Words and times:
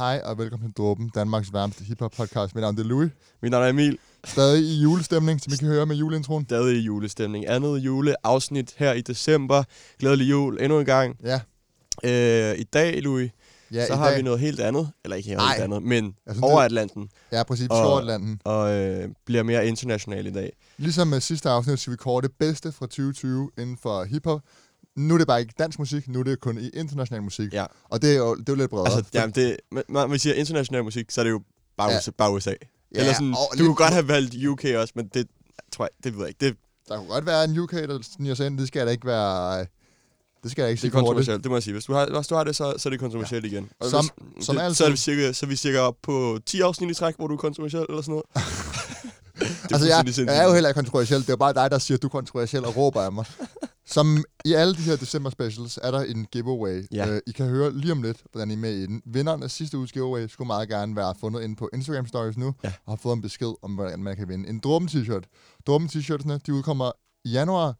Hej 0.00 0.20
og 0.24 0.38
velkommen 0.38 0.68
til 0.68 0.74
Dråben, 0.76 1.10
Danmarks 1.14 1.52
varmeste 1.52 1.84
hiphop 1.84 2.12
podcast. 2.16 2.54
Mit 2.54 2.62
navn 2.62 2.78
er 2.78 2.82
Louis. 2.82 3.10
Mit 3.42 3.50
navn 3.50 3.64
er 3.64 3.68
Emil. 3.68 3.98
Stadig 4.24 4.62
i 4.64 4.82
julestemning, 4.82 5.40
som 5.40 5.52
I 5.52 5.56
kan 5.56 5.68
høre 5.68 5.86
med 5.86 5.96
juleintroen. 5.96 6.44
Stadig 6.44 6.76
i 6.76 6.80
julestemning. 6.80 7.48
Andet 7.48 7.78
juleafsnit 7.78 8.74
her 8.76 8.92
i 8.92 9.00
december. 9.00 9.62
Glædelig 9.98 10.30
jul 10.30 10.58
endnu 10.62 10.78
en 10.78 10.86
gang. 10.86 11.16
Ja, 11.24 11.40
Øh, 12.04 12.58
I 12.58 12.62
dag, 12.62 13.02
Louis, 13.02 13.30
ja 13.72 13.86
så 13.86 13.94
har 13.96 14.08
dag. 14.08 14.16
vi 14.18 14.22
noget 14.22 14.40
helt 14.40 14.60
andet. 14.60 14.90
Eller 15.04 15.16
ikke 15.16 15.28
helt 15.28 15.40
andet, 15.40 15.82
men 15.82 16.14
Altså, 16.26 16.42
over 16.42 16.58
det- 16.58 16.64
Atlanten. 16.64 17.08
Ja, 17.32 17.42
præcis. 17.42 17.68
Og- 17.70 17.76
Storatlanten. 17.76 18.40
Og 18.44 18.72
øh, 18.74 19.08
bliver 19.26 19.42
mere 19.42 19.66
international 19.68 20.26
i 20.26 20.30
dag. 20.32 20.52
Ligesom 20.78 21.08
med 21.08 21.20
sidste 21.20 21.48
afsnit, 21.50 21.78
skal 21.80 21.90
vi 21.90 21.96
kåre 21.96 22.22
det 22.22 22.30
bedste 22.38 22.72
fra 22.72 22.86
2020 22.86 23.50
inden 23.58 23.78
for 23.82 24.04
hiphop. 24.04 24.40
Nu 24.96 25.14
er 25.14 25.18
det 25.18 25.26
bare 25.26 25.40
ikke 25.40 25.54
dansk 25.58 25.78
musik, 25.78 26.08
nu 26.08 26.18
er 26.20 26.24
det 26.24 26.40
kun 26.40 26.58
i 26.58 26.68
international 26.68 27.22
musik. 27.22 27.52
Ja. 27.52 27.66
Og 27.84 28.02
det 28.02 28.12
er 28.12 28.16
jo, 28.18 28.34
det 28.34 28.48
er 28.48 28.52
jo 28.52 28.54
lidt 28.54 28.70
bredere. 28.70 28.94
Altså, 28.96 29.10
jamen, 29.14 29.34
det, 29.34 29.56
man- 29.72 29.84
når 29.88 30.06
vi 30.06 30.18
siger 30.18 30.34
international 30.34 30.84
musik, 30.84 31.10
så 31.10 31.20
er 31.20 31.24
det 31.24 31.30
jo 31.30 31.40
bare, 31.76 31.90
Ja. 31.90 31.98
USA, 31.98 32.10
bare 32.10 32.32
USA. 32.32 32.50
Ja, 32.50 32.56
Eller 33.00 33.12
sådan, 33.12 33.30
og 33.30 33.38
du 33.52 33.56
lidt- 33.56 33.66
kunne 33.66 33.74
godt 33.76 33.92
have 33.92 34.08
valgt 34.08 34.34
UK 34.46 34.64
også, 34.76 34.92
men 34.96 35.08
det 35.14 35.26
tror 35.72 35.84
jeg, 35.84 35.90
det 36.04 36.12
ved 36.14 36.20
jeg 36.20 36.28
ikke. 36.28 36.46
Det, 36.46 36.56
Der 36.88 36.96
kunne 36.96 37.08
godt 37.08 37.26
være 37.26 37.44
en 37.44 37.58
UK, 37.58 37.72
der 37.72 37.98
sniger 38.16 38.34
sig 38.34 38.46
ind. 38.46 38.58
Det 38.58 38.68
skal 38.68 38.86
da 38.86 38.90
ikke 38.92 39.06
være... 39.06 39.66
Det 40.42 40.50
skal 40.50 40.64
da 40.64 40.68
ikke 40.68 40.76
det 40.76 40.78
er 40.78 40.80
sige 40.80 40.90
for 40.90 40.98
hurtigt. 40.98 41.08
kontroversielt, 41.08 41.42
det 41.44 41.50
må 41.50 41.56
jeg 41.56 41.62
sige. 41.62 41.72
Hvis 41.72 41.84
du 41.84 41.92
har, 41.92 42.16
hvis 42.16 42.26
du 42.26 42.34
har 42.34 42.44
det, 42.44 42.56
så, 42.56 42.74
så 42.78 42.88
er 42.88 42.90
det 42.90 43.00
kontroversielt 43.00 43.44
ja. 43.44 43.50
igen. 43.50 43.70
Og 43.80 43.90
Som- 43.90 44.10
hvis, 44.36 44.46
som 44.46 44.56
det, 44.56 44.62
altid. 44.62 44.74
så, 44.74 44.84
er 44.84 44.90
vi 44.90 44.96
cirka, 44.96 45.32
så 45.32 45.46
er 45.46 45.48
vi 45.48 45.56
cirka 45.56 45.78
op 45.78 45.96
på 46.02 46.38
10 46.46 46.60
afsnit 46.60 46.90
i 46.90 46.94
træk, 46.94 47.16
hvor 47.16 47.26
du 47.26 47.34
er 47.34 47.38
kontroversiel 47.38 47.86
eller 47.88 48.02
sådan 48.02 48.12
noget. 48.12 48.24
det 48.34 49.46
er 49.70 49.74
Altså, 49.74 49.86
jeg, 50.22 50.26
jeg 50.28 50.38
er 50.42 50.44
jo 50.48 50.52
heller 50.54 50.68
ikke 50.68 50.78
kontroversiel. 50.78 51.20
Det 51.20 51.28
er 51.30 51.36
bare 51.36 51.52
dig, 51.52 51.70
der 51.70 51.78
siger, 51.78 51.98
at 51.98 52.02
du 52.02 52.06
er 52.06 52.10
kontroversiel 52.10 52.64
og 52.64 52.76
råber 52.76 53.00
af 53.02 53.12
mig. 53.12 53.24
Som 53.90 54.24
i 54.44 54.52
alle 54.52 54.74
de 54.74 54.80
her 54.82 54.96
december 54.96 55.30
specials 55.30 55.78
er 55.82 55.90
der 55.90 56.00
en 56.02 56.26
giveaway. 56.32 56.86
Ja. 56.92 57.08
Øh, 57.08 57.20
I 57.26 57.30
kan 57.32 57.46
høre 57.46 57.72
lige 57.78 57.92
om 57.92 58.02
lidt, 58.02 58.16
hvordan 58.32 58.50
I 58.50 58.52
er 58.54 58.58
med 58.58 58.72
i 58.74 58.86
den. 58.86 59.02
Vinderen 59.06 59.42
af 59.42 59.50
sidste 59.50 59.78
uges 59.78 59.92
giveaway 59.92 60.26
skulle 60.28 60.46
meget 60.46 60.68
gerne 60.68 60.96
være 60.96 61.14
fundet 61.20 61.42
inde 61.42 61.56
på 61.56 61.68
Instagram 61.74 62.06
Stories 62.06 62.36
nu, 62.36 62.54
Ja. 62.64 62.72
og 62.86 62.92
har 62.92 62.96
fået 62.96 63.16
en 63.16 63.22
besked 63.22 63.52
om, 63.62 63.70
hvordan 63.74 64.02
man 64.02 64.16
kan 64.16 64.28
vinde 64.28 64.48
en 64.48 64.58
Dråben 64.58 64.88
t-shirt. 64.88 65.22
Dråben 65.66 65.88
t-shirtsene, 65.88 66.38
de 66.46 66.54
udkommer 66.54 66.92
i 67.24 67.30
januar. 67.30 67.74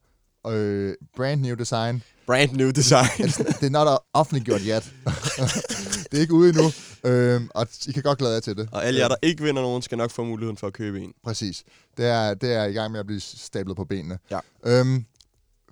Øh, 0.46 0.94
brand 1.16 1.40
new 1.40 1.54
design. 1.54 2.02
Brand 2.26 2.52
new 2.52 2.70
design. 2.70 3.06
Det 3.60 3.62
er 3.62 3.70
not 3.70 3.98
offentliggjort 4.12 4.60
yet. 4.60 4.92
det 6.10 6.16
er 6.16 6.20
ikke 6.20 6.34
ude 6.34 6.48
endnu. 6.48 6.64
Øh, 7.04 7.40
og 7.54 7.66
I 7.86 7.92
kan 7.92 8.02
godt 8.02 8.18
glæde 8.18 8.32
jer 8.34 8.40
til 8.40 8.56
det. 8.56 8.68
Og 8.72 8.84
alle 8.84 9.00
jer, 9.00 9.08
der 9.08 9.16
ikke 9.22 9.42
vinder 9.42 9.62
nogen, 9.62 9.82
skal 9.82 9.98
nok 9.98 10.10
få 10.10 10.24
muligheden 10.24 10.56
for 10.56 10.66
at 10.66 10.72
købe 10.72 11.00
en. 11.00 11.12
Præcis. 11.24 11.64
Det 11.96 12.06
er, 12.06 12.34
det 12.34 12.52
er 12.52 12.64
i 12.64 12.72
gang 12.72 12.92
med 12.92 13.00
at 13.00 13.06
blive 13.06 13.20
stablet 13.20 13.76
på 13.76 13.84
benene. 13.84 14.18
Ja. 14.30 14.38
Øhm, 14.66 15.04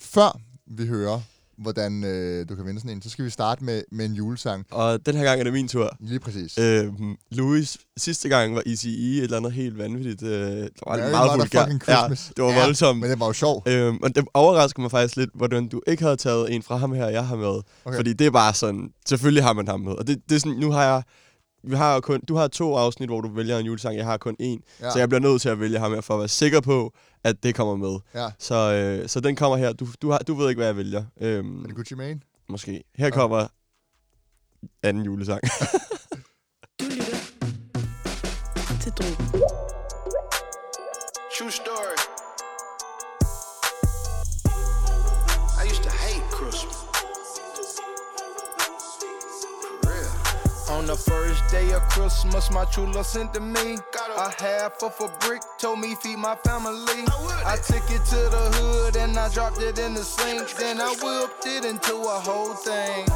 før 0.00 0.40
vi 0.66 0.86
hører, 0.86 1.20
hvordan 1.58 2.04
øh, 2.04 2.48
du 2.48 2.56
kan 2.56 2.66
vinde 2.66 2.80
sådan 2.80 2.96
en, 2.96 3.02
så 3.02 3.10
skal 3.10 3.24
vi 3.24 3.30
starte 3.30 3.64
med, 3.64 3.82
med 3.92 4.04
en 4.04 4.12
julesang. 4.12 4.66
Og 4.70 5.06
den 5.06 5.14
her 5.16 5.24
gang 5.24 5.40
er 5.40 5.44
det 5.44 5.52
min 5.52 5.68
tur. 5.68 5.96
Lige 6.00 6.20
præcis. 6.20 6.58
Øhm, 6.58 7.16
Louis, 7.30 7.76
sidste 7.96 8.28
gang 8.28 8.54
var 8.54 8.62
ECE 8.66 8.88
et 9.18 9.22
eller 9.22 9.36
andet 9.36 9.52
helt 9.52 9.78
vanvittigt. 9.78 10.22
Øh, 10.22 10.30
det 10.30 10.70
var 10.86 10.96
Merry 10.96 11.10
meget 11.10 11.30
vulgært. 11.30 11.38
motherfucking 11.38 11.82
Christmas. 11.82 12.28
Ja, 12.28 12.32
det 12.36 12.44
var 12.44 12.50
Ja, 12.58 12.64
voldsomt. 12.64 13.00
Men 13.00 13.10
det 13.10 13.20
var 13.20 13.26
jo 13.26 13.32
sjov. 13.32 13.62
Øhm, 13.66 13.98
og 14.02 14.14
det 14.16 14.24
overrasker 14.34 14.80
mig 14.82 14.90
faktisk 14.90 15.16
lidt, 15.16 15.30
hvordan 15.34 15.68
du 15.68 15.80
ikke 15.86 16.02
havde 16.02 16.16
taget 16.16 16.54
en 16.54 16.62
fra 16.62 16.76
ham 16.76 16.92
her, 16.92 17.08
jeg 17.08 17.26
har 17.26 17.36
med. 17.36 17.60
Okay. 17.84 17.96
Fordi 17.96 18.12
det 18.12 18.26
er 18.26 18.30
bare 18.30 18.54
sådan, 18.54 18.90
selvfølgelig 19.08 19.42
har 19.44 19.52
man 19.52 19.68
ham 19.68 19.80
med. 19.80 19.92
Og 19.92 20.06
det, 20.06 20.18
det 20.28 20.34
er 20.36 20.40
sådan, 20.40 20.58
nu 20.58 20.70
har 20.70 20.84
jeg, 20.84 21.02
vi 21.62 21.76
har 21.76 22.00
kun, 22.00 22.20
du 22.28 22.34
har 22.36 22.48
to 22.48 22.76
afsnit, 22.76 23.08
hvor 23.08 23.20
du 23.20 23.28
vælger 23.28 23.58
en 23.58 23.66
julesang, 23.66 23.96
jeg 23.96 24.04
har 24.04 24.16
kun 24.16 24.36
en. 24.38 24.62
Ja. 24.80 24.90
Så 24.90 24.98
jeg 24.98 25.08
bliver 25.08 25.20
nødt 25.20 25.42
til 25.42 25.48
at 25.48 25.60
vælge 25.60 25.78
ham 25.78 25.92
her, 25.94 26.00
for 26.00 26.14
at 26.14 26.20
være 26.20 26.28
sikker 26.28 26.60
på, 26.60 26.92
at 27.24 27.42
det 27.42 27.54
kommer 27.54 27.76
med. 27.76 27.98
Ja. 28.14 28.28
Så, 28.38 28.54
øh, 28.72 29.08
så 29.08 29.20
den 29.20 29.36
kommer 29.36 29.56
her. 29.56 29.72
Du, 29.72 29.86
du, 30.02 30.10
har, 30.10 30.18
du 30.18 30.34
ved 30.34 30.48
ikke, 30.48 30.58
hvad 30.58 30.66
jeg 30.66 30.76
vælger. 30.76 31.04
Øhm, 31.20 31.62
Er 31.62 31.66
det 31.66 31.76
Gucci 31.76 31.94
Mane? 31.94 32.20
måske. 32.48 32.84
Her 32.96 33.10
kommer 33.10 33.46
anden 34.82 35.04
julesang. 35.04 35.40
Du 36.80 36.84
lytter 36.84 37.18
til 38.82 38.92
Drogen. 38.92 39.42
True 41.38 41.50
story. 41.50 42.17
On 50.70 50.84
the 50.84 50.94
first 50.94 51.48
day 51.50 51.72
of 51.72 51.82
Christmas, 51.88 52.50
my 52.50 52.66
true 52.66 52.92
love 52.92 53.06
sent 53.06 53.32
to 53.32 53.40
me 53.40 53.78
a 54.16 54.30
half 54.42 54.82
of 54.82 54.94
a 55.00 55.08
brick, 55.18 55.40
told 55.58 55.80
me 55.80 55.94
feed 55.94 56.18
my 56.18 56.34
family. 56.44 57.04
I 57.46 57.56
took 57.56 57.90
it 57.90 58.04
to 58.04 58.16
the 58.16 58.50
hood 58.56 58.96
and 58.96 59.18
I 59.18 59.30
dropped 59.30 59.62
it 59.62 59.78
in 59.78 59.94
the 59.94 60.04
sink. 60.04 60.54
Then 60.58 60.78
I 60.78 60.94
whipped 61.00 61.46
it 61.46 61.64
into 61.64 61.94
a 61.94 62.20
whole 62.20 62.52
thing. 62.52 63.06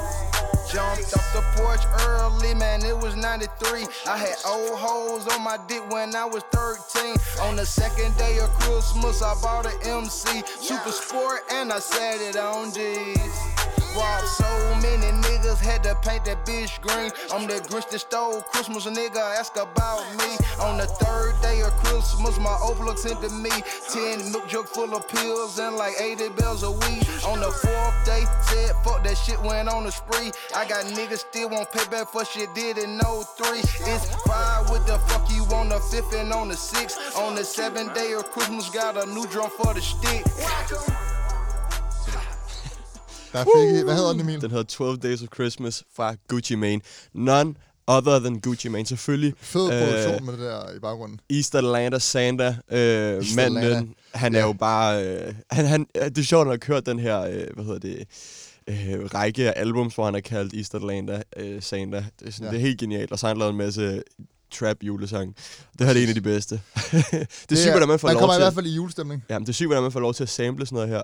Jumped 0.73 1.13
off 1.15 1.33
the 1.35 1.45
porch 1.57 1.81
early, 2.07 2.55
man, 2.55 2.83
it 2.87 2.97
was 2.97 3.17
93. 3.17 3.87
I 4.07 4.17
had 4.17 4.37
old 4.47 4.79
holes 4.79 5.29
on 5.29 5.45
my 5.45 5.59
dick 5.69 5.83
when 5.91 6.17
I 6.17 6.25
was 6.25 6.43
13. 6.53 7.17
On 7.43 7.57
the 7.57 7.67
second 7.67 8.17
day 8.17 8.39
of 8.39 8.49
Christmas, 8.61 9.21
I 9.21 9.35
bought 9.43 9.67
an 9.67 9.79
MC 9.85 10.43
Super 10.59 10.91
Sport 10.91 11.43
and 11.53 11.71
I 11.71 11.81
sat 11.81 12.19
it 12.23 12.37
on 12.37 12.73
G's. 12.73 13.62
So 13.93 14.75
many 14.81 15.13
niggas, 15.21 15.59
had 15.59 15.83
to 15.85 15.95
paint 15.97 16.25
that 16.25 16.47
bitch 16.47 16.81
green. 16.81 17.11
I'm 17.31 17.47
the 17.47 17.61
Grinch 17.69 17.91
that 17.91 17.99
stole 17.99 18.41
Christmas, 18.41 18.87
nigga 18.87 19.21
ask 19.39 19.55
about 19.57 20.01
me. 20.17 20.37
On 20.61 20.79
the 20.79 20.87
third 20.87 21.35
day 21.43 21.61
of 21.61 21.73
Christmas, 21.85 22.39
my 22.39 22.57
old 22.63 22.77
plug 22.77 22.97
sent 22.97 23.21
to 23.21 23.29
me 23.29 23.51
10 23.93 24.33
milk 24.33 24.49
jug 24.49 24.67
full 24.67 24.95
of 24.95 25.07
pills 25.09 25.59
and 25.59 25.77
like 25.77 25.93
80 26.01 26.31
bells 26.31 26.63
a 26.63 26.71
week. 26.71 27.05
On 27.27 27.39
the 27.39 27.51
fourth 27.51 28.07
day, 28.07 28.25
said 28.49 28.75
fuck 28.83 29.05
that 29.05 29.19
shit, 29.19 29.41
went 29.43 29.69
on 29.69 29.85
a 29.85 29.93
spree. 29.93 30.33
I 30.57 30.67
got 30.67 30.87
niggas 30.87 31.29
still 31.29 31.51
won't 31.51 31.71
pay 31.71 31.85
back 31.91 32.09
for 32.09 32.25
shit 32.25 32.49
did 32.55 32.79
in 32.79 32.99
03. 32.99 33.59
It's 33.93 34.07
five 34.25 34.71
with 34.71 34.87
the 34.87 34.99
fuck 35.09 35.31
you 35.31 35.45
on 35.55 35.69
the 35.69 35.81
fifth 35.81 36.15
and 36.15 36.33
on 36.33 36.49
the 36.49 36.57
sixth. 36.57 36.99
On 37.19 37.35
the 37.35 37.45
seventh 37.45 37.95
day 37.95 38.15
of 38.15 38.31
Christmas, 38.31 38.71
got 38.71 38.97
a 38.97 39.05
new 39.13 39.27
drum 39.27 39.51
for 39.51 39.75
the 39.75 39.83
stick. 39.83 40.25
Der 43.33 43.45
fik 43.45 43.81
I, 43.81 43.83
hvad 43.85 43.95
hedder 43.95 44.13
den, 44.13 44.21
Emil? 44.21 44.41
Den 44.41 44.51
hedder 44.51 44.65
12 44.65 44.99
Days 44.99 45.23
of 45.23 45.29
Christmas 45.35 45.85
fra 45.97 46.15
Gucci 46.29 46.55
Mane. 46.55 46.81
None 47.15 47.55
other 47.87 48.19
than 48.19 48.41
Gucci 48.41 48.69
Mane. 48.69 48.87
Selvfølgelig 48.87 49.33
Fed 49.39 49.73
øh, 49.73 49.87
produktion 49.89 50.25
med 50.27 50.33
det 50.33 50.41
der 50.41 50.77
i 50.77 50.79
baggrunden. 50.79 51.21
East 51.31 51.55
Atlanta 51.55 51.99
Santa, 51.99 52.57
øh, 52.71 52.79
East 52.79 53.37
manden, 53.37 53.57
Atlanta. 53.63 53.93
han 54.15 54.33
Ja. 54.35 54.39
er 54.41 54.45
jo 54.47 54.53
bare... 54.53 55.07
Øh, 55.07 55.35
han, 55.51 55.67
han, 55.67 55.87
det 55.95 56.19
er 56.19 56.23
sjovt, 56.23 56.41
at 56.41 56.47
han 56.47 56.53
har 56.53 56.57
kørt 56.59 56.87
den 56.87 56.99
her, 56.99 57.21
øh, 57.21 57.47
hvad 57.55 57.65
hedder 57.65 57.79
det, 57.79 57.99
øh, 58.69 59.05
række 59.15 59.49
af 59.55 59.61
albums, 59.61 59.95
hvor 59.95 60.05
han 60.05 60.15
har 60.15 60.21
kaldt 60.21 60.55
East 60.55 60.75
Atlanta 60.75 61.23
øh, 61.37 61.63
Santa. 61.63 62.05
Det 62.21 62.29
er, 62.29 62.33
sådan, 62.33 62.45
Ja. 62.47 62.51
det 62.51 62.57
er 62.57 62.61
helt 62.61 62.81
genialt, 62.81 63.13
og 63.13 63.19
så 63.19 63.27
har 63.27 63.29
han 63.35 63.39
lavet 63.39 63.51
en 63.51 63.59
masse 63.59 64.03
trap 64.53 64.77
julesang. 64.83 65.37
Det 65.79 65.87
her 65.87 65.95
er 65.95 65.99
en 66.03 66.09
af 66.09 66.15
de 66.15 66.21
bedste. 66.21 66.55
det 67.49 67.53
er 67.53 67.57
sygt, 67.57 67.71
hvordan 67.71 67.89
man 67.89 67.99
får 67.99 68.09
Man 68.09 68.15
lov 68.15 68.21
kommer 68.21 68.35
i 68.35 68.37
til... 68.37 68.43
hvert 68.43 68.55
fald 68.55 68.67
i 68.67 68.75
julestemning. 68.75 69.25
Ja, 69.31 69.39
det 69.39 69.49
er 69.49 69.53
sygt, 69.53 69.67
hvordan 69.69 69.83
man 69.83 69.93
får 69.93 70.01
lov 70.01 70.15
til 70.15 70.23
at 70.23 70.29
sample 70.29 70.67
sådan 70.67 70.77
noget 70.77 70.89
her. 70.91 71.03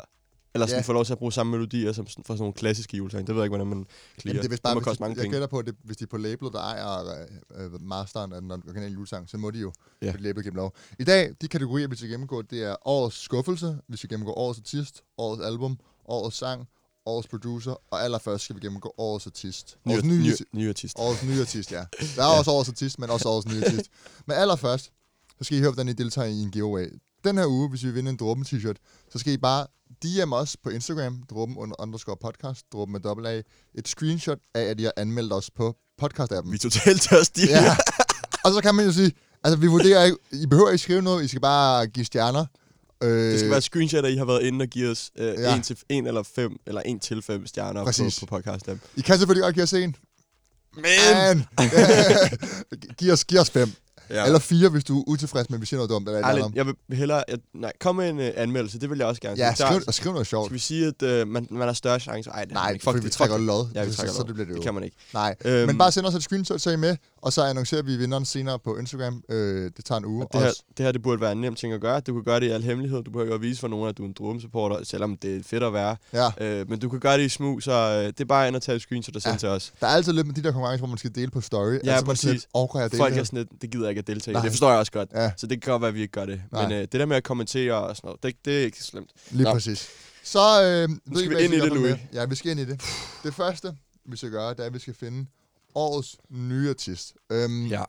Eller 0.58 0.66
sådan 0.66 0.76
Ja. 0.76 0.82
ja. 0.82 0.86
får 0.86 0.92
lov 0.92 1.04
til 1.04 1.12
at 1.12 1.18
bruge 1.18 1.32
samme 1.32 1.50
melodier 1.50 1.92
som 1.92 2.06
sådan- 2.06 2.24
for 2.24 2.34
sådan 2.34 2.40
nogle 2.42 2.52
klassiske 2.54 2.96
julesange. 2.96 3.26
Det 3.26 3.34
ved 3.34 3.42
jeg 3.42 3.46
ikke, 3.46 3.56
hvordan 3.56 3.66
man 3.66 3.86
clear. 4.20 4.32
Jamen, 4.34 4.42
det 4.42 4.44
er 4.44 4.50
vist 4.50 4.62
bare, 4.62 4.74
må 4.74 4.80
hvis 4.80 4.84
koste 4.84 5.02
mange 5.02 5.16
jeg 5.16 5.22
penge. 5.22 5.34
gætter 5.34 5.46
på, 5.48 5.58
at 5.58 5.66
det, 5.66 5.74
hvis 5.84 5.96
de 5.96 6.04
er 6.04 6.08
på 6.08 6.16
labelet, 6.16 6.52
der 6.52 6.58
ejer 6.60 7.26
øh, 7.58 7.64
øh, 7.74 7.82
masteren 7.82 8.32
af 8.32 8.40
den 8.40 8.50
originale 8.52 8.92
julesang, 8.92 9.28
så 9.30 9.36
må 9.36 9.50
de 9.50 9.58
jo 9.58 9.72
ja. 10.02 10.06
Ja. 10.06 10.12
på 10.12 10.18
label 10.18 10.44
gennem 10.44 10.56
lov. 10.56 10.74
I 10.98 11.04
dag, 11.04 11.30
de 11.40 11.48
kategorier, 11.48 11.88
vi 11.88 11.96
skal 11.96 12.08
gennemgå, 12.10 12.42
det 12.42 12.62
er 12.62 12.76
årets 12.88 13.16
skuffelse, 13.22 13.78
vi 13.88 13.96
skal 13.96 14.08
gennemgå 14.10 14.32
årets 14.32 14.58
artist, 14.60 15.02
årets 15.18 15.42
album, 15.44 15.78
årets 16.08 16.36
sang, 16.36 16.68
årets 17.06 17.28
producer, 17.28 17.74
og 17.90 18.02
allerførst 18.04 18.44
skal 18.44 18.56
vi 18.56 18.60
gennemgå 18.60 18.94
årets 18.98 19.26
artist. 19.26 19.78
Ny, 19.84 19.92
Årets 19.92 20.04
ny, 20.04 20.12
nye, 20.12 20.30
ny, 20.52 20.58
ny 20.60 20.68
artist. 20.68 20.96
årets 20.98 21.22
nye 21.22 21.40
artist, 21.40 21.72
ja. 21.72 21.84
Der 22.16 22.22
er 22.22 22.38
også 22.38 22.50
årets 22.50 22.68
artist, 22.68 22.98
men 22.98 23.10
også 23.10 23.28
årets 23.28 23.48
nye 23.48 23.64
artist. 23.66 23.90
Men 24.26 24.36
allerførst, 24.36 24.84
så 25.38 25.44
skal 25.44 25.56
I 25.58 25.60
høre, 25.60 25.70
hvordan 25.70 25.88
I 25.88 25.92
deltager 25.92 26.28
i 26.28 26.40
en 26.42 26.50
giveaway. 26.50 27.00
Den 27.24 27.38
her 27.38 27.46
uge, 27.46 27.68
hvis 27.68 27.84
vi 27.84 27.90
vinder 27.90 28.10
en 28.12 28.16
Dråben 28.18 28.44
t-shirt, 28.44 28.76
så 29.12 29.18
skal 29.18 29.32
I 29.32 29.36
bare 29.36 29.66
DM 30.04 30.32
os 30.32 30.56
på 30.64 30.70
Instagram, 30.70 31.22
Dråben 31.30 31.56
under 31.56 31.76
underscore 31.78 32.16
podcast, 32.20 32.60
Dråben 32.72 32.92
med 32.92 33.00
dobbelt 33.00 33.28
A, 33.28 33.42
et 33.74 33.88
screenshot 33.88 34.38
af, 34.54 34.62
at 34.62 34.80
I 34.80 34.82
har 34.82 34.92
anmeldt 34.96 35.32
os 35.32 35.50
på 35.50 35.76
podcast-appen. 36.02 36.50
Vi 36.50 36.54
er 36.54 36.58
totalt 36.58 37.02
tørstige. 37.02 37.48
Ja. 37.50 37.76
Og 38.44 38.52
så 38.52 38.60
kan 38.62 38.74
man 38.74 38.84
jo 38.84 38.92
sige, 38.92 39.12
altså 39.44 39.56
vi 39.60 39.66
vurderer 39.66 40.04
ikke, 40.04 40.16
I 40.32 40.46
behøver 40.46 40.70
ikke 40.70 40.82
skrive 40.82 41.02
noget, 41.02 41.24
I 41.24 41.28
skal 41.28 41.40
bare 41.40 41.86
give 41.86 42.04
stjerner. 42.04 42.46
Øh, 43.02 43.10
Det 43.32 43.38
skal 43.38 43.50
være 43.50 43.62
screenshot, 43.62 44.04
at 44.04 44.12
I 44.12 44.16
har 44.16 44.24
været 44.24 44.42
inde 44.42 44.62
og 44.62 44.68
give 44.68 44.90
os 44.90 45.10
øh, 45.18 45.26
Ja. 45.26 45.32
ja. 45.40 45.56
en, 45.56 45.62
til, 45.62 45.78
en 45.88 46.06
eller 46.06 46.22
fem, 46.22 46.56
eller 46.66 46.80
en 46.80 47.00
til 47.00 47.22
fem 47.22 47.46
stjerner 47.46 47.80
på, 47.80 47.84
Præcis. 47.84 48.20
på 48.20 48.26
podcast 48.26 48.68
app. 48.68 48.80
I 48.96 49.00
kan 49.00 49.18
selvfølgelig 49.18 49.42
godt 49.42 49.54
give 49.54 49.62
os 49.62 49.72
en. 49.72 49.96
Men! 50.76 50.84
Men! 51.36 51.46
giv, 52.98 53.12
os, 53.12 53.24
giv 53.24 53.38
os 53.40 53.50
fem. 53.50 53.72
Ja. 54.10 54.24
Eller 54.26 54.38
fire, 54.38 54.68
hvis 54.68 54.84
du 54.84 54.98
er 55.00 55.04
utilfreds 55.06 55.50
med, 55.50 55.56
at 55.56 55.60
vi 55.60 55.66
siger 55.66 55.78
noget 55.78 55.90
dumt. 55.90 56.08
Eller 56.08 56.26
Ærligt, 56.28 56.46
jeg 56.54 56.66
vil 56.66 56.74
hellere... 56.92 57.24
Jeg, 57.28 57.38
nej, 57.54 57.72
kom 57.80 57.96
med 57.96 58.08
en 58.10 58.18
uh, 58.18 58.24
anmeldelse, 58.36 58.78
det 58.80 58.90
vil 58.90 58.98
jeg 58.98 59.06
også 59.06 59.20
gerne. 59.20 59.36
Ja, 59.38 59.54
Så 59.54 59.64
skriv, 59.66 59.80
og 59.86 59.94
skriv 59.94 60.12
noget 60.12 60.26
sjovt. 60.26 60.46
Skal 60.46 60.54
vi 60.54 60.58
sige, 60.58 60.86
at 61.02 61.22
uh, 61.22 61.28
man, 61.28 61.46
man 61.50 61.68
har 61.68 61.72
større 61.74 62.00
chance? 62.00 62.30
Ej, 62.30 62.44
det 62.44 62.52
Nej, 62.54 62.70
ikke. 62.70 62.82
fordi 62.84 62.96
Fuck 62.96 63.04
vi 63.04 63.08
det, 63.08 63.12
trækker 63.16 63.36
fuck 63.36 63.40
det. 63.40 63.46
lod. 63.46 63.66
Ja, 63.74 63.84
vi 63.84 63.90
Så- 63.90 63.96
trækker 63.96 64.12
så 64.12 64.18
lod. 64.18 64.26
det 64.26 64.34
bliver 64.34 64.46
det 64.46 64.52
jo. 64.52 64.56
Det 64.56 64.64
kan 64.64 64.74
man 64.74 64.82
ikke. 64.84 64.96
Nej, 65.14 65.34
Øhm. 65.44 65.66
men 65.66 65.78
bare 65.78 65.92
send 65.92 66.06
os 66.06 66.14
et 66.14 66.22
screenshot, 66.22 66.60
så 66.60 66.70
er 66.70 66.74
I 66.74 66.76
med. 66.76 66.96
Og 67.22 67.32
så 67.32 67.42
annoncerer 67.42 67.82
vi 67.82 67.96
vinderen 67.96 68.24
senere 68.24 68.58
på 68.58 68.76
Instagram. 68.76 69.22
Øh, 69.28 69.70
det 69.76 69.84
tager 69.84 69.98
en 69.98 70.04
uge. 70.04 70.24
Og 70.24 70.32
det, 70.32 70.40
her, 70.40 70.48
Også- 70.48 70.62
det 70.76 70.84
her, 70.84 70.92
det 70.92 71.02
burde 71.02 71.20
være 71.20 71.32
en 71.32 71.40
nem 71.40 71.54
ting 71.54 71.72
at 71.72 71.80
gøre. 71.80 72.00
Du 72.00 72.12
kan 72.14 72.22
gøre 72.24 72.40
det 72.40 72.46
i 72.46 72.50
al 72.50 72.62
hemmelighed. 72.62 73.02
Du 73.02 73.10
behøver 73.10 73.24
ikke 73.24 73.34
at 73.34 73.40
vise 73.42 73.60
for 73.60 73.68
nogen, 73.68 73.88
at 73.88 73.98
du 73.98 74.02
er 74.02 74.06
en 74.06 74.12
drømmesupporter, 74.18 74.84
selvom 74.84 75.16
det 75.16 75.36
er 75.36 75.42
fedt 75.42 75.62
at 75.62 75.72
være. 75.72 75.96
Ja, 76.12 76.28
Øh, 76.40 76.70
men 76.70 76.78
du 76.78 76.88
kan 76.88 77.00
gøre 77.00 77.18
det 77.18 77.24
i 77.24 77.28
smug, 77.28 77.62
så 77.62 77.72
øh, 77.72 78.06
det 78.06 78.20
er 78.20 78.24
bare 78.24 78.48
ind 78.48 78.56
og 78.56 78.62
tage 78.62 78.80
screenshot 78.80 79.16
og 79.16 79.22
sende 79.22 79.32
Ja. 79.34 79.38
til 79.38 79.48
os. 79.48 79.72
der 79.80 79.86
er 79.86 79.90
altid 79.90 80.12
lidt 80.12 80.26
med 80.26 80.34
de 80.34 80.42
der 80.42 80.52
konkurrencer, 80.52 80.78
hvor 80.80 80.88
man 80.88 80.98
skal 80.98 81.14
dele 81.14 81.30
på 81.30 81.40
story. 81.40 81.70
Ja, 81.72 81.74
altså, 81.74 81.90
sådan 81.94 82.04
præcis. 82.06 82.46
jeg 82.74 82.90
dele 82.90 82.98
Folk 82.98 83.16
er 83.16 83.24
sådan 83.24 83.38
lidt, 83.38 83.62
det 83.62 83.70
gider 83.70 83.84
jeg 83.84 83.90
ikke 83.90 83.98
at 83.98 84.06
deltage. 84.06 84.32
Nej. 84.32 84.42
Det 84.42 84.50
forstår 84.52 84.70
jeg 84.70 84.78
også 84.78 84.92
godt. 84.92 85.08
Ja, 85.14 85.30
Så 85.36 85.46
det 85.46 85.62
kan 85.62 85.70
godt 85.72 85.82
være, 85.82 85.88
at 85.88 85.94
vi 85.94 86.00
ikke 86.00 86.12
gør 86.12 86.26
det. 86.26 86.42
Nej. 86.52 86.62
Men 86.62 86.72
øh, 86.72 86.80
det 86.80 86.92
der 86.92 87.06
med 87.06 87.16
at 87.16 87.24
kommentere 87.24 87.74
og 87.74 87.96
sådan 87.96 88.08
noget, 88.08 88.22
det, 88.22 88.34
det 88.44 88.60
er 88.60 88.64
ikke 88.64 88.78
så 88.78 88.84
slemt. 88.84 89.10
lige 89.30 89.44
Nå. 89.44 89.52
præcis. 89.52 89.88
Så 90.24 90.38
øh, 90.38 90.88
ved 91.14 91.24
skal 91.24 91.38
vi 91.38 91.44
ind 91.44 91.54
i 91.54 91.60
det, 91.60 91.68
Louis. 91.72 91.94
Ja, 92.14 92.24
vi 92.24 92.34
skal 92.34 92.50
ind 92.50 92.60
i 92.60 92.64
det. 92.64 92.80
Det 93.24 93.34
første, 93.34 93.72
vi 94.10 94.16
skal 94.16 94.30
gøre, 94.30 94.50
det 94.50 94.60
er, 94.60 94.64
at 94.64 94.74
vi 94.74 94.78
skal 94.78 94.94
finde 94.94 95.26
årets 95.78 96.16
nye 96.30 96.68
artist. 96.70 97.12
Øhm, 97.32 97.66
Ja. 97.66 97.84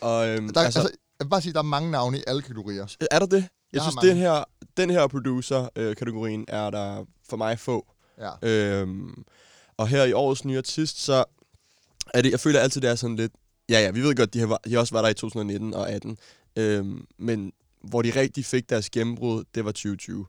Og 0.00 0.28
øhm, 0.28 0.48
Der, 0.52 0.60
altså, 0.60 0.80
altså, 0.80 0.94
jeg 1.18 1.24
vil 1.24 1.30
bare 1.30 1.40
sige, 1.42 1.50
at 1.50 1.54
der 1.54 1.60
er 1.60 1.64
mange 1.64 1.90
navne 1.90 2.18
i 2.18 2.22
alle 2.26 2.42
kategorier. 2.42 2.86
er 3.10 3.18
der 3.18 3.26
det? 3.26 3.36
Jeg 3.36 3.80
Der 3.80 3.86
er 3.86 3.90
synes, 3.90 4.04
den 4.04 4.16
her, 4.16 4.44
den 4.76 4.90
her 4.90 5.06
producer-kategorien 5.06 6.44
er 6.48 6.70
der 6.70 7.04
for 7.28 7.36
mig 7.36 7.58
få. 7.58 7.86
Ja. 8.18 8.48
Øhm, 8.48 9.24
og 9.76 9.88
her 9.88 10.04
i 10.04 10.12
årets 10.12 10.44
nye 10.44 10.58
artist, 10.58 11.00
så 11.04 11.24
er 12.14 12.22
det, 12.22 12.30
jeg 12.30 12.40
føler 12.40 12.60
altid, 12.60 12.80
det 12.80 12.90
er 12.90 12.94
sådan 12.94 13.16
lidt... 13.16 13.32
Ja, 13.68 13.80
ja, 13.80 13.90
vi 13.90 14.00
ved 14.02 14.14
godt, 14.16 14.34
de 14.34 14.38
har, 14.40 14.60
de 14.64 14.72
har 14.72 14.80
også 14.80 14.94
var 14.94 15.02
der 15.02 15.08
i 15.08 15.14
2019 15.14 15.74
og 15.74 15.90
18. 15.90 16.18
Øhm, 16.56 17.06
men 17.18 17.52
hvor 17.82 18.02
de 18.02 18.10
rigtig 18.10 18.44
fik 18.44 18.70
deres 18.70 18.90
gennembrud, 18.90 19.44
det 19.54 19.64
var 19.64 19.70
2020. 19.72 20.26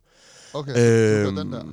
Okay, 0.53 0.71
øh, 0.77 1.27
Øhm, 1.27 1.35
den 1.35 1.51
der. 1.53 1.63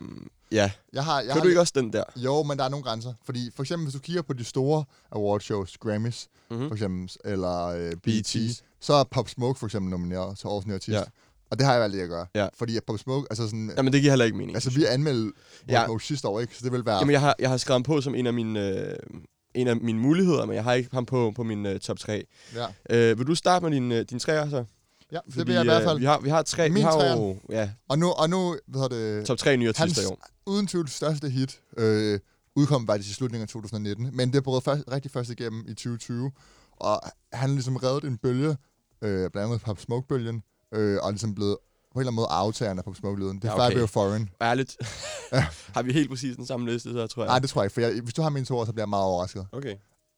Ja, 0.52 0.70
Jeg 0.92 1.04
har, 1.04 1.16
jeg 1.18 1.26
kan 1.26 1.32
har 1.36 1.40
du 1.42 1.48
ikke 1.48 1.60
også 1.60 1.72
den 1.76 1.92
der? 1.92 2.04
Jo, 2.16 2.42
men 2.42 2.58
der 2.58 2.64
er 2.64 2.68
nogle 2.68 2.84
grænser. 2.84 3.12
Fordi 3.24 3.50
for 3.56 3.62
eksempel, 3.62 3.84
hvis 3.86 3.94
du 3.94 3.98
kigger 4.00 4.22
på 4.22 4.32
de 4.32 4.44
store 4.44 4.84
awardshows, 5.12 5.78
Grammys 5.78 6.28
Mm-hmm. 6.50 6.68
for 6.68 6.74
eksempel, 6.74 7.10
eller 7.24 7.66
øh, 7.66 7.92
BET, 8.04 8.36
BET's. 8.36 8.60
så 8.80 8.92
er 8.92 9.04
Pop 9.04 9.28
Smoke 9.28 9.58
for 9.58 9.66
eksempel 9.66 9.90
nomineret 9.90 10.38
til 10.38 10.46
årets 10.48 10.66
nye 10.66 10.74
artist. 10.74 10.88
Ja. 10.96 11.02
Og 11.50 11.58
det 11.58 11.66
har 11.66 11.72
jeg 11.72 11.82
valgt 11.82 11.96
at 11.96 12.08
gøre. 12.08 12.26
Ja. 12.34 12.48
Fordi 12.58 12.76
at 12.76 12.84
Pop 12.84 12.98
Smoke, 12.98 13.26
altså 13.30 13.44
sådan... 13.44 13.72
Jamen, 13.76 13.92
det 13.92 14.00
giver 14.00 14.12
heller 14.12 14.24
ikke 14.24 14.36
mening. 14.38 14.56
Altså, 14.56 14.70
vi 14.70 14.84
anmeldte 14.84 15.32
Ja. 15.68 15.84
Smoke 15.84 16.04
sidste 16.04 16.28
år, 16.28 16.40
ikke? 16.40 16.56
Så 16.56 16.64
det 16.64 16.72
vil 16.72 16.86
være... 16.86 16.98
Jamen, 16.98 17.12
jeg 17.12 17.20
har, 17.20 17.34
jeg 17.38 17.50
har 17.50 17.56
skrevet 17.56 17.74
ham 17.76 17.82
på 17.82 18.00
som 18.00 18.14
en 18.14 18.26
af 18.26 18.32
mine, 18.34 18.68
øh, 18.90 18.96
en 19.54 19.68
af 19.68 19.76
mine 19.76 19.98
muligheder, 19.98 20.46
men 20.46 20.54
jeg 20.56 20.64
har 20.64 20.72
ikke 20.72 20.88
ham 20.92 21.06
på, 21.06 21.32
på 21.36 21.42
min 21.42 21.66
øh, 21.66 21.80
top 21.80 21.98
3. 21.98 22.24
ja. 22.54 22.66
Øh, 23.10 23.18
vil 23.18 23.26
du 23.26 23.34
starte 23.34 23.64
med 23.64 23.72
din, 23.72 23.92
øh, 23.92 24.04
din 24.10 24.18
træer 24.18 24.50
så? 24.50 24.64
Ja, 25.12 25.18
det 25.26 25.46
vil 25.46 25.52
jeg 25.54 25.62
i 25.62 25.66
hvert 25.66 25.82
øh, 25.82 25.88
fald. 25.88 25.98
vi 25.98 26.04
har, 26.04 26.20
vi 26.20 26.28
har 26.28 26.42
tre, 26.42 26.68
vi 26.68 26.74
Min 26.74 26.82
har 26.82 26.90
treer. 26.92 27.16
jo 27.16 27.36
ja, 27.50 27.70
Og 27.88 27.98
nu, 27.98 28.10
og 28.12 28.30
nu 28.30 28.56
hvad 28.66 28.80
hedder 28.82 29.16
det, 29.18 29.26
top 29.26 29.38
3 29.38 29.56
nye 29.56 29.68
artister 29.68 29.84
Hans- 30.02 30.02
i 30.02 30.06
år. 30.12 30.18
uden 30.46 30.66
tvivl 30.66 30.88
største 30.88 31.28
hit 31.30 31.60
øh, 31.78 32.20
udkom 32.56 32.86
faktisk 32.86 33.10
i 33.10 33.14
slutningen 33.14 33.42
af 33.42 33.48
2019, 33.48 34.10
men 34.16 34.32
det 34.32 34.42
brød 34.44 34.60
først, 34.62 34.82
rigtig 34.92 35.10
først 35.10 35.30
igennem 35.30 35.60
i 35.68 35.74
2020, 35.74 36.32
og 36.76 37.00
han 37.32 37.48
har 37.48 37.54
ligesom 37.54 37.76
reddet 37.76 38.04
en 38.04 38.18
bølge, 38.18 38.56
øh, 39.02 39.30
blandt 39.30 39.36
andet 39.36 39.60
Pop 39.60 39.80
Smoke-bølgen, 39.80 40.42
øh, 40.74 40.98
og 41.02 41.10
ligesom 41.12 41.34
blevet 41.34 41.56
på 41.92 41.98
en 41.98 42.00
eller 42.00 42.10
anden 42.10 42.16
måde 42.16 42.26
aftageren 42.30 42.78
af 42.78 42.84
Pop 42.84 42.96
Smoke-lyden. 42.96 43.36
Det 43.42 43.50
er 43.50 43.62
Ja, 43.62 43.66
okay. 43.66 43.88
Foreign. 43.88 44.28
Ærligt. 44.42 44.76
har 45.74 45.82
vi 45.82 45.92
helt 45.92 46.10
præcis 46.10 46.36
den 46.36 46.46
samme 46.46 46.70
liste, 46.72 46.92
så 46.92 47.06
tror 47.06 47.22
jeg. 47.22 47.28
Nej, 47.28 47.38
det 47.38 47.50
tror 47.50 47.62
jeg 47.62 47.66
ikke, 47.66 47.74
for 47.74 47.80
jeg, 47.80 48.00
hvis 48.02 48.14
du 48.14 48.22
har 48.22 48.28
mine 48.30 48.46
to 48.46 48.56
ord, 48.58 48.66
så 48.66 48.72
bliver 48.72 48.82
jeg 48.84 48.88
meget 48.88 49.04
overrasket. 49.04 49.46
Okay. 49.52 49.74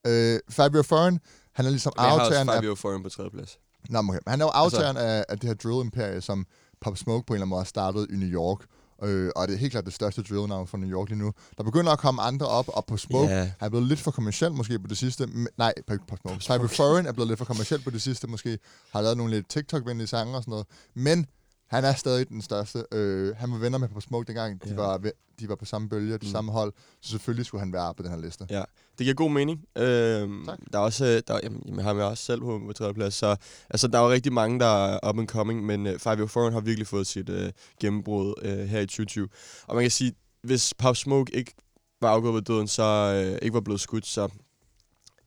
Øh, 0.06 0.40
Fabio 0.50 0.82
Foreign, 0.82 1.20
han 1.54 1.66
er 1.66 1.70
ligesom 1.70 1.92
har 1.98 2.06
aftageren 2.06 2.48
af... 2.48 2.54
Fabio 2.54 2.74
Foreign 2.74 3.02
på 3.02 3.08
tredje 3.08 3.30
plads. 3.30 3.58
Nå, 3.90 3.98
okay. 3.98 4.18
Han 4.26 4.40
er 4.40 4.44
jo 4.44 4.50
aftageren 4.50 4.96
altså, 4.96 5.08
af, 5.08 5.24
af 5.28 5.38
det 5.38 5.48
her 5.48 5.54
drill-imperie, 5.54 6.20
som 6.20 6.46
Pop 6.80 6.96
Smoke 6.96 7.26
på 7.26 7.32
en 7.32 7.36
eller 7.36 7.42
anden 7.42 7.50
måde 7.50 7.60
har 7.60 7.64
startet 7.64 8.06
i 8.10 8.16
New 8.16 8.28
York. 8.28 8.58
Øh, 9.02 9.30
og 9.36 9.48
det 9.48 9.54
er 9.54 9.58
helt 9.58 9.72
klart 9.72 9.84
det 9.84 9.92
største 9.94 10.22
drill-navn 10.22 10.66
fra 10.66 10.78
New 10.78 10.90
York 10.90 11.08
lige 11.08 11.18
nu. 11.18 11.32
Der 11.58 11.64
begynder 11.64 11.92
at 11.92 11.98
komme 11.98 12.22
andre 12.22 12.46
op, 12.46 12.68
og 12.68 12.84
Pop 12.86 12.98
Smoke. 12.98 13.28
Han 13.28 13.52
er 13.60 13.68
blevet 13.68 13.86
lidt 13.86 14.00
for 14.00 14.10
kommersiel 14.10 14.52
måske 14.52 14.78
på 14.78 14.86
det 14.86 14.98
sidste. 14.98 15.28
Nej, 15.58 15.72
på, 15.86 15.94
på 16.08 16.16
Smoke. 16.20 16.40
Cyber. 16.40 16.66
Foreign 16.66 17.06
er 17.06 17.12
blevet 17.12 17.28
lidt 17.28 17.38
for 17.38 17.44
kommerciel 17.44 17.82
på 17.82 17.90
det 17.90 18.02
sidste 18.02 18.26
måske. 18.26 18.58
Har 18.92 19.00
lavet 19.02 19.16
nogle 19.16 19.34
lidt 19.34 19.48
TikTok-venlige 19.48 20.06
sange 20.06 20.36
og 20.36 20.42
sådan 20.42 20.50
noget. 20.50 20.66
Men 20.94 21.26
han 21.68 21.84
er 21.84 21.94
stadig 21.94 22.28
den 22.28 22.42
største. 22.42 22.84
Øh, 22.92 23.36
han 23.36 23.50
var 23.52 23.58
venner 23.58 23.78
med 23.78 23.88
på 23.88 24.00
Smoke 24.00 24.26
dengang. 24.26 24.64
De, 24.64 24.68
Ja. 24.68 24.74
var, 24.74 24.98
de 25.40 25.48
var 25.48 25.54
på 25.54 25.64
samme 25.64 25.88
bølge, 25.88 26.12
de 26.18 26.26
Mm. 26.26 26.32
samme 26.32 26.52
hold. 26.52 26.72
Så 27.00 27.10
selvfølgelig 27.10 27.46
skulle 27.46 27.60
han 27.60 27.72
være 27.72 27.94
på 27.94 28.02
den 28.02 28.10
her 28.10 28.18
liste. 28.18 28.46
Ja, 28.50 28.62
det 28.98 29.04
giver 29.04 29.14
god 29.14 29.30
mening. 29.30 29.64
Øhm, 29.76 30.44
Tak. 30.46 30.58
der 30.72 30.78
er 30.78 30.82
også, 30.82 31.04
øh, 31.06 31.22
der, 31.28 31.40
jamen, 31.42 31.62
jamen, 31.66 31.84
har 31.84 31.94
jeg 31.94 32.04
også 32.04 32.24
selv 32.24 32.40
på, 32.40 32.60
på 32.66 32.72
tredje 32.72 32.94
plads, 32.94 33.14
så 33.14 33.36
altså, 33.70 33.88
der 33.88 33.98
er 33.98 34.02
jo 34.02 34.10
rigtig 34.10 34.32
mange, 34.32 34.60
der 34.60 34.86
er 34.86 35.08
up 35.10 35.18
and 35.18 35.28
coming, 35.28 35.66
men 35.66 35.86
uh, 35.86 35.98
Fabio 35.98 36.26
Foreign 36.26 36.52
har 36.52 36.60
virkelig 36.60 36.86
fået 36.86 37.06
sit 37.06 37.28
uh, 37.28 37.36
gennembrud 37.80 38.34
uh, 38.42 38.48
her 38.50 38.80
i 38.80 38.86
2020. 38.86 39.28
Og 39.66 39.74
man 39.74 39.84
kan 39.84 39.90
sige, 39.90 40.12
hvis 40.42 40.74
Pop 40.78 40.96
Smoke 40.96 41.34
ikke 41.36 41.54
var 42.00 42.08
afgået 42.10 42.34
ved 42.34 42.42
døden, 42.42 42.68
så 42.68 43.14
uh, 43.32 43.38
ikke 43.42 43.54
var 43.54 43.60
blevet 43.60 43.80
skudt, 43.80 44.06
så 44.06 44.28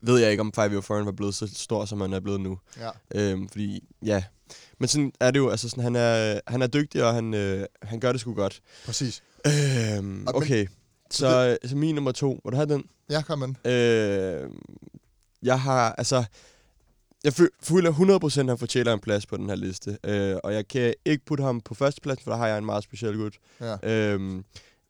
ved 0.02 0.20
jeg 0.20 0.32
ikke, 0.32 0.42
om 0.42 0.54
Fabio 0.54 0.82
Foreign 0.82 1.06
var 1.06 1.12
blevet 1.12 1.36
så 1.36 1.48
stor, 1.54 1.86
som 1.86 2.02
han 2.02 2.14
er 2.14 2.20
blevet 2.20 2.42
nu. 2.42 2.60
Ja. 2.80 2.90
Øhm, 3.16 3.50
fordi, 3.50 3.88
ja. 4.06 4.24
Men 4.82 4.88
sådan 4.88 5.12
er 5.20 5.32
det 5.32 5.40
jo, 5.40 5.50
altså 5.50 5.70
sådan, 5.70 5.84
han 5.84 5.96
er, 5.96 6.40
han 6.48 6.62
er 6.62 6.68
dygtig, 6.68 7.04
og 7.04 7.14
han, 7.14 7.34
øh, 7.34 7.66
han 7.84 8.00
gør 8.00 8.12
det 8.12 8.22
sgu 8.22 8.34
godt. 8.34 8.62
Præcis. 8.86 9.24
Øhm, 9.48 10.28
okay, 10.28 10.68
så, 11.12 11.58
så 11.66 11.76
min 11.76 11.96
nummer 11.96 12.12
to, 12.12 12.40
vil 12.44 12.52
du 12.52 12.56
have 12.56 12.70
den? 12.70 12.84
Ja, 13.10 13.22
kom 13.22 13.44
ind. 13.44 13.68
Øh, 13.68 14.50
jeg 15.44 15.62
har, 15.62 15.92
altså... 15.98 16.24
Jeg 17.24 17.34
fø- 17.40 17.58
føler 17.64 17.92
100% 17.94 18.40
at 18.40 18.46
han 18.46 18.58
fortjener 18.58 18.94
en 18.94 19.00
plads 19.00 19.26
på 19.26 19.38
den 19.38 19.50
her 19.50 19.56
liste. 19.56 19.98
Øh, 20.04 20.36
og 20.44 20.54
jeg 20.54 20.68
kan 20.68 20.94
ikke 21.06 21.26
putte 21.26 21.44
ham 21.44 21.62
på 21.62 21.74
førstepladsen, 21.74 22.24
for 22.24 22.32
der 22.32 22.38
har 22.38 22.48
jeg 22.48 22.58
en 22.58 22.66
meget 22.66 22.84
speciel 22.84 23.18
gut. 23.18 23.36
Ja. 23.62 23.76
Øh, 23.84 24.44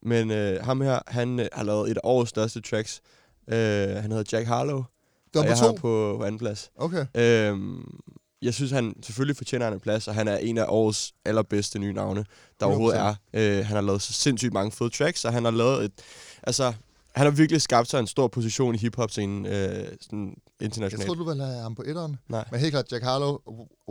men 0.03 0.31
øh, 0.31 0.63
ham 0.65 0.81
her, 0.81 0.99
han 1.07 1.39
øh, 1.39 1.47
har 1.53 1.63
lavet 1.63 1.91
et 1.91 1.97
årets 2.03 2.29
største 2.29 2.61
tracks. 2.61 3.01
Øh, 3.47 3.55
han 3.89 4.11
hedder 4.11 4.23
Jack 4.37 4.47
Harlow. 4.47 4.83
Det 5.33 5.39
var 5.41 5.55
på 5.55 5.55
to. 5.59 5.71
på, 5.71 6.15
på 6.19 6.23
anden 6.23 6.39
plads. 6.39 6.71
Okay. 6.75 7.05
Øh, 7.15 7.57
jeg 8.41 8.53
synes, 8.53 8.71
han 8.71 8.93
selvfølgelig 9.03 9.37
fortjener 9.37 9.67
en 9.67 9.79
plads, 9.79 10.07
og 10.07 10.15
han 10.15 10.27
er 10.27 10.37
en 10.37 10.57
af 10.57 10.65
årets 10.67 11.13
allerbedste 11.25 11.79
nye 11.79 11.93
navne, 11.93 12.25
der 12.59 12.65
overhovedet 12.65 12.99
er. 12.99 13.15
Øh, 13.33 13.65
han 13.65 13.75
har 13.75 13.81
lavet 13.81 14.01
så 14.01 14.13
sindssygt 14.13 14.53
mange 14.53 14.71
fede 14.71 14.89
tracks, 14.89 15.25
og 15.25 15.33
han 15.33 15.43
har 15.43 15.51
lavet 15.51 15.85
et... 15.85 15.91
Altså, 16.43 16.73
han 17.15 17.25
har 17.25 17.31
virkelig 17.31 17.61
skabt 17.61 17.89
sig 17.89 17.99
en 17.99 18.07
stor 18.07 18.27
position 18.27 18.75
i 18.75 18.77
hiphop-scenen 18.77 19.45
øh, 19.45 19.51
sådan 20.01 20.27
Jeg 20.59 20.65
internationalt. 20.65 21.05
troede, 21.05 21.19
du 21.19 21.25
ville 21.29 21.43
have 21.45 21.61
ham 21.61 21.75
på 21.75 21.83
etteren. 21.87 22.15
Nej. 22.29 22.45
Men 22.51 22.59
helt 22.59 22.71
klart, 22.71 22.91
Jack 22.91 23.03
Harlow, 23.03 23.37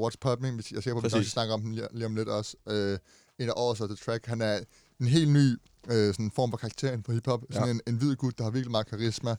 What's 0.01 0.15
Popping, 0.21 0.55
hvis- 0.55 0.73
jeg 0.73 0.83
ser 0.83 0.93
på, 0.93 0.99
at 0.99 1.03
vi 1.03 1.07
nok 1.07 1.13
Præcis. 1.13 1.27
skal 1.27 1.33
snakke 1.33 1.55
om 1.55 1.61
den 1.63 1.75
lige, 1.75 1.87
lige 1.93 2.07
om 2.07 2.17
lidt 2.17 2.29
også. 2.29 2.57
Øh, 2.69 2.99
en 3.39 3.49
af 3.49 3.53
årets 3.57 3.81
The 3.81 3.97
Track. 4.05 4.27
Han 4.27 4.41
er 4.43 4.61
en 5.01 5.07
helt 5.07 5.31
ny 5.31 5.59
øh, 5.91 6.15
sådan 6.15 6.31
form 6.37 6.51
for 6.51 6.57
karakter 6.57 6.89
inden 6.89 7.05
for 7.05 7.13
hiphop. 7.13 7.41
Sådan 7.51 7.67
Ja. 7.69 7.73
en, 7.73 7.81
en 7.87 7.95
hvid 7.95 8.17
gut, 8.17 8.39
der 8.39 8.45
har 8.45 8.51
virkelig 8.51 8.71
meget 8.71 8.87
karisma. 8.87 9.37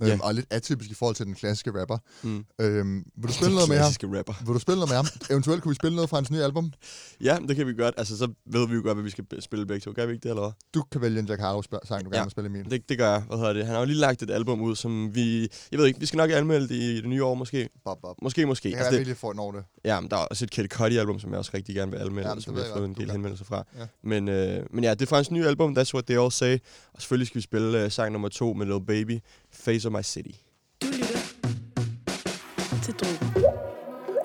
Ja. 0.00 0.12
Øhm, 0.12 0.20
og 0.20 0.34
lidt 0.34 0.46
atypisk 0.50 0.90
i 0.90 0.94
forhold 0.94 1.16
til 1.16 1.26
den 1.26 1.34
klassiske 1.34 1.80
rapper. 1.80 1.98
Mm. 2.22 2.44
Øhm, 2.60 3.04
vil 3.16 3.28
du 3.28 3.32
spille 3.40 3.54
noget 3.54 3.68
med 3.68 3.78
ham? 3.78 3.92
Rapper. 4.16 4.34
Vil 4.46 4.54
du 4.54 4.58
spille 4.58 4.76
noget 4.78 4.90
med 4.90 4.96
ham? 4.96 5.06
Eventuelt 5.30 5.62
kunne 5.62 5.70
vi 5.70 5.74
spille 5.74 5.94
noget 5.94 6.10
fra 6.10 6.16
hans 6.16 6.30
nye 6.30 6.42
album. 6.42 6.72
Ja, 7.20 7.38
det 7.48 7.56
kan 7.56 7.66
vi 7.66 7.74
godt. 7.74 7.94
Altså, 7.98 8.18
så 8.18 8.32
ved 8.46 8.68
vi 8.68 8.74
jo 8.74 8.82
godt, 8.84 8.96
hvad 8.96 9.04
vi 9.04 9.10
skal 9.10 9.24
spille 9.40 9.66
begge 9.66 9.80
to. 9.80 9.92
Gør 9.96 10.06
vi 10.06 10.12
ikke 10.12 10.22
det, 10.22 10.28
eller 10.28 10.42
hvad? 10.42 10.50
Du 10.74 10.82
kan 10.92 11.00
vælge 11.00 11.18
en 11.20 11.26
Jack 11.26 11.40
Harlow-sang, 11.40 12.04
du 12.04 12.10
Ja. 12.12 12.16
gerne 12.16 12.24
vil 12.24 12.30
spille 12.30 12.48
i 12.48 12.52
min. 12.52 12.64
Det, 12.70 12.88
det 12.88 12.98
gør 12.98 13.10
jeg. 13.12 13.20
Hvad 13.22 13.38
hedder 13.38 13.52
det? 13.52 13.64
Han 13.66 13.72
har 13.74 13.80
jo 13.80 13.86
lige 13.86 13.98
lagt 13.98 14.22
et 14.22 14.30
album 14.30 14.60
ud, 14.60 14.76
som 14.76 15.14
vi... 15.14 15.40
Jeg 15.72 15.78
ved 15.78 15.86
ikke, 15.86 16.00
vi 16.00 16.06
skal 16.06 16.16
nok 16.16 16.30
anmelde 16.30 16.68
det 16.68 16.74
i 16.74 16.96
det 16.96 17.08
nye 17.08 17.24
år, 17.24 17.34
måske. 17.34 17.68
Bob, 17.84 17.98
bob. 18.02 18.16
Måske, 18.22 18.46
måske. 18.46 18.62
Det 18.68 18.72
kan 18.72 18.78
Altså, 18.78 18.90
være 18.90 18.92
det, 18.92 18.98
virkelig 19.06 19.16
få 19.16 19.32
når 19.32 19.52
det. 19.52 19.64
ja, 19.84 20.00
men 20.00 20.10
der 20.10 20.16
er 20.16 20.20
også 20.20 20.44
et 20.44 20.50
Kid 20.50 20.68
Cudi-album, 20.68 21.18
som 21.20 21.30
jeg 21.30 21.38
også 21.38 21.50
rigtig 21.54 21.74
gerne 21.74 21.90
vil 21.92 21.98
anmelde, 21.98 22.20
Ja, 22.22 22.28
ja, 22.28 22.34
men 22.34 22.42
som 22.42 22.56
jeg 22.56 22.64
har 22.64 22.72
fået 22.76 22.84
en 22.84 22.94
del 22.94 23.04
kan. 23.04 23.10
henvendelser 23.12 23.44
fra. 23.44 23.64
Ja. 23.78 23.86
Men, 24.02 24.28
øh, 24.28 24.66
men 24.70 24.84
ja, 24.84 24.90
det 24.94 25.02
er 25.02 25.06
fra 25.06 25.16
hans 25.16 25.30
nye 25.30 25.46
album, 25.46 25.76
That's 25.78 25.94
What 25.94 26.04
They 26.04 26.18
All 26.18 26.32
Say. 26.32 26.58
Og 26.94 27.00
selvfølgelig 27.02 27.26
skal 27.26 27.36
vi 27.38 27.42
spille 27.42 27.84
øh, 27.84 27.90
sang 27.90 28.12
nummer 28.12 28.28
to 28.28 28.52
med 28.52 28.66
Lil 28.66 28.84
Baby, 28.86 29.18
Face 29.52 29.79
of 29.84 29.92
My 29.92 30.02
City. 30.02 30.36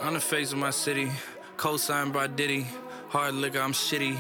On 0.01 0.13
the 0.13 0.19
face 0.19 0.51
of 0.51 0.57
my 0.57 0.69
city, 0.69 1.11
co-signed 1.57 2.13
by 2.13 2.27
Diddy. 2.27 2.67
Hard 3.09 3.35
liquor, 3.35 3.59
I'm 3.59 3.73
shitty. 3.73 4.15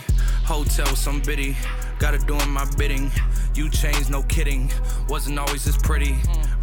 Hotel, 0.45 0.87
some 0.95 1.21
biddy. 1.21 1.55
Gotta 1.99 2.17
doing 2.19 2.49
my 2.49 2.65
bidding. 2.77 3.11
You 3.53 3.69
changed, 3.69 4.09
no 4.09 4.23
kidding. 4.23 4.71
Wasn't 5.09 5.37
always 5.39 5.63
this 5.65 5.77
pretty. 5.77 6.15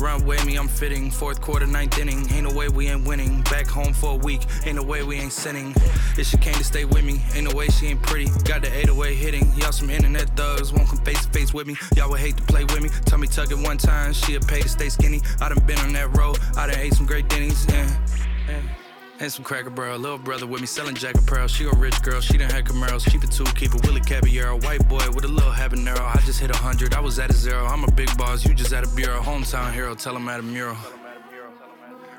Run 0.03 0.27
with 0.27 0.45
me, 0.45 0.57
I'm 0.57 0.67
fitting. 0.67 1.13
Fourth 1.13 1.41
quarter, 1.41 1.65
ninth 1.65 1.97
inning. 1.97 2.29
Ain't 2.33 2.43
no 2.43 2.53
way 2.53 2.69
we 2.69 2.89
ain't 2.89 3.07
winning. 3.07 3.41
Back 3.43 3.69
home 3.69 3.93
for 3.93 4.15
a 4.15 4.17
week. 4.17 4.41
Ain't 4.67 4.75
no 4.75 4.83
way 4.83 5.05
we 5.05 5.21
ain't 5.21 5.33
sinning. 5.33 5.77
If 6.19 6.27
she 6.27 6.39
came 6.39 6.55
to 6.55 6.65
stay 6.65 6.85
with 6.85 7.05
me, 7.05 7.23
ain't 7.37 7.49
no 7.49 7.57
way 7.57 7.69
she 7.69 7.87
ain't 7.87 8.03
pretty. 8.03 8.27
Got 8.43 8.63
the 8.63 8.77
808 8.77 9.15
hitting. 9.15 9.53
Y'all 9.55 9.71
some 9.71 9.91
internet 9.91 10.37
thugs. 10.37 10.73
Won't 10.73 10.89
come 10.89 10.99
face 11.05 11.25
to 11.25 11.31
face 11.31 11.55
with 11.55 11.69
me. 11.69 11.77
Y'all 11.95 12.11
would 12.11 12.19
hate 12.19 12.37
to 12.37 12.43
play 12.43 12.65
with 12.65 12.83
me. 12.83 12.89
Tell 13.05 13.19
me 13.19 13.29
tuck 13.29 13.53
it 13.53 13.59
one 13.59 13.79
time. 13.79 14.13
She'll 14.13 14.41
pay 14.41 14.63
to 14.63 14.69
stay 14.69 14.89
skinny. 14.89 15.23
I 15.41 15.49
done 15.49 15.65
been 15.67 15.79
on 15.79 15.93
that 15.93 16.17
road. 16.17 16.41
I 16.57 16.67
done 16.67 16.81
ate 16.81 16.95
some 16.95 17.07
great 17.07 17.29
Denny's. 17.29 17.65
Yeah. 17.69 18.82
And 19.23 19.33
some 19.33 19.45
cracker 19.45 19.71
barrel, 19.71 20.01
little 20.01 20.19
brother 20.19 20.49
with 20.49 20.61
me 20.61 20.67
selling 20.67 20.97
jack 20.97 21.15
apparel. 21.15 21.47
She 21.47 21.65
a 21.65 21.71
rich 21.71 22.03
girl, 22.03 22.21
she 22.21 22.37
done 22.39 22.51
had 22.51 22.65
Camaros. 22.65 23.09
Keep 23.09 23.23
it 23.23 23.31
two, 23.31 23.45
keep 23.55 23.73
it 23.73 23.87
Willie 23.87 24.01
Caballero. 24.01 24.59
White 24.59 24.89
boy 24.89 25.07
with 25.15 25.25
a 25.25 25.29
little 25.29 25.53
habanero. 25.53 26.01
I 26.01 26.21
just 26.27 26.41
hit 26.41 26.51
a 26.51 26.57
hundred, 26.57 26.93
I 26.93 26.99
was 26.99 27.21
at 27.21 27.31
a 27.31 27.33
zero. 27.33 27.65
I'm 27.65 27.85
a 27.85 27.93
big 27.93 28.11
boss, 28.19 28.45
you 28.45 28.53
just 28.53 28.73
at 28.73 28.83
a 28.83 28.89
bureau. 28.97 29.21
Hometown 29.21 29.73
hero, 29.73 29.95
tell 29.95 30.17
him 30.17 30.29
at 30.29 30.41
a 30.41 30.43
mural. 30.43 30.77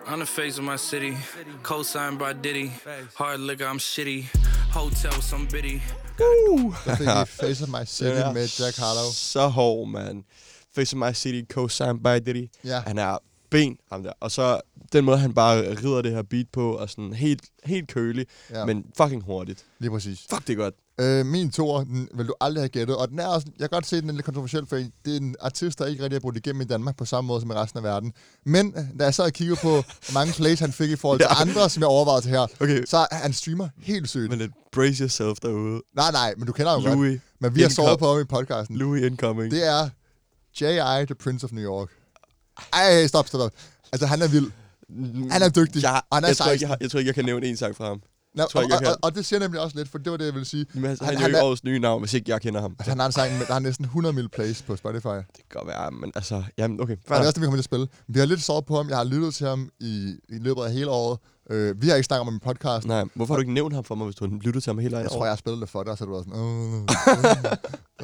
On 0.08 0.20
the 0.20 0.26
face 0.26 0.58
of 0.58 0.64
my 0.64 0.78
city, 0.78 1.18
co-signed 1.62 2.20
by 2.20 2.32
Diddy. 2.32 2.72
Hard 3.16 3.42
liquor, 3.42 3.66
I'm 3.66 3.80
shitty. 3.80 4.26
Hotel, 4.72 5.12
some 5.22 5.46
biddy. 5.52 5.82
Der 6.18 6.96
fik 6.96 7.08
vi 7.08 7.26
Face 7.26 7.64
of 7.64 7.70
My 7.70 7.86
City 7.86 8.34
med 8.34 8.48
Jack 8.48 8.78
Harlow. 8.78 9.12
Så 9.12 9.48
hård, 9.48 9.90
man. 9.90 10.24
Face 10.76 10.96
of 10.96 11.00
My 11.00 11.14
City, 11.14 11.46
co-signed 11.54 12.00
by 12.02 12.20
Diddy. 12.26 12.48
Ja. 12.64 12.82
Han 12.88 12.98
er 12.98 13.18
ben, 13.54 13.78
ham 13.92 14.04
der. 14.04 14.12
Og 14.20 14.32
så 14.32 14.62
den 14.94 15.06
måde, 15.06 15.18
han 15.18 15.34
bare 15.34 15.60
rider 15.70 16.02
det 16.02 16.12
her 16.12 16.24
beat 16.30 16.46
på, 16.54 16.74
og 16.76 16.90
sådan 16.90 17.14
helt, 17.14 17.42
helt 17.66 17.88
kølig, 17.88 18.26
Ja, 18.50 18.66
men 18.66 18.86
fucking 18.98 19.24
hurtigt. 19.24 19.66
lige 19.80 19.92
præcis. 19.92 20.20
Fuck, 20.30 20.48
det 20.48 20.54
er 20.54 20.58
godt. 20.58 20.74
Øh, 21.02 21.26
min 21.26 21.52
toer, 21.52 21.84
den 21.84 22.10
vil 22.14 22.28
du 22.28 22.34
aldrig 22.42 22.62
have 22.62 22.70
gættet, 22.70 22.96
og 22.98 23.08
den 23.10 23.20
er 23.20 23.28
også, 23.28 23.48
jeg 23.60 23.70
kan 23.70 23.76
godt 23.76 23.86
se, 23.88 24.02
den 24.02 24.10
er 24.10 24.14
lidt 24.14 24.26
kontroversiel, 24.26 24.66
for 24.68 24.76
det 24.76 24.88
er 25.06 25.18
en 25.18 25.36
artist, 25.42 25.80
der 25.80 25.86
ikke 25.86 26.04
rigtig 26.04 26.16
har 26.16 26.20
brugt 26.20 26.38
igennem 26.38 26.62
i 26.62 26.66
Danmark 26.66 26.98
på 26.98 27.06
samme 27.06 27.28
måde 27.28 27.42
som 27.42 27.50
i 27.50 27.54
resten 27.54 27.78
af 27.78 27.84
verden. 27.84 28.14
Men 28.46 28.72
da 29.00 29.04
jeg 29.04 29.14
så 29.14 29.24
og 29.24 29.32
kiggede 29.34 29.60
på, 29.62 29.70
hvor 29.70 30.14
mange 30.14 30.34
plays 30.34 30.60
han 30.60 30.72
fik 30.72 30.90
i 30.90 30.96
forhold 30.96 31.20
til 31.20 31.28
Ja. 31.40 31.42
andre, 31.42 31.70
som 31.70 31.82
jeg 31.82 31.88
overvejede 31.88 32.22
til 32.22 32.32
her, 32.32 32.48
Okay, 32.62 32.84
så 32.86 32.98
er 32.98 33.16
han 33.16 33.34
streamer 33.34 33.70
helt 33.78 34.10
sygt. 34.10 34.30
men 34.30 34.54
brace 34.72 35.02
yourself 35.04 35.38
derude. 35.42 35.82
Nej, 35.96 36.12
nej, 36.12 36.34
men 36.38 36.48
du 36.48 36.52
kender 36.54 36.72
ham 36.72 36.84
godt. 36.84 36.94
Louis, 36.96 37.20
Men 37.40 37.56
vi 37.56 37.62
har 37.62 37.70
sovet 37.70 38.00
på 38.00 38.08
ham 38.08 38.22
i 38.22 38.24
podcasten. 38.24 38.78
Louis 38.78 39.02
incoming. 39.04 39.52
Det 39.52 39.68
er 39.68 39.90
J.I., 40.62 41.06
The 41.06 41.16
Prince 41.16 41.44
of 41.46 41.52
New 41.52 41.64
York. 41.64 41.90
Ej, 42.74 43.08
stop, 43.08 43.28
stop, 43.28 43.40
stop. 43.42 43.52
Altså, 43.92 44.06
han 44.08 44.22
er 44.22 44.28
vild. 44.28 44.52
Han 45.32 45.42
er 45.42 45.50
dygtig. 45.50 45.82
Ja, 45.82 45.98
og 45.98 46.18
han 46.18 46.24
er 46.24 46.28
jeg, 46.28 46.38
tror 46.38 46.52
ikke, 46.52 46.60
16. 46.60 46.62
jeg, 46.62 46.68
har- 46.70 46.78
jeg 46.82 46.92
tror 46.92 47.00
ikke, 47.00 47.08
jeg 47.08 47.16
kan 47.16 47.26
nævne 47.26 47.46
en 47.48 47.58
sang 47.58 47.76
fra 47.76 47.86
ham. 47.86 48.02
Nå, 48.36 48.44
tror 48.44 48.60
og, 48.60 48.64
ikke, 48.64 48.76
jeg 48.76 48.88
og, 48.88 48.94
og, 48.94 49.00
og, 49.04 49.16
det 49.16 49.26
siger 49.26 49.40
nemlig 49.40 49.62
også 49.62 49.78
lidt, 49.78 49.90
for 49.90 49.98
det 49.98 50.12
var 50.12 50.18
det, 50.18 50.26
jeg 50.26 50.34
ville 50.34 50.46
sige. 50.48 50.66
Men 50.74 50.86
altså, 50.86 51.06
Han- 51.06 51.18
han, 51.18 51.36
er 51.36 51.40
jo 51.40 51.46
årets 51.46 51.64
nye 51.64 51.80
navn, 51.80 52.02
hvis 52.02 52.14
ikke 52.14 52.32
jeg 52.32 52.42
kender 52.42 52.62
ham. 52.62 52.76
Altså, 52.80 52.92
han 52.92 53.00
har 53.00 53.06
en 53.06 53.12
sang, 53.12 53.38
med- 53.38 53.46
der 53.46 53.54
har 53.54 53.60
næsten 53.60 53.86
100 53.86 54.16
mil 54.16 54.30
plays 54.30 54.62
på 54.62 54.76
Spotify. 54.76 55.08
Det 55.08 55.26
kan 55.36 55.44
godt 55.50 55.68
være, 55.68 55.92
men 55.92 56.12
altså... 56.16 56.44
Jamen, 56.58 56.82
okay. 56.82 56.94
Og 56.94 57.00
det 57.00 57.10
er 57.12 57.16
Fair. 57.16 57.20
også 57.20 57.32
det, 57.32 57.42
vi 57.42 57.46
kommer 57.46 57.58
til 57.58 57.62
at 57.62 57.66
spille. 57.66 57.88
Vi 58.08 58.20
har 58.20 58.26
lidt 58.26 58.44
sovet 58.44 58.66
på 58.66 58.76
ham. 58.78 58.90
Jeg 58.90 58.98
har 58.98 59.04
lyttet 59.04 59.34
til 59.36 59.48
ham 59.48 59.70
i, 59.80 60.16
i 60.30 60.38
løbet 60.40 60.62
af 60.64 60.72
hele 60.74 60.90
året. 60.90 61.20
Øh, 61.50 61.82
vi 61.82 61.88
har 61.90 61.96
ikke 61.96 62.06
snakket 62.06 62.22
om 62.22 62.28
ham 62.28 62.36
i 62.36 62.40
podcast. 62.40 62.88
Nej, 62.88 63.04
hvorfor 63.16 63.34
har 63.34 63.38
du 63.38 63.42
ikke 63.42 63.54
nævnt 63.54 63.74
ham 63.76 63.84
for 63.84 63.96
mig, 63.96 64.06
hvis 64.06 64.16
du 64.16 64.28
har 64.30 64.38
lyttet 64.42 64.64
til 64.64 64.70
ham 64.70 64.78
hele 64.78 64.98
Jeg 64.98 65.04
vejen 65.06 65.10
tror, 65.10 65.26
jeg 65.26 65.32
har 65.32 65.38
spillet 65.38 65.62
det 65.62 65.70
for 65.70 65.84
dig, 65.84 65.98
så 65.98 66.06
du 66.06 66.12
været 66.12 66.26
sådan... 66.26 67.48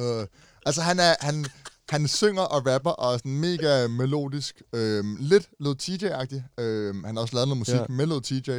Øh, 0.00 0.20
øh. 0.20 0.26
Altså, 0.66 0.82
han, 0.82 0.98
er, 1.00 1.14
han, 1.20 1.46
han 1.90 2.08
synger 2.08 2.42
og 2.42 2.66
rapper 2.66 2.90
og 2.90 3.14
er 3.14 3.18
sådan 3.18 3.38
mega 3.38 3.86
melodisk. 3.88 4.62
Øh, 4.74 5.04
lidt 5.18 5.48
Lil 5.60 5.74
TJ-agtig. 5.82 6.62
Øh, 6.62 6.94
han 7.04 7.16
har 7.16 7.22
også 7.22 7.34
lavet 7.34 7.48
noget 7.48 7.58
musik 7.58 7.74
Ja. 7.74 7.84
med 7.88 8.06
Lil 8.06 8.22
TJ. 8.42 8.50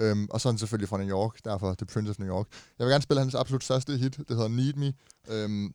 Øh, 0.00 0.16
og 0.30 0.40
så 0.40 0.48
er 0.48 0.52
han 0.52 0.58
selvfølgelig 0.58 0.88
fra 0.88 0.98
New 0.98 1.08
York, 1.08 1.34
derfor 1.44 1.74
The 1.74 1.86
Prince 1.86 2.10
of 2.10 2.18
New 2.18 2.28
York. 2.28 2.46
Jeg 2.78 2.86
vil 2.86 2.92
gerne 2.92 3.02
spille 3.02 3.20
hans 3.20 3.34
absolut 3.34 3.64
største 3.64 3.96
hit. 3.96 4.16
Det 4.16 4.36
hedder 4.36 4.48
Need 4.48 4.74
Me. 4.74 4.92
Øh, 5.30 5.70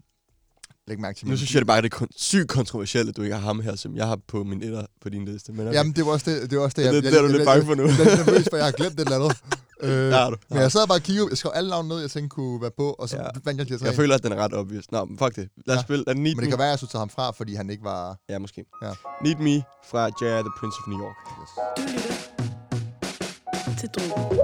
læg 0.87 0.99
mærke 0.99 1.17
til 1.19 1.27
Nu 1.27 1.37
synes 1.37 1.53
jeg 1.53 1.59
det 1.61 1.67
bare, 1.67 1.81
det 1.81 1.93
er 1.93 1.97
kon- 1.97 2.15
sygt 2.17 2.47
kontroversielt, 2.49 3.09
at 3.09 3.17
du 3.17 3.21
ikke 3.21 3.35
har 3.35 3.41
ham 3.41 3.59
her, 3.61 3.75
som 3.75 3.95
jeg 3.95 4.07
har 4.07 4.19
på 4.27 4.43
min 4.43 4.63
etter 4.63 4.85
på 5.01 5.09
din 5.09 5.25
liste. 5.25 5.51
Men 5.51 5.67
okay. 5.67 5.77
Jamen, 5.77 5.93
det 5.93 6.05
var 6.05 6.11
også 6.11 6.31
det, 6.31 6.49
det, 6.49 6.57
var 6.57 6.63
også 6.63 6.75
det, 6.75 6.85
det, 6.85 6.93
jeg, 6.93 7.03
det, 7.03 7.11
det 7.11 7.17
er 7.19 7.21
du 7.21 7.27
lidt 7.27 7.45
bange 7.45 7.65
for 7.65 7.75
nu. 7.75 7.83
Jeg 7.83 7.91
er 7.99 8.25
nervøs, 8.25 8.47
for 8.49 8.57
jeg 8.57 8.65
har 8.65 8.71
glemt 8.71 8.97
det 8.97 8.99
eller 9.05 9.15
andet. 9.19 9.37
Øh, 9.81 9.89
Der 10.11 10.17
er 10.17 10.29
du. 10.29 10.35
Men 10.49 10.59
jeg 10.59 10.71
sad 10.71 10.87
bare 10.87 10.97
og 10.97 11.01
kiggede, 11.01 11.27
jeg 11.29 11.37
skrev 11.37 11.51
alle 11.55 11.69
navne 11.69 11.89
ned, 11.89 11.99
jeg 11.99 12.11
tænkte 12.11 12.29
kunne 12.29 12.61
være 12.61 12.71
på, 12.77 12.89
og 12.99 13.09
så 13.09 13.17
Ja. 13.17 13.23
vandt 13.43 13.59
jeg 13.59 13.67
de 13.67 13.73
her 13.73 13.77
tre. 13.79 13.85
Jeg 13.85 13.95
føler, 13.95 14.15
at 14.15 14.23
den 14.23 14.31
er 14.31 14.35
ret 14.35 14.53
obvious. 14.53 14.91
Nå, 14.91 15.05
men 15.05 15.17
fuck 15.17 15.35
det. 15.35 15.49
Lad 15.65 15.75
os 15.75 15.79
Ja. 15.79 15.83
spille. 15.83 16.03
Lad 16.07 16.15
Need 16.15 16.35
Men 16.35 16.41
det 16.43 16.49
kan 16.49 16.57
være, 16.57 16.67
at 16.67 16.71
jeg 16.71 16.79
skulle 16.79 16.91
tage 16.91 16.99
ham 16.99 17.09
fra, 17.09 17.31
fordi 17.31 17.55
han 17.55 17.69
ikke 17.69 17.83
var... 17.83 18.17
Ja, 18.29 18.39
måske. 18.39 18.65
Ja. 18.83 18.91
Need 19.23 19.35
Me 19.35 19.63
fra 19.91 20.05
J.I. 20.05 20.41
The 20.41 20.51
Prince 20.59 20.77
of 20.81 20.87
New 20.87 20.99
York. 20.99 21.15
Du 21.77 21.81
lytter 21.81 23.79
til 23.79 23.89
Drogen. 23.89 24.39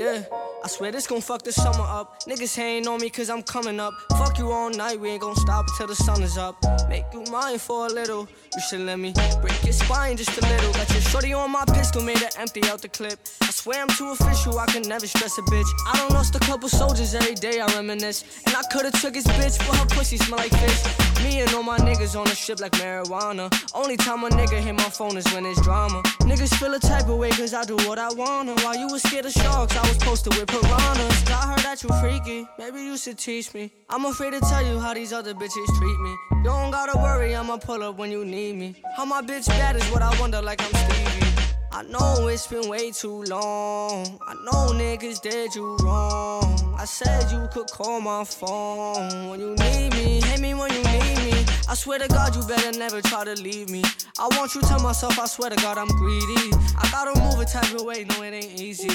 Yeah, 0.00 0.22
I 0.64 0.68
swear 0.68 0.90
this 0.92 1.06
gon' 1.06 1.20
fuck 1.20 1.42
the 1.42 1.52
summer 1.52 1.84
up. 1.84 2.22
Niggas 2.24 2.56
hating 2.56 2.88
on 2.88 3.02
me 3.02 3.10
cause 3.10 3.28
I'm 3.28 3.42
coming 3.42 3.78
up. 3.78 3.92
Fuck 4.12 4.38
you 4.38 4.50
all 4.50 4.70
night, 4.70 4.98
we 4.98 5.10
ain't 5.10 5.20
gon' 5.20 5.36
stop 5.36 5.66
until 5.68 5.88
the 5.88 5.94
sun 5.94 6.22
is 6.22 6.38
up. 6.38 6.56
Make 6.88 7.04
you 7.12 7.22
mine 7.30 7.58
for 7.58 7.84
a 7.84 7.90
little. 7.90 8.26
You 8.54 8.62
should 8.62 8.80
let 8.80 8.98
me 8.98 9.12
break 9.42 9.62
your 9.62 9.74
spine 9.74 10.16
just 10.16 10.30
a 10.38 10.40
little. 10.40 10.72
Got 10.72 10.90
your 10.90 11.02
shorty 11.02 11.34
on 11.34 11.52
my 11.52 11.66
pistol, 11.66 12.02
made 12.02 12.16
her 12.16 12.30
empty 12.38 12.62
out 12.64 12.80
the 12.80 12.88
clip. 12.88 13.18
I 13.42 13.50
swear 13.50 13.82
I'm 13.82 13.88
too 13.88 14.08
official, 14.08 14.58
I 14.58 14.64
can 14.72 14.88
never 14.88 15.06
stress 15.06 15.36
a 15.36 15.42
bitch. 15.42 15.68
I 15.86 15.98
don't 15.98 16.14
lost 16.14 16.34
a 16.34 16.38
couple 16.38 16.70
soldiers 16.70 17.14
every 17.14 17.34
day, 17.34 17.60
I 17.60 17.66
reminisce. 17.74 18.24
And 18.46 18.56
I 18.56 18.62
could've 18.72 18.98
took 19.02 19.14
his 19.14 19.26
bitch, 19.26 19.58
but 19.68 19.76
her 19.76 19.86
pussy 19.94 20.16
smell 20.16 20.38
like 20.38 20.50
fish. 20.50 21.10
Me 21.22 21.42
and 21.42 21.52
all 21.52 21.62
my 21.62 21.78
niggas 21.78 22.18
on 22.18 22.24
the 22.24 22.34
ship 22.34 22.60
like 22.60 22.72
marijuana. 22.72 23.52
Only 23.74 23.98
time 23.98 24.24
a 24.24 24.30
nigga 24.30 24.58
hit 24.58 24.74
my 24.74 24.88
phone 24.88 25.18
is 25.18 25.30
when 25.34 25.44
it's 25.44 25.60
drama. 25.60 26.02
Niggas 26.20 26.54
feel 26.54 26.72
a 26.72 26.78
type 26.78 27.08
of 27.08 27.18
way 27.18 27.28
cause 27.30 27.52
I 27.52 27.64
do 27.64 27.76
what 27.86 27.98
I 27.98 28.10
wanna. 28.14 28.54
While 28.62 28.76
you 28.76 28.88
was 28.88 29.02
scared 29.02 29.26
of 29.26 29.32
sharks, 29.32 29.76
I 29.76 29.89
was 29.90 29.98
posted 29.98 30.34
with 30.36 30.46
piranhas. 30.46 31.30
I 31.30 31.48
heard 31.50 31.58
that 31.60 31.82
you 31.82 31.88
freaky, 32.00 32.46
maybe 32.58 32.80
you 32.82 32.96
should 32.96 33.18
teach 33.18 33.52
me. 33.54 33.72
I'm 33.88 34.04
afraid 34.04 34.32
to 34.32 34.40
tell 34.40 34.64
you 34.64 34.78
how 34.78 34.94
these 34.94 35.12
other 35.12 35.34
bitches 35.34 35.66
treat 35.78 35.98
me. 36.06 36.14
You 36.36 36.44
don't 36.44 36.70
gotta 36.70 36.96
worry, 36.98 37.34
I'ma 37.34 37.56
pull 37.56 37.82
up 37.82 37.96
when 37.96 38.10
you 38.10 38.24
need 38.24 38.56
me. 38.56 38.76
How 38.96 39.04
my 39.04 39.20
bitch 39.20 39.48
bad 39.48 39.76
is 39.76 39.84
what 39.90 40.02
I 40.02 40.18
wonder 40.20 40.40
like 40.42 40.60
I'm 40.62 40.74
Stevie. 40.74 41.26
I 41.72 41.82
know 41.82 42.28
it's 42.28 42.46
been 42.46 42.68
way 42.68 42.90
too 42.92 43.22
long. 43.24 44.18
I 44.26 44.34
know 44.44 44.72
niggas 44.82 45.20
did 45.22 45.54
you 45.54 45.76
wrong. 45.78 46.74
I 46.78 46.84
said 46.84 47.30
you 47.32 47.48
could 47.52 47.70
call 47.70 48.00
my 48.00 48.24
phone 48.24 49.30
when 49.30 49.40
you 49.40 49.54
need 49.56 49.92
me. 49.94 50.20
Hit 50.20 50.40
me 50.40 50.54
when 50.54 50.72
you. 50.72 50.89
I 51.72 51.74
swear 51.76 51.98
to 51.98 52.08
God, 52.18 52.30
you 52.36 52.42
better 52.52 52.72
never 52.84 53.00
try 53.12 53.22
to 53.30 53.34
leave 53.48 53.66
me. 53.76 53.82
I 54.24 54.26
want 54.36 54.48
you 54.56 54.60
to 54.70 54.76
myself, 54.88 55.14
I 55.24 55.26
swear 55.36 55.50
to 55.54 55.58
God, 55.66 55.76
I'm 55.82 55.92
greedy. 56.02 56.44
I 56.82 56.84
gotta 56.96 57.12
move 57.24 57.38
a 57.46 57.48
type 57.56 57.72
of 57.78 57.82
way, 57.90 58.00
no, 58.10 58.16
it 58.28 58.32
ain't 58.40 58.54
easy. 58.68 58.94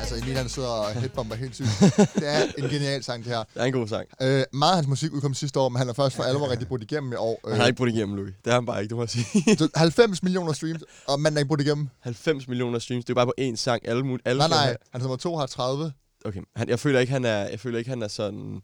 Altså, 0.00 0.14
Emil, 0.16 0.36
han 0.36 0.48
sidder 0.48 0.68
og 0.68 0.92
headbomber 1.00 1.34
helt 1.36 1.54
sygt. 1.54 1.68
Det 2.20 2.28
er 2.28 2.42
en 2.58 2.68
genial 2.68 3.02
sang, 3.04 3.24
det 3.24 3.32
her. 3.32 3.38
Det 3.54 3.60
er 3.62 3.64
en 3.64 3.72
god 3.72 3.88
sang. 3.88 4.06
Øh, 4.22 4.44
meget 4.52 4.70
af 4.70 4.76
hans 4.76 4.88
musik 4.88 5.12
udkom 5.12 5.34
sidste 5.34 5.60
år, 5.60 5.68
men 5.68 5.78
han 5.78 5.86
har 5.86 5.94
først 5.94 6.16
for 6.16 6.22
alvor 6.22 6.50
rigtig 6.50 6.68
brudt 6.68 6.82
igennem 6.82 7.12
i 7.12 7.16
år. 7.16 7.40
Han 7.48 7.60
har 7.60 7.66
ikke 7.66 7.76
brugt 7.76 7.90
igennem, 7.90 8.16
Louis. 8.16 8.34
Det 8.44 8.52
har 8.52 8.60
han 8.60 8.66
bare 8.66 8.82
ikke, 8.82 8.88
det 8.88 8.96
må 8.96 9.02
jeg 9.02 9.10
sige. 9.10 9.56
Så 9.58 9.68
90 9.74 10.22
millioner 10.22 10.52
streams, 10.52 10.82
og 11.06 11.20
man 11.20 11.34
er 11.34 11.38
ikke 11.38 11.48
brudt 11.48 11.60
igennem. 11.60 11.88
90 12.00 12.48
millioner 12.48 12.78
streams. 12.78 13.04
Det 13.04 13.10
er 13.10 13.14
bare 13.14 13.26
på 13.26 13.34
én 13.40 13.56
sang. 13.56 13.88
Alle, 13.88 14.02
mul- 14.14 14.22
alle 14.24 14.38
Nej, 14.38 14.48
nej. 14.48 14.76
Han 14.92 15.00
nummer 15.00 15.16
2 15.16 15.36
har 15.36 15.46
30. 15.46 15.92
Okay, 16.24 16.40
han, 16.56 16.68
jeg 16.68 16.78
føler 16.80 17.00
ikke, 17.00 17.12
han 17.12 17.24
er, 17.24 17.38
jeg 17.48 17.60
føler 17.60 17.78
ikke, 17.78 17.90
han 17.90 18.02
er 18.02 18.08
sådan 18.08 18.60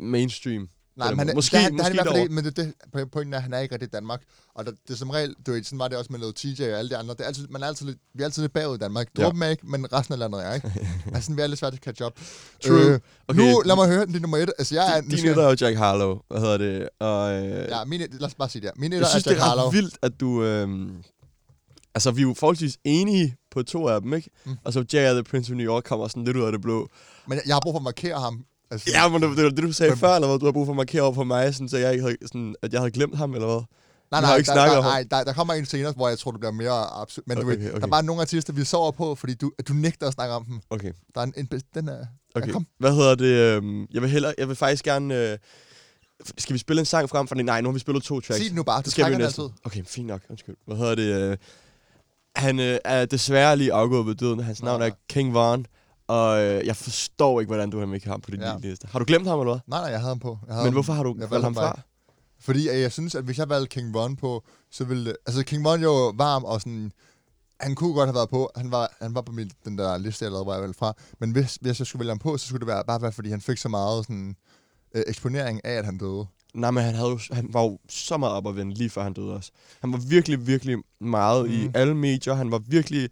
mainstream. 0.00 0.68
Nej, 0.96 1.10
men 1.10 1.18
han, 1.18 1.28
er, 1.28 1.34
Måske- 1.34 1.36
måske, 1.36 1.56
han, 1.58 1.72
måske 1.72 1.82
han 1.84 1.92
er 1.92 1.94
i 1.94 1.96
hvert 1.96 2.06
fald 2.06 2.14
derovre. 2.14 2.22
ikke, 2.22 2.34
men 2.34 2.44
det, 2.44 2.56
det, 3.02 3.10
pointen 3.10 3.32
er, 3.32 3.36
at 3.36 3.42
han 3.42 3.52
er 3.52 3.58
ikke 3.58 3.74
rigtig 3.74 3.86
i 3.86 3.90
Danmark. 3.90 4.22
Og 4.54 4.64
der, 4.66 4.70
det 4.70 4.90
er 4.90 4.96
som 4.96 5.10
regel, 5.10 5.34
du 5.46 5.52
ved, 5.52 5.64
sådan 5.64 5.78
var 5.78 5.88
det 5.88 5.98
også 5.98 6.12
med 6.12 6.18
noget 6.20 6.34
TJ 6.34 6.62
og 6.62 6.78
alle 6.78 6.90
de 6.90 6.96
andre. 6.96 7.14
Det 7.14 7.20
er 7.20 7.24
altid, 7.24 7.48
man 7.48 7.62
er 7.62 7.66
altid 7.66 7.86
lidt, 7.86 7.98
vi 8.14 8.22
er 8.22 8.24
altid 8.24 8.42
lidt 8.42 8.52
bagud 8.52 8.74
i 8.74 8.78
Danmark. 8.78 9.06
Ja. 9.18 9.22
Dråben 9.24 9.42
er 9.42 9.48
ikke, 9.48 9.66
men 9.66 9.92
resten 9.92 10.12
af 10.12 10.18
landet 10.18 10.46
er, 10.46 10.54
ikke? 10.54 10.72
altså, 11.06 11.22
sådan, 11.22 11.36
vi 11.36 11.42
er 11.42 11.46
lidt 11.46 11.58
svært 11.60 11.72
at 11.72 11.78
catch 11.78 12.02
up. 12.02 12.12
True. 12.66 12.80
Øh, 12.80 13.00
Okay. 13.28 13.40
Nu, 13.40 13.62
lad 13.64 13.76
mig 13.76 13.88
høre 13.88 14.06
din 14.06 14.20
nummer 14.22 14.38
et. 14.38 14.52
Altså, 14.58 14.74
jeg 14.74 14.96
er... 14.96 15.00
Din 15.00 15.12
etter 15.12 15.42
er 15.42 15.50
jo 15.50 15.56
Jack 15.60 15.76
Harlow. 15.76 16.18
Hvad 16.28 16.40
hedder 16.40 16.58
det? 16.58 16.88
Og, 17.00 17.32
øh, 17.44 17.68
Ja, 17.68 17.84
min, 17.84 18.00
lad 18.00 18.22
os 18.22 18.34
bare 18.34 18.48
sige 18.48 18.62
det 18.62 18.68
her. 18.70 18.80
Min 18.80 18.92
jeg 18.92 18.96
etter 18.98 19.08
synes, 19.08 19.26
er 19.26 19.30
det 19.30 19.36
Jack 19.36 19.42
er 19.42 19.48
Harlow. 19.48 19.66
ret 19.66 19.72
vildt, 19.74 19.98
at 20.02 20.20
du... 20.20 20.42
Øh, 20.44 20.68
altså, 21.94 22.10
vi 22.10 22.20
er 22.20 22.26
jo 22.26 22.34
forholdsvis 22.38 22.78
enige 22.84 23.36
på 23.50 23.62
to 23.62 23.88
af 23.88 24.00
dem, 24.00 24.14
ikke? 24.14 24.30
Mm. 24.44 24.56
Og 24.64 24.72
så 24.72 24.84
Jack 24.92 25.12
the 25.14 25.22
Prince 25.22 25.52
of 25.52 25.56
New 25.56 25.66
York 25.66 25.82
kommer 25.84 26.08
sådan 26.08 26.24
lidt 26.24 26.36
ud 26.36 26.42
af 26.42 26.52
det 26.52 26.60
blå. 26.62 26.88
Men 27.26 27.38
jeg 27.46 27.54
har 27.54 27.60
brug 27.60 27.72
for 27.72 27.78
at 27.78 27.82
markere 27.84 28.20
ham. 28.20 28.44
Altså, 28.70 28.90
Ja, 28.94 29.08
men 29.08 29.22
det, 29.22 29.36
det 29.36 29.44
var 29.44 29.50
det, 29.50 29.62
du 29.62 29.72
sagde 29.72 29.90
Hvem? 29.90 29.98
før, 29.98 30.14
eller 30.14 30.28
hvad? 30.28 30.38
Du 30.38 30.44
har 30.44 30.52
brug 30.52 30.66
for 30.66 30.72
at 30.72 30.76
markere 30.76 31.02
over 31.02 31.14
for 31.14 31.24
mig, 31.24 31.54
sådan, 31.54 31.68
så 31.68 31.76
jeg 31.78 31.92
ikke 31.92 32.02
havde, 32.04 32.16
sådan, 32.26 32.54
at 32.62 32.72
jeg 32.72 32.80
havde 32.80 32.90
glemt 32.90 33.16
ham, 33.16 33.34
eller 33.34 33.46
hvad? 33.46 33.62
Nej, 34.10 34.20
nej, 34.20 34.36
ikke 34.36 34.48
der, 34.50 34.54
der, 34.74 34.80
nej 34.82 35.04
der, 35.10 35.24
der 35.24 35.32
kommer 35.32 35.54
en 35.54 35.66
senere, 35.66 35.92
hvor 35.96 36.08
jeg 36.08 36.18
tror, 36.18 36.30
du 36.30 36.38
bliver 36.38 36.52
mere 36.52 37.00
absurd. 37.00 37.24
Men 37.26 37.38
okay, 37.38 37.44
du 37.44 37.48
ved, 37.48 37.68
okay. 37.70 37.80
der 37.80 37.86
er 37.86 37.90
bare 37.90 38.02
nogle 38.02 38.22
artister, 38.22 38.52
vi 38.52 38.64
sover 38.64 38.90
på, 38.90 39.14
fordi 39.14 39.34
du, 39.34 39.52
du 39.68 39.72
nægter 39.72 40.06
at 40.06 40.12
snakke 40.12 40.34
om 40.34 40.44
dem. 40.44 40.60
Okay. 40.70 40.92
Der 41.14 41.20
er 41.20 41.24
en, 41.24 41.32
en 41.36 41.60
den 41.74 41.88
er... 41.88 42.06
Okay. 42.34 42.46
Ja, 42.46 42.52
kom. 42.52 42.66
Hvad 42.78 42.94
hedder 42.94 43.14
det? 43.14 43.26
øhm, 43.26 43.86
Jeg 43.94 44.02
vil, 44.02 44.10
hellere, 44.10 44.34
jeg 44.38 44.48
vil 44.48 44.56
faktisk 44.56 44.84
gerne... 44.84 45.30
Øh, 45.30 45.38
skal 46.38 46.54
vi 46.54 46.58
spille 46.58 46.80
en 46.80 46.86
sang 46.86 47.08
frem 47.10 47.28
for 47.28 47.34
det? 47.34 47.44
Nej, 47.44 47.60
nu 47.60 47.68
har 47.68 47.72
vi 47.72 47.78
spillet 47.78 48.02
to 48.04 48.20
tracks. 48.20 48.36
Sig 48.36 48.44
det 48.48 48.54
nu 48.54 48.62
bare, 48.62 48.80
du 48.80 48.84
Det 48.84 48.92
skal 48.92 49.10
vi 49.12 49.16
næsten. 49.16 49.42
altid. 49.44 49.56
Okay, 49.64 49.84
fint 49.84 50.06
nok. 50.06 50.20
Undskyld. 50.30 50.56
Hvad 50.66 50.76
hedder 50.76 50.94
det? 50.94 51.30
Øh, 51.30 51.36
han 52.36 52.60
øh, 52.60 52.78
er 52.84 53.04
desværre 53.06 53.56
lige 53.56 53.72
afgået 53.72 54.06
ved 54.06 54.14
døden. 54.14 54.40
Hans 54.40 54.62
navn 54.62 54.80
Nå. 54.80 54.86
er 54.86 54.90
King 55.08 55.34
Von. 55.34 55.66
Og 56.08 56.42
øh, 56.42 56.66
jeg 56.66 56.76
forstår 56.76 57.40
ikke, 57.40 57.48
hvordan 57.48 57.70
du 57.70 57.78
har 57.86 57.94
ikke 57.94 58.08
ham 58.08 58.20
på 58.20 58.30
din 58.30 58.40
Ja. 58.40 58.56
liste. 58.58 58.88
Har 58.90 58.98
du 58.98 59.04
glemt 59.08 59.26
ham, 59.28 59.40
eller 59.40 59.52
hvad? 59.52 59.60
Nej, 59.66 59.80
nej, 59.80 59.90
jeg 59.90 59.98
havde 60.00 60.08
ham 60.10 60.18
på. 60.18 60.38
Jeg 60.46 60.54
havde 60.54 60.64
Men 60.64 60.72
ham, 60.72 60.72
hvorfor 60.72 60.92
har 60.92 61.02
du 61.02 61.16
jeg 61.18 61.30
valgt 61.30 61.44
ham 61.44 61.54
ham 61.54 61.54
bare 61.54 61.74
fra? 61.74 61.82
Fordi 62.40 62.68
at 62.68 62.80
jeg 62.80 62.92
synes, 62.92 63.14
at 63.14 63.24
hvis 63.24 63.38
jeg 63.38 63.48
valgte 63.48 63.68
King 63.80 63.94
Von 63.94 64.16
på, 64.16 64.44
så 64.70 64.84
ville 64.84 65.04
det... 65.04 65.16
Altså, 65.26 65.44
King 65.44 65.64
Von 65.64 65.82
jo 65.82 66.12
varm 66.16 66.44
og 66.44 66.60
sådan... 66.60 66.92
Han 67.60 67.74
kunne 67.74 67.94
godt 67.94 68.08
have 68.08 68.14
været 68.14 68.28
på. 68.30 68.50
Han 68.56 68.70
var, 68.70 68.96
han 69.00 69.14
var 69.14 69.20
på 69.20 69.32
min, 69.32 69.50
den 69.64 69.78
der 69.78 69.98
liste, 69.98 70.24
jeg 70.24 70.30
lavede, 70.32 70.44
hvor 70.44 70.52
jeg 70.52 70.62
valgte 70.62 70.78
fra. 70.78 70.92
Men 71.20 71.30
hvis, 71.30 71.58
hvis 71.60 71.78
jeg 71.78 71.86
skulle 71.86 72.00
vælge 72.00 72.10
ham 72.10 72.18
på, 72.18 72.36
så 72.36 72.46
skulle 72.46 72.60
det 72.60 72.66
være, 72.66 72.84
bare 72.86 73.02
være, 73.02 73.12
fordi 73.12 73.30
han 73.30 73.40
fik 73.40 73.58
så 73.58 73.68
meget 73.68 74.04
sådan, 74.04 74.36
øh, 74.94 75.02
eksponering 75.06 75.64
af, 75.64 75.72
at 75.72 75.84
han 75.84 75.98
døde. 75.98 76.26
Nej, 76.54 76.70
men 76.70 76.82
han, 76.84 76.94
havde 76.94 77.08
jo, 77.08 77.18
han 77.32 77.48
var 77.52 77.62
jo 77.62 77.78
så 77.88 78.16
meget 78.16 78.34
op 78.34 78.48
at 78.48 78.56
vende, 78.56 78.74
lige 78.74 78.90
før 78.90 79.02
han 79.02 79.12
døde 79.12 79.34
også. 79.34 79.50
Han 79.80 79.92
var 79.92 79.98
virkelig, 79.98 80.46
virkelig 80.46 80.78
meget 81.00 81.46
mm. 81.46 81.52
i 81.52 81.70
alle 81.74 81.94
medier. 81.94 82.34
Han 82.34 82.50
var 82.50 82.58
virkelig... 82.58 83.10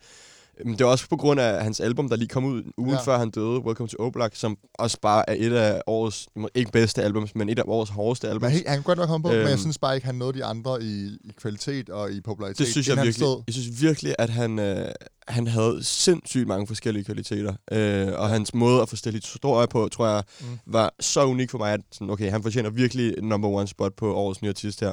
Men 0.64 0.78
det 0.78 0.84
var 0.86 0.92
også 0.92 1.08
på 1.08 1.16
grund 1.16 1.40
af 1.40 1.62
hans 1.64 1.80
album, 1.80 2.08
der 2.08 2.16
lige 2.16 2.28
kom 2.28 2.44
ud 2.44 2.62
ugen 2.76 2.90
Ja. 2.92 3.00
før 3.00 3.18
han 3.18 3.30
døde, 3.30 3.60
Welcome 3.60 3.88
to 3.88 3.96
Oblak, 3.98 4.36
som 4.36 4.56
også 4.74 4.98
bare 5.02 5.30
er 5.30 5.34
et 5.38 5.52
af 5.52 5.80
årets, 5.86 6.28
ikke 6.54 6.72
bedste 6.72 7.02
albums, 7.02 7.34
men 7.34 7.48
et 7.48 7.58
af 7.58 7.62
årets 7.66 7.90
hårdeste 7.90 8.28
albums. 8.28 8.52
Men 8.54 8.62
han 8.66 8.76
kunne 8.78 8.84
godt 8.84 8.98
nok 8.98 9.08
komme 9.08 9.22
på, 9.22 9.28
øhm, 9.28 9.36
men 9.38 9.44
jeg 9.46 9.52
Øhm. 9.52 9.58
synes 9.60 9.78
bare 9.78 9.94
ikke, 9.94 10.06
han 10.06 10.14
nåede 10.14 10.32
de 10.38 10.44
andre 10.44 10.82
i, 10.82 11.18
i 11.24 11.32
kvalitet 11.36 11.88
og 11.90 12.12
i 12.12 12.20
popularitet. 12.20 12.58
Det 12.58 12.66
synes 12.66 12.88
jeg 12.88 12.96
virkelig. 12.96 13.14
stod. 13.14 13.42
Jeg 13.46 13.54
synes 13.54 13.82
virkelig, 13.82 14.14
at 14.18 14.30
han, 14.30 14.58
øh, 14.58 14.88
han 15.28 15.46
havde 15.46 15.78
sindssygt 15.82 16.48
mange 16.48 16.66
forskellige 16.66 17.04
kvaliteter. 17.04 17.54
Øh, 17.72 18.08
og 18.16 18.28
hans 18.28 18.54
måde 18.54 18.82
at 18.82 18.88
forstille 18.88 19.20
historier 19.24 19.66
på, 19.66 19.88
tror 19.92 20.06
jeg, 20.06 20.22
mm. 20.40 20.46
var 20.66 20.94
så 21.00 21.24
unik 21.26 21.50
for 21.50 21.58
mig, 21.58 21.72
at 21.72 21.80
sådan, 21.92 22.10
okay, 22.10 22.30
han 22.30 22.42
fortjener 22.42 22.70
virkelig 22.70 23.14
number 23.22 23.48
one 23.48 23.68
spot 23.68 23.92
på 23.96 24.14
årets 24.14 24.42
nye 24.42 24.48
artist 24.48 24.80
her 24.80 24.92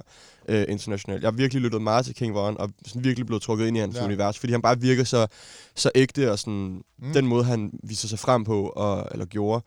øh, 0.52 0.66
internationalt. 0.70 1.22
Jeg 1.24 1.28
har 1.32 1.38
virkelig 1.38 1.62
lyttet 1.64 1.82
meget 1.82 2.06
til 2.06 2.16
King 2.16 2.34
Von, 2.34 2.58
og 2.60 2.70
sådan 2.86 3.04
virkelig 3.04 3.26
blevet 3.26 3.44
trukket 3.44 3.68
ind 3.68 3.78
i 3.78 3.80
hans 3.80 3.96
Ja. 3.96 4.06
univers, 4.06 4.40
fordi 4.40 4.52
han 4.52 4.62
bare 4.62 4.80
virker 4.80 5.04
så, 5.04 5.28
så 5.76 5.92
ægte, 5.96 6.32
og 6.32 6.40
sådan, 6.40 6.82
Mm. 7.04 7.14
den 7.14 7.28
måde, 7.28 7.44
han 7.44 7.72
viser 7.84 8.08
sig 8.08 8.20
frem 8.20 8.44
på, 8.44 8.70
og, 8.76 9.08
eller 9.12 9.26
gjorde, 9.26 9.64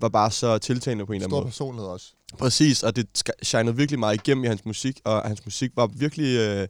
var 0.00 0.08
bare 0.08 0.30
så 0.30 0.58
tiltalende 0.58 1.06
på 1.06 1.12
en 1.12 1.16
eller 1.16 1.26
anden 1.26 1.30
Stor 1.30 1.40
måde. 1.40 1.46
personlighed 1.50 1.88
også. 1.88 2.06
Præcis, 2.38 2.82
og 2.82 2.96
det 2.96 3.06
shinede 3.42 3.76
virkelig 3.76 3.98
meget 3.98 4.14
igennem 4.14 4.44
i 4.44 4.46
hans 4.46 4.64
musik, 4.64 5.00
og 5.04 5.22
hans 5.22 5.44
musik 5.44 5.70
var 5.76 5.86
virkelig... 5.86 6.38
Øh, 6.38 6.68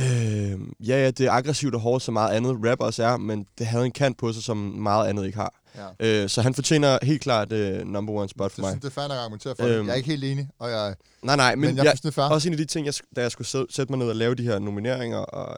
Øh, 0.00 0.58
ja, 0.80 0.96
ja, 1.04 1.10
det 1.10 1.20
er 1.26 1.30
aggressivt 1.30 1.74
og 1.74 1.80
hårdt, 1.80 2.04
som 2.04 2.14
meget 2.14 2.34
andet 2.36 2.56
rap 2.70 2.80
også 2.80 3.04
er, 3.04 3.16
men 3.16 3.46
det 3.58 3.66
havde 3.66 3.84
en 3.84 3.90
kant 3.92 4.18
på 4.18 4.32
sig, 4.32 4.42
som 4.42 4.56
meget 4.56 5.08
andet 5.08 5.26
ikke 5.26 5.38
har. 5.38 5.54
Ja. 6.00 6.22
Øh, 6.22 6.28
så 6.28 6.42
han 6.42 6.54
fortjener 6.54 6.98
helt 7.02 7.22
klart 7.22 7.52
øh, 7.52 7.86
number 7.86 8.12
one 8.12 8.28
spot 8.28 8.52
for 8.52 8.56
Det, 8.56 8.62
mig. 8.62 8.70
synes, 8.70 8.80
det 8.82 8.88
er 8.90 8.92
fair 9.00 9.08
nok 9.08 9.12
at 9.16 9.20
argumentere 9.20 9.54
for. 9.58 9.64
Øhm. 9.66 9.72
Øhm. 9.74 9.86
Jeg 9.86 9.92
er 9.92 9.96
ikke 9.96 10.08
helt 10.10 10.24
enig, 10.24 10.48
og 10.58 10.70
jeg, 10.70 10.94
Nej, 11.22 11.36
nej, 11.36 11.54
men, 11.54 11.60
men, 11.60 11.76
jeg 11.76 11.84
jeg, 11.84 11.90
synes, 11.90 12.00
det 12.00 12.08
er 12.08 12.12
fair. 12.12 12.24
også 12.24 12.48
en 12.48 12.52
af 12.54 12.58
de 12.58 12.64
ting, 12.64 12.86
jeg, 12.86 12.94
da 13.16 13.20
jeg 13.22 13.30
skulle 13.30 13.48
sæt- 13.48 13.66
sætte 13.70 13.92
mig 13.92 13.98
ned 13.98 14.08
og 14.08 14.16
lave 14.16 14.34
de 14.34 14.42
her 14.42 14.58
nomineringer 14.58 15.18
og 15.18 15.56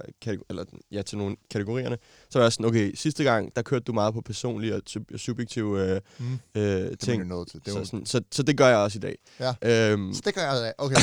eller, 0.50 0.64
ja, 0.92 1.02
til 1.02 1.18
nogle 1.18 1.36
kategorierne, 1.50 1.96
så 2.30 2.38
var 2.38 2.44
jeg 2.44 2.52
sådan, 2.52 2.66
okay, 2.66 2.94
sidste 2.94 3.24
gang, 3.24 3.56
der 3.56 3.62
kørte 3.62 3.84
du 3.84 3.92
meget 3.92 4.14
på 4.14 4.20
personlige 4.20 4.74
og 4.74 4.82
sub- 4.90 5.16
subjektive 5.18 5.82
øh, 5.90 6.00
Mm. 6.18 6.32
øh, 6.54 6.62
Det 6.62 6.92
er 6.92 6.96
ting. 6.96 7.22
jo 7.22 7.36
nødt 7.36 7.50
til. 7.50 7.60
Det 7.64 7.68
er 7.68 7.72
så, 7.72 7.84
sådan, 7.84 8.06
så, 8.06 8.20
så 8.32 8.42
det 8.42 8.56
gør 8.56 8.68
jeg 8.68 8.76
også 8.78 8.98
i 8.98 9.00
dag. 9.00 9.16
Ja. 9.40 9.90
Øhm, 9.92 10.14
så 10.14 10.22
det 10.24 10.34
gør 10.34 10.42
jeg 10.42 10.66
af. 10.66 10.72
Okay. 10.78 10.96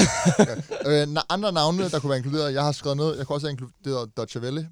ja. 0.88 1.02
øh, 1.02 1.08
andre 1.30 1.52
navne, 1.52 1.90
der 1.90 2.00
kunne 2.00 2.10
være 2.10 2.18
inkluderet, 2.18 2.54
jeg 2.54 2.64
har 2.64 2.72
skrevet 2.72 2.98
ned, 2.98 3.18
jeg 3.18 3.28
kunne 3.28 3.36
også 3.36 3.48
have 3.48 3.52
inkluderet 3.52 4.18
Dodge 4.18 4.42
Valley. 4.42 4.64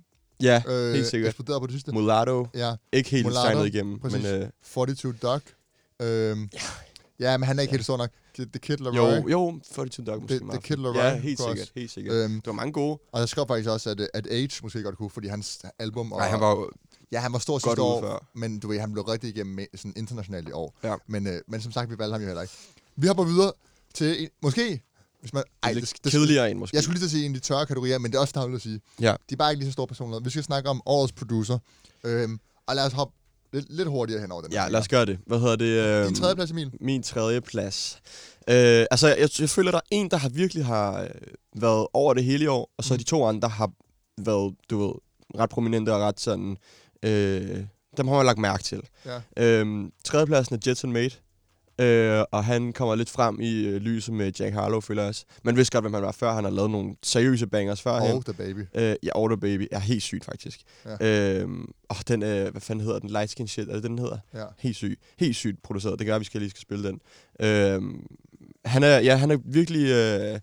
Ja, 0.42 0.62
Øh, 0.68 0.94
helt 0.94 1.08
sikkert. 1.08 1.30
Eksploderet 1.30 1.62
på 1.62 1.66
det 1.68 1.74
sidste. 1.74 1.92
Mulatto, 1.92 2.48
Ja, 2.54 2.76
ikke 2.94 3.10
helt 3.10 3.26
Mulatto, 3.26 3.50
signet 3.52 3.74
igennem, 3.76 4.00
præcis. 4.00 4.24
men 4.24 4.42
øh, 4.42 4.50
42 4.74 5.14
Duck. 5.22 5.44
Øhm, 6.02 6.50
ja. 6.54 7.32
ja, 7.32 7.38
men 7.38 7.48
han 7.48 7.58
er 7.58 7.62
ikke 7.62 7.72
helt 7.72 7.84
stor 7.84 7.98
nok. 7.98 8.10
The 8.36 8.46
The 8.46 8.60
Kid 8.60 8.78
Laroi. 8.78 9.16
jo, 9.16 9.28
jo, 9.28 9.60
42 9.76 10.06
Dog 10.06 10.22
måske 10.22 10.34
Det- 10.34 10.44
meget 10.44 10.62
det 10.62 10.68
Kid. 10.68 10.76
Laroi 10.76 10.98
Ja, 10.98 11.16
helt 11.18 11.40
sikkert, 11.40 11.60
også- 11.60 11.72
helt 11.76 11.92
sikkert. 11.92 12.16
Øhm, 12.16 12.34
Det 12.36 12.46
var 12.48 12.54
mange 12.54 12.74
gode. 12.74 13.00
og 13.12 13.20
jeg 13.20 13.30
skrev 13.30 13.46
faktisk 13.48 13.70
også, 13.70 13.90
at, 13.90 14.02
at 14.14 14.28
Age 14.32 14.50
måske 14.64 14.84
godt 14.84 14.98
kunne, 14.98 15.10
fordi 15.10 15.28
hans 15.28 15.60
album... 15.80 16.08
Nej, 16.08 16.30
han 16.30 16.40
var 16.40 16.70
ja, 17.12 17.20
han 17.20 17.34
var 17.34 17.40
stor 17.40 17.54
godt 17.54 17.64
sidste 17.64 17.82
år, 17.82 18.02
før. 18.02 18.28
men 18.36 18.60
du 18.60 18.68
ved, 18.68 18.80
han 18.80 18.92
blev 18.92 19.04
rigtig 19.04 19.30
igennem 19.30 19.60
sådan 19.76 19.94
internationalt 19.96 20.50
i 20.50 20.52
år. 20.52 20.74
Ja. 20.84 20.96
Men, 21.08 21.28
øh, 21.28 21.42
men 21.48 21.62
som 21.62 21.72
sagt, 21.72 21.90
vi 21.92 21.98
valgte 21.98 22.12
ham 22.14 22.22
jo 22.22 22.28
heller 22.28 22.42
ikke. 22.42 22.54
Vi 22.96 23.08
hopper 23.08 23.24
videre 23.24 23.52
til, 23.94 24.24
en, 24.24 24.30
måske, 24.42 24.82
hvis 25.22 25.34
man... 25.34 25.44
Ej, 25.64 25.74
det, 25.74 25.94
det, 26.04 26.12
kedeligere 26.12 26.52
end 26.52 26.60
måske. 26.60 26.76
jeg 26.76 26.84
skulle 26.84 26.94
lige 26.96 27.02
til 27.02 27.06
at 27.08 27.12
sige 27.12 27.26
en 27.26 27.36
af 27.36 27.42
de 27.42 27.48
tørre 27.48 27.66
kategorier, 27.66 27.98
men 28.00 28.12
det 28.12 28.18
er 28.18 28.22
også 28.22 28.32
dagligt 28.36 28.56
at 28.56 28.62
sige. 28.62 28.82
Ja. 29.02 29.16
De 29.30 29.34
er 29.34 29.36
bare 29.38 29.52
ikke 29.52 29.60
lige 29.60 29.70
så 29.70 29.74
store 29.74 29.88
personligheder. 29.88 30.24
Vi 30.24 30.30
skal 30.30 30.44
snakke 30.44 30.70
om 30.70 30.82
årets 30.86 31.14
producer. 31.14 31.58
Øhm, 32.04 32.40
og 32.68 32.76
lad 32.76 32.86
os 32.86 32.94
hoppe 32.94 33.14
lidt, 33.54 33.66
lidt 33.70 33.88
hurtigere 33.90 34.22
hen 34.22 34.32
over 34.32 34.42
den. 34.42 34.52
Ja, 34.52 34.68
lad 34.70 34.80
os 34.80 34.88
gøre 34.88 35.06
det. 35.06 35.20
Hvad 35.28 35.40
hedder 35.40 35.56
det? 35.56 35.66
Øh, 35.66 36.08
Din 36.08 36.16
tredje 36.16 36.36
plads, 36.36 36.52
Emil. 36.52 36.72
Min 36.82 37.04
tredje 37.04 37.42
plads. 37.42 38.00
Øh, 38.48 38.86
altså, 38.92 39.08
jeg, 39.08 39.30
jeg 39.40 39.50
føler, 39.50 39.72
der 39.72 39.78
er 39.78 39.88
en, 39.92 40.12
der 40.12 40.18
har 40.18 40.30
virkelig 40.30 40.66
har 40.66 41.02
øh, 41.02 41.10
været 41.56 41.88
over 41.94 42.14
det 42.14 42.24
hele 42.24 42.44
i 42.44 42.48
år, 42.48 42.72
og 42.78 42.84
så 42.84 42.94
Mm. 42.94 42.98
de 42.98 43.04
to 43.04 43.26
andre, 43.26 43.42
der 43.42 43.48
har 43.48 43.72
været, 44.26 44.56
du 44.70 44.86
ved, 44.88 44.94
ret 45.40 45.50
prominente 45.50 45.94
og 45.94 46.00
ret 46.02 46.20
sådan... 46.20 46.58
Øh, 47.04 47.58
dem 47.98 48.08
har 48.08 48.16
man 48.16 48.26
lagt 48.26 48.40
mærke 48.40 48.64
til. 48.64 48.82
Ja. 49.06 49.22
Øhm, 49.38 49.92
tredjepladsen 50.04 50.56
er 50.56 50.60
Jetson 50.68 50.92
Mate. 50.92 51.16
Øh, 51.82 52.24
og 52.32 52.46
han 52.46 52.74
kommer 52.74 52.96
lidt 52.96 53.10
frem 53.10 53.40
i 53.42 53.66
øh, 53.66 53.76
lyset 53.76 54.14
med 54.14 54.32
Jack 54.40 54.54
Harlow, 54.54 54.80
føler 54.80 55.02
jeg 55.02 55.10
også. 55.10 55.26
Man 55.44 55.56
vidste 55.56 55.78
godt, 55.78 55.84
hvem 55.84 55.94
han 55.94 56.04
var 56.04 56.12
før. 56.12 56.34
Han 56.34 56.44
har 56.44 56.52
lavet 56.52 56.72
nogle 56.72 56.96
seriøse 57.04 57.48
bangers 57.48 57.82
før. 57.82 57.92
Og 57.92 58.26
The 58.26 58.34
Baby. 58.34 58.60
Øh, 58.76 58.96
ja, 59.04 59.10
Order 59.16 59.36
Baby 59.36 59.68
er 59.72 59.80
helt 59.80 60.04
sygt, 60.04 60.26
faktisk. 60.26 60.62
Ja. 61.02 61.40
Øhm, 61.40 61.72
og 61.90 61.96
den, 62.08 62.24
øh, 62.24 62.52
hvad 62.52 62.62
fanden 62.62 62.86
hedder 62.86 63.00
den? 63.00 63.10
Light 63.10 63.32
Skin 63.32 63.48
Shit, 63.48 63.70
er 63.70 63.74
det 63.74 63.84
den, 63.84 64.00
hedder? 64.00 64.18
Ja. 64.34 64.46
Helt 64.60 64.76
syg. 64.76 65.00
Helt 65.20 65.36
sygt 65.36 65.64
produceret. 65.64 66.00
Det 66.00 66.08
gør, 66.08 66.16
at 66.16 66.20
vi 66.20 66.26
skal 66.26 66.42
lige 66.42 66.50
skal 66.50 66.62
spille 66.62 66.88
den. 66.88 67.00
Øhm, 67.40 68.08
han 68.66 68.84
er, 68.84 69.00
ja, 69.00 69.16
han 69.16 69.30
har 69.30 69.40
virkelig 69.46 69.90
øh, 69.90 70.40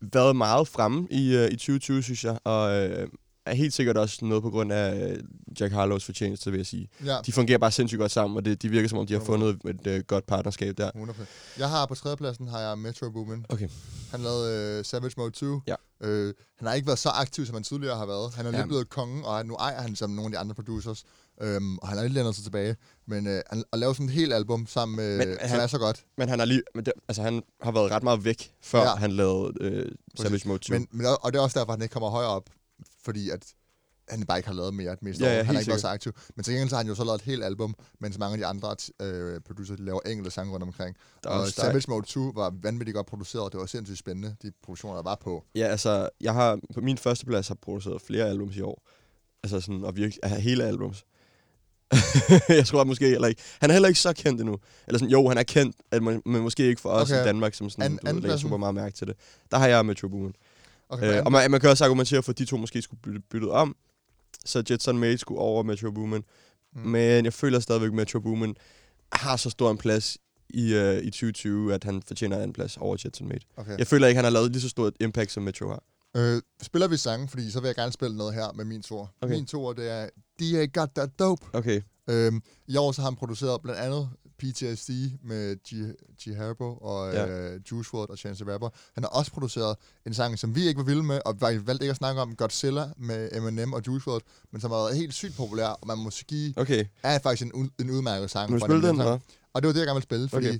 været 0.00 0.36
meget 0.36 0.68
fremme 0.68 1.06
i, 1.10 1.36
øh, 1.36 1.46
i 1.46 1.56
2020, 1.56 2.02
synes 2.02 2.24
jeg. 2.24 2.38
Og 2.44 2.76
øh, 2.76 3.08
er 3.50 3.54
helt 3.54 3.74
sikkert 3.74 3.96
også 3.96 4.24
noget 4.24 4.42
på 4.42 4.50
grund 4.50 4.72
af 4.72 5.10
øh, 5.10 5.18
Jack 5.60 5.72
Harlows 5.72 6.04
fortjeneste, 6.04 6.50
vil 6.50 6.58
jeg 6.58 6.66
sige. 6.66 6.88
Ja. 7.04 7.16
De 7.26 7.32
fungerer 7.32 7.58
bare 7.58 7.70
sindssygt 7.70 7.98
godt 8.00 8.12
sammen, 8.12 8.36
og 8.36 8.44
det, 8.44 8.62
de 8.62 8.68
virker 8.68 8.88
som 8.88 8.98
om, 8.98 9.06
de 9.06 9.12
har 9.14 9.20
100%. 9.20 9.24
fundet 9.24 9.60
et 9.68 9.86
øh, 9.86 10.00
godt 10.06 10.26
partnerskab 10.26 10.76
der. 10.78 10.90
100%. 10.96 11.22
Jeg 11.58 11.68
har 11.70 11.86
på 11.86 11.94
tredjepladsen 11.94 12.48
har 12.48 12.60
jeg 12.60 12.78
Metro 12.78 13.10
Boomin. 13.10 13.46
Okay. 13.48 13.68
Han 14.10 14.20
lavede 14.20 14.78
øh, 14.78 14.84
Savage 14.84 15.14
Mode 15.16 15.30
2. 15.30 15.60
Ja. 15.66 15.74
Øh, 16.00 16.34
han 16.58 16.68
har 16.68 16.74
ikke 16.74 16.86
været 16.86 16.98
så 16.98 17.08
aktiv, 17.08 17.46
som 17.46 17.54
han 17.54 17.62
tidligere 17.62 17.96
har 17.96 18.06
været. 18.06 18.34
Han 18.34 18.46
er 18.46 18.50
Ja. 18.50 18.56
lidt 18.56 18.68
blevet 18.68 18.88
kongen, 18.88 19.24
og 19.24 19.46
nu 19.46 19.54
ejer 19.54 19.80
han 19.82 19.96
som 19.96 20.10
nogle 20.10 20.26
af 20.26 20.30
de 20.32 20.38
andre 20.38 20.54
producers. 20.54 21.04
Øhm, 21.42 21.78
og 21.78 21.88
han 21.88 21.96
har 21.98 22.04
lidt 22.04 22.14
lænet 22.14 22.34
sig 22.34 22.44
tilbage. 22.44 22.76
Men 23.06 23.26
øh, 23.26 23.42
han, 23.50 23.64
at 23.72 23.78
lave 23.78 23.94
sådan 23.94 24.06
et 24.06 24.12
helt 24.12 24.32
album 24.32 24.66
sammen 24.66 24.96
med, 24.96 25.18
Men 25.18 25.36
han- 25.40 25.60
er 25.60 25.66
så 25.66 25.78
godt. 25.78 26.04
Men 26.18 26.28
han 26.28 26.38
har, 26.38 26.46
lige, 26.46 26.62
men 26.74 26.84
det, 26.86 26.92
altså, 27.08 27.22
han 27.22 27.42
har 27.62 27.72
været 27.72 27.90
ret 27.90 28.02
meget 28.02 28.24
væk, 28.24 28.52
før 28.62 28.82
ja. 28.82 28.94
han 28.94 29.12
lavede 29.12 29.52
øh, 29.60 29.92
Savage 30.20 30.48
Mode 30.48 30.58
2. 30.58 30.72
Men, 30.74 30.88
men, 30.90 31.06
og 31.22 31.32
det 31.32 31.38
er 31.38 31.42
også 31.42 31.58
derfor, 31.58 31.72
at 31.72 31.78
han 31.78 31.82
ikke 31.82 31.92
kommer 31.92 32.10
højere 32.10 32.30
op. 32.30 32.44
Fordi 33.04 33.30
at 33.30 33.44
han 34.08 34.26
bare 34.26 34.38
ikke 34.38 34.48
har 34.48 34.54
lavet 34.54 34.74
mere 34.74 34.92
et 34.92 35.02
meste 35.02 35.24
Ja, 35.24 35.30
år. 35.30 35.34
ja, 35.34 35.42
Han 35.42 35.54
har 35.54 35.60
ikke 35.60 35.68
været 35.70 35.80
så 35.80 35.88
aktiv. 35.88 36.12
Men 36.36 36.44
til 36.44 36.52
gengæld 36.52 36.68
så 36.68 36.74
har 36.76 36.82
han 36.82 36.88
jo 36.88 36.94
så 36.94 37.04
lavet 37.04 37.18
et 37.20 37.24
helt 37.24 37.44
album, 37.44 37.74
mens 38.00 38.18
mange 38.18 38.32
af 38.32 38.38
de 38.38 38.46
andre 38.46 38.76
øh, 39.06 39.40
producer 39.40 39.76
de 39.76 39.84
laver 39.84 40.00
enkelte 40.06 40.30
sange 40.30 40.52
rundt 40.52 40.62
omkring. 40.62 40.96
Der 41.24 41.30
er 41.30 41.34
og 41.34 41.48
Savage 41.48 41.84
Mode 41.88 42.06
2 42.06 42.20
var 42.34 42.54
vanvittigt 42.62 42.94
godt 42.94 43.06
produceret. 43.06 43.52
Det 43.52 43.60
var 43.60 43.66
sindssygt 43.66 43.98
spændende, 43.98 44.36
de 44.42 44.52
produktioner, 44.62 44.94
der 44.94 45.02
var 45.02 45.18
på. 45.20 45.44
Ja, 45.54 45.66
altså, 45.66 46.08
jeg 46.20 46.34
har 46.34 46.58
på 46.74 46.80
min 46.80 46.98
første 46.98 47.26
plads 47.26 47.48
har 47.48 47.54
produceret 47.62 48.02
flere 48.02 48.24
albums 48.28 48.56
i 48.56 48.60
år. 48.60 48.82
Altså 49.42 49.60
sådan, 49.60 49.84
og 49.84 49.96
virkelig, 49.96 50.18
altså, 50.22 50.40
hele 50.40 50.64
albums. 50.64 51.04
jeg 52.48 52.66
tror 52.66 52.84
måske 52.84 53.08
heller 53.08 53.28
ikke. 53.28 53.42
Han 53.60 53.70
er 53.70 53.72
heller 53.74 53.88
ikke 53.88 54.00
så 54.00 54.12
kendt 54.12 54.40
endnu. 54.40 54.58
Eller 54.86 54.98
sådan, 54.98 55.10
jo, 55.12 55.28
han 55.28 55.38
er 55.38 55.42
kendt, 55.42 55.76
men 56.26 56.42
måske 56.42 56.66
ikke 56.66 56.80
for 56.80 56.88
os 56.90 57.10
Okay. 57.10 57.22
i 57.22 57.24
Danmark, 57.24 57.54
som 57.54 57.70
sådan, 57.70 57.98
An- 58.06 58.16
du 58.20 58.28
ved, 58.28 58.38
super 58.38 58.56
meget 58.56 58.74
mærke 58.74 58.96
til 58.96 59.06
det. 59.06 59.16
Der 59.50 59.58
har 59.58 59.66
jeg 59.66 59.86
Metro 59.86 60.08
Boomin. 60.08 60.32
Okay, 60.88 61.18
Øh, 61.18 61.22
og 61.24 61.32
man, 61.32 61.50
man, 61.50 61.60
kan 61.60 61.70
også 61.70 61.84
argumentere 61.84 62.22
for, 62.22 62.32
at 62.32 62.38
de 62.38 62.44
to 62.44 62.56
måske 62.56 62.82
skulle 62.82 63.00
bytte, 63.00 63.20
byttet 63.20 63.50
om, 63.50 63.76
så 64.44 64.62
Jetson 64.70 64.98
Mate 64.98 65.18
skulle 65.18 65.40
over 65.40 65.62
Metro 65.62 65.90
Boomin. 65.90 66.24
Mm. 66.74 66.80
Men 66.80 67.24
jeg 67.24 67.32
føler 67.32 67.60
stadigvæk, 67.60 67.88
at 67.88 67.94
Metro 67.94 68.20
Boomin 68.20 68.56
har 69.12 69.36
så 69.36 69.50
stor 69.50 69.70
en 69.70 69.78
plads 69.78 70.18
i, 70.50 70.74
uh, 70.74 70.98
i 70.98 71.10
2020, 71.10 71.74
at 71.74 71.84
han 71.84 72.02
fortjener 72.02 72.44
en 72.44 72.52
plads 72.52 72.76
over 72.76 72.96
Jetson 73.04 73.28
Mate. 73.28 73.46
okay. 73.56 73.78
Jeg 73.78 73.86
føler 73.86 74.06
ikke, 74.06 74.16
han 74.16 74.24
har 74.24 74.30
lavet 74.30 74.52
lige 74.52 74.62
så 74.62 74.68
stort 74.68 74.92
impact, 75.00 75.32
som 75.32 75.42
Metro 75.42 75.68
har. 75.68 75.82
Øh, 76.16 76.42
spiller 76.62 76.88
vi 76.88 76.96
sange, 76.96 77.28
fordi 77.28 77.50
så 77.50 77.60
vil 77.60 77.68
jeg 77.68 77.74
gerne 77.74 77.92
spille 77.92 78.16
noget 78.16 78.34
her 78.34 78.52
med 78.52 78.64
min 78.64 78.82
tur. 78.82 79.10
Okay. 79.20 79.34
Min 79.34 79.46
tur, 79.46 79.72
det 79.72 79.90
er 79.90 80.08
DA 80.40 80.80
Got 80.80 80.90
That 80.94 81.18
Dope. 81.18 81.46
Okay. 81.52 81.80
Øhm, 82.10 82.42
I 82.66 82.76
år 82.76 82.92
så 82.92 83.00
har 83.00 83.10
han 83.10 83.16
produceret 83.16 83.62
blandt 83.62 83.80
andet 83.80 84.08
PTSD 84.38 84.90
med 85.24 85.56
G, 85.56 85.94
G 86.22 86.36
Herbo 86.36 86.74
og 86.76 87.12
Ja. 87.12 87.26
øh, 87.54 87.60
Juice 87.70 87.94
WRLD 87.94 88.10
og 88.10 88.18
Chance 88.18 88.44
the 88.44 88.52
Rapper. 88.52 88.68
Han 88.94 89.04
har 89.04 89.08
også 89.08 89.32
produceret 89.32 89.76
en 90.06 90.14
sang, 90.14 90.38
som 90.38 90.54
vi 90.54 90.66
ikke 90.68 90.78
var 90.78 90.84
vilde 90.84 91.02
med, 91.02 91.20
og 91.24 91.34
vi 91.34 91.66
valgte 91.66 91.84
ikke 91.84 91.90
at 91.90 91.96
snakke 91.96 92.20
om 92.20 92.36
Godzilla 92.36 92.86
med 92.96 93.28
Eminem 93.32 93.72
og 93.72 93.82
Juice 93.86 94.08
WRLD, 94.10 94.22
men 94.52 94.60
som 94.60 94.70
har 94.70 94.78
været 94.78 94.96
helt 94.96 95.14
sygt 95.14 95.36
populær, 95.36 95.66
og 95.68 95.86
man 95.86 95.98
må 95.98 96.10
sige, 96.10 96.54
Okay. 96.56 96.84
er 97.02 97.18
faktisk 97.18 97.54
en, 97.54 97.70
en 97.80 97.90
udmærket 97.90 98.30
sang. 98.30 98.50
Må 98.50 98.56
du 98.58 98.64
spille 98.64 98.88
den, 98.88 99.00
eller? 99.00 99.18
Og 99.52 99.62
det 99.62 99.66
var 99.66 99.72
det, 99.72 99.78
jeg 99.80 99.86
gerne 99.86 99.94
ville 99.96 100.02
spille, 100.02 100.28
fordi 100.28 100.46
Okay. 100.48 100.58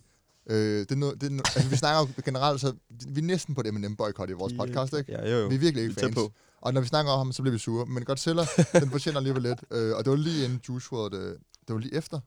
øh, 0.51 0.81
det 0.81 0.91
er 0.93 0.97
noget, 0.97 1.21
det 1.21 1.27
er 1.27 1.31
no, 1.31 1.43
altså, 1.57 1.69
vi 1.71 1.77
snakker 1.77 2.01
jo 2.17 2.23
generelt, 2.25 2.61
så 2.61 2.73
vi 3.09 3.21
er 3.21 3.25
næsten 3.25 3.55
på 3.55 3.61
et 3.61 3.67
Eminem-boykot 3.67 4.31
i 4.31 4.33
vores 4.33 4.53
podcast, 4.59 4.93
ikke? 4.99 5.13
Ja, 5.13 5.31
jo, 5.31 5.37
jo. 5.43 5.49
Vi 5.49 5.55
er 5.55 5.59
virkelig 5.59 5.85
ikke 5.85 6.01
fans. 6.01 6.15
på. 6.15 6.33
Og 6.61 6.75
når 6.75 6.81
vi 6.81 6.87
snakker 6.87 7.13
om 7.13 7.19
ham, 7.19 7.33
så 7.33 7.43
bliver 7.43 7.53
vi 7.53 7.59
sure. 7.59 7.87
Men 7.87 8.05
Godzilla, 8.05 8.47
den 8.73 8.91
fortjener 8.91 9.19
alligevel 9.19 9.43
lidt. 9.43 9.65
Øh, 9.71 9.97
og 9.97 10.05
det 10.05 10.11
var 10.11 10.17
lige 10.17 10.45
inden 10.45 10.61
Juice 10.69 10.93
WRLD, 10.93 11.15
øh, 11.15 11.31
det 11.69 11.75
var 11.75 11.79
lige 11.79 11.95
efter. 11.95 12.21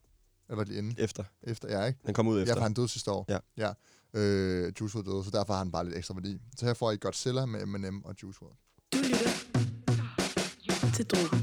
Eller 0.51 0.55
var 0.59 0.63
det 0.63 0.67
lige 0.73 0.77
inden? 0.77 0.95
Efter. 0.97 1.23
Efter, 1.43 1.79
ja, 1.79 1.85
ikke? 1.85 1.99
Den 2.05 2.13
kom 2.13 2.27
ud 2.27 2.35
Ja, 2.35 2.41
efter. 2.41 2.55
for 2.55 2.61
han 2.61 2.73
døde 2.73 2.87
sidste 2.87 3.11
år. 3.11 3.25
Ja. 3.29 3.37
ja. 3.57 3.71
Øh, 4.19 4.73
Juice 4.81 4.97
WRLD 4.97 5.07
døde, 5.07 5.23
så 5.23 5.29
derfor 5.31 5.53
har 5.53 5.57
han 5.57 5.71
bare 5.71 5.85
lidt 5.85 5.95
ekstra 5.97 6.13
værdi. 6.13 6.37
Så 6.57 6.65
her 6.65 6.73
får 6.73 6.91
I 6.91 6.97
Godzilla 6.97 7.45
med 7.45 7.61
Eminem 7.61 8.05
og 8.05 8.15
Juice 8.23 8.39
WRLD. 8.43 8.55
Du 8.93 8.97
lytter 8.97 10.91
til 10.95 11.05
Drogen. 11.05 11.39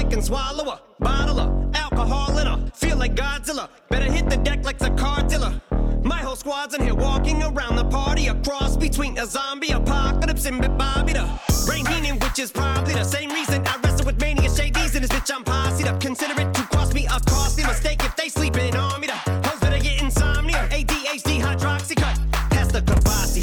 I 0.00 0.02
can 0.12 0.22
swallow 0.22 0.66
a 0.74 0.78
bottle 1.08 1.38
of 1.44 1.50
alcohol 1.84 2.30
in 2.40 2.46
her. 2.50 2.58
Feel 2.82 2.96
like 3.02 3.14
Godzilla. 3.22 3.64
Better 3.90 4.08
hit 4.16 4.24
the 4.32 4.38
deck 4.48 4.60
like 4.68 4.78
the 4.86 4.92
car 5.02 5.18
dealer. 5.30 5.52
My 6.12 6.20
whole 6.26 6.38
squad's 6.44 6.72
in 6.76 6.82
here 6.88 6.96
walking 7.08 7.38
around 7.50 7.74
the 7.82 7.88
party. 8.00 8.24
A 8.32 8.34
cross 8.46 8.72
between 8.86 9.12
a 9.18 9.26
zombie 9.36 9.72
apocalypse 9.80 10.44
and 10.50 10.58
Bobby 10.82 11.12
the 11.18 11.26
Heenan, 11.78 12.18
which 12.18 12.38
is 12.38 12.50
probably 12.50 12.94
the 12.94 13.04
same 13.04 13.30
reason 13.30 13.66
I 13.66 13.76
wrestle 13.82 14.06
with 14.06 14.20
mania 14.20 14.50
shades 14.50 14.94
in 14.94 15.02
this 15.02 15.10
bitch. 15.10 15.34
I'm 15.34 15.44
posse 15.44 15.84
up. 15.84 16.00
Consider 16.00 16.40
it 16.40 16.52
to 16.54 16.62
cost 16.62 16.94
me 16.94 17.06
a 17.06 17.20
costly 17.20 17.64
mistake 17.64 18.02
if 18.04 18.16
they 18.16 18.28
sleeping 18.28 18.76
on 18.76 19.00
me. 19.00 19.06
The 19.06 19.14
hoes 19.14 19.60
better 19.60 19.78
get 19.78 20.02
insomnia. 20.02 20.68
ADHD 20.70 21.40
hydroxy 21.40 21.96
cut. 21.96 22.18
Pass 22.50 22.72
the 22.72 22.80
Kavasi. 22.82 23.42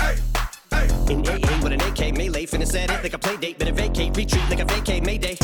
In 1.10 1.22
AA 1.22 1.64
with 1.64 1.72
an 1.72 1.82
AK 1.82 2.18
melee, 2.18 2.46
finna 2.46 2.68
set 2.68 2.92
it 2.92 3.02
like 3.04 3.14
a 3.14 3.18
play 3.18 3.38
date. 3.38 3.60
Better 3.60 3.72
vacate, 3.72 4.16
retreat 4.18 4.44
like 4.50 4.60
a 4.60 4.66
vacate 4.66 5.06
Mayday. 5.06 5.38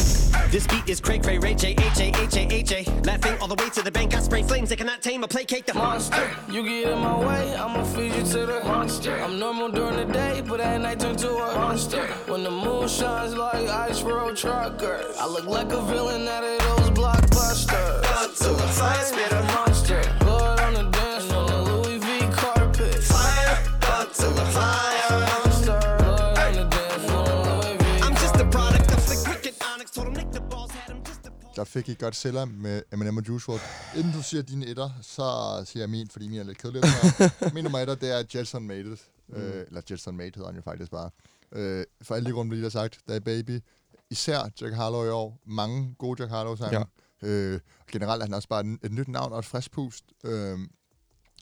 This 0.53 0.67
beat 0.67 0.87
is 0.87 1.01
cray 1.01 1.17
cray, 1.17 1.39
Ray 1.39 1.55
J, 1.55 1.71
H 1.71 1.99
A, 1.99 2.11
H 2.21 2.35
A, 2.35 2.53
H 2.53 2.71
A. 2.73 2.83
Laughing 3.05 3.35
all 3.41 3.47
the 3.47 3.55
way 3.55 3.71
to 3.71 3.81
the 3.81 3.89
bank. 3.89 4.15
I 4.15 4.19
spray 4.19 4.43
flames 4.43 4.69
that 4.69 4.77
cannot 4.77 5.01
tame 5.01 5.23
or 5.23 5.27
placate 5.27 5.65
the 5.65 5.73
monster. 5.73 6.29
You 6.47 6.61
get 6.61 6.91
in 6.91 6.99
my 6.99 7.17
way, 7.17 7.55
I'ma 7.55 7.83
feed 7.83 8.13
you 8.13 8.21
to 8.21 8.45
the 8.45 8.61
monster. 8.63 9.19
I'm 9.19 9.39
normal 9.39 9.69
during 9.69 9.95
the 9.95 10.13
day, 10.13 10.43
but 10.47 10.61
at 10.61 10.79
night 10.79 10.99
turn 10.99 11.15
to 11.15 11.29
a 11.31 11.55
monster. 11.55 12.05
When 12.27 12.43
the 12.43 12.51
moon 12.51 12.87
shines 12.87 13.33
like 13.33 13.67
ice 13.67 14.03
road 14.03 14.37
truckers, 14.37 15.17
I 15.17 15.25
look 15.25 15.45
like 15.45 15.71
a 15.71 15.81
villain 15.81 16.27
out 16.27 16.43
of 16.43 16.59
those 16.59 16.91
blockbusters. 16.91 18.37
to 18.37 18.49
the 18.49 18.67
fire, 18.67 19.05
spit 19.05 19.31
a 19.31 19.41
monster. 19.55 20.22
Der 31.63 31.69
fik 31.69 31.89
I 31.89 31.93
Godzilla 31.93 32.45
med 32.45 32.81
Eminem 32.93 33.17
og 33.17 33.27
Juice 33.27 33.49
WRLD. 33.49 33.61
Inden 33.97 34.13
du 34.13 34.23
siger 34.23 34.43
dine 34.43 34.65
etter, 34.65 34.89
så 35.01 35.23
siger 35.65 35.83
jeg 35.83 35.89
min, 35.89 36.09
fordi 36.09 36.27
min 36.27 36.39
er 36.39 36.43
lidt 36.43 36.57
kedelig. 36.57 36.83
min 37.53 37.63
nummer 37.63 37.79
etter, 37.79 37.95
det 37.95 38.11
er 38.11 38.23
Jetson 38.35 38.67
Made 38.67 38.93
It. 38.93 39.07
Mm. 39.27 39.35
Øh, 39.35 39.65
eller 39.67 39.81
Jetson 39.91 40.17
Made 40.17 40.31
hedder 40.35 40.45
han 40.45 40.55
jo 40.55 40.61
faktisk 40.61 40.91
bare. 40.91 41.09
Øh, 41.51 41.85
for 42.01 42.15
alle 42.15 42.29
de 42.29 42.33
grunde, 42.33 42.49
vi 42.49 42.55
lige 42.55 42.63
har 42.63 42.69
sagt, 42.69 42.99
der 43.07 43.15
er 43.15 43.19
Baby, 43.19 43.59
især 44.09 44.49
Jack 44.61 44.73
Harlow 44.73 45.05
i 45.05 45.09
år, 45.09 45.39
mange 45.45 45.95
gode 45.97 46.21
Jack 46.23 46.31
Harlow-sange. 46.31 46.85
Ja. 47.21 47.27
Øh, 47.27 47.59
generelt 47.91 48.21
er 48.21 48.25
han 48.25 48.33
også 48.33 48.47
bare 48.47 48.61
et, 48.61 48.79
et 48.83 48.91
nyt 48.91 49.07
navn 49.07 49.33
og 49.33 49.39
et 49.39 49.45
frisk 49.45 49.71
pust 49.71 50.05
øh, 50.23 50.59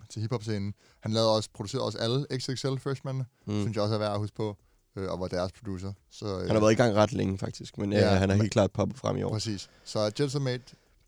til 0.10 0.21
hiphop-scenen. 0.21 0.73
Han 0.99 1.12
lavede 1.12 1.36
også, 1.36 1.49
producerede 1.53 1.86
også 1.86 1.97
alle 1.97 2.25
XXL 2.38 2.77
Freshman, 2.77 3.15
mm. 3.15 3.23
Mm. 3.45 3.62
synes 3.62 3.75
jeg 3.75 3.84
også 3.84 3.95
er 3.95 3.99
værd 3.99 4.13
at 4.13 4.19
huske 4.19 4.36
på, 4.36 4.57
øh, 4.97 5.10
og 5.12 5.19
var 5.19 5.27
deres 5.27 5.51
producer. 5.51 5.91
Så, 6.12 6.25
øh, 6.25 6.41
Han 6.41 6.49
har 6.49 6.60
været 6.60 6.71
i 6.71 6.75
gang 6.75 6.95
ret 6.95 7.13
længe, 7.13 7.38
faktisk. 7.38 7.77
Men 7.77 7.93
ja, 7.93 7.99
Ja, 7.99 8.15
han 8.15 8.30
er 8.32 8.36
helt 8.36 8.51
klart 8.51 8.71
poppet 8.71 8.97
frem 8.97 9.17
i 9.17 9.23
år. 9.23 9.30
Præcis. 9.32 9.69
Så 9.84 10.12
Gentlemate 10.15 10.63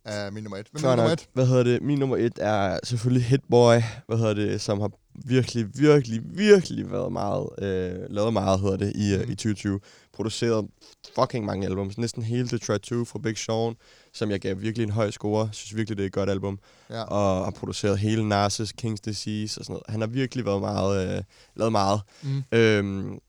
er 0.05 0.31
min 0.31 0.43
nummer 0.43 0.57
et. 0.57 0.67
Hvem 0.71 0.83
er 0.91 0.95
nummer 0.95 1.11
et? 1.11 1.27
Hvad 1.33 1.45
hedder 1.47 1.63
det? 1.63 1.81
Min 1.81 1.99
nummer 1.99 2.17
et 2.17 2.33
er 2.37 2.79
selvfølgelig 2.83 3.25
Hitboy, 3.25 3.75
hvad 4.07 4.17
hedder 4.17 4.33
det, 4.33 4.61
som 4.61 4.79
har 4.79 4.91
virkelig, 5.25 5.65
virkelig, 5.79 6.21
virkelig 6.23 6.91
været 6.91 7.11
meget, 7.11 7.49
øh, 7.61 7.95
lavet 8.09 8.33
meget, 8.33 8.59
hedder 8.59 8.77
det, 8.77 8.91
i, 8.95 9.15
Mhm. 9.17 9.25
mm. 9.25 9.31
i 9.31 9.35
2020. 9.35 9.79
Produceret 10.13 10.67
fucking 11.15 11.45
mange 11.45 11.67
albums. 11.67 11.97
Næsten 11.97 12.23
hele 12.23 12.47
Detroit 12.47 12.81
2 12.81 13.05
fra 13.05 13.19
Big 13.19 13.37
Sean, 13.37 13.75
som 14.13 14.31
jeg 14.31 14.39
gav 14.39 14.61
virkelig 14.61 14.83
en 14.85 14.91
høj 14.91 15.11
score. 15.11 15.49
Synes 15.51 15.75
virkelig, 15.75 15.97
det 15.97 16.03
er 16.03 16.07
et 16.07 16.13
godt 16.13 16.29
album. 16.29 16.59
Ja. 16.89 17.01
Og 17.03 17.43
har 17.43 17.51
produceret 17.51 17.99
hele 17.99 18.29
Narcissus, 18.29 18.73
King's 18.81 18.97
Disease 19.05 19.61
og 19.61 19.65
sådan 19.65 19.73
noget. 19.73 19.83
Han 19.89 19.99
har 19.99 20.07
virkelig 20.07 20.45
været 20.45 20.61
meget, 20.61 21.17
øh, 21.17 21.23
lavet 21.55 21.71
meget. 21.71 22.01
Mm. 22.23 22.43
Øhm, 22.51 23.19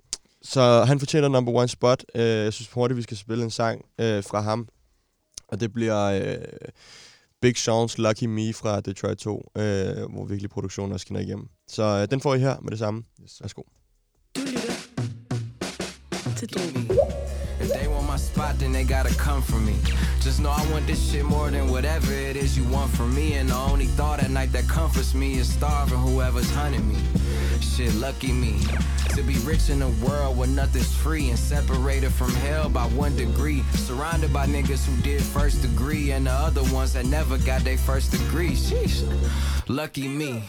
så 0.44 0.84
han 0.84 0.98
fortjener 0.98 1.28
number 1.28 1.52
one 1.52 1.68
spot. 1.68 2.04
Øh, 2.14 2.22
jeg 2.22 2.52
synes 2.52 2.70
hurtigt, 2.72 2.96
vi 2.96 3.02
skal 3.02 3.16
spille 3.16 3.44
en 3.44 3.50
sang 3.50 3.84
øh, 4.00 4.24
fra 4.24 4.40
ham. 4.40 4.68
Og 5.48 5.60
det 5.60 5.72
bliver 5.72 6.04
øh, 6.04 6.38
Big 7.42 7.56
Sean's 7.56 7.94
Lucky 7.98 8.24
Me 8.24 8.52
fra 8.52 8.80
Detroit 8.80 9.18
2, 9.18 9.50
øh, 9.56 9.62
hvor 10.12 10.24
virkelig 10.24 10.50
produktionen 10.50 10.92
også 10.92 11.04
skinner 11.04 11.20
igennem. 11.20 11.48
Så 11.68 11.82
øh, 11.82 12.10
den 12.10 12.20
får 12.20 12.34
I 12.34 12.38
her 12.38 12.60
med 12.60 12.70
det 12.70 12.78
samme. 12.78 13.02
Yes, 13.22 13.40
Værsgo. 13.40 13.62
Du 14.36 14.40
lytter 14.40 14.74
til 16.36 16.48
Drogen. 16.48 16.90
If 17.60 17.68
they 17.70 17.88
want 17.88 18.06
my 18.12 18.18
spot, 18.18 18.54
then 18.58 18.72
they 18.72 18.84
gotta 18.96 19.14
come 19.14 19.42
for 19.42 19.58
me. 19.58 20.13
Just 20.24 20.40
know 20.40 20.48
I 20.48 20.66
want 20.72 20.86
this 20.86 21.12
shit 21.12 21.22
more 21.26 21.50
than 21.50 21.70
whatever 21.70 22.10
it 22.10 22.34
is 22.34 22.56
you 22.56 22.64
want 22.72 22.90
from 22.92 23.14
me. 23.14 23.34
And 23.34 23.50
the 23.50 23.56
only 23.56 23.84
thought 23.84 24.22
at 24.22 24.30
night 24.30 24.52
that 24.52 24.66
comforts 24.66 25.12
me 25.12 25.34
is 25.34 25.52
starving 25.52 25.98
whoever's 25.98 26.50
hunting 26.50 26.88
me. 26.88 26.96
Shit, 27.60 27.94
lucky 27.96 28.32
me. 28.32 28.58
To 29.10 29.22
be 29.22 29.34
rich 29.40 29.68
in 29.68 29.82
a 29.82 29.90
world 30.02 30.38
where 30.38 30.48
nothing's 30.48 30.96
free 30.96 31.28
and 31.28 31.38
separated 31.38 32.10
from 32.10 32.30
hell 32.36 32.70
by 32.70 32.86
one 32.86 33.14
degree. 33.16 33.62
Surrounded 33.74 34.32
by 34.32 34.46
niggas 34.46 34.86
who 34.86 34.96
did 35.02 35.22
first 35.22 35.60
degree 35.60 36.12
and 36.12 36.26
the 36.26 36.32
other 36.32 36.62
ones 36.72 36.94
that 36.94 37.04
never 37.04 37.36
got 37.36 37.60
their 37.60 37.76
first 37.76 38.10
degree. 38.10 38.52
Sheesh. 38.52 39.04
Lucky 39.68 40.08
me. 40.08 40.42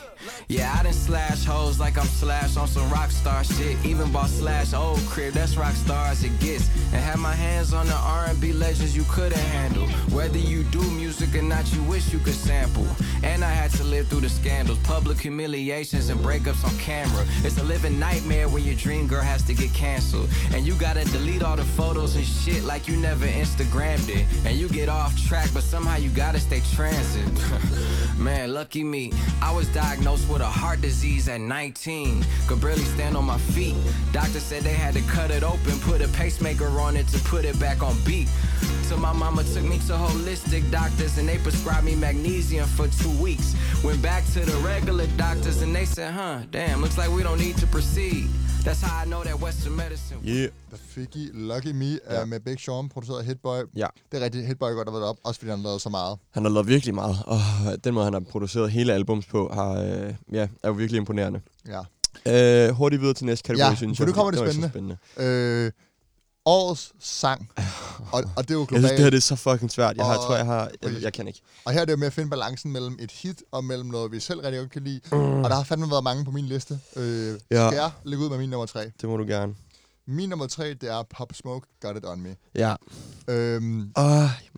Yeah, 0.48 0.76
I 0.78 0.84
done 0.84 0.94
slash 0.94 1.46
hoes 1.46 1.80
like 1.80 1.98
I'm 1.98 2.06
slash 2.06 2.58
on 2.58 2.68
some 2.68 2.90
rock 2.90 3.12
star 3.12 3.44
shit. 3.44 3.78
Even 3.86 4.12
bought 4.12 4.30
slash 4.30 4.74
old 4.74 5.00
crib, 5.08 5.34
that's 5.34 5.56
rock 5.56 5.74
star 5.74 6.08
as 6.08 6.24
it 6.24 6.38
gets. 6.40 6.68
And 6.94 7.02
had 7.02 7.20
my 7.20 7.34
hands 7.34 7.74
on 7.74 7.88
the 7.88 7.96
R&B 7.96 8.54
legends 8.54 8.96
you 8.96 9.04
couldn't 9.10 9.38
handle. 9.66 9.88
Whether 10.16 10.38
you 10.38 10.64
do 10.64 10.82
music 10.92 11.36
or 11.36 11.42
not, 11.42 11.72
you 11.74 11.82
wish 11.84 12.14
you 12.14 12.20
could 12.20 12.34
sample. 12.34 12.88
And 13.24 13.44
I 13.44 13.50
had 13.50 13.72
to 13.72 13.84
live 13.84 14.08
through 14.08 14.22
the 14.22 14.30
scandals, 14.30 14.80
public 14.80 15.20
humiliations, 15.20 16.10
and 16.10 16.20
breakups 16.20 16.64
on 16.64 16.78
camera. 16.78 17.26
It's 17.44 17.58
a 17.58 17.64
living 17.64 18.00
nightmare 18.00 18.48
when 18.48 18.64
your 18.64 18.76
dream 18.76 19.08
girl 19.08 19.22
has 19.24 19.44
to 19.44 19.54
get 19.54 19.74
canceled. 19.74 20.30
And 20.54 20.66
you 20.66 20.76
gotta 20.76 21.06
delete 21.06 21.44
all 21.44 21.56
the 21.56 21.64
photos 21.64 22.16
and 22.16 22.26
shit 22.26 22.64
like 22.64 22.88
you 22.88 22.98
never 22.98 23.26
Instagrammed 23.26 24.10
it. 24.10 24.26
And 24.46 24.58
you 24.58 24.68
get 24.70 24.90
off 24.90 25.12
track, 25.28 25.50
but 25.54 25.64
somehow 25.64 25.98
you 25.98 26.10
gotta 26.10 26.40
stay 26.40 26.62
transit. 26.74 27.28
Man, 28.18 28.54
lucky 28.54 28.84
me. 28.84 29.12
I 29.42 29.52
was 29.52 29.68
diagnosed 29.70 30.30
with 30.30 30.42
a 30.42 30.52
heart 30.62 30.82
disease 30.82 31.28
at 31.28 31.42
19. 31.42 32.26
Could 32.48 32.62
barely 32.62 32.84
stand 32.96 33.18
on 33.18 33.26
my 33.26 33.38
feet. 33.38 33.76
Doctor 34.12 34.40
said 34.40 34.64
they 34.64 34.74
had 34.74 34.94
to 34.94 35.02
cut 35.02 35.32
it 35.32 35.44
open, 35.44 35.80
put 35.80 36.02
a 36.02 36.08
pacemaker 36.10 36.68
on 36.80 36.96
it 36.96 37.08
to 37.10 37.20
put 37.26 37.46
it 37.46 37.60
back 37.60 37.84
on 37.84 37.96
beat. 38.06 38.30
So 38.84 38.96
my 38.98 39.14
mama 39.14 39.44
took 39.56 39.64
me 39.74 39.78
to 39.90 39.94
holistic 40.06 40.64
doctors 40.72 41.18
and 41.20 41.26
they 41.30 41.38
prescribed 41.48 41.86
me 41.90 41.96
magnesium 41.96 42.68
for 42.78 42.88
two 43.02 43.14
weeks. 43.24 43.48
Went 43.88 44.02
back 44.02 44.24
to 44.36 44.40
the 44.52 44.58
regular 44.74 45.08
doctors 45.18 45.62
and 45.62 45.72
they 45.76 45.86
said, 45.86 46.12
huh, 46.20 46.38
damn, 46.52 46.82
looks 46.82 46.98
like 46.98 47.10
we 47.18 47.24
don't 47.24 47.40
need 47.46 47.56
to 47.64 47.68
proceed. 47.68 48.28
That's 48.66 48.82
how 48.82 49.04
I 49.04 49.06
know 49.06 49.24
that 49.24 49.40
Western 49.46 49.76
medicine. 49.76 50.18
Yeah. 50.26 50.50
Der 50.72 50.78
fik 50.78 51.16
I 51.16 51.30
Lucky 51.34 51.72
Me 51.74 51.86
ja. 51.86 52.20
Ja. 52.20 52.26
med 52.26 52.40
Big 52.40 52.60
Sean, 52.60 52.90
produceret 52.90 53.20
af 53.20 53.26
Hitboy. 53.26 53.58
Ja. 53.76 53.88
Det 54.12 54.20
er 54.22 54.24
rigtigt, 54.26 54.48
Hitboy 54.48 54.72
godt 54.72 54.88
har 54.88 54.92
været 54.98 55.10
op, 55.10 55.18
også 55.24 55.40
fordi 55.40 55.50
han 55.50 55.60
har 55.60 55.64
lavet 55.68 55.82
så 55.82 55.90
meget. 55.90 56.18
Han 56.32 56.44
har 56.44 56.50
lavet 56.52 56.68
virkelig 56.68 56.96
meget, 56.96 57.18
og 57.26 57.40
den 57.84 57.94
måde, 57.94 58.04
han 58.04 58.14
har 58.14 58.24
produceret 58.32 58.72
hele 58.72 58.94
albums 58.94 59.26
på, 59.26 59.52
har, 59.54 59.72
øh, 59.72 60.14
ja, 60.32 60.48
er 60.64 60.68
jo 60.68 60.72
virkelig 60.74 60.98
imponerende. 60.98 61.40
Ja. 61.68 61.82
Øh, 62.28 62.70
hurtigt 62.76 63.02
videre 63.02 63.14
til 63.14 63.26
næste 63.26 63.44
kategori, 63.48 63.70
Ja, 63.70 63.76
synes 63.76 64.00
jeg. 64.00 64.08
nu 64.08 64.14
kommer 64.14 64.32
det 64.32 64.40
var 64.40 64.52
spændende. 64.52 64.70
spændende. 64.70 64.98
Øh, 65.18 65.72
årets 66.46 66.94
sang. 67.00 67.50
Og, 68.12 68.24
og 68.36 68.44
det 68.44 68.52
er 68.52 68.54
jo 68.54 68.60
Jeg 68.60 68.68
globalt. 68.68 68.88
synes, 68.88 68.92
det 68.92 69.00
her 69.00 69.10
det 69.10 69.18
er 69.18 69.22
så 69.22 69.36
fucking 69.36 69.72
svært. 69.72 69.98
Jeg 69.98 70.06
har, 70.06 70.18
Og- 70.18 70.26
tror, 70.26 70.36
jeg 70.36 70.46
har... 70.46 70.72
Jeg, 70.82 71.02
jeg 71.02 71.14
kan 71.14 71.28
ikke. 71.28 71.42
Og 71.66 71.72
her 71.74 71.82
er 71.82 71.86
det 71.86 71.92
jo 71.92 71.98
med 71.98 72.08
at 72.08 72.14
finde 72.14 72.30
balancen 72.30 72.72
mellem 72.72 72.98
et 73.00 73.12
hit 73.12 73.44
og 73.52 73.64
mellem 73.64 73.90
noget, 73.90 74.12
vi 74.12 74.20
selv 74.20 74.40
rigtig 74.40 74.60
godt 74.60 74.72
kan 74.72 74.84
lide. 74.84 75.02
Mm. 75.12 75.18
Og 75.18 75.50
der 75.50 75.56
har 75.56 75.64
fandme 75.64 75.92
været 75.92 76.04
mange 76.04 76.26
på 76.26 76.32
min 76.32 76.46
liste. 76.46 76.80
Øh, 76.96 77.40
Ja. 77.52 77.68
Skal 77.70 77.76
jeg 77.78 77.92
lægge 78.04 78.24
ud 78.26 78.30
med 78.30 78.38
min 78.38 78.50
nummer 78.50 78.66
tre? 78.66 78.92
Det 79.02 79.10
må 79.10 79.18
du 79.18 79.24
gerne. 79.28 79.56
Min 80.08 80.30
nummer 80.30 80.48
tre, 80.48 80.74
det 80.74 80.90
er 80.90 81.04
Pop 81.10 81.34
Smoke, 81.34 81.68
Got 81.82 81.98
It 81.98 82.06
On 82.06 82.22
Me. 82.22 82.36
Ja. 82.56 82.76
Øhm, 83.28 83.92
Åh, 83.98 84.06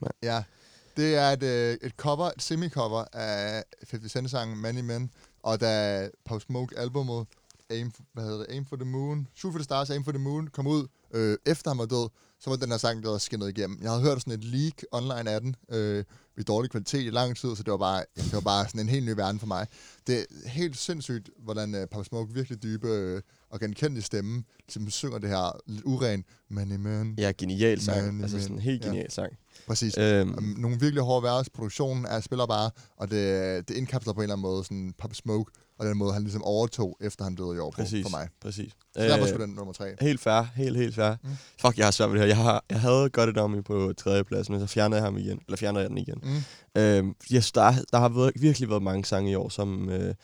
man. 0.02 0.12
ja, 0.24 0.44
det 0.98 1.16
er 1.16 1.30
et, 1.30 1.44
øh, 1.44 1.78
et 1.82 1.92
cover, 1.98 2.26
et 2.38 2.42
semi-cover 2.42 3.04
af 3.14 3.64
50 3.92 4.12
Cent-sangen 4.12 4.58
Many 4.62 4.80
Men. 4.82 5.12
Og 5.44 5.62
da 5.62 6.10
Pop 6.26 6.42
Smoke-albummet 6.42 7.26
Aim, 7.70 7.92
hvad 8.14 8.24
hedder 8.24 8.38
det, 8.38 8.46
Aim 8.50 8.66
for 8.66 8.76
the 8.76 8.86
Moon, 8.86 9.28
Shoot 9.36 9.54
for 9.54 9.58
the 9.60 9.64
Stars, 9.64 9.90
Aim 9.90 10.04
for 10.04 10.12
the 10.12 10.22
Moon, 10.22 10.48
kom 10.48 10.68
ud, 10.68 10.88
øh, 11.14 11.38
efter 11.46 11.70
han 11.72 11.78
var 11.78 11.86
død, 11.86 12.10
så 12.40 12.50
var 12.50 12.58
den 12.58 12.70
her 12.72 12.78
sang, 12.78 13.04
der 13.04 13.10
var 13.10 13.18
skinnet 13.18 13.50
igennem. 13.58 13.80
Jeg 13.82 13.90
havde 13.92 14.04
hørt 14.04 14.20
sådan 14.22 14.34
et 14.34 14.44
leak 14.44 14.74
online 14.92 15.32
af 15.32 15.42
den, 15.42 15.56
øh, 15.72 16.04
i 16.38 16.44
dårlig 16.44 16.72
kvalitet 16.72 17.06
i 17.06 17.10
lang 17.10 17.38
tid, 17.38 17.56
så 17.56 17.64
det 17.64 17.72
var 17.72 17.78
bare, 17.78 18.04
det 18.16 18.34
var 18.34 18.40
bare 18.42 18.66
sådan 18.68 18.82
en 18.82 18.90
helt 18.90 19.06
ny 19.06 19.10
verden 19.10 19.40
for 19.40 19.48
mig. 19.48 19.68
Det 20.08 20.20
er 20.20 20.50
helt 20.50 20.78
sindssygt, 20.78 21.30
hvordan 21.44 21.76
øh, 21.76 21.88
Pop 21.88 22.06
Smoke 22.06 22.34
virkelig 22.34 22.64
dybe 22.64 22.88
øh, 22.88 23.22
og 23.50 23.60
genkendelig 23.60 24.04
stemme, 24.04 24.44
ligesom 24.68 24.90
synger 24.90 25.18
det 25.18 25.30
her 25.30 25.60
lidt 25.66 25.84
uren, 25.86 26.24
Many 26.50 26.76
Men. 26.76 27.16
Ja, 27.18 27.32
genial 27.38 27.82
sang. 27.82 28.06
Man, 28.14 28.22
altså 28.22 28.38
man. 28.38 28.42
sådan 28.44 28.56
en 28.56 28.62
helt 28.62 28.82
Ja. 28.84 28.88
genial 28.90 29.12
sang. 29.12 29.34
Præcis. 29.68 29.98
Øhm, 29.98 30.30
Um, 30.38 30.56
nogle 30.58 30.80
virkelig 30.80 31.04
hårde 31.04 31.24
vers. 31.24 31.50
Produktionen 31.50 32.06
er 32.06 32.20
spiller 32.20 32.46
bare, 32.46 32.72
og 32.98 33.12
det, 33.12 33.68
det 33.68 33.76
indkapsler 33.76 34.14
på 34.14 34.20
en 34.20 34.24
eller 34.24 34.36
anden 34.36 34.42
måde 34.42 34.64
sådan 34.64 34.94
Pop 34.98 35.16
Smoke, 35.16 35.52
og 35.80 35.86
den 35.86 35.98
måde, 35.98 36.14
han 36.14 36.22
ligesom 36.22 36.44
overtog, 36.44 36.98
efter 37.02 37.24
han 37.24 37.36
døde 37.36 37.56
i 37.56 37.60
år 37.60 37.72
på, 37.72 37.76
præcis. 37.82 38.04
for 38.06 38.10
mig. 38.10 38.28
Præcis. 38.42 38.72
Så 38.72 39.02
derfor 39.02 39.24
Øh, 39.24 39.30
skulle 39.30 39.46
den 39.46 39.56
nummer 39.56 39.74
tre. 39.74 39.96
Helt 40.02 40.20
fair, 40.20 40.42
helt, 40.56 40.78
helt 40.78 40.96
fair. 40.96 41.16
Mm. 41.24 41.30
Fuck, 41.62 41.78
jeg 41.78 41.86
har 41.86 41.92
svært 41.92 42.10
ved 42.10 42.20
det 42.20 42.22
her. 42.22 42.28
Jeg, 42.28 42.38
har, 42.38 42.64
jeg 42.70 42.82
havde 42.82 43.10
godt 43.10 43.30
et 43.30 43.38
om 43.38 43.64
på 43.64 43.94
tredje 43.98 44.24
plads, 44.24 44.50
men 44.50 44.60
så 44.60 44.68
fjernede 44.68 44.96
jeg 45.02 45.06
ham 45.06 45.18
igen. 45.18 45.40
Eller 45.48 45.58
fjernede 45.58 45.82
jeg 45.82 45.90
den 45.90 45.98
igen. 45.98 46.22
Mm. 46.24 46.82
Øhm, 46.82 47.16
yes, 47.34 47.52
der, 47.52 47.74
der 47.92 47.98
har 48.00 48.10
været, 48.10 48.32
virkelig 48.36 48.70
været 48.70 48.84
mange 48.84 49.06
sange 49.06 49.32
i 49.32 49.36
år, 49.36 49.50
som, 49.50 49.90
øh, 49.90 50.16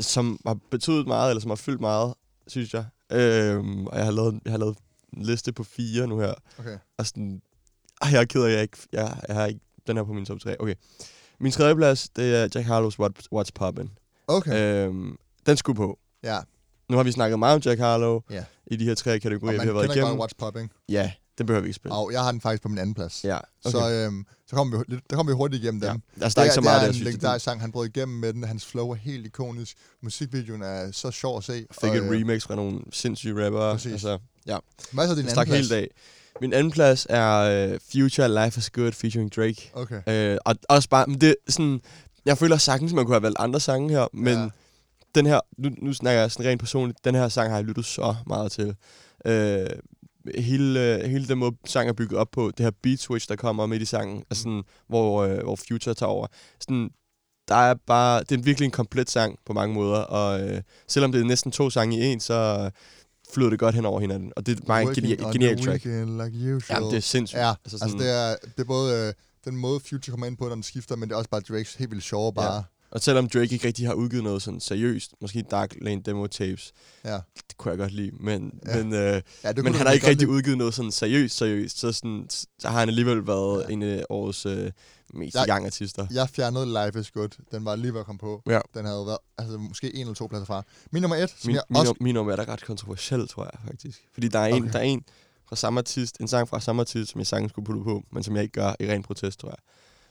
som 0.00 0.40
har 0.46 0.56
betydet 0.70 1.06
meget, 1.06 1.30
eller 1.30 1.40
som 1.40 1.50
har 1.50 1.56
fyldt 1.56 1.80
meget, 1.80 2.14
synes 2.46 2.74
jeg. 2.74 2.84
Øhm, 3.12 3.86
og 3.86 3.96
jeg 3.96 4.04
har, 4.04 4.12
lavet, 4.12 4.40
jeg 4.44 4.52
har 4.52 4.58
lavet 4.58 4.76
en 5.16 5.22
liste 5.22 5.52
på 5.52 5.64
fire 5.64 6.06
nu 6.06 6.20
her. 6.20 6.34
Okay. 6.58 6.78
Og 6.98 7.06
sådan, 7.06 7.42
ej, 8.04 8.08
jeg 8.12 8.20
er 8.20 8.24
ked 8.24 8.42
af, 8.42 8.52
jeg 8.52 8.62
ikke, 8.62 8.78
jeg, 8.92 9.16
jeg 9.28 9.36
har 9.36 9.46
ikke 9.46 9.60
den 9.86 9.96
her 9.96 10.04
på 10.04 10.12
min 10.12 10.24
top 10.26 10.40
3. 10.40 10.56
Okay. 10.60 10.74
Min 11.40 11.52
tredje 11.52 11.76
plads, 11.76 12.08
det 12.08 12.34
er 12.36 12.48
Jack 12.54 12.66
Harlow's 12.68 12.98
What, 12.98 13.12
What's 13.34 13.50
Poppin'. 13.62 13.88
Okay. 14.28 14.86
Øhm, 14.86 15.16
den 15.46 15.56
skulle 15.56 15.76
på. 15.76 15.98
ja. 16.22 16.38
Nu 16.90 16.96
har 16.96 17.04
vi 17.04 17.12
snakket 17.12 17.38
meget 17.38 17.54
om 17.54 17.62
Jack 17.64 17.80
Harlow 17.80 18.20
Ja. 18.30 18.44
i 18.66 18.76
de 18.76 18.84
her 18.84 18.94
tre 18.94 19.14
Og 19.14 19.20
kategorier, 19.20 19.56
man 19.56 19.66
vi 19.66 19.72
har 19.72 19.74
været 19.80 19.96
igennem. 19.96 20.16
godt 20.16 20.32
What's 20.32 20.36
Popping. 20.38 20.70
Ja, 20.88 21.12
den 21.38 21.46
behøver 21.46 21.62
vi 21.62 21.68
ikke 21.68 21.74
spille. 21.76 21.94
Og 21.94 22.12
jeg 22.12 22.22
har 22.22 22.32
den 22.32 22.40
faktisk 22.40 22.62
på 22.62 22.68
min 22.68 22.78
anden 22.78 22.94
plads. 22.94 23.24
Ja, 23.24 23.36
okay. 23.64 23.70
Så, 23.78 23.90
øhm, 23.90 24.24
så 24.46 24.56
kommer 24.56 24.78
vi, 24.88 24.96
der 25.10 25.16
kommer 25.16 25.32
vi 25.32 25.36
hurtigt 25.36 25.62
igennem 25.62 25.82
ja. 25.82 25.88
dem. 25.92 26.02
Altså, 26.20 26.34
der 26.36 26.40
er 26.40 26.44
ikke 26.44 26.54
så 26.54 26.60
meget, 26.60 26.74
det 26.74 26.80
der, 26.80 26.80
er 26.80 26.80
jeg 26.80 26.88
en 26.88 26.94
synes, 26.94 27.04
det 27.06 27.12
legendarisk 27.14 27.44
sang, 27.44 27.60
han 27.60 27.72
brød 27.72 27.86
igennem 27.88 28.18
med 28.18 28.32
den. 28.32 28.44
Hans 28.44 28.66
flow 28.66 28.90
er 28.90 28.94
helt 28.94 29.26
ikonisk. 29.26 29.76
Musikvideoen 30.02 30.62
er 30.62 30.90
så 30.92 31.10
sjov 31.10 31.38
at 31.38 31.44
se. 31.44 31.66
fik 31.80 31.90
og, 31.90 31.96
et 31.96 32.02
øh, 32.02 32.10
remix 32.10 32.42
fra 32.42 32.54
nogle 32.54 32.80
sindssyge 32.92 33.44
rappere. 33.46 33.72
Præcis. 33.74 33.92
Altså, 33.92 34.18
ja, 34.46 34.58
Hvad 34.92 35.04
er 35.04 35.08
så 35.08 35.14
din 35.14 35.24
det 35.24 35.30
anden 35.32 35.46
plads? 35.46 35.58
helt 35.68 35.72
af. 35.72 35.88
Min 36.40 36.52
anden 36.52 36.70
plads 36.72 37.06
er 37.10 37.70
uh, 37.72 37.78
Future 37.92 38.44
Life 38.44 38.58
is 38.58 38.70
Good 38.70 38.92
featuring 38.92 39.36
Drake. 39.36 39.70
Okay. 39.74 40.00
Øh, 40.32 40.38
og 40.44 40.54
også 40.68 40.88
bare, 40.88 41.06
men 41.06 41.20
det 41.20 41.34
sådan, 41.48 41.80
jeg 42.24 42.38
føler 42.38 42.56
sagtens, 42.56 42.92
man 42.92 43.04
kunne 43.04 43.14
have 43.14 43.22
valgt 43.22 43.38
andre 43.40 43.60
sange 43.60 43.90
her, 43.90 44.06
men 44.12 44.38
Ja. 44.38 44.48
den 45.14 45.26
her, 45.26 45.40
nu, 45.58 45.70
nu 45.82 45.92
snakker 45.92 46.20
jeg 46.20 46.30
sådan 46.30 46.46
rent 46.50 46.60
personligt, 46.60 47.04
den 47.04 47.14
her 47.14 47.28
sang 47.28 47.50
har 47.50 47.56
jeg 47.56 47.64
lyttet 47.64 47.84
så 47.84 48.14
meget 48.26 48.52
til. 48.52 48.74
Øh, 49.24 49.66
hele, 50.38 51.08
hele 51.08 51.28
den 51.28 51.38
måde, 51.38 51.56
sang 51.66 51.88
er 51.88 51.92
bygget 51.92 52.18
op 52.18 52.28
på, 52.32 52.50
det 52.56 52.64
her 52.64 52.70
beat 52.82 52.98
switch, 52.98 53.28
der 53.28 53.36
kommer 53.36 53.66
midt 53.66 53.82
i 53.82 53.84
sangen, 53.84 54.24
er 54.30 54.34
sådan, 54.34 54.62
hvor, 54.88 55.22
øh, 55.22 55.42
hvor 55.42 55.56
Future 55.68 55.94
tager 55.94 56.10
over. 56.10 56.26
Sådan, 56.60 56.90
der 57.48 57.54
er 57.54 57.74
bare, 57.86 58.20
det 58.20 58.38
er 58.38 58.42
virkelig 58.42 58.64
en 58.64 58.70
komplet 58.70 59.10
sang 59.10 59.38
på 59.46 59.52
mange 59.52 59.74
måder, 59.74 59.98
og 59.98 60.40
øh, 60.40 60.62
selvom 60.88 61.12
det 61.12 61.20
er 61.20 61.24
næsten 61.24 61.52
to 61.52 61.70
sange 61.70 61.98
i 61.98 62.04
en, 62.04 62.20
så 62.20 62.70
flyder 63.34 63.50
det 63.50 63.58
godt 63.58 63.74
hen 63.74 63.86
over 63.86 64.00
hinanden, 64.00 64.32
og 64.36 64.46
det 64.46 64.60
er 64.60 64.64
bare 64.66 64.82
en 64.82 64.94
genial, 64.94 65.18
genial 65.32 65.64
track. 65.64 65.84
Like 65.84 66.56
usual. 66.56 66.62
Jamen, 66.70 66.90
det 66.90 66.96
er 66.96 67.00
sindssygt. 67.00 67.40
Ja, 67.40 67.54
altså, 67.64 67.78
altså 67.82 67.98
det 67.98 68.10
er, 68.10 68.36
det 68.56 68.60
er 68.60 68.64
både 68.64 69.08
øh, 69.08 69.12
den 69.44 69.56
måde, 69.56 69.80
Future 69.80 70.10
kommer 70.10 70.26
ind 70.26 70.36
på, 70.36 70.44
når 70.44 70.54
den 70.54 70.62
skifter, 70.62 70.96
men 70.96 71.08
det 71.08 71.14
er 71.14 71.18
også 71.18 71.30
bare 71.30 71.40
Drakes 71.40 71.74
helt 71.74 71.90
vildt 71.90 72.04
sjove 72.04 72.34
bare. 72.34 72.64
Og 72.92 73.00
selvom 73.00 73.28
Drake 73.28 73.52
ikke 73.52 73.66
rigtig 73.66 73.86
har 73.86 73.94
udgivet 73.94 74.24
noget 74.24 74.42
sådan 74.42 74.60
seriøst, 74.60 75.14
måske 75.20 75.42
Dark 75.50 75.74
Lane 75.80 76.02
Demo 76.02 76.26
Tapes, 76.26 76.72
Ja. 77.04 77.12
det 77.48 77.56
kunne 77.56 77.70
jeg 77.70 77.78
godt 77.78 77.92
lide, 77.92 78.10
men, 78.20 78.60
Ja. 78.66 78.82
men, 78.82 78.92
øh, 78.94 79.22
Ja, 79.44 79.52
men 79.56 79.74
han 79.74 79.86
har 79.86 79.92
ikke 79.92 80.06
rigtig 80.06 80.26
lide. 80.26 80.36
udgivet 80.36 80.58
noget 80.58 80.74
sådan 80.74 80.90
seriøst, 80.90 81.36
seriøst, 81.36 81.78
så, 81.78 81.92
sådan, 81.92 82.26
så 82.58 82.68
har 82.68 82.78
han 82.78 82.88
alligevel 82.88 83.26
været 83.26 83.64
ja. 83.68 83.72
en 83.72 83.82
af 83.82 84.04
årets 84.10 84.46
øh, 84.46 84.72
mest 85.14 85.34
Jeg- 85.36 85.48
young 85.48 85.66
artister. 85.66 86.06
Jeg 86.10 86.28
fjernede 86.28 86.66
Life 86.86 87.00
is 87.00 87.10
Good. 87.10 87.28
Den 87.52 87.64
var 87.64 87.76
lige 87.76 87.92
ved 87.92 88.00
at 88.00 88.06
komme 88.06 88.18
på. 88.18 88.42
Ja. 88.46 88.60
Den 88.74 88.84
havde 88.84 89.06
været, 89.06 89.18
altså 89.38 89.58
måske 89.58 89.94
en 89.94 90.00
eller 90.00 90.14
to 90.14 90.26
pladser 90.26 90.46
fra. 90.46 90.62
Min 90.92 91.02
nummer 91.02 91.16
et, 91.16 91.30
som 91.30 91.36
Min, 91.48 91.54
jeg 91.54 91.62
min, 91.70 91.76
også... 91.76 91.94
min 92.00 92.14
nummer 92.14 92.32
er 92.32 92.36
da 92.36 92.52
ret 92.52 92.64
kontroversiel, 92.64 93.28
tror 93.28 93.44
jeg 93.44 93.60
faktisk. 93.66 94.08
Fordi 94.14 94.28
der 94.28 94.38
er, 94.38 94.46
en, 94.46 94.62
Okay. 94.62 94.72
der 94.72 94.78
er 94.78 94.82
en 94.82 95.04
fra 95.48 95.56
samme 95.56 95.80
artist, 95.80 96.16
en 96.20 96.28
sang 96.28 96.48
fra 96.48 96.60
samme 96.60 96.80
artist, 96.82 97.10
som 97.10 97.18
jeg 97.18 97.26
sagtens 97.26 97.50
skulle 97.52 97.66
putte 97.66 97.82
på, 97.82 98.02
men 98.12 98.22
som 98.22 98.34
jeg 98.36 98.42
ikke 98.42 98.52
gør 98.52 98.74
i 98.80 98.86
ren 98.92 99.02
protest, 99.02 99.40
tror 99.40 99.48
jeg. 99.48 99.56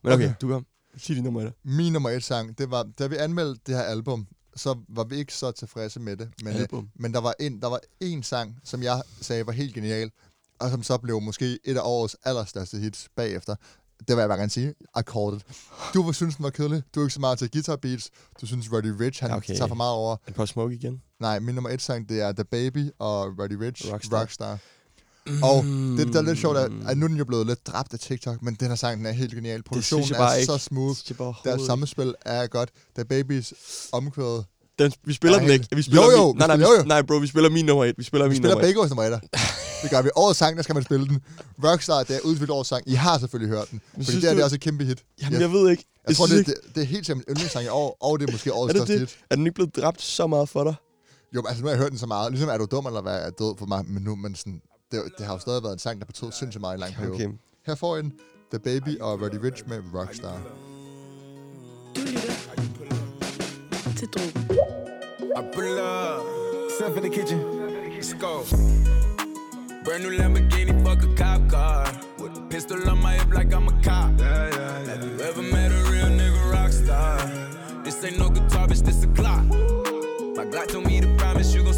Men 0.03 0.13
okay, 0.13 0.23
Okay. 0.23 0.25
okay. 0.35 0.35
du 0.41 0.47
kom. 0.47 0.65
Sig 0.97 1.15
din 1.15 1.23
nummer 1.23 1.41
et. 1.41 1.53
Min 1.63 1.93
nummer 1.93 2.09
et 2.09 2.23
sang, 2.23 2.57
det 2.57 2.71
var, 2.71 2.83
da 2.99 3.07
vi 3.07 3.15
anmeldte 3.15 3.61
det 3.67 3.75
her 3.75 3.83
album, 3.83 4.27
så 4.55 4.79
var 4.89 5.03
vi 5.03 5.15
ikke 5.15 5.33
så 5.33 5.51
tilfredse 5.51 5.99
med 5.99 6.17
det. 6.17 6.29
Men, 6.43 6.53
øh, 6.53 6.59
Album. 6.61 6.89
men 6.95 7.13
der 7.13 7.19
var 7.21 7.33
en, 7.39 7.61
der 7.61 7.67
var 7.67 7.79
en 7.99 8.23
sang, 8.23 8.59
som 8.63 8.83
jeg 8.83 9.01
sagde 9.21 9.45
var 9.47 9.51
helt 9.53 9.73
genial, 9.73 10.11
og 10.59 10.69
som 10.69 10.83
så 10.83 10.97
blev 10.97 11.21
måske 11.21 11.59
et 11.63 11.77
af 11.77 11.81
årets 11.83 12.15
allerstørste 12.23 12.77
hits 12.77 13.09
bagefter. 13.15 13.55
Det 13.99 14.15
vil 14.15 14.17
jeg 14.21 14.29
bare 14.29 14.37
gerne 14.37 14.49
sige. 14.51 14.69
It. 14.69 15.07
Du 15.93 16.03
var- 16.03 16.11
synes, 16.11 16.35
den 16.35 16.43
var 16.43 16.49
kedelig. 16.49 16.83
Du 16.95 16.99
er 16.99 17.03
ikke 17.05 17.13
så 17.13 17.19
meget 17.19 17.39
til 17.39 17.51
guitar 17.51 17.75
beats. 17.75 18.09
Du 18.41 18.45
synes, 18.45 18.71
Roddy 18.73 18.85
Rich, 18.99 19.21
han. 19.23 19.31
Okay. 19.31 19.55
tager 19.55 19.67
for 19.67 19.75
meget 19.75 19.93
over. 19.93 20.13
Er 20.13 20.17
det 20.25 20.35
på 20.35 20.45
Smoke 20.45 20.75
igen? 20.75 21.01
Nej, 21.19 21.39
min 21.39 21.55
nummer 21.55 21.69
et 21.69 21.81
sang, 21.81 22.09
det 22.09 22.21
er 22.21 22.31
The 22.31 22.43
Baby 22.43 22.89
og 22.99 23.25
Roddy 23.39 23.53
Rich, 23.53 23.93
Rockstar. 23.93 24.19
Rockstar. 24.21 24.57
Rockstar. 25.29 25.47
Og 25.47 25.63
det, 25.97 26.13
der 26.13 26.19
er 26.19 26.23
lidt 26.23 26.39
sjovt, 26.39 26.57
at, 26.57 26.71
at 26.87 26.97
nu 26.97 27.05
er 27.05 27.07
den 27.07 27.17
jo 27.17 27.25
blevet 27.25 27.47
lidt 27.47 27.67
dræbt 27.67 27.93
af 27.93 27.99
TikTok, 27.99 28.41
men 28.41 28.53
den 28.59 28.67
her 28.67 28.75
sang, 28.75 28.97
den 28.97 29.05
er 29.05 29.11
helt 29.11 29.33
genial. 29.33 29.63
Produktionen 29.63 30.05
synes 30.05 30.17
jeg 30.17 30.23
bare 30.23 30.33
er 30.33 30.37
ikke. 30.37 30.51
så 30.51 30.57
smooth. 30.57 30.89
Det 30.89 30.97
synes 30.97 31.09
jeg 31.09 31.17
bare 31.17 31.33
Deres 31.45 31.61
sammenspil 31.61 32.13
er 32.25 32.47
godt. 32.47 32.69
The 32.95 33.05
Babies 33.05 33.53
omkvædet. 33.91 34.45
Den, 34.79 34.91
vi 35.05 35.13
spiller 35.13 35.37
Nej, 35.37 35.45
den 35.45 35.53
ikke. 35.53 35.67
Vi 35.75 35.81
spiller 35.81 36.03
jo, 36.03 36.11
jo, 36.11 36.25
min, 36.27 36.33
vi 36.35 36.37
nej, 36.39 36.47
nej, 36.47 36.55
vi, 36.57 36.61
jo, 36.63 36.69
jo. 36.77 36.83
nej, 36.83 37.01
bro, 37.01 37.15
vi 37.15 37.27
spiller 37.27 37.49
min 37.49 37.65
nummer 37.65 37.85
et. 37.85 37.95
Vi 37.97 38.03
spiller 38.03 38.25
Vi 38.25 38.29
min 38.29 38.37
spiller 38.37 38.49
nummer 38.55 38.63
et. 38.63 38.67
begge 38.67 38.81
års 38.81 38.89
nummer 38.89 39.03
etter. 39.03 39.19
Det 39.83 39.89
gør 39.91 40.01
vi. 40.01 40.09
Årets 40.15 40.39
sang, 40.39 40.57
der 40.57 40.63
skal 40.63 40.75
man 40.75 40.83
spille 40.83 41.07
den. 41.07 41.19
Rockstar, 41.63 42.03
det 42.03 42.15
er 42.15 42.19
udvildt 42.23 42.51
årets 42.51 42.69
sang. 42.69 42.83
I 42.87 42.93
har 42.93 43.17
selvfølgelig 43.17 43.57
hørt 43.57 43.71
den. 43.71 43.81
Fordi 43.93 44.03
synes 44.05 44.21
det, 44.21 44.27
er, 44.29 44.33
du- 44.33 44.35
det 44.35 44.41
er 44.41 44.45
også 44.45 44.55
et 44.55 44.61
kæmpe 44.61 44.83
hit. 44.85 45.03
Jamen, 45.21 45.33
jeg, 45.33 45.41
jeg 45.41 45.51
ved 45.51 45.69
ikke. 45.69 45.85
jeg 46.07 46.15
tror, 46.15 46.27
synes 46.27 46.45
det, 46.45 46.55
det, 46.65 46.75
det, 46.75 46.81
er 46.83 46.87
helt 46.87 47.05
simpelthen 47.05 47.33
yndlingssang 47.35 47.65
i 47.65 47.67
år, 47.67 47.97
og 48.01 48.19
det 48.19 48.27
er 48.27 48.31
måske 48.31 48.53
årets 48.53 48.69
er 48.69 48.73
det 48.73 48.87
største 48.87 48.93
det? 49.01 49.09
hit. 49.09 49.19
Er 49.29 49.35
den 49.35 49.45
ikke 49.45 49.55
blevet 49.55 49.75
dræbt 49.75 50.01
så 50.01 50.27
meget 50.27 50.49
for 50.49 50.63
dig? 50.63 50.75
Jo, 51.35 51.41
men 51.41 51.47
altså 51.49 51.61
nu 51.61 51.67
har 51.67 51.73
jeg 51.73 51.81
hørt 51.81 51.91
den 51.91 51.99
så 51.99 52.05
meget. 52.05 52.31
Ligesom 52.31 52.49
er 52.49 52.57
du 52.57 52.65
dum, 52.71 52.85
eller 52.85 53.01
hvad 53.01 53.17
er 53.19 53.29
død 53.29 53.55
for 53.59 53.65
mig, 53.65 53.85
men 53.87 54.03
nu, 54.03 54.15
men 54.15 54.35
sådan, 54.35 54.61
det, 54.91 55.03
det 55.17 55.25
har 55.25 55.33
jo 55.33 55.39
stadig 55.39 55.63
været 55.63 55.73
en 55.73 55.79
sang, 55.79 55.99
der 55.99 56.05
betød 56.05 56.31
sindssygt 56.31 56.61
meget 56.61 56.73
i 56.73 56.75
en 56.75 56.79
lang 56.79 56.93
periode. 56.95 57.15
Okay. 57.15 57.27
Her 57.65 57.75
får 57.75 57.95
I 57.95 57.99
en 57.99 58.13
The 58.51 58.59
Baby 58.59 58.99
og 58.99 59.21
Roddy 59.21 59.39
Rich 59.43 59.63
med 59.67 59.81
Rockstar. 59.93 60.41
Du 61.95 62.01
lytter 62.01 62.33
til 63.97 64.07
Drogen. 64.07 64.59
I 65.39 65.41
pull 65.53 65.79
up, 65.79 66.25
step 66.75 66.97
in 66.97 67.03
the 67.03 67.11
kitchen. 67.19 67.39
Let's 67.97 68.13
go. 68.13 68.33
Brand 69.85 70.03
new 70.03 70.11
Lamborghini, 70.19 70.73
fuck 70.85 71.03
a 71.03 71.09
cop 71.21 71.41
car. 71.49 71.83
With 72.19 72.37
a 72.37 72.47
pistol 72.49 72.89
on 72.89 72.97
my 73.01 73.13
hip 73.19 73.33
like 73.33 73.53
I'm 73.57 73.67
a 73.67 73.75
cop. 73.83 74.09
Yeah, 74.19 74.47
yeah, 74.47 74.57
yeah. 74.57 74.89
Have 74.91 75.03
you 75.05 75.15
ever 75.29 75.43
met 75.55 75.71
a 75.71 75.81
real 75.91 76.09
nigga 76.19 76.51
rock 76.53 76.71
star? 76.71 77.17
This 77.83 78.03
ain't 78.05 78.19
no 78.19 78.29
guitar, 78.29 78.67
bitch, 78.67 78.83
this 78.87 79.03
a 79.03 79.07
clock. 79.07 79.43
My 80.37 80.45
Glock 80.45 80.67
told 80.67 80.85
me 80.85 81.01
to 81.01 81.07
promise 81.17 81.53
you 81.53 81.63
gon' 81.63 81.73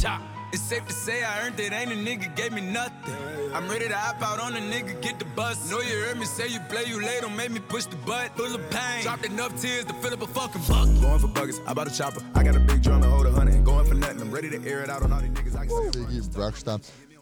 chop. 0.00 0.22
It's 0.52 0.62
safe 0.62 0.86
to 0.86 0.92
say 0.92 1.24
I 1.24 1.46
earned 1.46 1.58
it, 1.58 1.72
ain't 1.72 1.90
a 1.90 1.94
nigga 1.94 2.34
gave 2.36 2.52
me 2.52 2.60
nothing. 2.60 3.14
I'm 3.52 3.68
ready 3.68 3.88
to 3.88 3.96
hop 3.96 4.22
out 4.22 4.38
on 4.38 4.54
a 4.54 4.60
nigga, 4.60 5.00
get 5.02 5.18
the 5.18 5.24
bus. 5.24 5.70
Know 5.70 5.80
you 5.80 5.96
heard 6.04 6.18
me 6.18 6.24
say 6.24 6.48
you 6.48 6.60
play, 6.68 6.84
you 6.84 7.00
late, 7.02 7.20
don't 7.22 7.36
make 7.36 7.50
me 7.50 7.60
push 7.60 7.86
the 7.86 7.96
butt. 7.96 8.36
Full 8.36 8.54
of 8.54 8.70
pain, 8.70 9.02
dropped 9.02 9.26
enough 9.26 9.60
tears 9.60 9.84
to 9.86 9.94
fill 9.94 10.12
up 10.14 10.22
a 10.22 10.26
fucking 10.26 10.62
bucket. 10.68 11.00
Going 11.02 11.18
for 11.18 11.28
buggers, 11.28 11.60
I 11.66 11.74
bought 11.74 11.88
a 11.88 11.94
chopper. 11.94 12.22
I 12.34 12.42
got 12.44 12.56
a 12.56 12.60
big 12.60 12.82
drum 12.82 13.02
to 13.02 13.08
hold 13.08 13.26
a 13.26 13.32
hundred. 13.32 13.64
Going 13.64 13.86
for 13.86 13.94
nothing, 13.94 14.20
I'm 14.20 14.30
ready 14.30 14.50
to 14.50 14.64
air 14.68 14.82
it 14.82 14.90
out 14.90 15.02
on 15.02 15.12
all 15.12 15.20
these 15.20 15.30
niggas. 15.30 15.56
I 15.56 15.66
can 15.66 15.92
say 15.92 16.00
Biggie 16.00 16.28
Rockstar. 16.30 16.80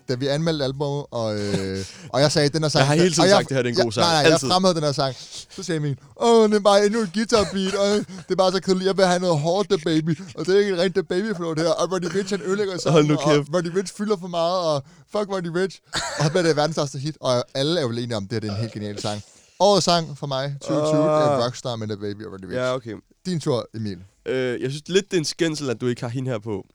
Da 0.08 0.14
vi 0.14 0.26
anmeldte 0.26 0.64
albumet, 0.64 1.06
og, 1.10 1.38
øh, 1.38 1.78
og 2.08 2.20
jeg 2.20 2.32
sagde, 2.32 2.48
den 2.48 2.62
her 2.62 2.68
sang... 2.68 2.80
Jeg 2.80 2.86
har 2.86 2.94
hele 2.94 3.10
tiden 3.10 3.20
og 3.22 3.28
jeg, 3.28 3.36
sagt, 3.36 3.48
det 3.48 3.56
her 3.56 3.64
er 3.64 3.68
en 3.68 3.74
god 3.74 3.92
sang. 3.92 4.04
Nej, 4.06 4.22
nej, 4.22 4.32
Altid. 4.32 4.48
jeg 4.48 4.52
fremhævede 4.52 4.74
den 4.76 4.84
her 4.84 4.92
sang. 4.92 5.14
Så 5.50 5.62
sagde 5.62 5.80
min, 5.80 5.96
åh, 6.20 6.48
det 6.50 6.56
er 6.56 6.60
bare 6.60 6.86
endnu 6.86 7.00
et 7.00 7.10
guitar 7.14 7.44
beat, 7.52 7.74
og 7.74 7.86
det 7.96 8.30
er 8.30 8.34
bare 8.36 8.52
så 8.52 8.60
kedeligt. 8.60 8.86
Jeg 8.86 8.96
vil 8.96 9.04
have 9.06 9.20
noget 9.20 9.38
hårdt, 9.38 9.68
The 9.68 9.78
Baby. 9.84 10.20
Og 10.34 10.46
det 10.46 10.54
er 10.54 10.58
ikke 10.58 10.72
en 10.72 10.78
rent 10.80 10.94
The 10.94 11.02
Baby 11.02 11.34
flow, 11.36 11.54
det 11.54 11.62
her. 11.62 11.70
Og 11.70 11.92
Roddy 11.92 12.04
Rich, 12.16 12.30
han 12.30 12.42
ødelægger 12.42 12.78
sig. 12.78 12.92
Hold 12.92 13.06
nu 13.06 13.14
Og 13.14 13.20
kæft. 13.24 13.48
Roddy 13.54 13.66
Rich 13.76 13.94
fylder 13.96 14.16
for 14.20 14.28
meget, 14.28 14.58
og 14.58 14.82
fuck 15.12 15.28
Roddy 15.34 15.46
Rich. 15.58 15.80
Og 16.18 16.24
så 16.24 16.30
bliver 16.30 16.42
det 16.42 16.56
verdens 16.56 16.74
største 16.76 16.98
hit, 16.98 17.16
og 17.20 17.44
alle 17.54 17.78
er 17.80 17.82
jo 17.82 17.90
enige 17.90 18.16
om, 18.16 18.22
det 18.28 18.32
her 18.32 18.40
det 18.40 18.48
er 18.48 18.54
en 18.54 18.60
helt 18.60 18.72
genial 18.72 19.00
sang. 19.00 19.22
Årets 19.60 19.84
sang 19.84 20.18
for 20.18 20.26
mig, 20.26 20.56
2020, 20.62 21.02
Ah. 21.02 21.40
er 21.40 21.44
Rockstar 21.44 21.76
med 21.76 21.86
The 21.88 21.96
Baby 21.96 22.24
og 22.26 22.32
Roddy 22.32 22.44
Rich. 22.44 22.54
Ja, 22.56 22.74
okay. 22.74 22.94
Din 23.26 23.40
tur, 23.40 23.68
Emil. 23.74 23.98
Øh, 24.26 24.62
jeg 24.62 24.70
synes 24.70 24.82
lidt, 24.88 25.10
det 25.10 25.16
er 25.16 25.20
en 25.20 25.24
skændsel, 25.24 25.70
at 25.70 25.80
du 25.80 25.86
ikke 25.86 26.00
har 26.02 26.08
hende 26.08 26.30
her 26.30 26.38
på. 26.38 26.66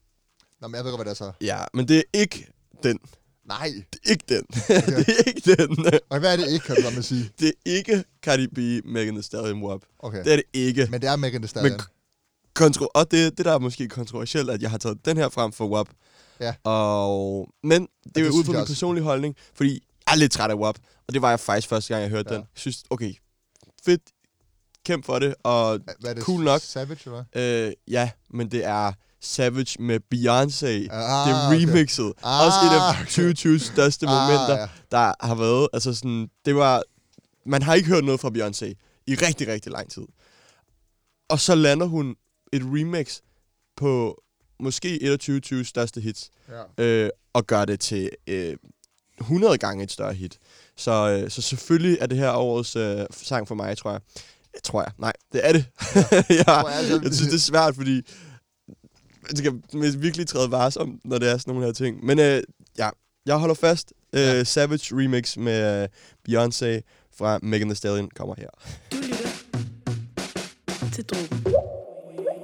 Nå, 0.60 0.68
men 0.68 0.74
jeg 0.74 0.84
ved 0.84 0.90
godt, 0.92 1.02
hvad 1.02 1.14
det 1.14 1.20
er 1.20 1.24
så. 1.24 1.32
Ja, 1.40 1.58
men 1.74 1.88
det 1.88 1.96
er 1.98 2.02
ikke 2.14 2.46
den. 2.82 2.98
Nej. 3.50 3.72
Det 3.92 3.98
er 4.06 4.10
ikke 4.10 4.24
den. 4.28 4.42
det 5.06 5.08
er 5.18 5.22
ikke 5.28 5.56
den. 5.56 6.00
Og 6.10 6.18
hvad 6.18 6.32
er 6.32 6.36
det 6.36 6.48
ikke, 6.52 6.66
kan 6.66 6.76
du 6.76 6.82
godt 6.82 7.04
sige? 7.04 7.30
Det 7.40 7.48
er 7.48 7.52
ikke 7.76 8.04
Cardi 8.22 8.46
B, 8.46 8.58
Megan 8.86 9.14
Thee 9.14 9.22
Stallion, 9.22 9.62
WAP. 9.62 9.80
Okay. 9.98 10.24
Det 10.24 10.32
er 10.32 10.36
det 10.36 10.44
ikke. 10.52 10.88
Men 10.90 11.00
det 11.02 11.08
er 11.10 11.16
Megan 11.16 11.40
Thee 11.42 11.48
Stallion. 11.48 11.72
Men 11.72 11.80
kontro- 12.58 12.90
og 12.94 13.10
det, 13.10 13.38
det, 13.38 13.44
der 13.46 13.52
er 13.52 13.58
måske 13.58 13.88
kontroversielt, 13.88 14.50
at 14.50 14.62
jeg 14.62 14.70
har 14.70 14.78
taget 14.78 15.04
den 15.04 15.16
her 15.16 15.28
frem 15.28 15.52
for 15.52 15.68
WAP. 15.68 15.86
Ja. 16.40 16.54
Og, 16.64 17.48
men 17.64 17.88
det 18.14 18.16
er 18.16 18.26
jo 18.26 18.32
ud 18.32 18.44
fra 18.44 18.52
min 18.52 18.60
også. 18.60 18.72
personlige 18.72 19.04
holdning, 19.04 19.36
fordi 19.54 19.72
jeg 20.06 20.12
er 20.12 20.16
lidt 20.16 20.32
træt 20.32 20.50
af 20.50 20.54
WAP. 20.54 20.76
Og 21.08 21.14
det 21.14 21.22
var 21.22 21.30
jeg 21.30 21.40
faktisk 21.40 21.68
første 21.68 21.94
gang, 21.94 22.02
jeg 22.02 22.10
hørte 22.10 22.28
Ja. 22.30 22.34
den. 22.36 22.42
Jeg 22.54 22.60
synes, 22.60 22.82
okay, 22.90 23.14
fedt, 23.84 24.02
kæmp 24.86 25.04
for 25.06 25.18
det, 25.18 25.34
og 25.42 25.80
Hvad 26.00 26.10
er 26.10 26.14
det? 26.14 26.22
cool 26.22 26.42
nok. 26.44 26.60
Savage, 26.60 27.00
eller? 27.06 27.24
Øh, 27.66 27.72
ja, 27.88 28.10
men 28.30 28.50
det 28.50 28.64
er 28.64 28.92
Savage 29.22 29.82
med 29.82 30.00
Beyoncé. 30.14 30.66
Ah, 30.66 31.28
det 31.28 31.34
er 31.34 31.46
okay. 31.46 31.66
remixet. 31.68 32.12
Ah, 32.22 32.46
Også 32.46 32.58
et 32.66 32.76
af 32.80 32.90
okay. 32.90 33.32
2020's 33.56 33.72
største 33.72 34.06
Ah, 34.06 34.12
momenter, 34.12 34.58
ja. 34.60 34.68
der 34.90 35.26
har 35.26 35.34
været. 35.34 35.68
Altså 35.72 35.94
sådan, 35.94 36.28
det 36.44 36.54
var... 36.56 36.82
Man 37.46 37.62
har 37.62 37.74
ikke 37.74 37.88
hørt 37.88 38.04
noget 38.04 38.20
fra 38.20 38.28
Beyoncé 38.28 38.66
i 39.06 39.14
rigtig, 39.14 39.48
rigtig 39.48 39.72
lang 39.72 39.90
tid. 39.90 40.02
Og 41.28 41.40
så 41.40 41.54
lander 41.54 41.86
hun 41.86 42.14
et 42.52 42.62
remix 42.64 43.18
på 43.76 44.22
måske 44.60 45.02
et 45.02 45.10
af 45.30 45.34
2020's 45.44 45.64
største 45.64 46.00
hits, 46.00 46.30
Ja. 46.78 46.84
øh, 46.84 47.10
og 47.32 47.46
gør 47.46 47.64
det 47.64 47.80
til 47.80 48.10
øh, 48.26 48.56
100 49.20 49.58
gange 49.58 49.84
et 49.84 49.92
større 49.92 50.14
hit. 50.14 50.38
Så, 50.76 50.92
øh, 51.24 51.30
så 51.30 51.42
selvfølgelig 51.42 51.98
er 52.00 52.06
det 52.06 52.18
her 52.18 52.30
årets 52.32 52.76
øh, 52.76 53.06
sang 53.12 53.48
for 53.48 53.54
mig, 53.54 53.78
tror 53.78 53.90
jeg. 53.90 54.00
Jeg 54.54 54.62
tror 54.62 54.82
jeg. 54.82 54.92
Nej, 54.98 55.12
det 55.32 55.40
er 55.48 55.52
det. 55.52 55.64
Ja. 55.94 56.02
jeg, 56.46 56.64
altså- 56.68 57.00
jeg 57.02 57.14
synes, 57.14 57.28
det 57.30 57.34
er 57.34 57.38
svært, 57.38 57.74
fordi 57.76 58.00
skal 59.36 59.52
virkelig 60.02 60.26
træde 60.26 60.50
varsom, 60.50 61.00
når 61.04 61.18
det 61.18 61.30
er 61.30 61.38
sådan 61.38 61.54
nogle 61.54 61.66
her 61.66 61.72
ting. 61.72 62.04
Men 62.04 62.18
øh, 62.18 62.42
ja, 62.78 62.88
jeg 63.26 63.36
holder 63.36 63.54
fast. 63.54 63.92
Øh, 64.12 64.20
Ja. 64.20 64.44
Savage 64.44 64.96
remix 64.96 65.36
med 65.36 65.82
øh, 65.82 65.88
Beyoncé 66.28 66.80
fra 67.18 67.38
Megan 67.42 67.68
Thee 67.68 67.74
Stallion 67.76 68.08
kommer 68.16 68.34
her. 68.38 68.48
Du 68.92 68.96
lytter 68.96 69.28
til 70.92 71.04
Drogen. 71.04 71.44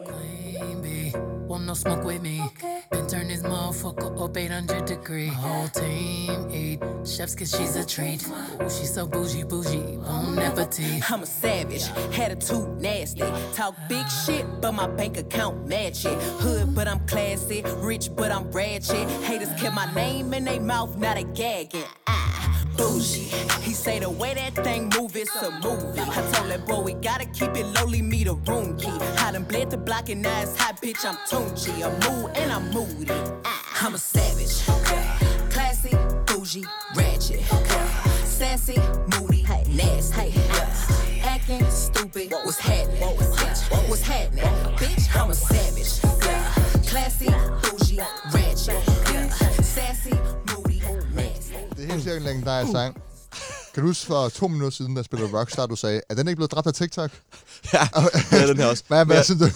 Queen 0.09 0.83
bee, 0.83 1.67
no 1.67 1.75
smoke 1.75 2.07
with 2.07 2.23
me. 2.23 2.39
Been 2.91 3.07
turn 3.07 3.29
this 3.29 3.43
motherfucker 3.43 4.21
up 4.23 4.37
800 4.37 4.85
degree. 4.85 5.27
Whole 5.27 5.69
team 5.69 6.51
eat 6.51 6.81
chefs 7.05 7.35
cause 7.35 7.51
she's 7.51 7.77
a 7.77 7.85
treat. 7.85 8.27
Ooh, 8.29 8.71
she's 8.71 8.93
so 8.95 9.07
bougie, 9.07 9.43
bougie, 9.43 9.97
bon 9.97 10.39
appetit. 10.39 11.11
I'm 11.11 11.23
a 11.23 11.27
savage, 11.27 11.85
attitude 12.19 12.81
nasty. 12.81 13.25
Talk 13.55 13.75
big 13.89 14.07
shit, 14.09 14.45
but 14.61 14.73
my 14.73 14.87
bank 14.87 15.17
account 15.17 15.67
match 15.69 16.05
it. 16.05 16.19
Hood, 16.41 16.75
but 16.75 16.87
I'm 16.87 17.05
classy. 17.07 17.63
Rich, 17.79 18.15
but 18.15 18.31
I'm 18.31 18.51
ratchet. 18.51 19.09
Haters 19.25 19.53
kept 19.61 19.75
my 19.75 19.93
name 19.95 20.33
in 20.33 20.45
their 20.45 20.61
mouth, 20.61 20.97
not 20.97 21.17
a 21.17 21.25
gagging. 21.25 21.85
Ah, 22.07 22.56
bougie. 22.77 23.31
He 23.63 23.73
say 23.73 23.99
the 23.99 24.11
way 24.11 24.35
that 24.35 24.55
thing 24.65 24.91
move, 24.97 25.17
it's 25.17 25.35
a 25.37 25.51
movie. 25.51 26.01
I 26.01 26.21
told 26.33 26.51
that 26.51 26.67
boy 26.67 26.83
we 26.83 26.95
gotta 26.95 27.27
keep 27.27 27.57
it 27.57 27.67
lowly, 27.67 28.03
me 28.03 28.25
the 28.25 28.35
room 28.35 28.77
key. 28.79 28.91
I 29.19 29.33
done 29.33 29.45
bled 29.45 29.71
the 29.71 29.77
block 29.77 30.09
and 30.09 30.23
now 30.23 30.43
it's 30.43 30.57
hot, 30.57 30.81
bitch. 30.81 31.05
I'm 31.05 31.17
Tunchi. 31.29 31.73
I'm 31.85 31.95
mood 32.05 32.37
and 32.37 32.53
I'm 32.53 32.71
moody. 32.73 33.13
Ah, 33.45 33.87
I'm 33.87 33.95
a 33.95 33.99
savage. 33.99 34.63
Classy, 35.51 35.97
bougie, 36.27 36.65
ratchet. 36.95 37.41
Sassy, 38.25 38.79
moody, 39.13 39.43
nasty. 39.69 40.29
Yeah, 40.29 41.25
Acting 41.25 41.65
stupid, 41.71 42.33
what's 42.45 42.59
happening? 42.59 43.01
Bitch, 43.01 43.89
what's 43.89 44.03
happening? 44.03 44.45
Bitch, 44.77 45.17
I'm 45.17 45.31
a 45.31 45.35
savage. 45.35 46.01
Classy, 46.87 47.27
bougie, 47.63 48.01
ratchet. 48.33 48.83
Sassy, 49.65 50.11
moody, 50.11 50.15
nasty. 50.15 50.46
Det 51.77 51.85
er 51.85 51.91
helt 51.93 52.03
sikkert 52.03 52.17
en 52.17 52.23
legendarisk 52.29 52.73
sang. 52.73 53.03
Kan 53.75 53.83
du 53.83 53.89
huske 53.89 54.07
for 54.07 54.29
to 54.29 54.49
minutter 54.49 54.71
siden, 54.77 54.95
da 54.95 54.99
jeg 54.99 55.05
spillede 55.05 55.39
Rockstar, 55.39 55.67
du 55.67 55.77
sagde, 55.77 56.01
er 56.11 56.15
den 56.15 56.29
ikke 56.29 56.37
blevet 56.37 56.51
dræbt 56.53 56.67
af 56.67 56.75
TikTok? 56.75 57.11
Ja, 57.73 57.89
det 58.31 58.43
er 58.43 58.47
den 58.47 58.57
her 58.57 58.67
også. 58.67 58.85
Hvad, 58.89 59.05
hvad 59.07 59.17
Ja. 59.17 59.23
synes 59.23 59.41
du? 59.41 59.47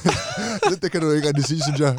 det, 0.70 0.82
det, 0.82 0.92
kan 0.92 1.00
du 1.00 1.10
ikke 1.10 1.28
rigtig 1.28 1.44
sige, 1.44 1.62
synes 1.62 1.80
jeg. 1.80 1.98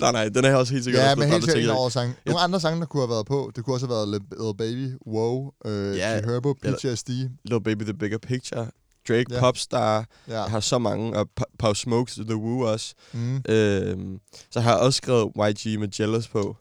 Nej, 0.00 0.12
nej, 0.12 0.28
den 0.28 0.44
er 0.44 0.48
her 0.48 0.56
også 0.56 0.72
helt 0.72 0.84
sikkert 0.84 1.02
Ja, 1.04 1.14
men 1.14 1.28
helt 1.28 1.44
sikkert 1.44 1.56
en 1.56 1.62
TikTok. 1.62 1.78
over 1.78 1.88
sang. 1.88 2.14
Nogle 2.26 2.40
andre 2.40 2.60
sange, 2.60 2.80
der 2.80 2.86
kunne 2.86 3.02
have 3.02 3.10
været 3.10 3.26
på, 3.26 3.52
det 3.56 3.64
kunne 3.64 3.76
også 3.76 3.86
have 3.86 3.96
været 3.96 4.08
Lil 4.08 4.54
Baby, 4.58 4.92
Wow, 5.06 5.50
øh, 5.64 5.96
Ja, 5.96 6.20
Herbo, 6.24 6.52
PTSD. 6.52 7.08
Little 7.44 7.62
Baby 7.64 7.82
The 7.82 7.94
Bigger 7.94 8.18
Picture. 8.18 8.66
Drake, 9.08 9.24
yeah. 9.32 9.40
Popstar. 9.40 10.04
Ja. 10.28 10.40
Jeg 10.42 10.50
har 10.50 10.60
så 10.60 10.78
mange. 10.78 11.16
Og 11.18 11.28
Pau 11.58 11.74
Smokes, 11.74 12.14
The 12.14 12.36
Woo 12.36 12.60
også. 12.72 12.94
Mm. 13.12 13.42
Øhm, 13.48 14.18
så 14.50 14.60
har 14.60 14.70
jeg 14.70 14.80
også 14.80 14.96
skrevet 14.96 15.32
YG 15.64 15.80
med 15.80 15.88
Jealous 16.00 16.28
på. 16.28 16.56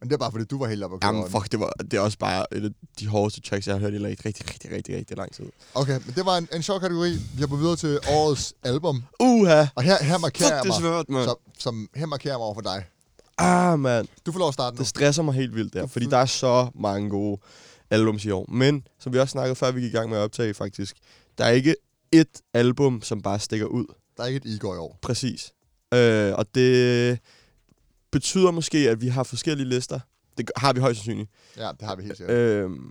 Men 0.00 0.08
det 0.08 0.14
er 0.14 0.18
bare, 0.18 0.30
fordi 0.32 0.44
du 0.44 0.58
var 0.58 0.66
helt 0.66 0.82
oppe 0.84 0.94
at 0.96 1.00
køre 1.00 1.14
Jamen, 1.14 1.30
fuck, 1.30 1.52
det, 1.52 1.60
var, 1.60 1.72
det 1.90 1.94
er 1.94 2.00
også 2.00 2.18
bare 2.18 2.54
et 2.56 2.64
af 2.64 2.70
de 3.00 3.06
hårdeste 3.06 3.40
tracks, 3.40 3.66
jeg 3.66 3.74
har 3.74 3.80
hørt 3.80 3.94
i 3.94 3.98
rigtig, 3.98 4.26
rigtig, 4.26 4.50
rigtig, 4.52 4.70
rigtig, 4.72 4.96
rigtig 4.96 5.16
lang 5.16 5.32
tid. 5.34 5.44
Okay, 5.74 6.00
men 6.06 6.14
det 6.16 6.26
var 6.26 6.36
en, 6.38 6.48
en 6.54 6.62
sjov 6.62 6.80
kategori. 6.80 7.10
Vi 7.34 7.40
har 7.40 7.46
på 7.46 7.56
videre 7.56 7.76
til 7.76 7.98
årets 8.08 8.54
album. 8.62 9.04
Uha! 9.20 9.66
Og 9.74 9.82
her, 9.82 10.04
her 10.04 10.18
markerer 10.18 10.48
Fuck, 10.48 10.54
jeg 10.54 10.62
det 10.62 10.68
mig. 10.68 10.80
svært, 10.80 11.08
mand. 11.08 11.24
Så, 11.24 11.34
som, 11.58 11.88
her 11.94 12.06
markerer 12.06 12.32
jeg 12.32 12.38
mig 12.38 12.44
over 12.44 12.54
for 12.54 12.60
dig. 12.60 12.84
Ah, 13.38 13.78
mand. 13.78 14.08
Du 14.26 14.32
får 14.32 14.38
lov 14.38 14.48
at 14.48 14.54
starte 14.54 14.76
nu. 14.76 14.78
Det 14.78 14.86
stresser 14.86 15.22
mig 15.22 15.34
helt 15.34 15.54
vildt 15.54 15.74
der, 15.74 15.86
fordi 15.86 16.06
der 16.06 16.16
er 16.16 16.26
så 16.26 16.68
mange 16.74 17.10
gode 17.10 17.40
albums 17.90 18.24
i 18.24 18.30
år. 18.30 18.46
Men, 18.48 18.86
som 19.00 19.12
vi 19.12 19.18
også 19.18 19.32
snakkede 19.32 19.54
før, 19.54 19.70
vi 19.70 19.80
gik 19.80 19.92
i 19.92 19.96
gang 19.96 20.10
med 20.10 20.18
at 20.18 20.22
optage 20.22 20.54
faktisk, 20.54 20.96
der 21.38 21.44
er 21.44 21.50
ikke 21.50 21.74
ét 22.16 22.50
album, 22.54 23.02
som 23.02 23.22
bare 23.22 23.38
stikker 23.38 23.66
ud. 23.66 23.84
Der 24.16 24.22
er 24.22 24.26
ikke 24.26 24.36
et 24.36 24.44
Igor 24.44 24.74
i 24.74 24.78
år. 24.78 24.98
Præcis. 25.02 25.52
Øh, 25.94 26.32
og 26.34 26.46
det 26.54 27.18
betyder 28.10 28.50
måske, 28.50 28.78
at 28.90 29.00
vi 29.00 29.08
har 29.08 29.22
forskellige 29.22 29.68
lister. 29.68 30.00
Det 30.38 30.50
har 30.56 30.72
vi 30.72 30.80
højst 30.80 30.98
sandsynligt. 30.98 31.30
Ja, 31.56 31.70
det 31.80 31.82
har 31.82 31.96
vi 31.96 32.02
helt 32.02 32.16
sikkert. 32.16 32.36
Øhm, 32.36 32.90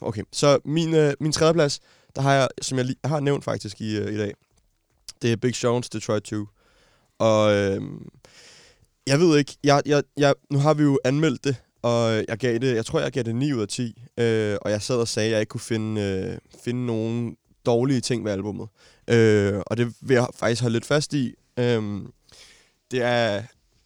okay, 0.00 0.22
så 0.32 0.58
min, 0.64 0.94
øh, 0.94 1.14
min 1.20 1.32
tredje 1.32 1.54
plads, 1.54 1.80
der 2.16 2.22
har 2.22 2.32
jeg, 2.32 2.48
som 2.62 2.78
jeg 2.78 2.84
lige 2.84 2.96
har 3.04 3.20
nævnt 3.20 3.44
faktisk 3.44 3.80
i, 3.80 3.96
øh, 3.96 4.14
i 4.14 4.16
dag, 4.16 4.34
det 5.22 5.32
er 5.32 5.36
Big 5.36 5.54
Sean's 5.54 5.88
Detroit 5.92 6.22
2. 6.22 6.46
Og 7.18 7.54
øhm, 7.54 8.08
jeg 9.06 9.20
ved 9.20 9.38
ikke, 9.38 9.56
jeg, 9.64 9.82
jeg, 9.86 10.02
jeg, 10.16 10.34
nu 10.50 10.58
har 10.58 10.74
vi 10.74 10.82
jo 10.82 10.98
anmeldt 11.04 11.44
det, 11.44 11.56
og 11.82 12.24
jeg 12.28 12.38
gav 12.38 12.58
det, 12.58 12.74
jeg 12.74 12.86
tror 12.86 13.00
jeg 13.00 13.12
gav 13.12 13.22
det 13.22 13.34
9 13.34 13.52
ud 13.52 13.60
af 13.60 13.68
10, 13.68 14.02
øh, 14.18 14.56
og 14.62 14.70
jeg 14.70 14.82
sad 14.82 14.96
og 14.96 15.08
sagde, 15.08 15.26
at 15.26 15.32
jeg 15.32 15.40
ikke 15.40 15.50
kunne 15.50 15.60
finde, 15.60 16.00
øh, 16.00 16.38
finde 16.64 16.86
nogen 16.86 17.36
dårlige 17.66 18.00
ting 18.00 18.24
ved 18.24 18.32
albummet. 18.32 18.68
Øh, 19.08 19.60
og 19.66 19.76
det 19.76 19.94
vil 20.00 20.14
jeg 20.14 20.26
faktisk 20.34 20.62
holde 20.62 20.72
lidt 20.72 20.86
fast 20.86 21.14
i. 21.14 21.34
Øh, 21.56 22.02
det 22.90 23.02
er, 23.02 23.42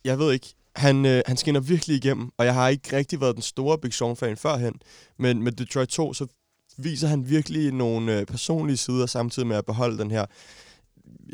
jeg 0.07 0.19
ved 0.19 0.33
ikke, 0.33 0.55
han, 0.77 1.07
øh, 1.07 1.23
han 1.27 1.37
skinner 1.37 1.61
virkelig 1.61 1.97
igennem, 1.97 2.31
og 2.39 2.45
jeg 2.47 2.55
har 2.55 2.69
ikke 2.69 2.97
rigtig 2.97 3.21
været 3.21 3.35
den 3.35 3.43
store 3.43 3.79
Big 3.79 3.95
Sean-fan 3.95 4.37
førhen, 4.37 4.75
men 5.19 5.43
med 5.43 5.53
Detroit 5.53 5.89
2, 5.89 6.15
så 6.15 6.27
viser 6.79 7.09
han 7.09 7.29
virkelig 7.29 7.73
nogle 7.73 8.19
øh, 8.21 8.27
personlige 8.27 8.77
sider, 8.77 9.07
samtidig 9.07 9.47
med 9.49 9.57
at 9.57 9.67
beholde 9.67 9.99
den 9.99 10.11
her 10.11 10.27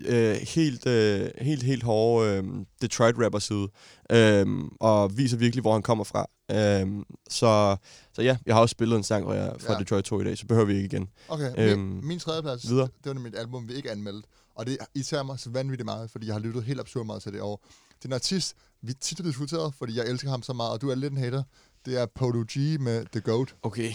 øh, 0.06 0.34
helt, 0.36 0.86
øh, 0.86 1.30
helt, 1.40 1.62
helt 1.62 1.82
hårde 1.82 2.30
øh, 2.36 2.44
Detroit-rapper-side, 2.82 3.68
øh, 4.12 4.46
og 4.80 5.16
viser 5.16 5.36
virkelig, 5.36 5.60
hvor 5.62 5.72
han 5.72 5.82
kommer 5.82 6.04
fra. 6.04 6.26
Øh, 6.50 7.04
så, 7.28 7.76
så 8.12 8.22
ja, 8.22 8.36
jeg 8.46 8.54
har 8.54 8.60
også 8.62 8.72
spillet 8.72 8.96
en 8.96 9.02
sang 9.02 9.24
fra, 9.24 9.32
jeg, 9.32 9.52
fra 9.60 9.72
Ja. 9.72 9.78
Detroit 9.78 10.04
2 10.04 10.20
i 10.20 10.24
dag, 10.24 10.38
så 10.38 10.46
behøver 10.46 10.66
vi 10.66 10.74
ikke 10.74 10.84
igen. 10.96 11.08
Okay, 11.28 11.52
Øhm, 11.58 11.80
min, 11.80 12.06
min 12.06 12.18
tredje 12.18 12.42
plads, 12.42 12.68
videre. 12.70 12.88
det 13.04 13.14
var 13.22 13.26
et 13.28 13.34
album, 13.38 13.68
vi 13.68 13.74
ikke 13.74 13.90
anmeldte. 13.90 14.28
Og 14.54 14.66
det 14.66 14.78
irriterer 14.94 15.22
mig 15.22 15.38
så 15.38 15.50
vanvittigt 15.50 15.84
meget, 15.84 16.10
fordi 16.10 16.26
jeg 16.26 16.34
har 16.34 16.40
lyttet 16.40 16.64
helt 16.64 16.80
absurd 16.80 17.06
meget 17.06 17.22
til 17.22 17.32
det 17.32 17.40
år. 17.40 17.64
Det 18.02 18.04
er 18.04 18.08
en 18.08 18.12
artist, 18.14 18.54
vi 18.82 18.92
tit 19.00 19.18
har 19.18 19.24
diskuteret, 19.24 19.74
fordi 19.78 19.98
jeg 19.98 20.06
elsker 20.08 20.30
ham 20.30 20.42
så 20.42 20.52
meget, 20.52 20.72
og 20.72 20.80
du 20.80 20.90
er 20.90 20.94
lidt 20.94 21.12
en 21.12 21.18
hater. 21.18 21.42
Det 21.86 22.00
er 22.00 22.06
Polo 22.14 22.44
G 22.52 22.56
med 22.80 23.06
The 23.12 23.20
Goat. 23.20 23.54
Okay. 23.62 23.92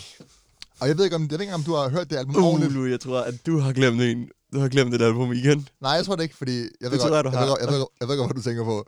Og 0.79 0.87
jeg 0.87 0.97
ved 0.97 1.03
ikke, 1.03 1.15
om, 1.15 1.21
jeg 1.21 1.31
ved 1.31 1.39
ikke, 1.39 1.53
om 1.53 1.63
du 1.63 1.73
har 1.73 1.89
hørt 1.89 2.09
det 2.09 2.17
album 2.17 2.35
Uh, 2.35 2.43
ordentligt. 2.43 2.73
Lou, 2.73 2.85
jeg 2.85 2.99
tror, 2.99 3.19
at 3.19 3.45
du 3.45 3.59
har 3.59 3.73
glemt 3.73 4.01
en. 4.01 4.29
Du 4.53 4.59
har 4.59 4.67
glemt 4.69 4.93
et 4.93 5.01
album 5.01 5.31
igen. 5.33 5.67
Nej, 5.81 5.91
jeg 5.91 6.05
tror 6.05 6.15
det 6.15 6.23
ikke, 6.23 6.37
fordi... 6.37 6.57
Jeg 6.57 6.69
ved 6.81 6.91
Det 6.91 6.99
tror 6.99 7.15
jeg, 7.15 7.23
du 7.23 7.29
jeg, 7.29 7.39
har. 7.39 7.45
ved, 7.45 7.55
jeg, 7.61 7.67
ved, 7.73 7.85
jeg 8.01 8.07
ved 8.07 8.17
godt, 8.17 8.27
hvad 8.27 8.35
du 8.35 8.41
tænker 8.41 8.63
på. 8.63 8.85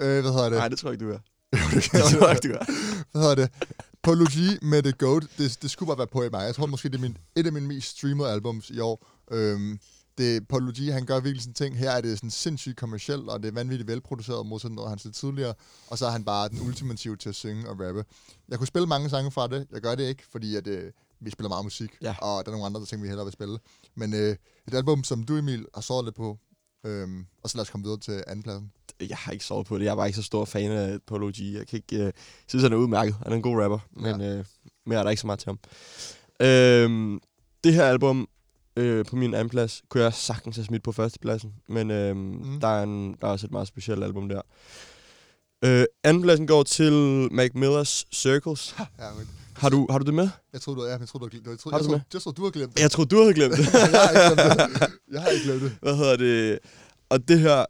Øh, 0.00 0.20
hvad 0.20 0.32
hedder 0.32 0.48
det? 0.48 0.58
Nej, 0.58 0.68
det 0.68 0.78
tror 0.78 0.88
jeg 0.90 0.94
ikke, 0.94 1.04
du 1.06 1.12
er. 1.12 1.18
det 1.74 1.82
tror 2.18 2.26
jeg 2.28 2.36
ikke, 2.36 2.48
du 2.48 2.54
er. 2.60 2.64
Hvad 3.12 3.22
hedder 3.22 3.34
det? 3.34 3.50
Polo 4.02 4.24
G 4.24 4.62
med 4.62 4.82
The 4.82 4.92
Goat, 4.92 5.26
det, 5.38 5.58
det 5.62 5.70
skulle 5.70 5.86
bare 5.86 5.98
være 5.98 6.06
på 6.06 6.22
i 6.22 6.28
mig. 6.30 6.44
Jeg 6.44 6.54
tror 6.54 6.66
måske, 6.66 6.88
det 6.88 6.94
er 6.96 7.00
min, 7.00 7.16
et 7.36 7.46
af 7.46 7.52
mine 7.52 7.66
mest 7.66 7.98
streamede 7.98 8.28
albums 8.30 8.70
i 8.70 8.78
år. 8.78 9.06
Øhm, 9.30 9.78
det, 10.18 10.48
Polo 10.48 10.72
G, 10.78 10.92
han 10.92 11.06
gør 11.06 11.20
virkelig 11.20 11.42
sådan 11.42 11.54
ting. 11.54 11.76
Her 11.78 11.90
er 11.90 12.00
det 12.00 12.18
sådan 12.18 12.30
sindssygt 12.30 12.76
kommercielt, 12.76 13.28
og 13.28 13.42
det 13.42 13.48
er 13.48 13.52
vanvittigt 13.52 13.88
velproduceret 13.88 14.46
modsat 14.46 14.72
noget, 14.72 14.90
han 14.90 14.98
did 14.98 15.10
tidligere. 15.12 15.54
Og 15.88 15.98
så 15.98 16.06
er 16.06 16.10
han 16.10 16.24
bare 16.24 16.48
den 16.48 16.60
ultimative 16.60 17.16
til 17.16 17.28
at 17.28 17.34
synge 17.34 17.68
og 17.68 17.80
rappe. 17.80 18.04
Jeg 18.48 18.58
kunne 18.58 18.66
spille 18.66 18.86
mange 18.86 19.10
sange 19.10 19.30
fra 19.30 19.46
det. 19.46 19.66
Jeg 19.72 19.80
gør 19.80 19.94
det 19.94 20.08
ikke, 20.08 20.22
fordi 20.32 20.56
at, 20.56 20.66
øh, 20.66 20.92
vi 21.20 21.30
spiller 21.30 21.48
meget 21.48 21.64
musik, 21.64 21.90
Ja. 22.02 22.14
og 22.22 22.44
der 22.46 22.50
er 22.50 22.54
nogle 22.54 22.66
andre 22.66 22.80
der 22.80 22.86
ting, 22.86 23.02
vi 23.02 23.08
hellere 23.08 23.26
vil 23.26 23.32
spille. 23.32 23.58
Men 23.94 24.14
øh, 24.14 24.36
et 24.68 24.74
album, 24.74 25.04
som 25.04 25.22
du, 25.22 25.36
Emil, 25.36 25.66
har 25.74 25.80
såret 25.82 26.04
lidt 26.04 26.16
på. 26.16 26.38
Øhm, 26.86 27.26
og 27.42 27.50
så 27.50 27.56
lad 27.56 27.62
os 27.62 27.70
komme 27.70 27.84
videre 27.84 28.00
til 28.00 28.24
andenpladsen. 28.26 28.72
Jeg 29.00 29.16
har 29.16 29.32
ikke 29.32 29.44
sovet 29.44 29.66
på 29.66 29.78
det. 29.78 29.84
Jeg 29.84 29.96
var 29.96 30.06
ikke 30.06 30.16
så 30.16 30.22
stor 30.22 30.44
fan 30.44 30.70
af 30.70 30.98
Polo 31.06 31.30
G. 31.36 31.40
Jeg 31.40 31.66
kan 31.66 31.76
ikke... 31.76 32.04
Øh, 32.06 32.12
synes, 32.48 32.62
han 32.62 32.72
er 32.72 32.76
udmærket. 32.76 33.14
Han 33.22 33.32
er 33.32 33.36
en 33.36 33.42
god 33.42 33.62
rapper. 33.62 33.78
Men 33.90 34.20
ja. 34.20 34.38
øh, 34.38 34.44
mere 34.86 34.98
er 34.98 35.02
der 35.02 35.10
ikke 35.10 35.20
så 35.20 35.26
meget 35.26 35.40
til 35.40 35.46
ham. 35.46 35.58
Øhm, 36.40 37.20
det 37.64 37.74
her 37.74 37.84
album 37.84 38.28
øh, 38.76 39.04
på 39.04 39.16
min 39.16 39.34
anden 39.34 39.48
plads, 39.48 39.82
kunne 39.88 40.02
jeg 40.02 40.14
sagtens 40.14 40.56
have 40.56 40.64
smidt 40.64 40.82
på 40.82 40.92
førstepladsen. 40.92 41.52
Men 41.68 41.90
øh, 41.90 42.16
mm. 42.16 42.60
der, 42.60 42.68
er 42.68 42.82
en, 42.82 43.12
der 43.20 43.26
er 43.26 43.30
også 43.32 43.46
et 43.46 43.52
meget 43.52 43.68
specielt 43.68 44.04
album 44.04 44.28
der. 44.28 44.40
Øh, 45.64 45.84
andenpladsen 46.04 46.46
går 46.46 46.62
til 46.62 46.92
Mac 47.32 47.50
Millers 47.54 48.06
Circles. 48.12 48.74
Ja, 48.78 48.84
men, 49.18 49.28
Har 49.56 49.68
du, 49.68 49.86
har 49.90 49.98
du 49.98 50.04
det 50.06 50.14
med? 50.14 50.28
jeg 50.52 50.60
troede, 50.60 50.80
du, 50.80 50.86
ja, 50.86 50.98
jeg 50.98 51.08
troede, 51.08 51.30
du, 51.30 51.50
jeg 51.50 51.58
troede, 51.58 51.74
Har 51.74 51.78
jeg 51.78 51.84
du 51.84 51.88
troede, 51.88 52.02
det 52.08 52.14
jeg 52.14 52.22
troede, 52.22 52.36
du 52.36 52.44
har 52.44 52.50
glemt 52.50 52.74
det. 52.76 52.82
Jeg 52.82 52.90
tror 52.90 53.04
du 53.04 53.20
havde 53.20 53.34
glemt 53.34 53.56
det. 53.56 53.72
jeg 53.72 54.00
har 54.02 54.10
ikke 54.10 54.34
glemt 54.34 54.80
det. 54.80 54.90
Jeg 55.12 55.20
har 55.22 55.28
ikke 55.28 55.44
glemt 55.44 55.62
det. 55.62 55.76
Hvad 55.82 55.96
hedder 55.96 56.16
det? 56.16 56.58
Og 57.08 57.28
det 57.28 57.38
her... 57.40 57.64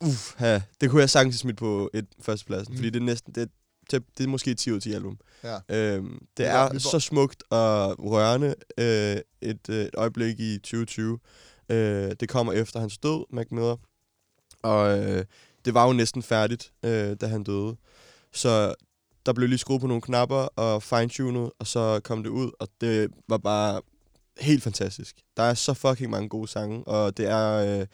Uff, 0.00 0.40
ja, 0.40 0.62
det 0.80 0.90
kunne 0.90 1.00
jeg 1.00 1.10
sagtens 1.10 1.36
smide 1.36 1.56
på 1.56 1.90
et 1.94 2.06
førstepladsen, 2.20 2.72
Mm. 2.72 2.76
fordi 2.76 2.90
det 2.90 3.00
er 3.00 3.04
næsten... 3.04 3.34
Det, 3.34 3.48
det, 3.90 4.02
det 4.18 4.24
er 4.24 4.28
måske 4.28 4.50
et 4.50 4.58
10 4.58 4.70
ud 4.70 4.76
af 4.76 4.82
10 4.82 4.92
album. 4.92 5.18
Ja. 5.46 5.76
Øhm, 5.76 6.26
det 6.36 6.46
er 6.46 6.78
så 6.78 7.00
smukt 7.00 7.42
og 7.50 7.96
rørende 7.98 8.54
øh, 8.78 9.16
et, 9.40 9.68
øh, 9.68 9.84
et 9.84 9.94
øjeblik 9.94 10.40
i 10.40 10.58
2020. 10.58 11.18
Øh, 11.68 12.12
det 12.20 12.28
kommer 12.28 12.52
efter 12.52 12.80
hans 12.80 12.98
død, 12.98 13.24
Mac 13.30 13.46
Miller. 13.50 13.76
Og 14.62 14.98
øh, 14.98 15.24
det 15.64 15.74
var 15.74 15.86
jo 15.86 15.92
næsten 15.92 16.22
færdigt, 16.22 16.72
øh, 16.84 17.16
da 17.20 17.26
han 17.26 17.42
døde. 17.42 17.76
Så 18.32 18.74
der 19.26 19.32
blev 19.32 19.48
lige 19.48 19.58
skruet 19.58 19.80
på 19.80 19.86
nogle 19.86 20.02
knapper 20.02 20.48
og 20.56 20.82
fine-tunet, 20.82 21.50
og 21.58 21.66
så 21.66 22.00
kom 22.04 22.22
det 22.22 22.30
ud, 22.30 22.50
og 22.60 22.68
det 22.80 23.10
var 23.28 23.38
bare 23.38 23.80
helt 24.40 24.62
fantastisk. 24.62 25.16
Der 25.36 25.42
er 25.42 25.54
så 25.54 25.74
fucking 25.74 26.10
mange 26.10 26.28
gode 26.28 26.48
sange, 26.48 26.84
og 26.88 27.16
det 27.16 27.26
er, 27.26 27.80
øh, 27.80 27.86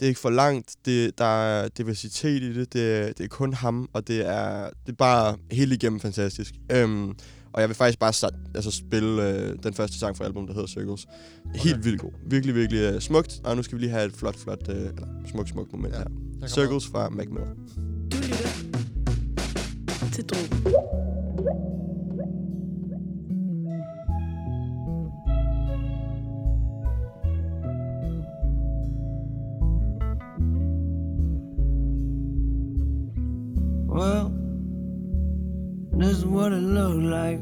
det 0.00 0.06
er 0.06 0.08
ikke 0.08 0.20
for 0.20 0.30
langt. 0.30 0.74
Det, 0.84 1.18
der 1.18 1.24
er 1.44 1.68
diversitet 1.68 2.42
i 2.42 2.54
det. 2.54 2.72
Det, 2.72 2.96
er- 2.98 3.06
det 3.12 3.20
er 3.24 3.28
kun 3.28 3.52
ham, 3.54 3.88
og 3.92 4.08
det 4.08 4.26
er, 4.26 4.64
det 4.86 4.92
er 4.92 4.96
bare 4.96 5.36
helt 5.52 5.72
igennem 5.72 6.00
fantastisk. 6.00 6.54
Øhm, 6.72 7.08
og 7.52 7.60
jeg 7.60 7.68
vil 7.68 7.76
faktisk 7.76 7.98
bare 7.98 8.12
sat, 8.12 8.34
altså 8.54 8.70
spille 8.70 9.28
øh, 9.28 9.56
den 9.62 9.74
første 9.74 9.98
sang 9.98 10.16
fra 10.16 10.24
albumet, 10.24 10.48
der 10.48 10.54
hedder 10.54 10.68
Circles. 10.68 11.06
Helt 11.54 11.74
Okay. 11.74 11.84
vildt 11.84 12.00
god. 12.00 12.10
Virkelig, 12.30 12.54
virkelig 12.54 12.80
øh, 12.94 13.00
smukt. 13.00 13.40
Og 13.44 13.56
nu 13.56 13.62
skal 13.62 13.78
vi 13.78 13.82
lige 13.82 13.90
have 13.90 14.04
et 14.06 14.12
flot, 14.16 14.36
flot, 14.36 14.68
øh, 14.68 14.76
eller 14.76 15.06
smukt, 15.30 15.48
smukt 15.48 15.72
moment 15.72 15.94
Ja, 15.94 15.98
her. 16.40 16.48
Circles 16.48 16.86
fra 16.86 17.08
Mac 17.08 17.26
Miller. 17.26 17.54
Du 18.12 18.16
lytter 18.16 18.48
til 20.12 20.24
Drogen. 20.24 21.79
Well, 33.92 34.32
this 35.94 36.18
is 36.18 36.24
what 36.24 36.52
it 36.52 36.62
looked 36.62 37.02
like 37.02 37.40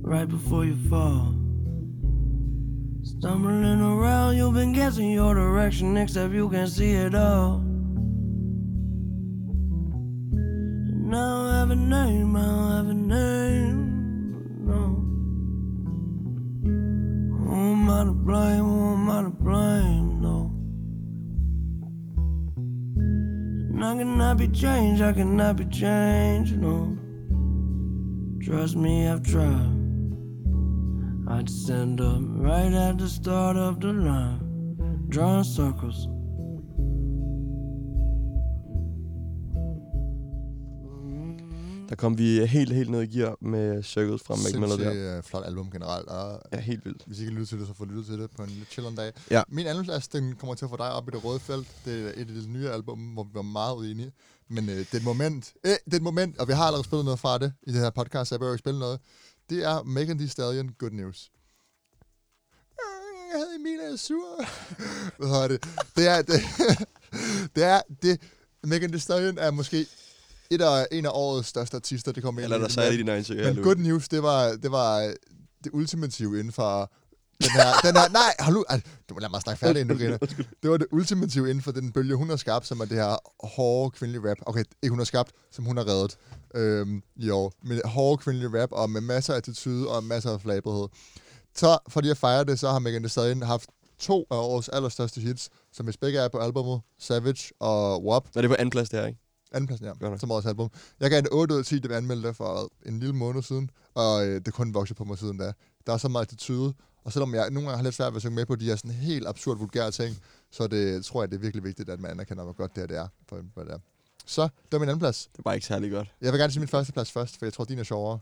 right 0.00 0.26
before 0.26 0.64
you 0.64 0.76
fall. 0.88 1.34
Stumbling 3.02 3.82
around, 3.82 4.38
you've 4.38 4.54
been 4.54 4.72
guessing 4.72 5.10
your 5.10 5.34
direction, 5.34 5.94
except 5.98 6.32
you 6.32 6.48
can 6.48 6.68
see 6.68 6.92
it 6.92 7.14
all. 7.14 7.58
Now 11.04 11.42
I 11.44 11.58
have 11.58 11.70
a 11.70 11.76
name, 11.76 12.34
I 12.34 12.46
don't 12.46 12.70
have 12.72 12.88
a 12.88 12.94
name. 12.94 14.64
No. 14.64 15.04
Who 17.44 17.54
am 17.54 17.90
I 17.90 18.04
to 18.04 18.12
blame? 18.12 18.64
Who 18.64 18.92
am 18.94 19.10
I 19.10 19.22
to 19.22 19.28
blame? 19.28 20.22
No. 20.22 20.57
And 23.78 23.84
I 23.84 23.96
cannot 23.96 24.38
be 24.38 24.48
changed, 24.48 25.02
I 25.02 25.12
cannot 25.12 25.54
be 25.54 25.64
changed, 25.66 26.58
no. 26.58 26.98
Trust 28.42 28.74
me, 28.74 29.06
I've 29.06 29.22
tried. 29.22 30.16
I'd 31.28 31.48
stand 31.48 32.00
up 32.00 32.18
right 32.20 32.72
at 32.72 32.98
the 32.98 33.08
start 33.08 33.56
of 33.56 33.78
the 33.78 33.92
line, 33.92 35.06
drawing 35.08 35.44
circles. 35.44 36.08
Der 41.88 41.94
kom 41.94 42.18
vi 42.18 42.46
helt, 42.46 42.72
helt 42.72 42.90
ned 42.90 43.02
i 43.02 43.06
gear 43.18 43.36
med 43.40 43.82
Circles 43.82 44.22
fra 44.22 44.34
Mac 44.36 44.52
Miller 44.54 44.76
der. 44.76 45.16
Øh, 45.16 45.22
flot 45.22 45.44
album 45.46 45.70
generelt. 45.70 46.08
Og 46.08 46.42
Ja, 46.52 46.58
helt 46.60 46.84
vildt. 46.84 47.02
hvis 47.06 47.20
I 47.20 47.24
kan 47.24 47.32
lytte 47.32 47.46
til 47.46 47.58
det, 47.60 47.66
så 47.66 47.74
får 47.74 47.84
lyttet 47.84 48.06
til 48.06 48.18
det 48.18 48.30
på 48.30 48.42
en 48.42 48.48
lidt 48.50 48.70
chilleren 48.70 48.96
dag. 48.96 49.12
Ja. 49.30 49.42
Min 49.48 49.66
anden 49.66 49.84
plads, 49.84 50.08
den 50.08 50.34
kommer 50.36 50.54
til 50.54 50.64
at 50.64 50.70
få 50.70 50.76
dig 50.76 50.92
op 50.92 51.08
i 51.08 51.10
det 51.10 51.24
røde 51.24 51.40
felt. 51.40 51.68
Det 51.84 52.02
er 52.06 52.08
et 52.08 52.18
af 52.20 52.26
de 52.26 52.48
nye 52.48 52.68
album, 52.70 52.98
hvor 52.98 53.24
vi 53.24 53.30
var 53.34 53.42
meget 53.42 53.74
uenige. 53.76 54.12
Men 54.48 54.68
øh, 54.68 54.76
det 54.76 54.92
er 54.94 54.96
et 54.96 55.04
moment, 55.04 55.52
øh, 55.64 55.70
det 55.84 55.92
er 55.92 55.96
et 55.96 56.02
moment, 56.02 56.38
og 56.38 56.48
vi 56.48 56.52
har 56.52 56.64
allerede 56.64 56.84
spillet 56.84 57.04
noget 57.04 57.20
fra 57.20 57.38
det 57.38 57.52
i 57.62 57.72
det 57.72 57.80
her 57.80 57.90
podcast, 57.90 58.28
så 58.28 58.34
jeg 58.34 58.40
behøver 58.40 58.54
ikke 58.54 58.62
spille 58.62 58.80
noget. 58.80 59.00
Det 59.50 59.64
er 59.64 59.82
Megan 59.82 60.18
Thee 60.18 60.28
Stallion, 60.28 60.70
Good 60.78 60.90
News. 60.90 61.30
Øh, 62.72 63.32
Jeg 63.32 63.38
havde 63.40 63.54
Emilia 63.60 63.92
er 63.92 63.96
sur. 63.96 64.44
Hvad 65.18 65.28
hedder 65.28 65.48
det? 65.48 65.64
Det 65.96 66.08
er, 66.08 66.22
det, 66.22 66.40
det 67.56 67.64
er, 67.64 67.80
det, 68.02 68.20
Megan 68.64 68.88
Thee 68.88 69.00
Stallion 69.00 69.38
er 69.38 69.50
måske 69.50 69.86
et 70.50 70.60
af, 70.62 70.86
en 70.92 71.06
af 71.06 71.10
årets 71.12 71.48
største 71.48 71.76
artister, 71.76 72.12
det 72.12 72.22
kommer 72.22 72.40
ind 72.40 72.44
Eller 72.44 72.58
der 72.58 72.68
i- 72.68 72.70
sagde 72.70 72.90
de 72.92 72.96
99 72.96 73.28
men 73.54 73.64
Good 73.64 73.76
News, 73.76 74.08
det 74.08 74.22
var, 74.22 74.48
det 74.62 74.70
var 74.70 74.98
det 75.64 75.70
ultimative 75.72 76.38
inden 76.38 76.52
for 76.52 76.90
den 77.42 77.50
her, 77.50 77.72
den 77.84 77.96
her, 77.96 78.08
nej, 78.08 78.50
nu, 78.52 78.64
altså, 78.68 78.88
du 79.08 79.14
må 79.14 79.20
lade 79.20 79.30
mig 79.30 79.40
snakke 79.42 79.58
færdig, 79.60 79.80
inden 79.80 79.96
du 79.98 80.02
griner. 80.04 80.18
Det 80.62 80.70
var 80.70 80.76
det 80.76 80.86
ultimative 80.92 81.50
inden 81.50 81.62
for 81.62 81.72
den 81.72 81.92
bølge, 81.92 82.14
hun 82.14 82.28
har 82.28 82.36
skabt, 82.36 82.66
som 82.66 82.80
er 82.80 82.84
det 82.84 82.96
her 82.96 83.16
hårde 83.46 83.90
kvindelige 83.90 84.30
rap. 84.30 84.36
Okay, 84.46 84.64
ikke 84.82 84.90
hun 84.90 84.98
har 84.98 85.04
skabt, 85.04 85.32
som 85.52 85.64
hun 85.64 85.76
har 85.76 85.86
reddet 85.88 86.16
øhm, 86.54 87.02
i 87.16 87.30
år. 87.30 87.52
Med 87.62 87.80
hårde 87.84 88.22
kvindelige 88.22 88.62
rap, 88.62 88.68
og 88.72 88.90
med 88.90 89.00
masser 89.00 89.32
af 89.32 89.36
attitude 89.36 89.88
og 89.88 90.04
masser 90.04 90.30
af 90.30 90.40
flabethed. 90.40 90.86
Så 91.56 91.78
fordi 91.88 92.10
at 92.10 92.16
fejre 92.16 92.44
det, 92.44 92.58
så 92.58 92.70
har 92.70 92.78
Megan 92.78 93.02
Thee 93.02 93.08
Stallion 93.10 93.42
haft 93.42 93.70
to 93.98 94.26
af 94.30 94.36
årets 94.36 94.68
allerstørste 94.68 95.20
hits, 95.20 95.48
som 95.72 95.86
hvis 95.86 95.96
begge 95.96 96.18
er 96.18 96.28
på 96.28 96.38
albumet, 96.38 96.80
Savage 96.98 97.52
og 97.60 98.04
WAP. 98.04 98.24
Nå, 98.34 98.40
det 98.42 98.44
er 98.44 98.48
på 98.48 98.56
anden 98.58 98.70
plads, 98.70 98.88
det 98.88 98.98
her, 99.00 99.06
ikke? 99.06 99.18
Andenpladsen, 99.52 99.86
Godt 99.86 100.02
ja, 100.02 100.08
nok. 100.08 100.20
som 100.20 100.30
årets 100.30 100.46
album. 100.46 100.70
Jeg 101.00 101.10
gav 101.10 101.20
det 101.20 101.28
8 101.32 101.54
ud 101.54 101.58
af 101.58 101.64
10, 101.64 101.78
det 101.78 101.90
vi 101.90 101.94
anmeldte 101.94 102.34
for 102.34 102.72
en 102.86 102.98
lille 102.98 103.14
måned 103.14 103.42
siden, 103.42 103.70
og 103.94 104.26
øh, 104.26 104.40
det 104.44 104.54
kun 104.54 104.74
vokset 104.74 104.96
på 104.96 105.04
mig 105.04 105.18
siden 105.18 105.38
da. 105.38 105.52
Der 105.86 105.92
er 105.92 105.96
så 105.96 106.08
meget 106.08 106.26
attitude, 106.26 106.74
og 107.04 107.12
selvom 107.12 107.34
jeg 107.34 107.50
nogle 107.50 107.68
gange 107.68 107.76
har 107.76 107.84
lidt 107.84 107.94
svært 107.94 108.12
ved 108.12 108.16
at 108.16 108.22
synge 108.22 108.34
med 108.34 108.46
på 108.46 108.56
de 108.56 108.64
her 108.64 108.76
sådan 108.76 108.90
helt 108.90 109.28
absurd 109.28 109.58
vulgære 109.58 109.90
ting, 109.90 110.16
så 110.50 110.66
det, 110.66 111.04
tror 111.04 111.22
jeg, 111.22 111.30
det 111.30 111.36
er 111.36 111.40
virkelig 111.40 111.64
vigtigt, 111.64 111.88
at 111.90 112.00
man 112.00 112.10
anerkender, 112.10 112.44
hvor 112.44 112.52
godt 112.52 112.74
det 112.74 112.80
her 112.80 112.86
det 112.86 112.96
er, 112.96 113.08
for 113.28 113.42
hvad 113.54 113.64
det 113.64 113.72
er. 113.72 113.78
Så, 114.26 114.42
det 114.42 114.72
var 114.72 114.78
min 114.78 114.88
anden 114.88 114.98
plads. 114.98 115.30
Det 115.36 115.44
bare 115.44 115.54
ikke 115.54 115.66
særlig 115.66 115.90
godt. 115.90 116.14
Jeg 116.20 116.32
vil 116.32 116.40
gerne 116.40 116.52
sige 116.52 116.60
min 116.60 116.68
første 116.68 116.92
plads 116.92 117.12
først, 117.12 117.38
for 117.38 117.46
jeg 117.46 117.52
tror, 117.52 117.64
din 117.64 117.78
er 117.78 117.82
sjovere. 117.82 118.18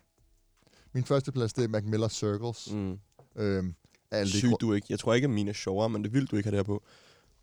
Min 0.93 1.05
første 1.05 1.33
plads, 1.33 1.53
det 1.53 1.64
er 1.64 1.68
Mac 1.68 1.83
Miller 1.85 2.09
Circles. 2.09 2.72
Mm. 2.72 2.99
Øhm, 3.37 3.74
de 4.12 4.29
Sygt 4.29 4.61
du 4.61 4.72
ikke. 4.72 4.87
Jeg 4.91 4.99
tror 4.99 5.14
ikke, 5.14 5.24
at 5.24 5.31
mine 5.31 5.51
er 5.51 5.55
sjovere, 5.55 5.89
men 5.89 6.05
det 6.05 6.12
vildt, 6.12 6.31
du 6.31 6.37
ikke 6.37 6.47
har 6.47 6.51
det 6.51 6.59
her 6.59 6.62
på. 6.62 6.83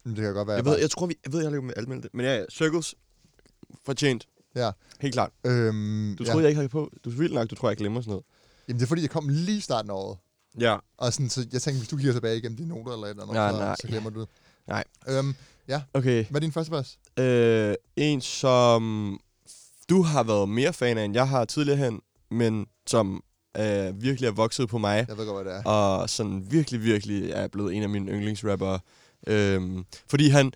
Men 0.04 0.16
det 0.16 0.24
kan 0.24 0.34
godt 0.34 0.48
være, 0.48 0.56
Jeg 0.56 0.66
ved, 0.66 0.80
jeg 0.80 0.92
tror, 0.92 1.06
vi, 1.06 1.16
jeg 1.26 1.34
ved, 1.34 1.42
jeg 1.42 1.52
har 1.52 1.62
med 1.62 1.74
anmeldt 1.78 2.04
det. 2.04 2.14
Men 2.14 2.26
ja, 2.26 2.38
ja, 2.38 2.46
Circles, 2.52 2.96
fortjent. 3.86 4.28
Ja. 4.56 4.72
Helt 5.02 5.14
klart. 5.14 5.32
Øhm, 5.46 6.16
Du 6.20 6.24
ja. 6.24 6.30
troede, 6.32 6.44
jeg 6.44 6.50
ikke 6.50 6.58
havde 6.58 6.70
på. 6.70 6.92
Du 7.06 7.10
er 7.10 7.14
vildt 7.14 7.34
nok, 7.34 7.50
du 7.50 7.56
tror, 7.56 7.70
jeg 7.70 7.78
glemmer 7.78 8.02
sådan 8.02 8.10
noget. 8.12 8.24
Jamen, 8.68 8.80
det 8.80 8.86
er 8.86 8.88
fordi, 8.88 9.02
jeg 9.02 9.10
kom 9.10 9.30
lige 9.30 9.58
i 9.58 9.62
starten 9.62 9.92
af 9.92 9.96
året. 9.96 10.18
Ja. 10.60 10.78
Og 10.98 11.14
sådan, 11.14 11.30
så 11.30 11.46
jeg 11.54 11.62
tænkte, 11.62 11.80
hvis 11.80 11.90
du 11.90 11.98
kigger 11.98 12.14
tilbage 12.14 12.38
igennem 12.38 12.58
dine 12.58 12.70
noter 12.70 12.94
eller 12.94 13.06
et 13.06 13.10
eller 13.10 13.24
andet, 13.24 13.36
Ja, 13.36 13.52
så, 13.52 13.58
nej. 13.58 13.76
så 13.82 13.88
glemmer 13.88 14.10
du 14.10 14.20
det. 14.22 14.30
Nej. 14.68 14.84
Øhm, 15.08 15.36
ja, 15.68 15.82
Okay. 15.94 16.26
hvad 16.30 16.42
er 16.42 16.46
din 16.46 16.52
første 16.52 16.72
plads? 16.72 17.00
Øh, 17.20 17.76
en, 17.96 18.22
som 18.22 19.20
du 19.90 20.02
har 20.02 20.24
været 20.24 20.50
mere 20.50 20.74
fan 20.74 20.98
af, 20.98 21.06
end 21.06 21.14
jeg 21.14 21.28
har 21.30 21.46
tidligere 21.46 21.78
hen, 21.78 22.02
men 22.32 22.66
som 22.88 23.24
øh, 23.58 24.02
virkelig 24.02 24.28
er 24.28 24.32
vokset 24.32 24.70
på 24.70 24.78
mig. 24.78 25.06
Jeg 25.10 25.18
ved 25.18 25.26
godt, 25.28 25.44
hvad 25.46 25.54
det 25.54 25.60
er. 25.60 25.64
og 25.70 26.10
sådan 26.10 26.48
virkelig, 26.52 26.84
virkelig 26.84 27.30
er 27.32 27.48
blevet 27.48 27.74
en 27.76 27.84
af 27.84 27.90
mine 27.90 28.12
yndlingsrappere. 28.12 28.80
Øhm, 29.28 29.86
fordi 30.10 30.30
han 30.30 30.52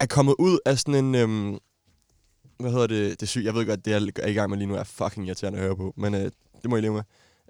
er 0.00 0.06
kommet 0.06 0.34
ud 0.38 0.58
af 0.66 0.78
sådan 0.78 0.94
en... 1.04 1.14
Øhm, 1.14 1.58
hvad 2.60 2.70
hedder 2.70 2.86
det? 2.86 3.20
Det 3.20 3.28
syge. 3.28 3.44
Jeg 3.44 3.54
ved 3.54 3.66
godt, 3.66 3.84
det 3.84 3.90
jeg 3.90 4.12
er 4.22 4.28
i 4.28 4.32
gang 4.32 4.50
med 4.50 4.58
lige 4.58 4.68
nu 4.68 4.74
er 4.74 4.84
fucking 4.84 5.26
irriterende 5.26 5.58
at 5.58 5.64
høre 5.64 5.76
på, 5.76 5.94
men 5.96 6.14
øh, 6.14 6.30
det 6.62 6.70
må 6.70 6.76
I 6.76 6.80
leve 6.80 6.94
med. 6.94 7.02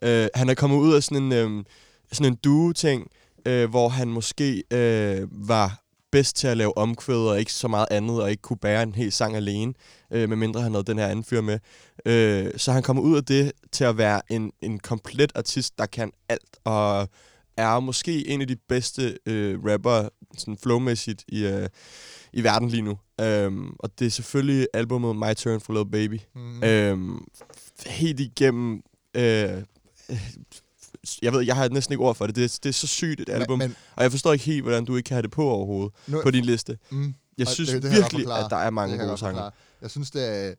Øh, 0.02 0.28
han 0.34 0.48
er 0.48 0.54
kommet 0.54 0.76
ud 0.76 0.94
af 0.94 1.02
sådan 1.02 1.22
en, 1.22 1.32
øh, 1.32 1.64
sådan 2.12 2.32
en 2.32 2.38
duo-ting, 2.44 3.11
øh, 3.46 3.70
hvor 3.70 3.88
han 3.88 4.08
måske 4.08 4.64
øh, 4.70 5.48
var 5.48 5.82
bedst 6.11 6.36
til 6.36 6.46
at 6.46 6.56
lave 6.56 6.78
omkvæd 6.78 7.16
og 7.16 7.38
ikke 7.38 7.52
så 7.52 7.68
meget 7.68 7.86
andet, 7.90 8.22
og 8.22 8.30
ikke 8.30 8.40
kunne 8.40 8.56
bære 8.56 8.82
en 8.82 8.94
hel 8.94 9.12
sang 9.12 9.36
alene, 9.36 9.74
øh, 10.11 10.28
medmindre 10.28 10.61
han 10.61 10.72
havde 10.72 10.84
den 10.84 10.98
her 10.98 11.06
anden 11.06 11.24
fyr 11.24 11.40
med. 11.40 11.58
Øh, 12.06 12.52
så 12.56 12.72
han 12.72 12.82
kommer 12.82 13.02
ud 13.02 13.16
af 13.16 13.24
det 13.24 13.52
til 13.72 13.84
at 13.84 13.98
være 13.98 14.20
en, 14.30 14.52
en 14.62 14.78
komplet 14.78 15.32
artist, 15.34 15.78
der 15.78 15.86
kan 15.86 16.12
alt, 16.28 16.58
og 16.64 17.08
er 17.56 17.80
måske 17.80 18.28
en 18.28 18.40
af 18.40 18.46
de 18.46 18.56
bedste 18.56 19.18
øh, 19.26 19.58
rapper, 19.64 20.08
sådan 20.38 20.58
flowmæssigt, 20.62 21.24
i, 21.28 21.46
øh, 21.46 21.68
i 22.33 22.43
verden 22.43 22.68
lige 22.68 22.83
nu. 22.83 22.99
Øhm, 23.20 23.76
og 23.78 23.99
det 23.99 24.07
er 24.07 24.11
selvfølgelig 24.11 24.68
albumet 24.74 25.16
My 25.16 25.35
Turn 25.37 25.61
for 25.61 25.72
Little 25.72 25.91
Baby. 25.91 26.20
Mm. 26.35 26.62
Øhm, 26.64 27.24
helt 27.87 28.20
igennem... 28.20 28.83
Øh, 29.16 29.62
jeg 31.22 31.33
ved, 31.33 31.41
jeg 31.41 31.57
har 31.57 31.68
næsten 31.68 31.93
ikke 31.93 32.05
ord 32.05 32.14
for 32.14 32.26
det. 32.26 32.37
Det 32.37 32.45
er, 32.45 32.59
det 32.62 32.68
er 32.68 32.72
så 32.72 32.87
sygt 32.87 33.20
et 33.20 33.28
album. 33.28 33.59
Men, 33.59 33.68
men 33.68 33.76
og 33.97 34.03
jeg 34.03 34.11
forstår 34.11 34.33
ikke 34.33 34.45
helt, 34.45 34.62
hvordan 34.62 34.85
du 34.85 34.97
ikke 34.97 35.07
kan 35.07 35.14
have 35.14 35.22
det 35.22 35.31
på 35.31 35.43
overhovedet 35.51 35.93
nu, 36.07 36.22
på 36.22 36.31
din 36.31 36.45
liste. 36.45 36.78
mm, 36.91 37.14
Jeg 37.39 37.49
synes 37.49 37.70
det- 37.70 37.83
det 37.83 37.89
jeg 37.93 37.97
virkelig, 37.97 38.26
at 38.45 38.47
der 38.51 38.57
er 38.57 38.70
mange 38.70 38.99
gode 39.07 39.18
sange. 39.18 39.41
Jeg 39.83 39.91
synes, 39.91 40.11
det 40.11 40.28
er... 40.47 40.55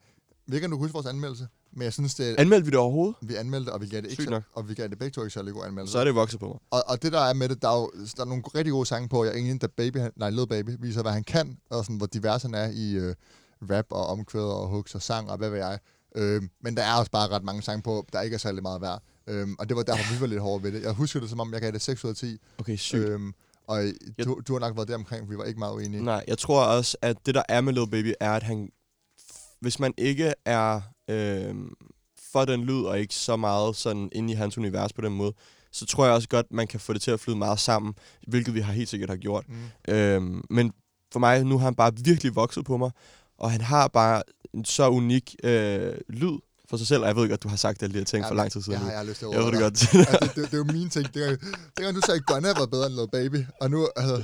Vi 0.48 0.60
kan 0.60 0.72
du 0.72 0.78
huske 0.78 0.94
vores 0.94 1.06
anmeldelse, 1.06 1.48
men 1.74 1.84
jeg 1.84 1.94
synes, 1.94 2.16
det. 2.16 2.36
Anmeldte 2.40 2.66
vi 2.66 2.72
det 2.72 2.80
overhovedet? 2.80 3.16
vi 3.22 3.36
anmeldte, 3.36 3.70
og 3.74 3.82
vi 3.82 3.88
gav 3.88 4.02
det 4.02 4.12
ikke 4.12 4.24
så, 4.24 4.42
og 4.54 4.70
vi 4.70 4.74
gav 4.74 4.88
det 4.88 5.00
begge 5.00 5.14
to 5.14 5.22
ikke 5.22 5.34
særlig 5.34 5.54
gode 5.54 5.66
anmeldelser. 5.66 5.92
Så 5.92 6.00
er 6.00 6.04
det 6.04 6.16
vokset 6.16 6.40
på 6.40 6.48
mig. 6.48 6.58
Og, 6.72 6.84
og 6.88 7.04
det 7.04 7.12
der 7.12 7.20
er 7.20 7.34
med 7.34 7.50
det, 7.50 7.62
der 7.62 7.70
er, 7.70 7.80
jo, 7.80 7.92
der 8.18 8.22
er 8.22 8.26
nogle 8.26 8.44
rigtig 8.56 8.72
gode 8.72 8.86
sange 8.86 9.10
på. 9.10 9.24
Jeg 9.26 9.50
er 9.50 9.58
da 9.58 9.68
Baby, 9.68 9.98
nej, 10.16 10.30
Lil 10.30 10.48
Baby 10.48 10.70
viser, 10.80 11.02
hvad 11.02 11.12
han 11.12 11.24
kan, 11.24 11.58
og 11.70 11.86
sådan, 11.86 11.98
hvor 11.98 12.08
divers 12.08 12.42
han 12.42 12.54
er 12.54 12.70
i 12.74 12.94
øh, 12.94 13.16
rap 13.72 13.86
og 13.90 14.08
omkvæd 14.08 14.42
og 14.42 14.68
hooks 14.68 14.96
og 14.96 15.02
sang 15.02 15.30
og 15.32 15.38
hvad 15.38 15.50
ved 15.50 15.58
jeg. 15.58 15.80
Øh, 16.16 16.42
men 16.62 16.78
der 16.78 16.84
er 16.84 16.94
også 16.94 17.12
bare 17.12 17.28
ret 17.28 17.44
mange 17.44 17.62
sange 17.62 17.82
på, 17.82 18.06
der 18.14 18.22
ikke 18.22 18.34
er 18.34 18.38
særlig 18.38 18.62
meget 18.62 18.82
værd. 18.82 19.02
Øh, 19.28 19.48
og 19.60 19.70
det 19.70 19.78
var 19.78 19.84
derfor, 19.84 20.14
vi 20.14 20.22
var 20.22 20.28
lidt 20.28 20.42
hårde 20.42 20.64
ved 20.64 20.72
det. 20.72 20.84
Jeg 20.84 20.92
husker 20.92 21.20
det, 21.20 21.30
som 21.30 21.40
om 21.40 21.54
jeg 21.54 21.62
gav 21.62 21.72
det 21.72 21.82
6 21.82 22.06
ud 22.06 22.10
af 22.10 22.16
10. 22.16 22.38
Okay, 22.60 22.76
sygt. 22.76 23.10
Øh, 23.10 23.20
og 23.68 23.84
du, 24.24 24.42
du 24.48 24.54
har 24.54 24.60
nok 24.60 24.76
været 24.76 24.88
der 24.88 24.96
omkring, 24.96 25.30
vi 25.30 25.38
var 25.38 25.44
ikke 25.44 25.60
meget 25.60 25.74
uenige. 25.74 26.04
Nej, 26.04 26.24
jeg 26.28 26.38
tror 26.38 26.64
også, 26.64 26.98
at 27.02 27.18
det 27.26 27.36
der 27.36 27.44
er 27.50 27.62
med 27.62 27.74
Lil 27.74 27.90
Baby, 27.92 28.14
er, 28.20 28.32
at 28.32 28.44
han... 28.44 28.70
Hvis 29.60 29.80
man 29.80 29.94
ikke 29.98 30.34
er 30.46 30.82
øh, 31.12 31.56
for 32.32 32.46
den 32.46 32.64
lyd, 32.64 32.82
og 32.84 33.00
ikke 33.00 33.16
så 33.16 33.36
meget 33.36 33.76
sådan 33.76 34.10
inde 34.12 34.34
i 34.34 34.36
hans 34.36 34.58
univers 34.58 34.94
på 34.94 35.02
den 35.02 35.14
måde, 35.14 35.34
så 35.72 35.86
tror 35.86 36.06
jeg 36.06 36.14
også 36.14 36.30
godt, 36.30 36.46
man 36.52 36.68
kan 36.68 36.80
få 36.80 36.94
det 36.94 37.02
til 37.02 37.12
at 37.12 37.20
flyde 37.20 37.38
meget 37.38 37.60
sammen, 37.60 37.94
hvilket 38.28 38.54
vi 38.54 38.60
har 38.60 38.74
helt 38.74 38.90
sikkert 38.90 39.10
har 39.10 39.18
gjort. 39.18 39.46
Mm. 39.48 39.94
Øhm, 39.94 40.44
men 40.50 40.74
for 41.12 41.20
mig, 41.20 41.44
nu 41.44 41.58
har 41.58 41.66
han 41.66 41.76
bare 41.76 41.92
virkelig 41.96 42.36
vokset 42.36 42.66
på 42.66 42.78
mig, 42.78 42.92
og 43.38 43.52
han 43.52 43.62
har 43.62 43.88
bare 43.88 44.24
en 44.54 44.66
så 44.66 44.90
unik 44.90 45.36
øh, 45.44 45.94
lyd 46.10 46.38
for 46.70 46.78
sig 46.78 46.88
selv, 46.88 47.02
og 47.02 47.08
jeg 47.08 47.16
ved 47.16 47.30
godt, 47.30 47.44
du 47.44 47.48
har 47.48 47.56
sagt 47.56 47.84
alle 47.84 47.94
de 47.94 47.98
her 47.98 48.06
ting 48.06 48.26
for 48.28 48.36
lang 48.36 48.52
tid 48.52 48.62
siden. 48.62 48.80
Ja, 48.82 48.88
jeg 48.88 48.98
har 48.98 49.04
lyst 49.04 49.20
til 49.20 49.26
at 49.26 49.32
jeg 49.32 49.44
ved 49.44 49.52
det 49.52 49.60
godt. 49.60 49.96
altså, 49.96 50.18
det, 50.22 50.36
det, 50.36 50.36
det, 50.36 50.54
er 50.54 50.58
jo 50.58 50.64
mine 50.64 50.90
ting. 50.90 51.14
Det 51.14 51.28
er, 51.28 51.36
det 51.78 51.88
er, 51.88 51.92
du 51.92 52.02
sagde, 52.06 52.18
at 52.20 52.26
Gunna 52.26 52.54
var 52.60 52.66
bedre 52.66 52.88
end 52.88 52.96
Lil 52.96 53.08
Baby, 53.12 53.46
og 53.62 53.72
nu... 53.72 53.88
Altså, 53.96 54.24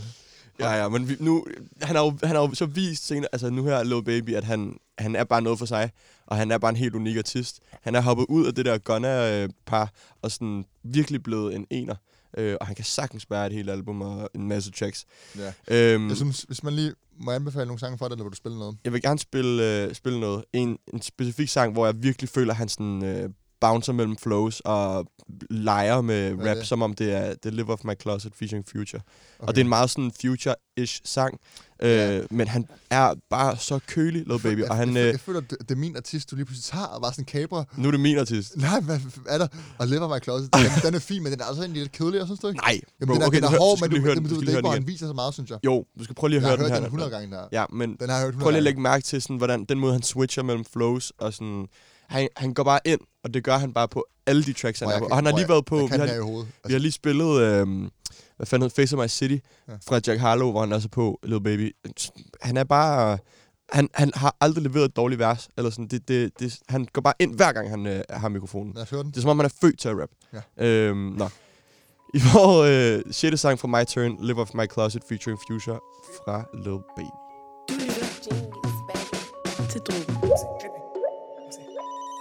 Ja, 0.59 0.71
ja, 0.71 0.89
men 0.89 1.09
vi, 1.09 1.17
nu, 1.19 1.45
han 1.81 1.95
har, 1.95 2.03
jo, 2.03 2.17
han 2.23 2.35
har 2.35 2.41
jo 2.41 2.53
så 2.53 2.65
vist 2.65 3.07
senere, 3.07 3.29
altså 3.31 3.49
nu 3.49 3.63
her 3.63 3.83
Lil 3.83 4.03
Baby, 4.03 4.35
at 4.35 4.43
han, 4.43 4.77
han 4.97 5.15
er 5.15 5.23
bare 5.23 5.41
noget 5.41 5.59
for 5.59 5.65
sig, 5.65 5.91
og 6.27 6.37
han 6.37 6.51
er 6.51 6.57
bare 6.57 6.69
en 6.69 6.75
helt 6.75 6.95
unik 6.95 7.17
artist. 7.17 7.59
Han 7.81 7.95
er 7.95 8.01
hoppet 8.01 8.25
ud 8.29 8.45
af 8.45 8.55
det 8.55 8.65
der 8.65 8.77
Gunna-par, 8.77 9.91
og 10.21 10.31
sådan 10.31 10.65
virkelig 10.83 11.23
blevet 11.23 11.55
en 11.55 11.67
ener. 11.69 11.95
Øh, 12.37 12.55
og 12.61 12.67
han 12.67 12.75
kan 12.75 12.85
sagtens 12.85 13.25
bære 13.25 13.47
et 13.47 13.53
helt 13.53 13.69
album 13.69 14.01
og 14.01 14.29
en 14.35 14.47
masse 14.47 14.71
tracks. 14.71 15.05
ja. 15.37 15.53
Øhm, 15.93 16.07
Jeg 16.07 16.17
synes, 16.17 16.41
hvis 16.41 16.63
man 16.63 16.73
lige 16.73 16.93
må 17.19 17.31
anbefale 17.31 17.65
nogle 17.65 17.79
sange 17.79 17.97
for 17.97 18.07
dig, 18.07 18.13
eller 18.13 18.23
vil 18.23 18.31
du 18.31 18.35
spille 18.37 18.57
noget? 18.59 18.77
jeg 18.83 18.93
vil 18.93 19.01
gerne 19.01 19.19
spille, 19.19 19.83
øh, 19.83 19.93
spille 19.95 20.19
noget. 20.19 20.43
En, 20.53 20.77
en 20.93 21.01
specifik 21.01 21.49
sang, 21.49 21.73
hvor 21.73 21.85
jeg 21.85 21.95
virkelig 22.03 22.29
føler, 22.29 22.53
at 22.53 22.57
han 22.57 22.69
sådan, 22.69 23.03
øh, 23.05 23.29
bouncer 23.61 23.93
mellem 23.93 24.17
flows 24.17 24.59
og 24.65 25.05
leger 25.49 26.01
med 26.01 26.33
Hvad 26.33 26.47
rap, 26.49 26.57
det? 26.57 26.67
som 26.67 26.81
om 26.81 26.93
det 26.93 27.13
er 27.13 27.35
The 27.41 27.51
Live 27.51 27.73
of 27.73 27.79
My 27.83 27.91
Closet 28.01 28.31
featuring 28.35 28.65
Future. 28.71 29.01
Okay. 29.39 29.47
Og 29.47 29.55
det 29.55 29.61
er 29.61 29.65
en 29.65 29.69
meget 29.69 29.89
sådan 29.89 30.11
future-ish 30.25 31.01
sang. 31.05 31.39
Øh, 31.81 31.89
Ja. 31.89 32.21
Men 32.31 32.47
han 32.47 32.65
er 32.89 33.13
bare 33.29 33.57
så 33.57 33.79
kølig, 33.87 34.23
Lil 34.27 34.39
Baby. 34.39 34.59
jeg, 34.59 34.69
Og 34.71 34.75
han, 34.75 34.87
jeg, 34.87 34.95
jeg, 34.95 35.03
øh, 35.05 35.11
jeg 35.11 35.19
føler, 35.19 35.39
det, 35.39 35.57
det 35.59 35.71
er 35.71 35.75
min 35.75 35.95
artist, 35.95 36.31
du 36.31 36.35
lige 36.35 36.45
pludselig 36.45 36.63
tager, 36.63 36.85
og 36.85 37.01
bare 37.01 37.11
sådan 37.13 37.25
kabrer. 37.25 37.63
nu 37.77 37.87
er 37.87 37.91
det 37.91 37.99
min 37.99 38.17
artist. 38.17 38.57
Nej, 38.57 38.79
hvad 38.79 38.99
er 39.27 39.37
der? 39.37 39.47
Og 39.77 39.87
Live 39.87 40.07
My 40.09 40.23
Closet, 40.23 40.53
den, 40.53 40.61
den 40.83 40.95
er 40.95 40.99
fin, 40.99 41.23
men 41.23 41.31
den 41.31 41.41
er 41.41 41.45
altså 41.45 41.61
egentlig 41.63 41.81
lidt 41.81 41.91
kedelig, 41.91 42.21
synes 42.25 42.39
du 42.39 42.47
ikke? 42.47 42.57
Nej, 42.59 42.79
Jamen, 43.01 43.07
bro, 43.07 43.13
den 43.13 43.21
er, 43.21 43.27
okay, 43.27 43.37
den 43.37 43.43
er 43.43 43.47
du 43.47 43.51
hør- 43.51 43.59
hård, 43.59 43.77
du 43.77 43.81
men 43.81 43.89
du, 44.03 44.09
den, 44.09 44.23
du, 44.23 44.29
du 44.35 44.39
det 44.39 44.47
er 44.47 44.51
ikke, 44.51 44.61
hvor 44.61 44.71
han 44.71 44.87
viser 44.87 45.07
så 45.07 45.13
meget, 45.13 45.33
synes 45.33 45.49
jeg. 45.49 45.59
Jo, 45.65 45.85
du 45.99 46.03
skal 46.03 46.15
prøve 46.15 46.29
lige 46.29 46.37
at 46.37 46.41
Jeg 46.43 46.49
høre 46.49 46.57
har 46.57 46.63
den 46.63 46.71
hørt 46.71 46.71
her. 46.71 46.79
den 46.79 46.85
100 46.85 47.11
gange 47.11 47.35
der. 47.35 47.43
Ja, 47.51 47.65
men 47.73 47.95
Den 47.99 48.09
har 48.09 48.15
jeg 48.15 48.23
hørt 48.25 48.29
100 48.29 48.43
prøv 48.43 48.49
lige 48.51 48.57
at 48.57 48.63
lægge 48.63 48.81
mærke 48.81 49.03
til, 49.03 49.21
sådan, 49.21 49.37
hvordan, 49.37 49.65
den 49.65 49.79
måde, 49.79 49.93
han 49.93 50.03
switcher 50.03 50.43
mellem 50.43 50.65
flows, 50.65 51.13
og 51.17 51.33
sådan, 51.33 51.67
han, 52.09 52.27
han 52.37 52.53
går 52.53 52.63
bare 52.63 52.79
ind, 52.85 52.99
og 53.23 53.33
det 53.33 53.43
gør 53.43 53.57
han 53.57 53.73
bare 53.73 53.87
på 53.87 54.05
alle 54.25 54.43
de 54.43 54.53
tracks, 54.53 54.79
han 54.79 54.87
er 54.89 54.91
jeg 54.91 54.99
på. 55.01 55.05
Og 55.07 55.15
han 55.15 55.25
har 55.25 55.31
lige 55.31 55.41
jeg- 55.41 55.49
været 55.49 55.65
på, 55.65 55.75
jeg 55.77 55.83
vi 55.83 55.89
kan 55.89 55.99
den 55.99 56.09
har, 56.09 56.21
hovedet. 56.21 56.47
vi 56.67 56.73
har 56.73 56.79
lige 56.79 56.91
spillet, 56.91 57.41
øh, 57.41 57.67
hvad 58.37 58.47
fanden 58.47 58.63
hedder 58.69 58.81
Face 58.81 58.95
of 58.97 59.03
My 59.03 59.07
City, 59.07 59.37
Ja. 59.67 59.73
fra 59.87 59.99
Jack 60.07 60.19
Harlow, 60.19 60.51
hvor 60.51 60.59
han 60.59 60.73
også 60.73 60.87
er 60.87 60.89
på, 60.89 61.19
Lil 61.23 61.41
Baby. 61.43 61.75
Han 62.41 62.57
er 62.57 62.63
bare, 62.63 63.17
han, 63.73 63.89
han 63.93 64.11
har 64.15 64.35
aldrig 64.41 64.63
leveret 64.63 64.85
et 64.85 64.95
dårligt 64.95 65.19
vers, 65.19 65.49
eller 65.57 65.69
sådan, 65.71 65.87
det, 65.87 66.07
det, 66.07 66.31
det, 66.39 66.59
han 66.69 66.87
går 66.93 67.01
bare 67.01 67.13
ind, 67.19 67.35
hver 67.35 67.51
gang 67.51 67.69
han 67.69 67.87
øh, 67.87 68.01
har 68.09 68.29
mikrofonen. 68.29 68.73
Lad 68.73 68.83
os 68.83 68.89
høre 68.89 69.03
den. 69.03 69.11
Det 69.11 69.17
er 69.17 69.21
som 69.21 69.29
om, 69.29 69.39
han 69.39 69.45
er 69.45 69.53
født 69.61 69.79
til 69.79 69.89
at 69.89 69.95
rap. 70.01 70.09
Ja. 70.57 70.65
Øhm, 70.67 70.97
nå. 71.17 71.29
I 72.13 72.19
får 72.19 72.63
øh, 72.63 73.01
sjette 73.11 73.37
sang 73.37 73.59
fra 73.59 73.67
My 73.67 73.85
Turn, 73.85 74.17
Live 74.25 74.41
Off 74.41 74.53
My 74.53 74.71
Closet 74.73 75.01
featuring 75.09 75.39
Future 75.49 75.79
fra 76.25 76.43
Lil 76.53 76.79
Baby. 76.97 77.07
Du 77.69 77.73
lytter 77.73 79.67
til 79.69 79.81
Drogen. 79.81 80.86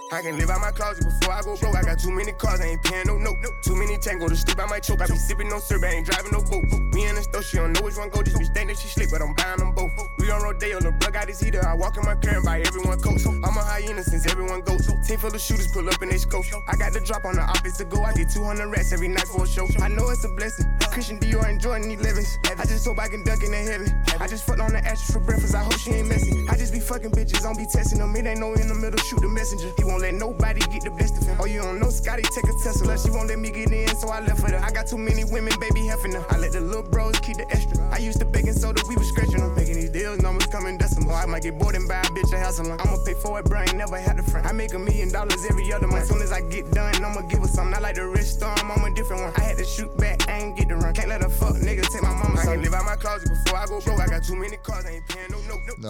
I 0.09 0.21
can 0.21 0.37
live 0.37 0.49
out 0.49 0.61
my 0.61 0.71
closet 0.71 1.03
before 1.03 1.33
I 1.33 1.41
go 1.41 1.57
broke. 1.57 1.75
I 1.75 1.81
got 1.81 1.99
too 1.99 2.11
many 2.11 2.31
cars, 2.31 2.61
I 2.61 2.67
ain't 2.67 2.83
paying 2.83 3.07
no 3.07 3.17
note. 3.17 3.35
Too 3.61 3.75
many 3.75 3.97
tango 3.97 4.29
to 4.29 4.35
sleep, 4.37 4.57
I 4.57 4.65
might 4.65 4.83
choke. 4.83 5.01
I 5.01 5.07
be 5.07 5.17
sipping 5.17 5.49
no 5.49 5.59
syrup, 5.59 5.83
I 5.83 5.99
ain't 5.99 6.05
driving 6.07 6.31
no 6.31 6.39
boat. 6.39 6.63
Me 6.93 7.05
and 7.05 7.17
the 7.17 7.23
store, 7.23 7.43
she 7.43 7.57
don't 7.57 7.73
know 7.73 7.81
which 7.81 7.97
one 7.97 8.09
go. 8.09 8.23
This 8.23 8.33
bitch 8.33 8.53
think 8.53 8.69
that 8.69 8.79
she 8.79 8.87
slick, 8.87 9.09
but 9.11 9.21
I'm 9.21 9.33
buying 9.35 9.59
them 9.59 9.73
both. 9.73 9.91
We 10.17 10.31
on 10.31 10.41
Rodeo, 10.41 10.79
the 10.79 10.93
plug 10.93 11.13
got 11.13 11.27
his 11.27 11.41
heater. 11.41 11.65
I 11.67 11.73
walk 11.75 11.97
in 11.97 12.05
my 12.05 12.15
car 12.15 12.35
and 12.35 12.45
buy 12.45 12.61
everyone 12.61 12.99
coats. 13.01 13.25
I'm 13.25 13.43
a 13.43 13.63
hyena 13.63 14.03
since 14.03 14.25
everyone 14.27 14.61
goes. 14.61 14.87
Team 15.05 15.19
full 15.19 15.33
of 15.33 15.41
shooters 15.41 15.67
pull 15.73 15.87
up 15.89 16.01
in 16.01 16.09
they 16.09 16.17
scope. 16.17 16.45
I 16.67 16.75
got 16.77 16.93
the 16.93 17.01
drop 17.01 17.25
on 17.25 17.35
the 17.35 17.41
office 17.41 17.77
to 17.77 17.85
go. 17.85 18.01
I 18.03 18.13
get 18.13 18.29
200 18.29 18.67
rats 18.67 18.93
every 18.93 19.09
night 19.09 19.27
for 19.27 19.43
a 19.43 19.47
show. 19.47 19.67
I 19.81 19.89
know 19.89 20.09
it's 20.09 20.23
a 20.23 20.29
blessing. 20.29 20.65
Christian 20.97 21.19
Dior 21.19 21.47
and 21.47 21.61
Jordan 21.61 21.95
11s. 21.95 22.41
I 22.57 22.65
just 22.65 22.83
hope 22.83 22.97
I 22.97 23.07
can 23.07 23.21
duck 23.21 23.43
in 23.43 23.51
the 23.51 23.57
heaven. 23.57 23.85
I 24.19 24.25
just 24.25 24.47
fucked 24.47 24.61
on 24.61 24.73
the 24.73 24.81
ashes 24.81 25.13
for 25.13 25.19
breakfast. 25.19 25.53
I 25.53 25.61
hope 25.61 25.77
she 25.77 25.91
ain't 25.91 26.09
messy. 26.09 26.33
I 26.49 26.57
just 26.57 26.73
be 26.73 26.79
fucking 26.79 27.11
bitches, 27.11 27.43
don't 27.43 27.55
be 27.55 27.67
testing 27.67 27.99
them. 27.99 28.15
It 28.15 28.25
ain't 28.25 28.39
no 28.39 28.51
in 28.53 28.67
the 28.67 28.73
middle, 28.73 28.97
shoot 29.05 29.21
the 29.21 29.29
messenger. 29.29 29.69
He 29.77 29.83
won't 29.83 30.01
let 30.01 30.15
nobody 30.15 30.59
get 30.73 30.81
the 30.81 30.89
best 30.97 31.13
of 31.21 31.27
him. 31.29 31.37
Oh, 31.39 31.45
you 31.45 31.61
don't 31.61 31.77
know 31.79 31.91
Scotty 31.91 32.23
take 32.33 32.49
a 32.49 32.55
Tesla. 32.65 32.97
She 32.97 33.11
won't 33.11 33.29
let 33.29 33.37
me 33.37 33.51
get 33.51 33.69
in, 33.69 33.93
so 33.93 34.09
I 34.09 34.25
left 34.25 34.41
with 34.41 34.57
her. 34.57 34.61
I 34.65 34.71
got 34.71 34.87
too 34.87 34.97
many 34.97 35.23
women, 35.23 35.53
baby, 35.61 35.85
heffing 35.85 36.17
her. 36.17 36.25
I 36.33 36.41
let 36.41 36.53
the 36.53 36.61
little 36.61 36.81
bros 36.81 37.13
keep 37.19 37.37
the 37.37 37.45
extra. 37.53 37.77
I 37.93 37.99
used 37.99 38.17
to 38.17 38.25
baking 38.25 38.57
soda, 38.57 38.81
we 38.89 38.97
was 38.97 39.07
scratching 39.09 39.37
them. 39.37 39.53
Making 39.53 39.75
these 39.75 39.91
deals, 39.91 40.17
numbers 40.25 40.47
coming 40.47 40.79
decimal. 40.79 41.13
I 41.13 41.27
might 41.27 41.43
get 41.43 41.59
bored 41.59 41.75
and 41.75 41.87
buy 41.87 42.01
a 42.01 42.09
bitch 42.09 42.33
a 42.33 42.39
house 42.39 42.57
alone. 42.57 42.81
I'ma 42.81 42.97
pay 43.05 43.13
for 43.21 43.37
it, 43.37 43.45
bro. 43.45 43.61
Ain't 43.61 43.77
never 43.77 44.01
had 44.01 44.17
a 44.17 44.23
friend. 44.23 44.47
I 44.47 44.51
make 44.51 44.73
a 44.73 44.79
million 44.79 45.11
dollars 45.11 45.45
every 45.45 45.71
other 45.71 45.85
month. 45.85 46.01
As 46.01 46.09
soon 46.09 46.23
as 46.23 46.31
I 46.31 46.41
get 46.41 46.71
done, 46.71 47.05
I'ma 47.05 47.21
give 47.29 47.45
her 47.45 47.47
something. 47.47 47.75
I 47.75 47.85
like 47.85 48.01
the 48.01 48.07
rich 48.07 48.33
storm, 48.33 48.57
I'm 48.65 48.81
a 48.81 48.89
different 48.95 49.21
one. 49.21 49.33
I 49.37 49.41
had 49.41 49.57
to 49.59 49.65
shoot 49.65 49.95
back, 49.97 50.27
I 50.27 50.41
ain't 50.41 50.57
get 50.57 50.69
the 50.69 50.75
run. 50.75 50.86
Can't 50.95 51.09
let 51.09 51.21
a 51.23 51.29
fuck 51.29 51.55
nigga 51.67 51.83
take 51.93 52.03
my 52.09 52.13
mama. 52.21 52.39
I 52.41 52.45
can 52.45 52.61
live 52.65 52.73
out 52.79 52.85
my 52.91 52.97
closet 53.03 53.27
before 53.35 53.57
I 53.63 53.65
go 53.71 53.75
broke. 53.85 54.01
I 54.05 54.07
got 54.15 54.23
too 54.29 54.35
many 54.43 54.57
cars, 54.67 54.83
I 54.85 54.91
ain't 54.97 55.07
paying 55.13 55.31
no 55.35 55.39
note. 55.51 55.63
Nå, 55.81 55.89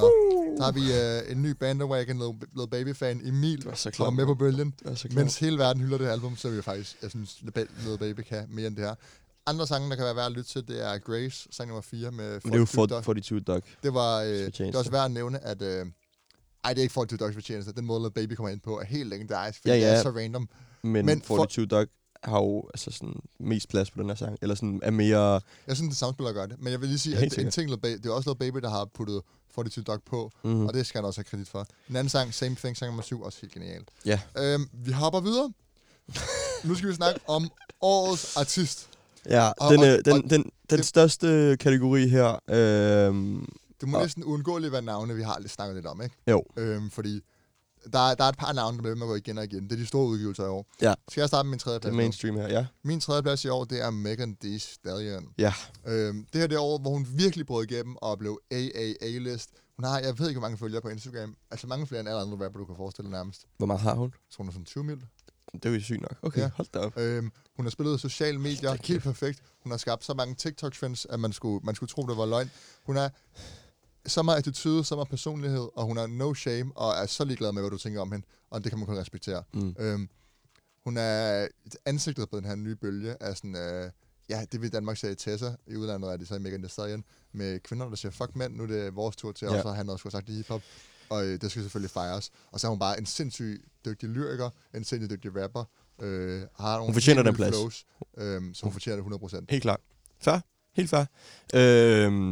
så 0.58 0.64
har 0.64 0.72
vi 0.72 0.82
uh, 0.82 1.32
en 1.32 1.42
ny 1.42 1.52
bandwagon, 1.60 2.18
Lil 2.58 2.68
Baby-fan, 2.72 3.22
Emil, 3.28 3.62
så 3.64 3.76
som 3.76 3.90
er 3.90 3.92
klam. 3.96 4.14
med 4.14 4.26
på 4.26 4.36
bølgen. 4.36 4.74
Det 4.84 5.00
så. 5.00 5.08
Mens 5.16 5.40
hele 5.40 5.58
verden 5.58 5.82
hylder 5.82 5.98
det 5.98 6.08
album, 6.08 6.36
så 6.38 6.48
er 6.48 6.52
vi 6.52 6.62
faktisk, 6.62 6.96
jeg 7.02 7.10
synes, 7.10 7.42
Lil 7.86 7.98
Baby 8.00 8.22
kan 8.22 8.46
mere 8.50 8.68
end 8.68 8.76
det 8.76 8.86
her. 8.86 8.96
Andre 9.46 9.68
sange, 9.68 9.90
der 9.90 9.96
kan 9.96 10.06
være 10.06 10.16
værd 10.16 10.26
at 10.26 10.32
lytte 10.32 10.50
til, 10.50 10.68
det 10.68 10.86
er 10.94 10.98
Grace, 10.98 11.48
sang 11.52 11.68
nummer 11.68 11.82
4 11.82 12.12
med 12.12 12.32
Men 12.32 12.42
det 12.52 12.54
er 12.54 12.60
jo 12.60 12.66
42 12.66 12.68
for, 12.68 12.86
Dog. 12.86 13.04
42 13.04 13.40
Dog. 13.40 13.62
Det 13.84 13.94
var, 13.94 14.22
øh, 14.22 14.30
det 14.30 14.60
er 14.60 14.78
også 14.78 14.92
værd 14.92 15.06
at 15.06 15.12
nævne, 15.12 15.44
at... 15.46 15.62
Øh, 15.62 15.86
ej, 16.64 16.74
det 16.74 16.78
er 16.80 16.82
ikke 16.84 16.94
42 16.94 17.18
Dogs 17.18 17.34
fortjeneste. 17.34 17.72
Den 17.74 17.86
måde, 17.86 18.12
Baby 18.12 18.34
kommer 18.34 18.50
ind 18.50 18.60
på, 18.62 18.80
er 18.80 18.86
helt 18.86 19.10
legendarisk, 19.10 19.60
fordi 19.62 19.70
Ja, 19.70 19.76
det 19.76 19.86
er 19.88 19.92
ja. 19.92 20.02
så 20.02 20.10
random. 20.10 20.50
Men, 20.84 20.92
Men 20.94 21.06
Men 21.06 21.22
for- 21.22 21.36
42 21.36 21.66
Dog 21.66 21.88
har 22.24 22.38
jo 22.40 22.70
altså 22.74 22.92
sådan 22.92 23.16
mest 23.40 23.70
plads 23.70 23.92
på 23.92 24.02
den 24.02 24.10
her 24.10 24.16
sang. 24.16 24.38
Eller 24.42 24.56
sådan 24.56 24.80
er 24.84 24.92
mere... 24.92 25.42
Jeg 25.68 25.76
synes, 25.76 25.90
det 25.90 25.98
samspiller 25.98 26.34
godt. 26.34 26.62
Men 26.62 26.72
jeg 26.72 26.82
vil 26.82 26.90
lige 26.90 27.00
sige, 27.00 27.18
at 27.18 27.24
en 27.38 27.52
ting, 27.52 27.84
det 27.84 28.06
er 28.06 28.12
også 28.12 28.30
Lil 28.30 28.38
Baby, 28.38 28.60
der 28.60 28.70
har 28.70 28.86
puttet 28.94 29.22
42 29.56 29.84
Dog 29.84 30.00
på, 30.06 30.32
Mhm. 30.44 30.66
og 30.68 30.74
det 30.74 30.86
skal 30.88 30.98
han 31.00 31.06
også 31.06 31.20
have 31.20 31.24
kredit 31.26 31.50
for. 31.50 31.68
En 31.90 31.96
anden 31.96 32.10
sang, 32.10 32.34
Same 32.34 32.56
Thing, 32.56 32.78
sang 32.78 32.90
nummer 32.90 33.04
7, 33.04 33.22
også 33.22 33.38
helt 33.42 33.54
genialt. 33.54 33.88
Ja. 34.06 34.20
Øhm, 34.38 34.70
vi 34.74 34.92
hopper 34.92 35.20
videre. 35.20 35.52
nu 36.64 36.76
skal 36.76 36.90
vi 36.90 36.94
snakke 36.96 37.20
om 37.28 37.50
årets 37.82 38.38
artist. 38.38 38.90
Ja, 39.30 39.52
Og- 39.58 39.72
den, 39.74 39.80
og- 39.80 39.88
øh, 39.88 40.00
den, 40.06 40.14
og 40.24 40.30
den, 40.30 40.44
den 40.44 40.52
det- 40.70 40.86
største 40.86 41.58
kategori 41.60 42.08
her... 42.08 42.40
Øhm, 42.50 43.46
Det 43.82 43.88
må 43.90 43.98
Og- 43.98 44.04
næsten 44.04 44.24
uundgåeligt 44.24 44.72
være 44.72 44.82
navne, 44.82 45.16
vi 45.16 45.22
har 45.24 45.40
lidt 45.40 45.52
snakket 45.52 45.76
lidt 45.76 45.86
om, 45.86 46.02
ikke? 46.02 46.16
jo, 46.28 46.44
Øhm, 46.58 46.90
fordi 46.92 47.22
der 47.94 48.00
er, 48.10 48.16
der 48.16 48.24
er 48.24 48.30
et 48.30 48.38
par 48.38 48.54
navne, 48.54 48.78
der 48.78 48.82
bliver 48.82 48.96
med 48.96 49.04
at 49.04 49.08
gå 49.10 49.16
igen 49.16 49.38
og 49.38 49.44
igen. 49.44 49.64
Det 49.64 49.72
er 49.72 49.76
de 49.76 49.86
store 49.86 50.06
udgivelser 50.08 50.44
i 50.44 50.48
år. 50.48 50.66
Ja. 50.82 50.94
Skal 51.10 51.22
jeg 51.22 51.28
starte 51.28 51.46
med 51.46 51.50
min 51.50 51.60
tredje 51.60 51.76
det 51.76 51.82
plads? 51.82 51.92
er 51.92 51.96
nu? 51.96 51.98
mainstream 51.98 52.36
her, 52.36 52.48
ja. 52.48 52.66
Min 52.84 53.00
tredje 53.00 53.24
plads 53.24 53.46
i 53.46 53.48
år, 53.48 53.64
det 53.66 53.82
er 53.82 53.90
Megan 53.90 54.36
Thee 54.42 54.60
Stallion. 54.60 55.28
Ja, 55.38 55.54
Øhm, 55.88 56.26
det 56.34 56.42
her 56.42 56.48
det 56.48 56.58
år, 56.58 56.78
hvor 56.80 56.92
hun 56.92 57.08
virkelig 57.14 57.46
brød 57.46 57.72
igennem 57.72 57.96
og 57.96 58.18
blev 58.20 58.40
AAA-list. 58.52 59.50
Hun 59.76 59.84
har, 59.84 60.00
jeg 60.00 60.20
ved 60.20 60.28
ikke, 60.28 60.40
hvor 60.40 60.48
mange 60.48 60.58
følgere 60.58 60.82
på 60.82 60.90
Instagram. 60.90 61.36
Altså 61.52 61.68
mange 61.68 61.88
flere 61.88 62.00
end 62.00 62.10
alle 62.10 62.22
andre 62.22 62.46
rapper, 62.46 62.60
du 62.60 62.66
kan 62.66 62.76
forestille 62.76 63.10
dig 63.10 63.18
nærmest. 63.18 63.46
hvor 63.58 63.66
meget 63.68 63.82
har 63.82 63.94
hun? 63.94 64.06
Jeg 64.14 64.36
tror, 64.36 64.44
hun 64.44 64.48
er 64.50 64.54
sådan 64.54 64.66
20 64.66 64.84
mil. 64.84 64.98
Det 65.54 65.66
er 65.66 65.70
jo 65.70 65.82
sygt 65.82 66.02
nok. 66.02 66.16
Okay, 66.22 66.42
ja. 66.42 66.50
hold 66.56 66.68
da 66.74 66.80
op. 66.80 66.98
Øhm, 66.98 67.32
hun 67.56 67.66
har 67.66 67.70
spillet 67.70 68.00
sociale 68.00 68.40
medier 68.40 68.78
helt 68.84 69.04
perfekt. 69.04 69.42
Hun 69.64 69.72
har 69.72 69.78
skabt 69.78 70.06
så 70.06 70.14
mange 70.14 70.36
TikTok-trends, 70.36 71.06
at 71.10 71.20
man 71.20 71.34
skulle, 71.34 71.60
man 71.66 71.76
skulle 71.76 71.90
tro, 71.90 72.02
det 72.08 72.18
var 72.18 72.26
løgn. 72.26 72.52
Hun 72.86 72.98
er 72.98 73.10
så 74.08 74.24
meget 74.24 74.38
attitude, 74.38 74.84
så 74.84 74.96
meget 74.96 75.10
personlighed, 75.10 75.68
og 75.76 75.86
hun 75.86 75.98
har 75.98 76.08
no 76.08 76.34
shame, 76.34 76.72
og 76.76 76.94
er 76.94 77.06
så 77.06 77.26
ligeglad 77.26 77.52
med, 77.52 77.62
hvad 77.62 77.72
du 77.72 77.78
tænker 77.78 78.02
om 78.02 78.12
hende. 78.12 78.26
Og 78.50 78.64
det 78.64 78.72
kan 78.72 78.80
man 78.80 78.88
kun 78.88 78.98
respektere. 78.98 79.44
Mm. 79.54 79.76
Øhm, 79.80 80.10
hun 80.84 80.98
er 80.98 81.48
ansigtet 81.86 82.30
på 82.30 82.38
den 82.38 82.46
her 82.46 82.56
nye 82.56 82.76
bølge 82.76 83.24
af 83.24 83.38
sådan, 83.38 83.56
øh, 83.56 83.92
ja, 84.30 84.46
det 84.52 84.62
vil 84.62 84.74
Danmark 84.74 84.98
sige 84.98 85.16
Tessa. 85.16 85.52
I 85.68 85.76
udlandet 85.76 86.12
er 86.12 86.18
det 86.18 86.28
så 86.28 86.36
i 86.36 86.40
Megan 86.40 86.60
Thee 86.60 86.70
Stallion. 86.70 87.04
Med 87.32 87.60
kvinder, 87.60 87.90
der 87.90 87.96
siger, 87.96 88.12
fuck 88.12 88.36
mænd, 88.36 88.56
nu 88.56 88.64
er 88.64 88.68
det 88.68 88.96
vores 88.96 89.16
tur 89.16 89.32
til, 89.32 89.46
ja. 89.46 89.56
Og 89.56 89.62
så 89.62 89.68
har 89.68 89.76
han 89.76 89.90
også 89.90 90.10
sagt 90.10 90.30
i 90.30 90.34
hiphop. 90.34 90.62
Og 91.10 91.26
øh, 91.26 91.42
det 91.42 91.52
skal 91.52 91.62
selvfølgelig 91.64 91.92
fejres. 91.92 92.32
Og 92.52 92.60
så 92.60 92.68
er 92.68 92.70
hun 92.70 92.80
bare 92.80 93.00
en 93.00 93.06
sindssygt 93.06 93.66
dygtig 93.86 94.10
lyriker, 94.10 94.50
en 94.76 94.84
sindssygt 94.84 95.12
dygtig 95.12 95.44
rapper. 95.44 95.64
Øh, 96.02 96.42
har 96.56 96.80
Hun 96.80 96.94
fortjener 96.94 97.24
den 97.24 97.36
plads. 97.36 97.56
Flows, 97.56 97.86
øh, 98.18 98.42
så 98.54 98.64
hun 98.64 98.74
fortjener 98.74 99.04
det 99.04 99.34
100%. 99.34 99.46
Helt 99.50 99.62
klart. 99.62 99.80
Fair. 100.20 100.40
Helt 100.78 100.90
fair. 100.90 101.06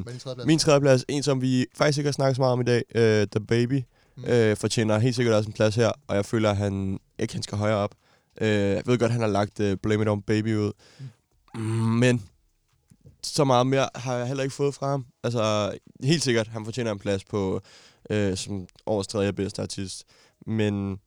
Plads? 0.03 0.45
min 0.45 0.59
tredje 0.59 0.81
plads, 0.81 1.05
en 1.09 1.23
som 1.23 1.41
vi 1.41 1.65
faktisk 1.77 1.97
ikke 1.97 2.07
har 2.07 2.11
snakket 2.13 2.35
så 2.35 2.41
meget 2.41 2.53
om 2.53 2.61
i 2.61 2.63
dag, 2.63 2.83
øh, 2.95 3.27
The 3.27 3.39
Baby, 3.39 3.83
Mm. 4.17 4.23
øh, 4.25 4.57
fortjener 4.57 4.99
helt 4.99 5.15
sikkert 5.15 5.35
også 5.35 5.47
en 5.47 5.53
plads 5.53 5.75
her, 5.75 5.91
og 6.07 6.15
jeg 6.15 6.25
føler, 6.25 6.49
at 6.49 6.57
han 6.57 6.99
ikke 7.19 7.33
han 7.33 7.43
skal 7.43 7.57
højere 7.57 7.77
op. 7.77 7.95
Øh, 8.41 8.47
jeg 8.49 8.83
ved 8.85 8.97
godt, 8.97 9.03
at 9.03 9.11
han 9.11 9.21
har 9.21 9.27
lagt 9.27 9.59
øh, 9.59 9.77
Blame 9.83 10.01
It 10.03 10.09
On 10.09 10.21
Baby 10.21 10.55
ud, 10.55 10.71
mm. 11.55 11.61
men 11.99 12.21
så 13.23 13.43
meget 13.43 13.67
mere 13.67 13.89
har 13.95 14.15
jeg 14.15 14.27
heller 14.27 14.43
ikke 14.43 14.55
fået 14.55 14.75
fra 14.75 14.87
ham. 14.89 15.05
Altså, 15.23 15.71
helt 16.03 16.23
sikkert, 16.23 16.47
han 16.47 16.65
fortjener 16.65 16.91
en 16.91 16.99
plads 16.99 17.23
på 17.23 17.61
øh, 18.09 18.37
som 18.37 18.67
årets 18.85 19.07
tredje 19.07 19.33
bedste 19.33 19.61
artist. 19.61 20.03
Men 20.47 20.99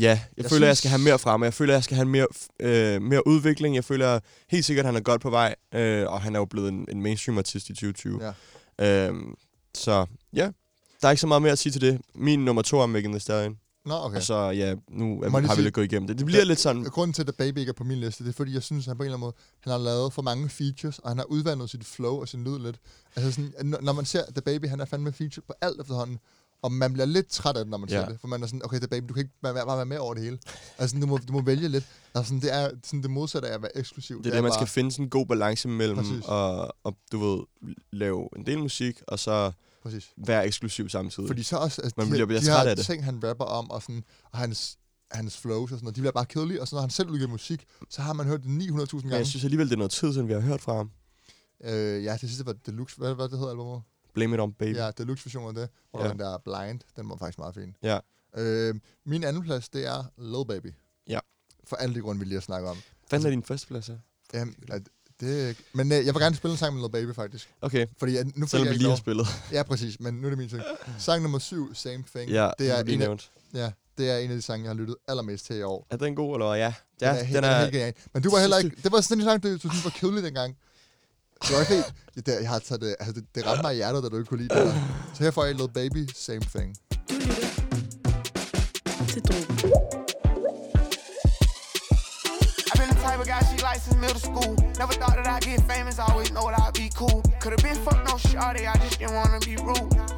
ja, 0.00 0.02
jeg, 0.08 0.20
Jeg 0.36 0.44
føler, 0.44 0.66
at 0.66 0.68
jeg 0.68 0.76
synes- 0.76 0.78
skal 0.78 0.90
have 0.90 1.02
mere 1.02 1.18
frem. 1.18 1.42
Jeg 1.42 1.54
føler, 1.54 1.72
at 1.72 1.76
jeg 1.76 1.84
skal 1.84 1.94
have 1.96 2.08
mere, 2.08 2.26
øh, 2.60 3.02
mere 3.02 3.26
udvikling. 3.26 3.74
Jeg 3.74 3.84
føler 3.84 4.20
helt 4.50 4.64
sikkert, 4.64 4.84
at 4.84 4.86
han 4.88 4.96
er 4.96 5.00
godt 5.00 5.20
på 5.22 5.30
vej. 5.30 5.54
Øh, 5.74 6.06
og 6.12 6.20
han 6.20 6.34
er 6.34 6.38
jo 6.38 6.44
blevet 6.44 6.68
en, 6.68 6.86
en 6.90 7.02
mainstream 7.02 7.38
artist 7.38 7.66
i 7.68 7.72
2020. 7.74 8.20
Ja. 8.78 9.06
Øhm, 9.08 9.34
så 9.74 10.06
ja, 10.32 10.50
der 11.02 11.08
er 11.08 11.10
ikke 11.10 11.20
så 11.20 11.26
meget 11.26 11.42
mere 11.42 11.52
at 11.52 11.58
sige 11.58 11.72
til 11.72 11.80
det. 11.80 12.00
Min 12.14 12.44
nummer 12.44 12.62
to 12.62 12.80
er 12.80 12.86
Megan 12.86 13.10
Thee 13.10 13.20
Stallion. 13.20 13.56
Nå, 13.86 13.94
okay. 13.94 14.16
Og 14.16 14.22
så 14.22 14.34
ja, 14.50 14.74
nu 14.90 15.20
er, 15.22 15.30
har 15.30 15.40
vi 15.40 15.46
sige- 15.48 15.62
lidt 15.62 15.74
gået 15.74 15.84
igennem 15.84 16.06
det. 16.06 16.18
Det 16.18 16.26
bliver 16.26 16.44
lidt 16.44 16.60
sådan... 16.60 16.84
Grunden 16.84 17.14
til, 17.14 17.22
at 17.22 17.26
The 17.26 17.32
Baby 17.38 17.58
ikke 17.58 17.70
er 17.70 17.74
på 17.74 17.84
min 17.84 17.98
liste, 18.00 18.24
det 18.24 18.30
er 18.30 18.34
fordi, 18.34 18.54
jeg 18.54 18.62
synes, 18.62 18.84
at 18.86 18.90
han 18.90 18.96
på 18.96 19.02
en 19.02 19.06
eller 19.06 19.16
anden 19.16 19.20
måde, 19.20 19.34
han 19.60 19.70
har 19.70 19.78
lavet 19.78 20.12
for 20.12 20.22
mange 20.22 20.48
features, 20.48 20.98
og 20.98 21.10
han 21.10 21.18
har 21.18 21.24
udvandet 21.24 21.70
sit 21.70 21.84
flow 21.84 22.20
og 22.20 22.28
sin 22.28 22.44
lyd 22.44 22.58
lidt. 22.58 22.76
Altså 23.16 23.32
sådan, 23.32 23.74
når 23.82 23.92
man 23.92 24.04
ser 24.04 24.22
The 24.30 24.40
Baby, 24.42 24.66
han 24.66 24.80
er 24.80 24.84
fandme 24.84 25.12
feature 25.12 25.42
på 25.46 25.52
alt 25.60 25.80
efterhånden, 25.80 26.18
og 26.62 26.72
man 26.72 26.92
bliver 26.92 27.06
lidt 27.06 27.28
træt 27.28 27.56
af 27.56 27.64
det, 27.64 27.70
når 27.70 27.78
man 27.78 27.88
Ja. 27.88 28.00
ser 28.02 28.08
det. 28.08 28.20
For 28.20 28.28
man 28.28 28.42
er 28.42 28.46
sådan, 28.46 28.64
okay, 28.64 28.78
The 28.78 28.88
Baby, 28.88 29.08
du 29.08 29.14
kan 29.14 29.20
ikke 29.20 29.34
bare 29.42 29.54
bare 29.54 29.76
være 29.76 29.86
med 29.86 29.98
over 29.98 30.14
det 30.14 30.22
hele. 30.22 30.38
Altså, 30.78 30.98
du, 31.00 31.06
må, 31.06 31.16
du 31.18 31.32
må 31.32 31.40
vælge 31.42 31.68
lidt. 31.68 31.84
Altså, 32.14 32.34
det 32.34 32.54
er 32.54 32.70
sådan 32.84 33.02
det 33.02 33.10
modsatte 33.10 33.48
af 33.48 33.54
at 33.54 33.62
være 33.62 33.76
eksklusiv. 33.78 34.22
Det 34.22 34.30
er 34.30 34.34
det, 34.34 34.42
man 34.42 34.52
skal 34.52 34.66
finde 34.66 34.92
sådan 34.92 35.04
en 35.04 35.10
god 35.10 35.26
balance 35.26 35.68
mellem 35.68 36.22
og, 36.24 36.74
og, 36.84 36.96
du 37.12 37.18
ved, 37.18 37.44
lave 37.92 38.28
en 38.36 38.46
del 38.46 38.58
musik, 38.58 39.00
og 39.08 39.18
så 39.18 39.52
Præcis. 39.82 40.10
være 40.26 40.46
eksklusiv 40.46 40.88
samtidig. 40.88 41.28
Fordi 41.28 41.42
så 41.42 41.56
også, 41.56 41.82
altså, 41.82 41.94
Man 41.96 42.06
de, 42.06 42.10
bliver- 42.10 42.26
bliver 42.26 42.40
de 42.40 42.46
træt 42.46 42.62
her 42.62 42.70
af 42.70 42.76
det. 42.76 42.86
ting, 42.86 43.04
han 43.04 43.20
rapper 43.28 43.44
om, 43.44 43.70
og, 43.70 43.82
sådan, 43.82 44.04
og 44.32 44.38
hans, 44.38 44.78
hans 45.10 45.36
flows 45.38 45.62
og 45.72 45.78
sådan 45.78 45.84
noget, 45.84 45.96
de 45.96 46.00
bliver 46.00 46.12
bare 46.12 46.26
kedelige, 46.26 46.60
og 46.60 46.68
så 46.68 46.74
når 46.76 46.80
han 46.80 46.90
selv 46.90 47.10
udgiver 47.10 47.30
musik, 47.30 47.64
så 47.90 48.02
har 48.02 48.12
man 48.12 48.26
hørt 48.26 48.42
det 48.42 48.48
900.000 48.48 48.94
Men 48.94 49.02
gange. 49.02 49.16
jeg 49.16 49.26
synes 49.26 49.44
alligevel, 49.44 49.66
det 49.66 49.72
er 49.72 49.78
noget 49.78 49.90
tid, 49.90 50.12
siden 50.12 50.28
vi 50.28 50.32
har 50.32 50.40
hørt 50.40 50.60
fra 50.60 50.76
ham. 50.76 50.90
Øh, 51.64 52.04
ja, 52.04 52.12
det 52.12 52.20
sidste 52.20 52.46
var 52.46 52.52
Deluxe, 52.52 52.96
hvad, 52.98 53.14
hvad 53.14 53.28
det 53.28 53.38
hedder 53.38 53.50
albumet? 53.50 53.82
Blame 54.18 54.34
It 54.36 54.40
On 54.40 54.52
Baby. 54.52 54.76
Ja, 54.76 54.90
Deluxe 54.98 55.24
version 55.26 55.48
af 55.48 55.54
det, 55.54 55.68
hvor 55.90 56.00
ja. 56.00 56.06
Ja. 56.06 56.10
den 56.12 56.18
der 56.18 56.38
Blind, 56.38 56.80
den 56.96 57.08
var 57.08 57.16
faktisk 57.16 57.38
meget 57.38 57.54
fin. 57.54 57.74
Ja. 57.82 57.98
Øh, 58.36 58.74
min 59.06 59.24
anden 59.24 59.42
plads, 59.42 59.68
det 59.68 59.86
er 59.86 60.04
Lil 60.18 60.46
Baby. 60.48 60.74
Ja. 61.08 61.18
For 61.64 61.76
alle 61.76 61.94
de 61.94 62.00
grunde, 62.00 62.18
vi 62.18 62.24
lige 62.24 62.34
har 62.34 62.40
snakket 62.40 62.70
om. 62.70 62.76
Hvad 63.08 63.24
er 63.24 63.30
din 63.30 63.42
første 63.42 63.66
plads 63.66 63.86
her? 63.86 63.98
Jamen, 64.34 64.54
at 64.68 64.82
det, 65.20 65.56
men 65.72 65.92
øh, 65.92 66.06
jeg 66.06 66.14
vil 66.14 66.22
gerne 66.22 66.36
spille 66.36 66.52
en 66.52 66.58
sang 66.58 66.74
med 66.74 66.82
Lil 66.82 66.90
Baby, 66.92 67.14
faktisk. 67.14 67.48
Okay, 67.60 67.86
Fordi 67.98 68.16
at, 68.16 68.36
nu 68.36 68.46
selvom 68.46 68.66
jeg 68.66 68.74
vi 68.74 68.78
lige 68.78 68.88
har 68.88 68.96
spillet. 68.96 69.26
Ja, 69.52 69.62
præcis, 69.62 70.00
men 70.00 70.14
nu 70.14 70.26
er 70.26 70.30
det 70.30 70.38
min 70.38 70.48
ting. 70.48 70.62
Sang 70.98 71.22
nummer 71.22 71.38
syv, 71.38 71.74
Same 71.74 72.04
Thing. 72.14 72.30
Ja, 72.30 72.50
det 72.58 72.70
er, 72.70 72.82
en 72.82 73.02
af, 73.02 73.30
ja, 73.54 73.70
det 73.98 74.10
er 74.10 74.16
en 74.18 74.30
af 74.30 74.36
de 74.36 74.42
sange, 74.42 74.64
jeg 74.64 74.70
har 74.70 74.74
lyttet 74.74 74.96
allermest 75.08 75.46
til 75.46 75.56
i 75.56 75.62
år. 75.62 75.86
Er 75.90 75.96
den 75.96 76.14
god, 76.14 76.34
eller 76.34 76.48
hvad? 76.48 76.58
Ja. 76.58 76.66
Den 76.66 76.74
Ja, 77.00 77.08
er, 77.08 77.24
helt, 77.24 77.36
den 77.36 77.44
er 77.44 77.60
helt 77.60 77.72
genial. 77.72 77.94
Men 78.14 78.22
du 78.22 78.30
var 78.30 78.40
heller 78.40 78.58
ikke... 78.58 78.76
Det 78.82 78.92
var 78.92 79.00
sådan 79.00 79.20
en 79.20 79.24
sang, 79.24 79.42
du, 79.42 79.52
du 79.52 79.58
synes 79.58 79.84
var 79.84 79.90
kedelig 79.90 80.22
dengang. 80.22 80.56
Det 81.42 81.56
var 81.56 81.64
helt... 81.74 81.94
Det, 82.14 82.26
der, 82.26 82.40
jeg 82.40 82.48
har 82.48 82.58
taget 82.58 82.80
det, 82.80 82.96
altså 83.00 83.12
det, 83.12 83.24
det 83.34 83.46
ramte 83.46 83.62
mig 83.62 83.72
i 83.74 83.76
hjertet, 83.76 84.02
da 84.02 84.08
du 84.08 84.16
ikke 84.16 84.28
kunne 84.28 84.42
lide 84.42 84.54
det 84.54 84.66
der. 84.66 84.74
Så 85.14 85.22
her 85.22 85.30
får 85.30 85.44
jeg 85.44 85.54
Lil 85.54 85.68
Baby, 85.68 86.08
Same 86.14 86.40
Thing. 86.40 86.76
Middle 93.98 94.20
school. 94.20 94.54
Never 94.78 94.92
thought 94.94 95.16
that 95.16 95.26
I'd 95.26 95.42
get 95.42 95.60
famous, 95.62 95.98
I 95.98 96.06
always 96.12 96.32
know 96.32 96.48
that 96.50 96.60
I'd 96.60 96.74
be 96.74 96.90
cool. 96.94 97.22
Could've 97.40 97.62
been 97.62 97.76
fucked 97.76 98.06
no 98.08 98.14
shawty, 98.14 98.66
I 98.66 98.76
just 98.78 98.98
didn't 98.98 99.14
wanna 99.14 99.40
be 99.40 99.56
rude. 99.56 100.08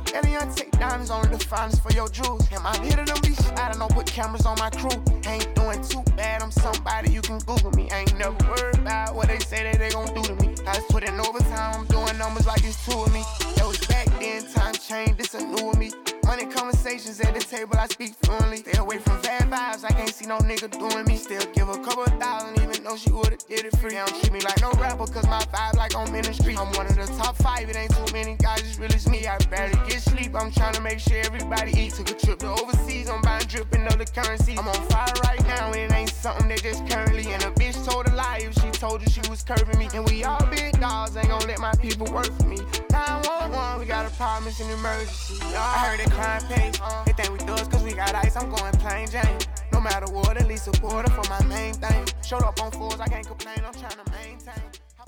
Young 0.41 0.55
take 0.55 0.71
is 1.03 1.11
only 1.11 1.29
the 1.29 1.45
finest 1.45 1.83
for 1.83 1.93
your 1.93 2.09
jewels. 2.09 2.49
And 2.51 2.63
my 2.63 2.75
hitter 2.79 3.05
them 3.05 3.19
be 3.21 3.37
I 3.57 3.69
don't 3.69 3.79
know. 3.79 3.89
put 3.89 4.07
cameras 4.07 4.47
on 4.47 4.57
my 4.59 4.71
crew. 4.71 5.03
Ain't 5.27 5.55
doing 5.55 5.83
too 5.83 6.03
bad, 6.17 6.41
I'm 6.43 6.51
somebody 6.51 7.11
you 7.11 7.21
can 7.21 7.39
Google 7.41 7.71
me. 7.73 7.91
Ain't 7.93 8.17
never 8.17 8.37
worried 8.49 8.79
about 8.79 9.15
what 9.15 9.29
they 9.29 9.39
say 9.41 9.65
that 9.65 9.79
they 9.79 9.91
gon' 9.91 10.15
do 10.15 10.23
to 10.23 10.35
me. 10.37 10.55
I 10.67 10.75
just 10.77 10.89
put 10.89 11.03
in 11.03 11.21
overtime, 11.21 11.81
I'm 11.81 11.87
doing 11.87 12.17
numbers 12.17 12.47
like 12.47 12.65
it's 12.65 12.83
two 12.87 12.99
of 12.99 13.13
me. 13.13 13.23
That 13.57 13.67
was 13.67 13.79
back 13.87 14.07
then, 14.19 14.47
time 14.55 14.75
changed, 14.75 15.19
this 15.19 15.35
a 15.35 15.45
new 15.45 15.71
of 15.71 15.79
me. 15.79 15.91
Money 16.31 16.47
conversations 16.47 17.19
at 17.19 17.35
the 17.35 17.41
table, 17.41 17.77
I 17.77 17.89
speak 17.89 18.15
fluently. 18.23 18.59
Stay 18.59 18.79
away 18.79 18.99
from 18.99 19.21
bad 19.21 19.51
vibes, 19.51 19.85
I 19.85 19.89
can't 19.89 20.15
see 20.15 20.27
no 20.27 20.39
nigga 20.39 20.71
doing 20.71 21.05
me. 21.05 21.17
Still 21.17 21.43
give 21.55 21.69
a 21.69 21.77
couple 21.83 22.05
thousand, 22.21 22.63
even 22.63 22.85
though 22.85 22.97
she 22.97 23.11
would've 23.11 23.45
did 23.49 23.65
it 23.65 23.77
free. 23.79 23.91
They 23.91 23.97
don't 23.97 24.15
treat 24.21 24.33
me 24.35 24.39
like 24.39 24.61
no 24.61 24.71
rapper, 24.79 25.07
cause 25.11 25.27
my 25.27 25.41
vibe 25.53 25.75
like 25.75 25.97
on 25.97 26.13
ministry. 26.13 26.57
I'm 26.57 26.71
one 26.75 26.87
of 26.87 26.95
the 26.95 27.07
top 27.19 27.35
five, 27.39 27.69
it 27.69 27.75
ain't 27.75 27.91
too 27.91 28.13
many 28.13 28.37
guys, 28.37 28.61
it's 28.61 28.79
really 28.79 28.95
me. 29.11 29.27
I 29.27 29.39
barely 29.51 29.75
get 29.89 30.03
sleep, 30.03 30.37
I'm 30.37 30.53
trying 30.53 30.75
to 30.75 30.81
make 30.83 31.01
sure 31.01 31.19
everybody 31.19 31.73
eat. 31.73 31.95
Took 31.95 32.13
a 32.13 32.15
trip 32.15 32.39
to 32.39 32.51
overseas, 32.51 33.11
I'm 33.11 33.23
buying 33.23 33.49
dripping 33.49 33.85
of 33.89 33.99
the 33.99 34.07
currency. 34.07 34.57
I'm 34.57 34.69
on 34.69 34.83
fire 34.89 35.13
right 35.25 35.45
now, 35.49 35.73
and 35.73 35.91
it 35.91 35.93
ain't 35.93 36.11
something 36.11 36.47
that 36.47 36.63
just 36.63 36.87
currently. 36.87 37.27
And 37.33 37.43
a 37.43 37.51
bitch 37.51 37.85
told 37.85 38.07
a 38.07 38.15
lie 38.15 38.43
if 38.43 38.55
she 38.55 38.71
told 38.71 39.03
you 39.03 39.09
she 39.11 39.29
was 39.29 39.43
curving 39.43 39.81
me. 39.81 39.89
And 39.95 40.09
we 40.09 40.23
all 40.23 40.47
big 40.47 40.79
dogs, 40.79 41.17
ain't 41.17 41.27
gonna 41.27 41.47
let 41.47 41.59
my 41.59 41.73
people 41.83 42.07
work 42.13 42.31
for 42.39 42.47
me. 42.47 42.59
911, 42.93 43.81
we 43.81 43.87
got 43.87 44.07
problem, 44.41 44.53
it's 44.53 44.61
an 44.61 44.71
emergency. 44.79 45.35
I 45.55 45.79
heard 45.85 45.99
they 46.01 46.11
crime 46.19 46.43
pays, 46.53 46.77
they 47.07 47.13
think 47.13 47.31
we 47.33 47.39
thugs 47.49 47.69
cause 47.69 47.83
we 47.85 47.93
got 47.93 48.15
ice, 48.25 48.37
I'm 48.37 48.49
going 48.57 48.75
plain 48.85 49.07
Jane. 49.15 49.39
No 49.73 49.81
matter 49.81 50.07
what, 50.17 50.37
at 50.37 50.47
least 50.49 50.65
supporter 50.65 51.11
for 51.11 51.25
my 51.35 51.43
main 51.55 51.75
thing. 51.75 52.03
Showed 52.29 52.45
up 52.49 52.57
on 52.63 52.71
fours, 52.73 53.01
I 53.01 53.09
can't 53.15 53.27
complain, 53.27 53.59
I'm 53.69 53.77
trying 53.83 53.99
to 54.03 54.07
maintain. 54.17 54.65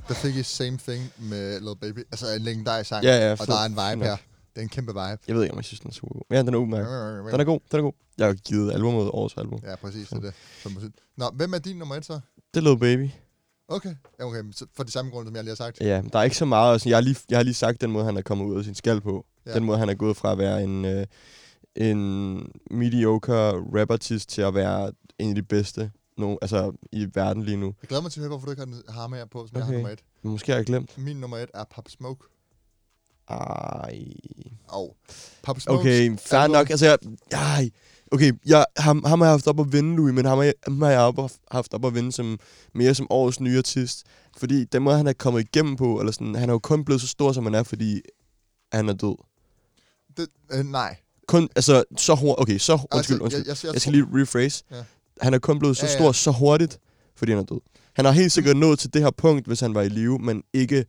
Der 0.08 0.14
fik 0.14 0.36
I 0.36 0.42
Same 0.42 0.78
Thing 0.78 1.12
med 1.18 1.60
Lil 1.60 1.76
Baby. 1.80 2.00
Altså 2.12 2.26
en 2.36 2.42
legendarisk 2.42 2.88
sang. 2.88 3.04
Ja, 3.04 3.16
ja, 3.26 3.32
og 3.40 3.46
der 3.46 3.54
er 3.54 3.66
en 3.66 3.76
vibe 3.82 4.04
her. 4.04 4.16
Det 4.54 4.58
er 4.58 4.62
en 4.62 4.68
kæmpe 4.68 4.92
vibe. 4.92 5.18
Jeg 5.28 5.34
ved 5.34 5.42
ikke, 5.42 5.52
om 5.52 5.58
jeg 5.58 5.64
synes, 5.64 5.80
den 5.80 5.90
er 5.90 5.94
super 5.94 6.14
god. 6.14 6.22
Ja, 6.30 6.38
den 6.38 6.54
er 6.54 6.58
udmærket. 6.58 6.88
Den 7.32 7.40
er 7.40 7.44
god, 7.44 7.60
den 7.70 7.78
er 7.78 7.82
god. 7.82 7.92
Jeg 8.18 8.26
har 8.26 8.34
givet 8.34 8.72
albumet 8.72 9.10
årets 9.10 9.34
album. 9.36 9.60
Ja, 9.64 9.76
præcis. 9.76 10.08
Det 10.08 10.16
er 10.16 10.20
det. 10.20 10.34
Som. 10.62 10.92
Nå, 11.16 11.30
hvem 11.34 11.54
er 11.54 11.58
din 11.58 11.76
nummer 11.76 11.94
et 11.94 12.04
så? 12.06 12.20
Det 12.54 12.66
er 12.66 12.68
Lil 12.68 12.78
Baby. 12.78 13.10
Okay. 13.68 13.94
Ja, 14.18 14.24
okay. 14.24 14.42
så 14.52 14.66
For 14.76 14.82
de 14.82 14.90
samme 14.90 15.10
grunde, 15.10 15.28
som 15.28 15.36
jeg 15.36 15.44
lige 15.44 15.50
har 15.50 15.56
sagt. 15.56 15.80
Ja, 15.80 16.02
der 16.12 16.18
er 16.18 16.22
ikke 16.22 16.36
så 16.36 16.44
meget. 16.44 16.72
Altså, 16.72 16.88
jeg, 16.88 16.96
har 16.96 17.02
lige, 17.02 17.16
jeg 17.28 17.38
har 17.38 17.42
lige 17.42 17.54
sagt 17.54 17.80
den 17.80 17.90
måde, 17.90 18.04
han 18.04 18.16
er 18.16 18.22
kommet 18.22 18.44
ud 18.44 18.58
af 18.58 18.64
sin 18.64 18.74
skal 18.74 19.00
på. 19.00 19.26
Ja. 19.46 19.54
Den 19.54 19.64
måde, 19.64 19.78
han 19.78 19.88
er 19.88 19.94
gået 19.94 20.16
fra 20.16 20.32
at 20.32 20.38
være 20.38 20.64
en, 20.64 20.84
øh, 20.84 21.06
en 21.76 22.52
mediocre 22.70 23.52
rapartist 23.52 24.28
til 24.28 24.42
at 24.42 24.54
være 24.54 24.92
en 25.18 25.28
af 25.28 25.34
de 25.34 25.42
bedste 25.42 25.90
no, 26.18 26.36
altså, 26.42 26.72
i 26.92 27.08
verden 27.14 27.42
lige 27.42 27.56
nu. 27.56 27.74
Jeg 27.82 27.88
glæder 27.88 28.02
mig 28.02 28.12
til 28.12 28.20
at 28.20 28.22
høre, 28.22 28.28
hvorfor 28.28 28.46
du 28.46 28.50
ikke 28.50 28.82
har 28.88 29.06
med 29.06 29.18
her 29.18 29.26
på, 29.26 29.46
som 29.46 29.56
okay. 29.56 29.58
jeg 29.58 29.66
har 29.66 29.72
nummer 29.72 29.88
et. 29.88 30.02
Men 30.22 30.32
måske 30.32 30.52
har 30.52 30.58
jeg 30.58 30.66
glemt. 30.66 30.98
Min 30.98 31.16
nummer 31.16 31.36
et 31.38 31.50
er 31.54 31.64
Pop 31.64 31.88
Smoke. 31.88 32.26
Ej. 33.28 34.04
Og 34.68 34.96
Pop 35.42 35.60
Smoke. 35.60 35.80
Okay, 35.80 36.16
fair 36.18 36.46
nok. 36.46 36.70
Altså, 36.70 36.86
jeg, 36.86 36.98
ej, 37.32 37.70
okay, 38.12 38.32
jeg, 38.46 38.64
ham, 38.76 39.04
ham 39.06 39.20
har 39.20 39.26
jeg 39.26 39.32
haft 39.32 39.46
op 39.46 39.60
at 39.60 39.72
vinde, 39.72 39.96
Louis, 39.96 40.14
men 40.14 40.24
ham 40.24 40.38
har 40.38 40.44
jeg, 40.44 40.54
ham 40.64 40.82
har 40.82 40.90
jeg 40.90 41.00
op, 41.00 41.30
haft 41.50 41.74
op 41.74 41.84
at 41.86 41.94
vinde 41.94 42.12
som, 42.12 42.38
mere 42.74 42.94
som 42.94 43.06
årets 43.10 43.40
nye 43.40 43.58
artist. 43.58 44.02
Fordi 44.36 44.64
den 44.64 44.82
måde, 44.82 44.96
han 44.96 45.06
er 45.06 45.12
kommet 45.12 45.40
igennem 45.40 45.76
på, 45.76 45.98
eller 46.00 46.12
sådan, 46.12 46.34
han 46.34 46.48
er 46.48 46.52
jo 46.52 46.58
kun 46.58 46.84
blevet 46.84 47.00
så 47.00 47.06
stor, 47.08 47.32
som 47.32 47.44
han 47.44 47.54
er, 47.54 47.62
fordi 47.62 48.00
han 48.72 48.88
er 48.88 48.92
død. 48.92 49.14
Det, 50.16 50.26
øh, 50.52 50.64
nej. 50.64 50.96
Kun, 51.28 51.48
altså, 51.56 51.84
så 51.96 52.14
hurtigt, 52.14 52.40
okay, 52.42 52.58
så, 52.58 52.72
undskyld, 52.72 52.92
Altså, 52.98 53.14
undskyld. 53.24 53.40
jeg- 53.46 53.48
jeg- 53.48 53.64
Jeg, 53.64 53.72
jeg 53.72 53.80
skal 53.80 53.92
lige 53.92 54.06
rephrase. 54.12 54.64
Ja. 54.70 54.76
Han 55.20 55.34
er 55.34 55.38
kun 55.38 55.58
blevet 55.58 55.76
så 55.76 55.86
Ja, 55.86 55.92
ja. 55.92 55.98
stor 55.98 56.12
så 56.12 56.30
hurtigt, 56.30 56.78
fordi 57.16 57.32
han 57.32 57.38
er 57.40 57.44
død. 57.44 57.60
Han 57.96 58.04
har 58.04 58.12
helt 58.12 58.32
sikkert 58.32 58.56
nået 58.56 58.78
til 58.78 58.94
det 58.94 59.02
her 59.02 59.10
punkt, 59.10 59.46
hvis 59.46 59.60
han 59.60 59.74
var 59.74 59.82
i 59.82 59.88
live, 59.88 60.18
men 60.18 60.42
ikke 60.52 60.84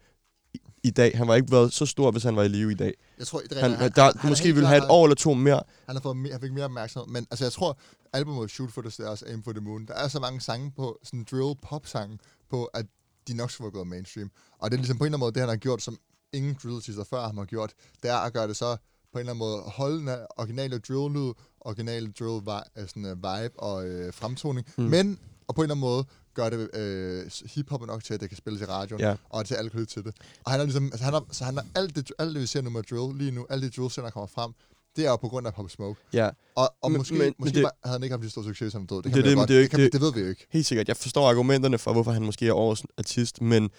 i, 0.84 0.90
dag. 0.92 1.18
Han 1.18 1.28
var 1.28 1.36
ikke 1.36 1.52
været 1.52 1.74
så 1.74 1.86
stor, 1.86 2.12
hvis 2.12 2.24
han 2.24 2.36
var 2.36 2.44
i 2.44 2.48
live 2.48 2.72
i 2.72 2.76
dag. 2.76 2.94
Jeg 3.18 3.28
tror, 3.28 3.40
det 3.40 3.58
han, 3.58 3.72
han, 3.72 3.92
der, 3.96 4.12
han- 4.20 4.30
måske 4.30 4.44
ville 4.46 4.60
klart- 4.62 4.70
have 4.70 4.84
et 4.84 4.90
år 4.90 5.06
eller 5.06 5.16
to 5.16 5.34
mere. 5.34 5.62
Han 5.86 5.96
har 5.96 6.02
fået 6.02 6.18
mere, 6.18 6.32
han 6.32 6.42
fik 6.42 6.52
mere 6.54 6.66
opmærksomhed. 6.66 7.08
Men 7.14 7.28
altså, 7.32 7.46
jeg 7.46 7.52
tror, 7.52 7.78
albumet 8.14 8.52
Shoot 8.52 8.72
for 8.72 8.82
the 8.82 8.92
Stars, 8.92 9.24
Aim 9.24 9.44
for 9.44 9.52
the 9.52 9.62
Moon, 9.62 9.86
der 9.86 9.94
er 9.94 10.08
så 10.08 10.20
mange 10.20 10.42
sange 10.42 10.72
på, 10.76 11.00
sådan 11.04 11.26
drill 11.32 11.56
pop 11.62 11.88
sange 11.88 12.20
på, 12.50 12.64
at 12.66 12.86
de 13.28 13.34
nok 13.34 13.52
skulle 13.52 13.66
være 13.66 13.72
gået 13.72 13.88
mainstream. 13.88 14.32
Og 14.60 14.72
det 14.72 14.78
er 14.78 14.80
ligesom 14.80 14.98
på 14.98 15.04
en 15.04 15.08
eller 15.08 15.18
anden 15.18 15.20
måde, 15.26 15.32
det 15.34 15.40
han 15.42 15.50
har 15.50 15.56
gjort, 15.56 15.82
som 15.82 15.98
ingen 16.34 16.58
drill 16.64 16.82
før 17.10 17.26
ham 17.26 17.38
har 17.38 17.46
gjort, 17.46 17.74
det 18.04 18.12
er 18.12 18.16
at 18.18 18.34
gøre 18.34 18.48
det 18.48 18.56
så 18.56 18.78
på 19.14 19.20
en 19.20 19.20
eller 19.20 19.32
anden 19.34 19.40
måde 19.40 19.58
holde 19.62 19.98
den 19.98 20.08
her 20.08 20.26
originale 20.38 20.80
drill-lyd, 20.80 21.34
originale 21.62 22.12
drill 22.20 22.42
vi- 22.46 23.08
øh, 23.08 23.16
vibe 23.18 23.60
og 23.60 23.88
øh, 23.88 24.14
fremtoning, 24.14 24.68
mm. 24.78 24.84
men 24.84 25.20
og 25.48 25.56
på 25.56 25.62
en 25.62 25.64
eller 25.66 25.74
anden 25.76 25.80
måde 25.82 26.06
gør 26.34 26.50
det 26.50 26.70
øh, 26.76 27.32
hiphop 27.56 27.86
nok 27.88 28.04
til, 28.04 28.14
at 28.14 28.22
det 28.22 28.30
kan 28.30 28.38
spilles 28.38 28.62
i 28.62 28.66
radioen, 28.66 29.02
Ja. 29.02 29.16
og 29.30 29.46
til 29.46 29.56
alle 29.56 29.70
kan 29.70 29.86
til 29.86 30.04
det. 30.04 30.14
Og 30.44 30.52
han 30.52 30.60
er 30.60 30.64
ligesom, 30.66 30.86
altså 30.86 31.04
han 31.06 31.14
er, 31.14 31.20
så 31.32 31.44
han 31.44 31.58
er 31.58 31.62
alt 31.76 31.96
det, 31.96 32.12
alt 32.20 32.34
det, 32.34 32.42
vi 32.42 32.48
ser 32.48 32.62
nu 32.62 32.70
med 32.70 32.84
drill 32.84 33.18
lige 33.18 33.32
nu, 33.32 33.46
alle 33.50 33.66
de 33.68 33.72
drill 33.82 33.90
der 33.96 34.10
kommer 34.10 34.28
frem, 34.28 34.52
det 34.96 35.06
er 35.06 35.10
jo 35.10 35.16
på 35.16 35.28
grund 35.28 35.48
af 35.48 35.54
Pop 35.54 35.70
Smoke. 35.70 36.00
Ja. 36.14 36.30
Og, 36.56 36.74
og 36.82 36.92
Men- 36.92 36.98
måske, 36.98 37.16
men- 37.16 37.34
måske 37.38 37.56
det- 37.56 37.64
det, 37.64 37.72
havde 37.84 37.94
han 37.98 38.04
ikke 38.04 38.14
haft 38.14 38.22
lige 38.22 38.32
stor 38.32 38.44
succes, 38.44 38.72
som 38.72 38.82
han 38.82 38.88
død. 38.88 38.98
Det, 38.98 39.04
Det, 39.04 39.14
kan 39.14 39.24
det, 39.24 39.30
men 39.32 39.38
godt- 39.38 39.50
det, 39.50 39.62
det, 39.62 39.70
kan, 39.70 39.80
det, 39.92 40.02
ved 40.02 40.14
vi 40.14 40.20
jo 40.20 40.28
ikke. 40.28 40.48
Helt 40.50 40.66
sikkert. 40.66 40.88
Jeg 40.88 40.98
forstår 40.98 41.30
argumenterne 41.30 41.78
for, 41.78 41.94
hvorfor 41.94 42.12
han 42.12 42.24
måske 42.26 42.48
er 42.48 42.54
årets 42.54 42.84
artist, 42.98 43.42
men 43.42 43.70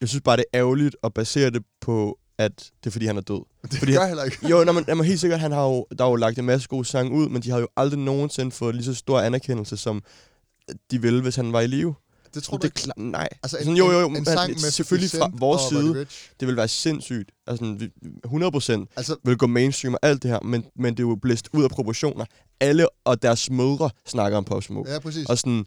jeg 0.00 0.08
synes 0.08 0.22
bare, 0.22 0.36
det 0.36 0.44
er 0.52 0.58
ærgerligt 0.60 0.96
at 1.02 1.14
basere 1.14 1.50
det 1.50 1.62
på, 1.80 2.18
at 2.38 2.70
det 2.80 2.86
er, 2.86 2.90
fordi 2.90 3.06
han 3.06 3.16
er 3.16 3.20
død. 3.20 3.44
Det 3.70 3.78
fordi 3.78 3.92
gør 3.92 3.98
han, 4.00 4.08
heller 4.08 4.24
ikke. 4.24 4.48
Jo, 4.48 4.64
nej, 4.64 4.72
men, 4.74 4.84
jamen, 4.88 5.04
helt 5.06 5.20
sikkert, 5.20 5.40
han 5.40 5.52
har 5.52 5.64
jo, 5.64 5.86
der 5.98 6.04
er 6.04 6.08
jo 6.08 6.16
lagt 6.16 6.38
en 6.38 6.44
masse 6.44 6.68
gode 6.68 6.84
sange 6.84 7.12
ud, 7.12 7.28
men 7.28 7.42
de 7.42 7.50
har 7.50 7.58
jo 7.58 7.68
aldrig 7.76 7.98
nogensinde 8.00 8.50
fået 8.52 8.74
lige 8.74 8.84
så 8.84 8.94
stor 8.94 9.20
anerkendelse, 9.20 9.76
som 9.76 10.02
de 10.90 11.02
ville, 11.02 11.22
hvis 11.22 11.36
han 11.36 11.52
var 11.52 11.60
i 11.60 11.66
live. 11.66 11.94
Det 12.34 12.42
tror 12.42 12.56
det 12.56 12.62
du 12.84 12.90
er 12.90 12.92
ikke? 12.96 13.10
nej. 13.10 13.28
Altså, 13.42 13.56
en- 13.56 13.62
Sådan, 13.64 13.76
jo, 13.76 13.90
jo, 13.92 14.00
jo, 14.00 14.08
en- 14.08 14.16
en 14.16 14.24
sang 14.24 14.50
med 14.50 14.58
selvfølgelig 14.58 15.10
50 15.10 15.18
fra 15.20 15.30
vores 15.38 15.62
side, 15.62 16.06
det 16.40 16.48
vil 16.48 16.56
være 16.56 16.68
sindssygt. 16.68 17.30
Altså, 17.46 17.76
vi- 17.78 17.90
100% 18.26 18.86
Altså- 18.96 19.16
vil 19.24 19.36
gå 19.36 19.46
mainstream 19.46 19.94
og 19.94 20.00
alt 20.02 20.22
det 20.22 20.30
her, 20.30 20.40
men, 20.40 20.64
men 20.76 20.94
det 20.96 21.02
er 21.02 21.08
jo 21.08 21.18
blæst 21.22 21.48
ud 21.52 21.64
af 21.64 21.70
proportioner. 21.70 22.24
Alle 22.60 22.86
og 23.04 23.22
deres 23.22 23.50
mødre 23.50 23.90
snakker 24.06 24.38
om 24.38 24.44
Pop 24.44 24.62
Smoke. 24.62 24.90
Ja, 24.90 24.98
præcis. 24.98 25.26
Og 25.28 25.38
sådan, 25.38 25.64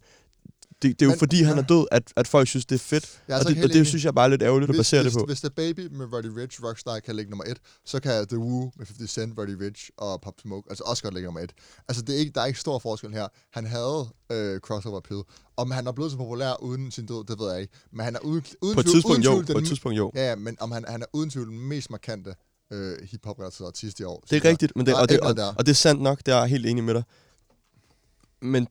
det, 0.82 1.00
det 1.00 1.02
er 1.02 1.06
jo 1.06 1.10
Men- 1.12 1.20
fordi, 1.20 1.42
han 1.44 1.58
er 1.58 1.62
død, 1.62 1.88
at, 1.92 2.14
at 2.16 2.28
folk 2.28 2.48
synes, 2.48 2.66
det 2.66 2.76
er 2.76 2.80
fedt. 2.80 3.22
Er 3.28 3.40
og 3.40 3.46
det, 3.46 3.64
og 3.64 3.70
det 3.70 3.88
synes 3.88 4.06
jeg 4.06 4.16
bare 4.16 4.26
er 4.26 4.30
lidt 4.30 4.42
ærgerligt 4.42 4.70
at 4.70 4.76
hvis, 4.76 4.80
basere 4.80 5.02
hvis, 5.04 5.14
det 5.14 5.20
på. 5.22 5.26
Hvis 5.26 5.40
The 5.42 5.50
Baby 5.50 5.88
med 5.92 6.06
Roddy 6.14 6.26
Rich 6.26 6.64
Rockstar 6.64 7.00
kan 7.00 7.16
ligge 7.16 7.30
nummer 7.30 7.44
et, 7.44 7.58
så 7.86 8.00
kan 8.00 8.28
The 8.28 8.38
Woo 8.38 8.72
med 8.78 8.86
50 8.86 9.12
Cent, 9.12 9.34
Roddy 9.40 9.56
Rich 9.64 9.90
og 9.98 10.22
Pop 10.22 10.34
Smoke 10.42 10.68
altså 10.70 10.84
også 10.84 11.04
godt 11.04 11.14
ligge 11.14 11.26
nummer 11.28 11.42
et. 11.42 11.52
Altså, 11.88 12.02
det 12.04 12.16
er 12.16 12.20
ikke, 12.20 12.32
der 12.36 12.42
er 12.42 12.46
ikke 12.46 12.60
stor 12.60 12.80
forskel 12.80 13.12
her. 13.14 13.28
Han 13.54 13.66
havde 13.66 14.08
øh, 14.32 14.60
crossover 14.60 14.98
appeal. 14.98 15.22
Om 15.58 15.72
han 15.72 15.88
er 15.88 15.92
blevet 15.92 16.12
så 16.12 16.18
populær 16.18 16.62
uden 16.64 16.92
sin 16.92 17.06
død, 17.06 17.24
det 17.28 17.40
ved 17.40 17.52
jeg 17.52 17.62
ikke. 17.62 17.74
Men 17.92 18.04
han 18.06 18.16
er 18.16 18.20
uden, 18.20 18.44
uden 18.62 18.74
På 18.76 18.80
et 18.80 18.86
tidspunkt 18.86 19.18
uden 19.18 19.24
jo, 19.24 19.32
tvivl 19.32 19.46
på 19.46 19.54
den- 19.54 19.62
et 19.64 19.68
tidspunkt 19.68 19.98
jo. 19.98 20.12
Ja, 20.16 20.30
ja, 20.30 20.36
men 20.36 20.58
om 20.60 20.72
han, 20.72 20.86
han 20.88 21.02
er 21.02 21.06
uden 21.14 21.30
tvivl 21.30 21.48
den 21.48 21.60
mest 21.60 21.90
markante 21.90 22.34
øh, 22.74 22.98
hip-hop-relaterede 23.12 23.68
artist 23.68 24.00
i 24.00 24.04
år. 24.04 24.24
Det 24.30 24.46
er 24.46 24.50
rigtigt, 24.50 24.72
men 24.76 24.86
det, 24.86 24.94
og, 24.96 25.10
det, 25.10 25.20
og, 25.20 25.38
der. 25.38 25.54
og 25.58 25.66
det 25.66 25.72
er 25.72 25.76
sandt 25.76 26.02
nok, 26.02 26.20
det 26.26 26.34
er 26.34 26.38
jeg 26.38 26.48
helt 26.48 26.66
enig 26.66 26.84
med 26.84 26.94
dig. 26.94 27.04
Men 28.42 28.68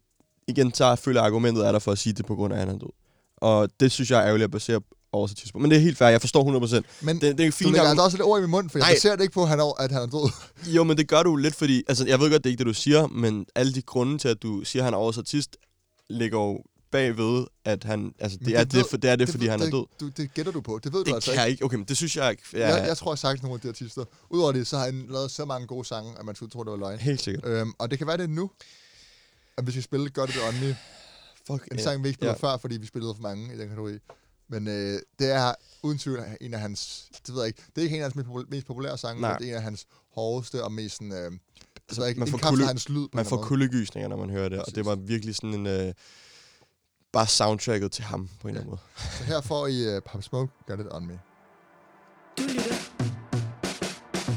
igen, 0.48 0.74
så 0.74 0.96
føler 0.96 1.20
jeg, 1.20 1.26
argumentet 1.26 1.66
er 1.66 1.72
der 1.72 1.78
for 1.78 1.92
at 1.92 1.98
sige 1.98 2.12
det 2.12 2.26
på 2.26 2.34
grund 2.34 2.52
af, 2.54 2.56
at 2.60 2.66
han 2.66 2.74
er 2.74 2.78
død. 2.78 2.90
Og 3.36 3.68
det 3.80 3.92
synes 3.92 4.10
jeg 4.10 4.18
er 4.20 4.24
ærgerligt 4.26 4.44
at 4.44 4.50
basere 4.50 4.80
årets 5.12 5.32
artist 5.32 5.52
på. 5.52 5.58
Men 5.58 5.70
det 5.70 5.76
er 5.76 5.80
helt 5.80 5.98
fair, 5.98 6.08
jeg 6.08 6.20
forstår 6.20 6.58
100%. 6.66 6.82
Men 7.06 7.20
det, 7.20 7.38
det 7.38 7.40
er 7.40 7.46
en 7.46 7.52
Du 7.62 7.64
lægger 7.70 7.82
altså 7.88 8.04
også 8.04 8.16
lidt 8.16 8.24
ord 8.24 8.38
i 8.38 8.40
min 8.42 8.50
mund, 8.50 8.70
for 8.70 8.78
jeg 8.78 8.86
baserer 8.90 9.16
det 9.16 9.22
ikke 9.22 9.34
på, 9.34 9.42
at 9.42 9.48
han 9.48 9.60
er, 9.60 9.80
at 9.80 9.92
han 9.92 10.02
er 10.02 10.06
død. 10.06 10.30
Jo, 10.76 10.84
men 10.84 10.96
det 10.96 11.08
gør 11.08 11.22
du 11.22 11.36
lidt, 11.36 11.54
fordi... 11.54 11.82
Altså, 11.88 12.06
jeg 12.06 12.20
ved 12.20 12.30
godt, 12.30 12.44
det 12.44 12.50
er 12.50 12.52
ikke 12.52 12.58
det, 12.58 12.66
du 12.66 12.74
siger, 12.74 13.06
men 13.06 13.46
alle 13.54 13.72
de 13.74 13.82
grunde 13.82 14.18
til, 14.18 14.28
at 14.28 14.42
du 14.42 14.64
siger, 14.64 14.82
at 14.82 14.84
han 14.84 14.94
er 14.94 14.98
årets 14.98 15.18
artist, 15.18 15.56
ligger 16.10 16.38
jo 16.40 16.62
bagved, 16.92 17.44
at 17.64 17.84
han... 17.84 18.12
Altså, 18.18 18.38
det, 18.38 18.46
Men 18.46 18.54
er, 18.56 18.64
det, 18.64 18.74
ved- 18.74 18.84
for, 18.90 18.96
det 18.96 19.10
er 19.10 19.16
det, 19.16 19.28
fordi 19.28 19.44
ved- 19.44 19.50
han 19.50 19.60
er 19.60 19.64
det, 19.64 19.72
død. 19.72 19.84
Du, 20.00 20.08
det 20.08 20.34
gætter 20.34 20.52
du 20.52 20.60
på. 20.60 20.80
Det 20.84 20.92
ved 20.92 21.04
du 21.04 21.10
Det 21.10 21.14
altså 21.14 21.30
kan 21.30 21.40
jeg 21.40 21.50
ikke. 21.50 21.64
Okay, 21.64 21.76
men 21.76 21.84
det 21.84 21.96
synes 21.96 22.16
jeg 22.16 22.30
ikke. 22.30 22.42
Ja, 22.52 22.74
Jeg, 22.76 22.86
jeg 22.88 22.96
tror, 22.96 23.10
jeg 23.10 23.12
har 23.12 23.16
sagt 23.16 23.42
nogle 23.42 23.54
af 23.54 23.60
de 23.60 23.68
artister. 23.68 24.04
Udover 24.30 24.52
det, 24.52 24.66
så 24.66 24.76
har 24.78 24.84
han 24.84 25.06
lavet 25.10 25.30
så 25.30 25.44
mange 25.44 25.66
gode 25.66 25.84
sange, 25.84 26.12
at 26.18 26.24
man 26.24 26.34
skulle 26.34 26.50
tro, 26.50 26.64
det 26.64 26.70
var 26.70 26.76
løgn. 26.76 26.98
Helt 26.98 27.22
sikkert. 27.22 27.44
Øhm, 27.46 27.72
og 27.78 27.90
det 27.90 27.98
kan 27.98 28.06
være 28.06 28.16
det 28.16 28.30
nu, 28.30 28.50
at 29.58 29.64
hvis 29.64 29.76
vi 29.76 29.80
spiller 29.80 30.08
Gør 30.10 30.26
det 30.26 30.34
det 30.34 30.42
åndelige. 30.48 30.76
Fuck, 31.46 31.66
En 31.70 31.76
ja. 31.78 31.82
sang, 31.82 32.02
vi 32.02 32.08
ikke 32.08 32.18
spillede 32.18 32.38
Ja. 32.42 32.48
før, 32.48 32.56
fordi 32.56 32.76
vi 32.76 32.86
spillede 32.86 33.14
for 33.14 33.22
mange 33.22 33.54
i 33.54 33.58
den 33.58 33.68
kategori. 33.68 33.98
Men 34.48 34.68
øh, 34.68 34.98
det 35.18 35.32
er 35.32 35.54
uden 35.82 35.98
tvivl 35.98 36.24
en 36.40 36.54
af 36.54 36.60
hans... 36.60 37.08
Det 37.26 37.34
ved 37.34 37.40
jeg 37.42 37.46
ikke. 37.48 37.62
Det 37.76 37.78
er 37.78 37.82
ikke 37.82 37.96
en 37.96 38.02
af 38.02 38.04
hans 38.04 38.14
mest, 38.14 38.28
popul- 38.28 38.46
mest 38.50 38.66
populære 38.66 38.98
sange, 38.98 39.20
Nej. 39.20 39.32
men 39.32 39.38
det 39.38 39.46
er 39.46 39.50
en 39.52 39.56
af 39.56 39.62
hans 39.62 39.86
hårdeste 40.14 40.64
og 40.64 40.72
mest 40.72 40.96
sådan... 40.96 41.12
Øh, 41.12 41.32
jeg 41.98 42.08
ikke, 42.08 42.18
man 42.20 42.28
får, 42.28 42.38
kulde, 42.38 42.66
hans 42.66 42.88
lyd 42.88 43.08
man 43.12 43.26
får 43.26 43.42
kuldegysninger, 43.42 44.08
når 44.08 44.16
man 44.16 44.30
hører 44.30 44.48
det, 44.48 44.58
og 44.58 44.74
det 44.74 44.84
var 44.84 44.94
virkelig 44.94 45.34
sådan 45.36 45.54
en... 45.54 45.66
Øh, 45.66 45.92
bare 47.12 47.26
soundtracket 47.26 47.92
til 47.92 48.04
ham, 48.04 48.28
på 48.40 48.48
en 48.48 48.56
eller 48.56 48.60
anden 48.60 48.70
måde. 48.70 48.80
Så 49.18 49.24
her 49.24 49.40
får 49.40 49.66
I 49.66 49.96
uh, 49.96 50.02
Pop 50.02 50.22
Smoke, 50.22 50.52
Gør 50.66 50.76
det 50.76 50.86
on 50.90 51.06
me. 51.06 51.20
Du 52.38 52.42
lytter 52.42 52.74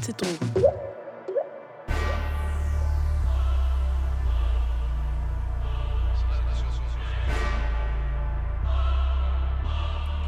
til 0.02 0.14
Drogen. 0.14 0.99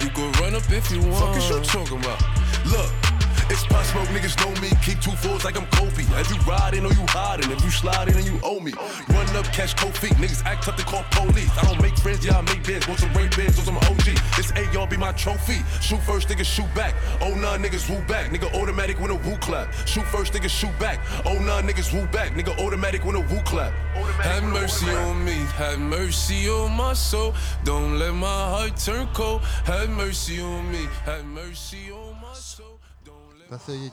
You 0.00 0.10
can 0.10 0.32
run 0.40 0.54
up 0.54 0.62
if 0.70 0.90
you 0.90 1.00
want. 1.02 1.34
Fuck 1.34 1.36
is 1.36 1.48
you 1.50 1.60
talking 1.60 1.98
about? 1.98 2.22
Look, 2.66 3.07
It's 3.50 3.64
Pop 3.64 3.82
Smoke, 3.84 4.08
niggas 4.08 4.36
know 4.44 4.52
me. 4.60 4.68
Keep 4.84 5.00
two 5.00 5.12
fours 5.12 5.44
like 5.44 5.56
I'm 5.56 5.66
Kobe. 5.72 6.04
If 6.20 6.28
you 6.30 6.36
riding 6.42 6.84
or 6.84 6.92
you 6.92 7.04
hiding, 7.08 7.50
if 7.50 7.64
you 7.64 7.70
sliding 7.70 8.16
and 8.16 8.24
you 8.26 8.38
owe 8.42 8.60
me. 8.60 8.72
Run 9.08 9.26
up, 9.36 9.46
catch 9.46 9.72
feet. 9.98 10.12
Niggas 10.20 10.44
act 10.44 10.64
tough, 10.64 10.76
they 10.76 10.82
call 10.82 11.02
police. 11.12 11.50
I 11.56 11.62
don't 11.64 11.80
make 11.80 11.96
friends, 11.96 12.24
yeah, 12.26 12.38
I 12.38 12.42
make 12.42 12.62
bands. 12.66 12.86
Want 12.86 13.00
some 13.00 13.12
rain 13.14 13.30
bands, 13.30 13.58
or 13.58 13.62
some 13.62 13.78
OG. 13.78 14.04
This 14.36 14.52
A, 14.52 14.70
y'all 14.72 14.86
be 14.86 14.98
my 14.98 15.12
trophy. 15.12 15.60
Shoot 15.80 16.00
first, 16.02 16.28
niggas 16.28 16.44
shoot 16.44 16.72
back. 16.74 16.94
Oh, 17.22 17.34
nah, 17.34 17.56
niggas 17.56 17.88
woo 17.88 18.00
back. 18.06 18.30
Nigga 18.30 18.52
automatic 18.60 19.00
when 19.00 19.10
a 19.10 19.14
woo 19.14 19.36
clap. 19.38 19.72
Shoot 19.86 20.04
first, 20.04 20.34
niggas 20.34 20.50
shoot 20.50 20.78
back. 20.78 21.00
Oh, 21.24 21.38
nah, 21.38 21.62
niggas 21.62 21.92
woo 21.92 22.06
back. 22.08 22.32
Nigga 22.32 22.58
automatic 22.58 23.04
when 23.04 23.16
a 23.16 23.20
woo 23.20 23.40
clap. 23.44 23.72
Have 24.22 24.44
mercy 24.44 24.90
on 24.90 25.24
me, 25.24 25.38
have 25.56 25.78
mercy 25.78 26.48
on 26.48 26.76
my 26.76 26.92
soul. 26.92 27.34
Don't 27.64 27.98
let 27.98 28.12
my 28.12 28.26
heart 28.26 28.76
turn 28.76 29.08
cold. 29.14 29.42
Have 29.64 29.88
mercy 29.90 30.40
on 30.40 30.70
me, 30.70 30.86
have 31.04 31.24
mercy 31.24 31.90
on. 31.90 31.97
I 33.52 33.90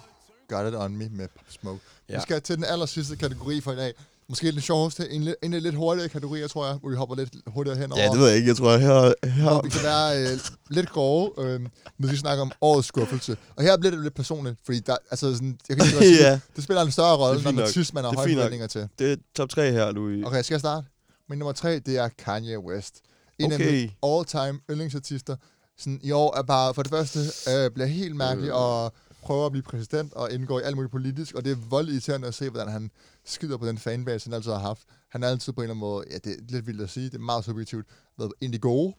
Got 0.50 0.68
It 0.74 0.76
On 0.80 0.98
Me 0.98 1.10
med 1.12 1.28
Pop 1.28 1.46
Smoke. 1.50 1.80
Ja. 2.10 2.16
Vi 2.16 2.22
skal 2.22 2.42
til 2.42 2.56
den 2.56 2.64
aller 2.64 2.86
sidste 2.86 3.16
kategori 3.16 3.62
for 3.62 3.72
i 3.72 3.76
dag. 3.76 3.94
Måske 4.30 4.52
den 4.52 4.62
sjoveste, 4.62 5.10
en, 5.12 5.34
en 5.44 5.54
af 5.54 5.64
lidt 5.64 5.76
hurtigere 5.76 6.10
kategorier, 6.10 6.48
tror 6.48 6.66
jeg, 6.68 6.76
hvor 6.76 6.90
vi 6.90 6.96
hopper 6.96 7.16
lidt 7.16 7.36
hurtigere 7.48 7.78
henover. 7.78 8.02
Ja, 8.02 8.10
det 8.10 8.20
ved 8.20 8.28
jeg 8.28 8.36
ikke. 8.38 8.48
Jeg 8.48 8.58
tror, 8.58 8.78
her... 8.78 8.94
Hvor 8.94 9.30
her 9.30 9.62
vi 9.64 9.70
kan 9.70 9.84
være 9.84 10.32
øh, 10.34 10.40
lidt 10.70 10.90
grove, 10.90 11.32
øh, 11.38 11.62
når 11.98 12.08
vi 12.08 12.16
snakker 12.18 12.42
om 12.42 12.52
årets 12.62 12.88
skuffelse. 12.88 13.38
Og 13.56 13.64
her 13.64 13.78
bliver 13.78 13.92
det 13.92 14.04
lidt 14.04 14.16
personligt, 14.16 14.58
fordi 14.66 14.80
der, 14.80 14.98
altså 15.12 15.34
sådan, 15.34 15.58
jeg 15.70 15.78
kan 15.78 15.86
ikke 15.86 15.98
sige, 16.06 16.18
Ja. 16.30 16.40
det 16.56 16.64
spiller 16.64 16.82
en 16.82 16.92
større 16.92 17.18
rolle, 17.18 17.44
når 17.44 17.52
man 17.52 17.68
synes, 17.68 17.94
man 17.94 18.04
har 18.04 18.14
høje 18.16 18.34
forventninger 18.34 18.68
til. 18.68 18.88
Det 19.00 19.12
er 19.12 19.16
top 19.36 19.50
3 19.50 19.72
her, 19.72 19.92
Louis. 19.92 20.26
Okay, 20.26 20.44
skal 20.44 20.54
jeg 20.56 20.60
starte? 20.60 20.88
Min 21.30 21.40
nummer 21.40 21.54
tre, 21.54 21.80
det 21.80 21.98
er 21.98 22.10
Kanye 22.18 22.60
West. 22.60 22.96
En 23.40 23.52
af 23.52 23.56
Okay. 23.56 23.72
mine 23.72 23.92
all-time 24.04 24.60
yndlingsartister. 24.70 25.36
Sådan, 25.80 26.00
I 26.04 26.12
år 26.12 26.38
er 26.38 26.42
bare, 26.44 26.74
for 26.74 26.84
det 26.84 26.92
første, 26.92 27.20
øh, 27.50 27.72
bliver 27.72 27.88
helt 27.88 28.16
mærkelig 28.16 28.50
Øh. 28.50 28.56
og 28.56 28.94
prøver 29.26 29.46
at 29.46 29.52
blive 29.52 29.64
præsident 29.64 30.14
og 30.14 30.32
indgår 30.32 30.60
i 30.60 30.64
alt 30.64 30.76
muligt 30.76 30.92
politisk, 30.92 31.36
og 31.36 31.46
det 31.46 31.52
er 31.52 31.56
vold 31.70 31.90
irriterende 31.90 32.28
at 32.28 32.34
se, 32.34 32.50
hvordan 32.50 32.68
han 32.68 32.92
skider 33.26 33.58
på 33.58 33.68
den 33.68 33.78
fanbase, 33.78 34.30
han 34.30 34.34
altid 34.34 34.52
har 34.52 34.60
haft. 34.60 34.84
Han 35.10 35.24
er 35.24 35.28
altid 35.28 35.54
på 35.54 35.62
en 35.62 35.64
eller 35.64 35.74
anden 35.74 35.80
måde, 35.80 36.06
ja, 36.12 36.18
det 36.18 36.32
er 36.32 36.42
lidt 36.50 36.68
vildt 36.68 36.82
at 36.82 36.90
sige, 36.90 37.06
det 37.06 37.16
er 37.16 37.20
meget 37.20 37.46
subjektivt, 37.46 37.86
været 38.18 38.32
en 38.42 38.46
af 38.46 38.52
de 38.52 38.60
gode, 38.60 38.96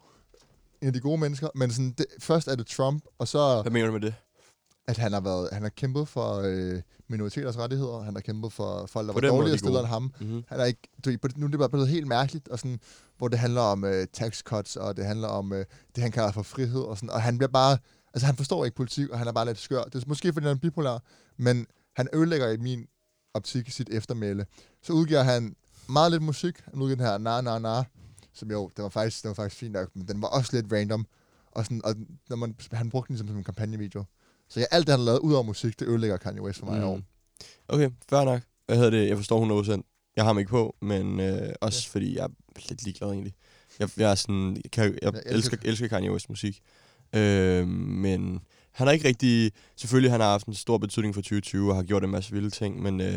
en 0.81 0.87
af 0.87 0.93
de 0.93 0.99
gode 0.99 1.17
mennesker, 1.17 1.47
men 1.55 1.71
sådan, 1.71 1.91
det, 1.97 2.05
først 2.19 2.47
er 2.47 2.55
det 2.55 2.67
Trump, 2.67 3.03
og 3.19 3.27
så 3.27 3.61
Hvad 3.61 3.71
mener 3.71 3.85
du 3.85 3.93
med 3.93 4.01
det? 4.01 4.13
at 4.87 4.97
han 4.97 5.13
har 5.13 5.19
været, 5.19 5.49
han 5.51 5.61
har 5.61 5.69
kæmpet 5.69 6.07
for 6.07 6.41
øh, 6.45 6.81
minoriteters 7.07 7.57
rettigheder, 7.57 8.01
han 8.01 8.13
har 8.13 8.21
kæmpet 8.21 8.53
for 8.53 8.85
folk, 8.85 9.07
der 9.07 9.13
På 9.13 9.19
var 9.19 9.27
er 9.27 9.31
dårligere 9.31 9.57
stillet 9.57 9.79
end 9.79 9.87
ham. 9.87 10.13
Mhm. 10.19 10.43
Han 10.47 10.59
er 10.59 10.65
ikke, 10.65 10.81
du, 11.05 11.09
nu 11.35 11.45
er 11.45 11.49
det 11.49 11.59
bare 11.59 11.69
blevet 11.69 11.87
helt 11.87 12.07
mærkeligt, 12.07 12.47
og 12.47 12.59
sådan, 12.59 12.79
hvor 13.17 13.27
det 13.27 13.39
handler 13.39 13.61
om 13.61 13.83
øh, 13.83 14.07
tax 14.13 14.41
cuts, 14.43 14.75
og 14.75 14.97
det 14.97 15.05
handler 15.05 15.27
om 15.27 15.53
øh, 15.53 15.65
det, 15.95 16.03
han 16.03 16.11
kalder 16.11 16.31
for 16.31 16.41
frihed, 16.41 16.81
og, 16.81 16.97
sådan, 16.97 17.09
og 17.09 17.21
han 17.21 17.37
bliver 17.37 17.51
bare, 17.51 17.77
altså 18.17 18.25
han 18.25 18.35
forstår 18.35 18.65
ikke 18.65 18.75
politik, 18.75 19.09
og 19.09 19.19
han 19.19 19.27
er 19.27 19.31
bare 19.31 19.45
lidt 19.45 19.57
skør. 19.57 19.83
Det 19.83 19.95
er 20.03 20.07
måske, 20.07 20.33
fordi 20.33 20.47
han 20.47 20.55
er 20.55 20.59
bipolar, 20.59 21.03
men 21.37 21.67
han 21.95 22.07
ødelægger 22.13 22.51
i 22.51 22.57
min 22.57 22.85
optik 23.33 23.71
sit 23.71 23.89
eftermæle. 23.89 24.45
Så 24.81 24.93
udgiver 24.93 25.23
han 25.23 25.55
meget 25.89 26.11
lidt 26.11 26.23
musik. 26.23 26.55
Han 26.65 26.81
udgiver 26.81 26.95
den 26.95 27.05
her 27.05 27.17
Na 27.17 27.41
Na 27.41 27.59
Na, 27.59 27.83
som 28.33 28.51
jo, 28.51 28.71
den 28.77 28.83
var 28.83 28.89
faktisk, 28.89 29.23
den 29.23 29.27
var 29.27 29.33
faktisk 29.33 29.59
fint 29.59 29.73
nok, 29.73 29.95
men 29.95 30.07
den 30.07 30.21
var 30.21 30.27
også 30.27 30.55
lidt 30.55 30.73
random. 30.73 31.05
Og, 31.51 31.63
sådan, 31.65 31.81
og 31.83 31.95
når 32.29 32.35
man, 32.35 32.55
han 32.71 32.89
brugte 32.89 33.07
den 33.07 33.13
ligesom 33.13 33.27
som 33.27 33.37
en 33.37 33.43
kampagnevideo. 33.43 34.03
Så 34.49 34.59
ja, 34.59 34.65
alt 34.71 34.87
det, 34.87 34.93
han 34.93 34.99
har 34.99 35.05
lavet 35.05 35.19
ud 35.19 35.33
over 35.33 35.43
musik, 35.43 35.79
det 35.79 35.87
ødelægger 35.87 36.17
Kanye 36.17 36.41
West 36.41 36.59
for 36.59 36.65
mig 36.65 36.75
mm. 36.75 36.81
i 36.81 36.85
år. 36.85 36.99
Okay, 37.67 37.89
fair 38.09 38.23
nok. 38.23 38.41
Hvad 38.65 38.75
hedder 38.75 38.89
det? 38.89 39.07
Jeg 39.07 39.17
forstår 39.17 39.63
100%. 39.63 39.81
Jeg 40.15 40.23
har 40.23 40.29
ham 40.29 40.39
ikke 40.39 40.49
på, 40.49 40.75
men 40.81 41.19
øh, 41.19 41.53
også 41.61 41.83
ja. 41.87 41.91
fordi 41.91 42.15
jeg 42.17 42.23
er 42.23 42.29
lidt 42.69 42.83
ligeglad 42.83 43.09
egentlig. 43.09 43.33
Jeg, 43.79 43.89
jeg 43.97 44.11
er 44.11 44.15
sådan, 44.15 44.61
jeg, 44.63 44.71
kan, 44.71 44.83
jeg, 44.83 44.99
jeg 45.01 45.11
elsker- 45.25 45.31
elsker, 45.33 45.57
elsker 45.63 45.87
Kanye 45.87 46.11
West 46.11 46.29
musik. 46.29 46.61
Øh, 47.15 47.67
men 47.67 48.39
han 48.71 48.87
har 48.87 48.91
ikke 48.93 49.07
rigtig... 49.07 49.51
Selvfølgelig 49.75 50.11
han 50.11 50.19
har 50.21 50.29
haft 50.31 50.47
en 50.47 50.53
stor 50.53 50.77
betydning 50.77 51.13
for 51.15 51.21
2020 51.21 51.69
og 51.69 51.75
har 51.75 51.83
gjort 51.83 52.03
en 52.03 52.09
masse 52.09 52.31
vilde 52.31 52.49
ting, 52.49 52.81
men 52.81 53.01
øh, 53.01 53.11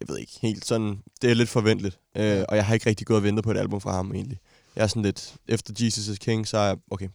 jeg 0.00 0.08
ved 0.08 0.18
ikke 0.18 0.32
helt 0.42 0.64
sådan... 0.66 0.98
Det 1.22 1.30
er 1.30 1.34
lidt 1.34 1.48
forventeligt. 1.48 1.98
Øh, 2.16 2.44
og 2.48 2.56
jeg 2.56 2.66
har 2.66 2.74
ikke 2.74 2.88
rigtig 2.88 3.06
gået 3.06 3.16
og 3.16 3.22
ventet 3.24 3.44
på 3.44 3.50
et 3.50 3.56
album 3.58 3.80
fra 3.80 3.92
ham 3.92 4.14
egentlig. 4.14 4.38
Jeg 4.76 4.82
er 4.82 4.86
sådan 4.86 5.02
lidt... 5.02 5.34
Efter 5.48 5.72
Jesus 5.80 6.08
is 6.08 6.18
King, 6.18 6.48
så 6.48 6.58
er 6.58 6.66
jeg... 6.66 6.76
Okay, 6.90 7.08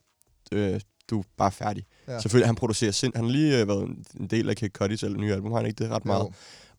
øh, 0.52 0.80
du 1.10 1.20
er 1.20 1.24
bare 1.38 1.52
færdig. 1.52 1.86
Ja. 2.08 2.14
Ja. 2.14 2.20
Selvfølgelig, 2.20 2.48
han 2.48 2.56
producerer 2.56 2.92
sind. 2.92 3.14
Han 3.16 3.26
har 3.26 3.32
lige 3.32 3.62
øh, 3.62 3.68
været 3.68 3.84
en- 4.20 4.28
del 4.28 4.50
af 4.50 4.56
Kid 4.56 4.70
Cudi's 4.82 5.08
nye 5.08 5.34
album, 5.34 5.52
har 5.52 5.60
han 5.60 5.68
ikke 5.68 5.84
det 5.84 5.92
ret 5.92 6.06
meget? 6.06 6.24
Jo. 6.24 6.32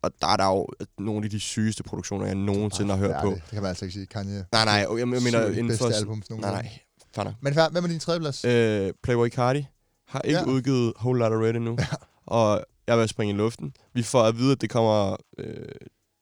Og 0.02 0.10
der 0.20 0.26
er 0.26 0.36
der 0.36 0.46
jo 0.46 0.66
nogle 0.98 1.24
af 1.24 1.30
de 1.30 1.40
sygeste 1.40 1.82
produktioner, 1.82 2.26
jeg 2.26 2.34
nogensinde 2.34 2.90
har 2.90 2.96
hørt 2.98 3.10
Ja, 3.10 3.22
på. 3.22 3.30
det, 3.30 3.42
kan 3.50 3.62
man 3.62 3.68
altså 3.68 3.84
ikke 3.84 3.92
sige. 3.94 4.06
Kanye. 4.06 4.44
Nej, 4.52 4.64
nej, 4.64 4.74
jeg, 4.74 4.98
jeg 4.98 5.08
mener 5.08 5.46
inden 5.48 5.78
for... 5.78 5.86
albums 5.96 6.30
nej, 6.30 6.38
nej, 6.40 6.68
fair 7.14 7.24
nok. 7.24 7.34
Men 7.40 7.54
fair, 7.54 7.68
hvem 7.70 7.84
er 7.84 7.88
din 7.88 8.00
tredje 8.00 8.20
plads? 8.20 8.44
Øh, 8.44 8.92
Playboy 9.02 9.28
Cardi 9.28 9.66
har 10.08 10.20
ikke 10.20 10.38
Ja. 10.40 10.44
udgivet 10.46 10.92
Whole 11.00 11.18
Lotta 11.18 11.36
Red 11.36 11.54
endnu. 11.54 11.76
Ja. 11.80 11.86
Og 12.26 12.64
jeg 12.86 12.98
vil 12.98 13.08
springe 13.08 13.34
i 13.34 13.36
luften. 13.36 13.72
Vi 13.94 14.02
får 14.02 14.22
at 14.22 14.38
vide, 14.38 14.52
at 14.52 14.60
det 14.60 14.70
kommer 14.70 15.16
øh, 15.38 15.54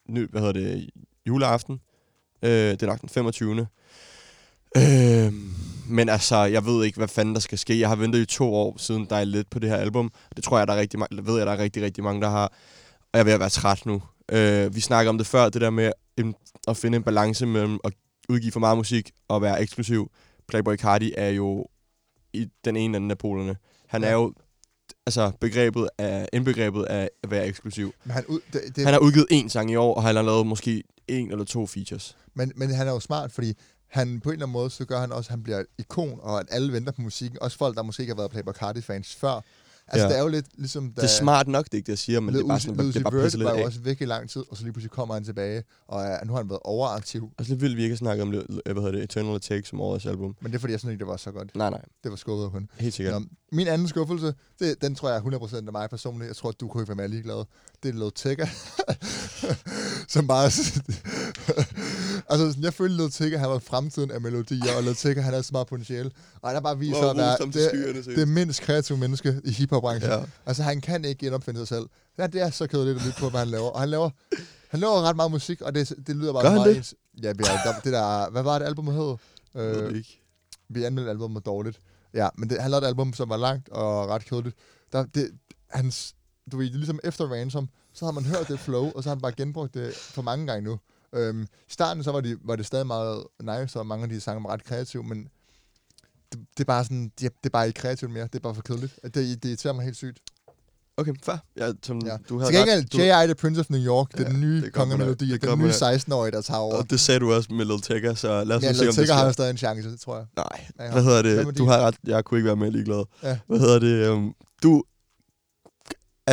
ny, 0.08 0.30
hvad 0.30 0.40
hedder 0.40 0.52
det, 0.52 0.90
juleaften. 1.26 1.80
Øh, 2.42 2.50
det 2.50 2.82
er 2.82 2.86
nok 2.86 3.00
den 3.00 3.08
25. 3.08 3.66
Øh, 4.76 5.32
men 5.88 6.08
altså, 6.08 6.36
jeg 6.36 6.64
ved 6.66 6.84
ikke, 6.84 6.96
hvad 6.98 7.08
fanden 7.08 7.34
der 7.34 7.40
skal 7.40 7.58
ske. 7.58 7.80
Jeg 7.80 7.88
har 7.88 7.96
ventet 7.96 8.18
i 8.18 8.26
to 8.26 8.54
år 8.54 8.74
siden, 8.78 9.06
der 9.10 9.16
er 9.16 9.24
lidt 9.24 9.50
på 9.50 9.58
det 9.58 9.68
her 9.70 9.76
album. 9.76 10.12
Det 10.36 10.44
tror 10.44 10.58
jeg, 10.58 10.66
der 10.66 10.72
er 10.74 10.78
rigtig, 10.80 11.00
ma- 11.00 11.06
ved 11.22 11.36
jeg, 11.36 11.46
der 11.46 11.52
er 11.52 11.58
rigtig, 11.58 11.82
rigtig 11.82 12.04
mange, 12.04 12.20
der 12.22 12.28
har. 12.30 12.46
Og 13.00 13.08
jeg 13.14 13.20
er 13.20 13.24
ved 13.24 13.32
at 13.32 13.40
være 13.40 13.48
træt 13.50 13.86
nu. 13.86 14.02
Øh, 14.32 14.74
vi 14.74 14.80
snakker 14.80 15.10
om 15.10 15.18
det 15.18 15.26
før, 15.26 15.48
det 15.48 15.60
der 15.60 15.70
med 15.70 15.92
en, 16.16 16.34
at 16.68 16.76
finde 16.76 16.96
en 16.96 17.02
balance 17.02 17.46
mellem 17.46 17.78
at 17.84 17.92
udgive 18.28 18.52
for 18.52 18.60
meget 18.60 18.76
musik 18.76 19.10
og 19.28 19.42
være 19.42 19.62
eksklusiv. 19.62 20.10
Playboy 20.50 20.76
Cardi 20.76 21.12
er 21.16 21.28
jo 21.28 21.66
i 22.32 22.46
den 22.64 22.76
ene 22.76 23.10
af 23.10 23.18
polerne. 23.18 23.56
Han 23.86 24.02
Ja. 24.02 24.08
er 24.08 24.12
jo 24.12 24.34
altså 25.06 25.32
begrebet 25.40 25.88
af, 25.98 26.28
indbegrebet 26.32 26.84
af 26.84 27.10
at 27.22 27.30
være 27.30 27.46
eksklusiv. 27.46 27.92
Men 28.04 28.10
han, 28.12 28.24
ud, 28.26 28.40
det, 28.52 28.62
det, 28.76 28.84
Han 28.84 28.92
har 28.94 29.00
udgivet 29.00 29.26
én 29.32 29.48
sang 29.48 29.70
i 29.70 29.76
år, 29.76 29.94
og 29.94 30.02
han 30.02 30.16
har 30.16 30.22
lavet 30.22 30.46
måske 30.46 30.82
en 31.08 31.30
eller 31.30 31.44
to 31.44 31.66
features. 31.66 32.16
men, 32.34 32.52
men 32.56 32.70
han 32.74 32.86
er 32.88 32.92
jo 32.92 33.00
smart, 33.00 33.32
fordi 33.32 33.52
han 33.88 34.20
på 34.20 34.28
en 34.28 34.32
eller 34.32 34.46
anden 34.46 34.52
måde, 34.52 34.70
så 34.70 34.84
gør 34.84 35.00
han 35.00 35.12
også, 35.12 35.28
at 35.28 35.30
han 35.30 35.42
bliver 35.42 35.62
ikon, 35.78 36.18
og 36.22 36.40
at 36.40 36.46
alle 36.50 36.72
venter 36.72 36.92
på 36.92 37.02
musikken. 37.02 37.42
Også 37.42 37.58
folk, 37.58 37.76
der 37.76 37.82
måske 37.82 38.00
ikke 38.02 38.10
har 38.10 38.16
været 38.16 38.30
Playboy 38.30 38.52
Cardi-fans 38.52 39.14
før. 39.14 39.40
Altså, 39.92 40.06
Ja. 40.06 40.12
det 40.12 40.18
er 40.18 40.22
jo 40.22 40.28
lidt 40.28 40.46
ligesom... 40.56 40.92
Da 40.92 41.00
Det 41.00 41.06
er 41.06 41.10
smart 41.18 41.48
nok, 41.48 41.64
det 41.64 41.72
er 41.74 41.76
ikke 41.76 41.86
det, 41.86 41.92
jeg 41.92 41.98
siger, 41.98 42.20
men 42.20 42.34
det 42.34 42.40
er 42.42 42.46
bare 42.46 42.60
sådan, 42.60 42.86
det 42.86 42.96
er 42.96 43.00
bare 43.02 43.12
Vert 43.12 43.22
pisset 43.24 43.38
lidt 43.38 43.50
var 43.50 43.58
jo 43.58 43.64
også 43.64 43.80
væk 43.80 44.00
i 44.00 44.04
lang 44.04 44.30
tid, 44.30 44.42
og 44.50 44.56
så 44.56 44.62
lige 44.62 44.72
pludselig 44.72 44.90
kommer 44.90 45.14
han 45.14 45.24
tilbage, 45.24 45.62
og 45.88 45.98
uh, 46.00 46.26
nu 46.26 46.32
har 46.32 46.40
han 46.40 46.48
været 46.50 46.60
overaktiv. 46.64 47.30
Og 47.38 47.44
så 47.44 47.50
lidt 47.50 47.60
vildt, 47.60 47.76
vi 47.76 47.82
ikke 47.82 47.92
har 47.92 47.96
snakket 47.98 48.22
om, 48.22 48.32
det, 48.32 48.46
hvad 48.64 48.74
hedder 48.74 48.90
det, 48.90 49.02
Eternal 49.02 49.40
Take 49.40 49.68
som 49.68 49.80
årets 49.80 50.06
album. 50.06 50.36
Men 50.40 50.52
det 50.52 50.58
er 50.58 50.60
fordi, 50.60 50.72
jeg 50.72 50.80
synes 50.80 50.92
ikke, 50.92 50.98
det 51.00 51.06
var 51.06 51.16
så 51.16 51.30
godt. 51.30 51.56
Nej, 51.56 51.70
nej. 51.70 51.80
Det 52.02 52.10
var 52.10 52.16
skuffet 52.16 52.44
af 52.44 52.50
kun. 52.50 52.68
Helt 52.78 52.94
sikkert. 52.94 53.22
Nå, 53.22 53.26
min 53.52 53.66
anden 53.66 53.88
skuffelse, 53.88 54.34
det, 54.58 54.82
den 54.82 54.94
tror 54.94 55.08
jeg 55.08 55.16
er 55.18 55.38
100% 55.38 55.56
af 55.56 55.72
mig 55.72 55.90
personligt. 55.90 56.28
Jeg 56.28 56.36
tror, 56.36 56.48
at 56.48 56.60
du 56.60 56.68
kunne 56.68 56.82
ikke 56.82 56.88
være 56.88 56.96
mere 56.96 57.08
ligeglad. 57.08 57.44
Det 57.82 57.94
er 57.94 58.10
Tigger. 58.10 58.46
som 60.14 60.26
bare... 60.26 60.44
altså, 62.30 62.48
sådan, 62.48 62.62
jeg 62.62 62.74
følte, 62.74 63.10
Tigger, 63.10 63.38
han 63.38 63.50
var 63.50 63.58
fremtiden 63.58 64.10
af 64.10 64.20
melodier, 64.20 64.76
og 64.76 64.96
Tigger, 64.96 65.22
han 65.22 65.34
er 65.34 65.42
så 65.42 65.48
meget 65.52 65.66
potentiale. 65.66 66.10
Og 66.40 66.48
han 66.48 66.54
har 66.54 66.60
bare 66.60 66.78
vist 66.78 66.98
sig 66.98 67.10
at 67.10 67.16
være 67.16 67.36
det, 67.92 68.16
det 68.16 68.28
mindst 68.28 68.62
kreative 68.62 68.98
menneske 68.98 69.40
i 69.44 69.50
hiphop-branchen. 69.50 70.10
Ja. 70.10 70.22
Altså, 70.46 70.62
han 70.62 70.80
kan 70.80 71.04
ikke 71.04 71.26
genopfinde 71.26 71.60
sig 71.60 71.68
selv. 71.68 71.86
Ja, 72.18 72.26
det 72.26 72.40
er 72.40 72.50
så 72.50 72.66
kedeligt 72.66 72.98
at 72.98 73.04
lytte 73.04 73.20
på, 73.20 73.28
hvad 73.28 73.40
han 73.40 73.48
laver. 73.48 73.68
Og 73.70 73.80
han 73.80 73.88
laver, 73.88 74.10
han 74.68 74.80
laver 74.80 75.02
ret 75.02 75.16
meget 75.16 75.30
musik, 75.30 75.60
og 75.60 75.74
det, 75.74 75.92
det 76.06 76.16
lyder 76.16 76.32
bare 76.32 76.42
Gør 76.42 76.54
meget 76.54 76.76
det? 76.76 76.94
Ja, 77.22 77.28
er, 77.28 77.32
der, 77.34 77.80
det 77.84 77.92
der, 77.92 78.30
hvad 78.30 78.42
var 78.42 78.58
det 78.58 78.66
album 78.66 78.86
hed? 78.86 79.16
Øh, 79.54 79.96
ikke. 79.96 80.22
vi 80.68 80.84
anmeldte 80.84 81.10
albumet 81.10 81.46
dårligt. 81.46 81.80
Ja, 82.14 82.28
men 82.38 82.50
det, 82.50 82.62
han 82.62 82.70
lavede 82.70 82.86
et 82.86 82.88
album, 82.88 83.12
som 83.12 83.28
var 83.28 83.36
langt 83.36 83.68
og 83.68 84.08
ret 84.08 84.24
kedeligt. 84.24 84.56
Der, 84.92 85.04
det, 85.04 85.30
hans, 85.68 86.14
du 86.52 86.56
ved, 86.58 86.66
ligesom 86.70 87.00
efter 87.04 87.24
Ransom, 87.32 87.68
så 87.92 88.04
har 88.04 88.12
man 88.12 88.24
hørt 88.24 88.48
det 88.48 88.60
flow, 88.60 88.90
og 88.94 89.02
så 89.02 89.08
har 89.08 89.14
han 89.16 89.20
bare 89.22 89.32
genbrugt 89.32 89.74
det 89.74 89.94
for 89.94 90.22
mange 90.22 90.46
gange 90.46 90.62
nu. 90.64 90.78
Øhm, 91.14 91.42
I 91.42 91.46
starten 91.72 92.04
så 92.04 92.12
var, 92.12 92.20
de, 92.20 92.36
var 92.44 92.56
det 92.56 92.66
stadig 92.66 92.86
meget 92.86 93.24
nice, 93.42 93.78
og 93.78 93.86
mange 93.86 94.02
af 94.02 94.08
de 94.08 94.20
sange 94.20 94.44
var 94.44 94.50
ret 94.50 94.64
kreative, 94.64 95.02
men 95.02 95.28
det, 96.32 96.38
det 96.58 96.60
er 96.60 96.64
bare 96.64 96.84
sådan, 96.84 97.04
det, 97.04 97.20
det 97.20 97.30
er 97.44 97.50
bare 97.50 97.66
ikke 97.66 97.80
kreativt 97.80 98.12
mere. 98.12 98.24
Det 98.24 98.34
er 98.34 98.38
bare 98.38 98.54
for 98.54 98.62
kedeligt. 98.62 98.98
Det, 99.04 99.14
det 99.14 99.44
irriterer 99.48 99.72
mig 99.72 99.84
helt 99.84 99.96
sygt. 99.96 100.18
Okay, 100.96 101.12
fair. 101.22 101.36
Ja, 101.56 101.72
som 101.82 102.00
Ja. 102.06 102.16
du 102.28 102.38
Til 102.38 102.38
havde 102.40 102.52
gengæld, 102.52 102.84
ret. 102.84 102.92
Du, 102.92 102.98
J.I. 102.98 103.26
The 103.26 103.34
Prince 103.34 103.60
of 103.60 103.70
New 103.70 103.80
York, 103.80 104.12
det 104.12 104.20
er 104.20 104.24
Ja, 104.24 104.28
den 104.30 104.40
nye 104.40 104.70
kongemelodi, 104.70 105.36
den 105.38 105.58
nye 105.58 105.66
der. 105.68 105.98
16-årige, 105.98 106.30
der 106.32 106.40
tager 106.40 106.58
over. 106.58 106.74
og 106.76 106.90
det 106.90 107.00
sagde 107.00 107.20
du 107.20 107.32
også 107.32 107.52
med 107.52 107.64
Lil 107.64 107.80
Tigger, 107.80 108.14
så 108.14 108.44
lad 108.44 108.56
os 108.56 108.62
Ja, 108.62 108.72
se, 108.72 108.88
om 108.88 108.94
det 108.94 109.08
har 109.08 109.16
sker. 109.18 109.26
jo 109.26 109.32
stadig 109.32 109.50
en 109.50 109.56
chance, 109.56 109.96
tror 109.96 110.16
jeg. 110.16 110.26
Nej, 110.36 110.66
Ja, 110.78 110.92
hvad 110.92 111.02
hedder 111.04 111.18
er 111.18 111.44
det? 111.44 111.58
Du 111.58 111.64
har 111.66 111.78
ret, 111.80 111.94
jeg 112.06 112.24
kunne 112.24 112.38
ikke 112.38 112.46
være 112.46 112.56
mere 112.56 112.70
ligeglad. 112.70 113.04
Ja. 113.22 113.38
Hvad 113.46 113.58
hedder 113.58 113.78
det? 113.78 114.08
Um, 114.08 114.34
du 114.62 114.82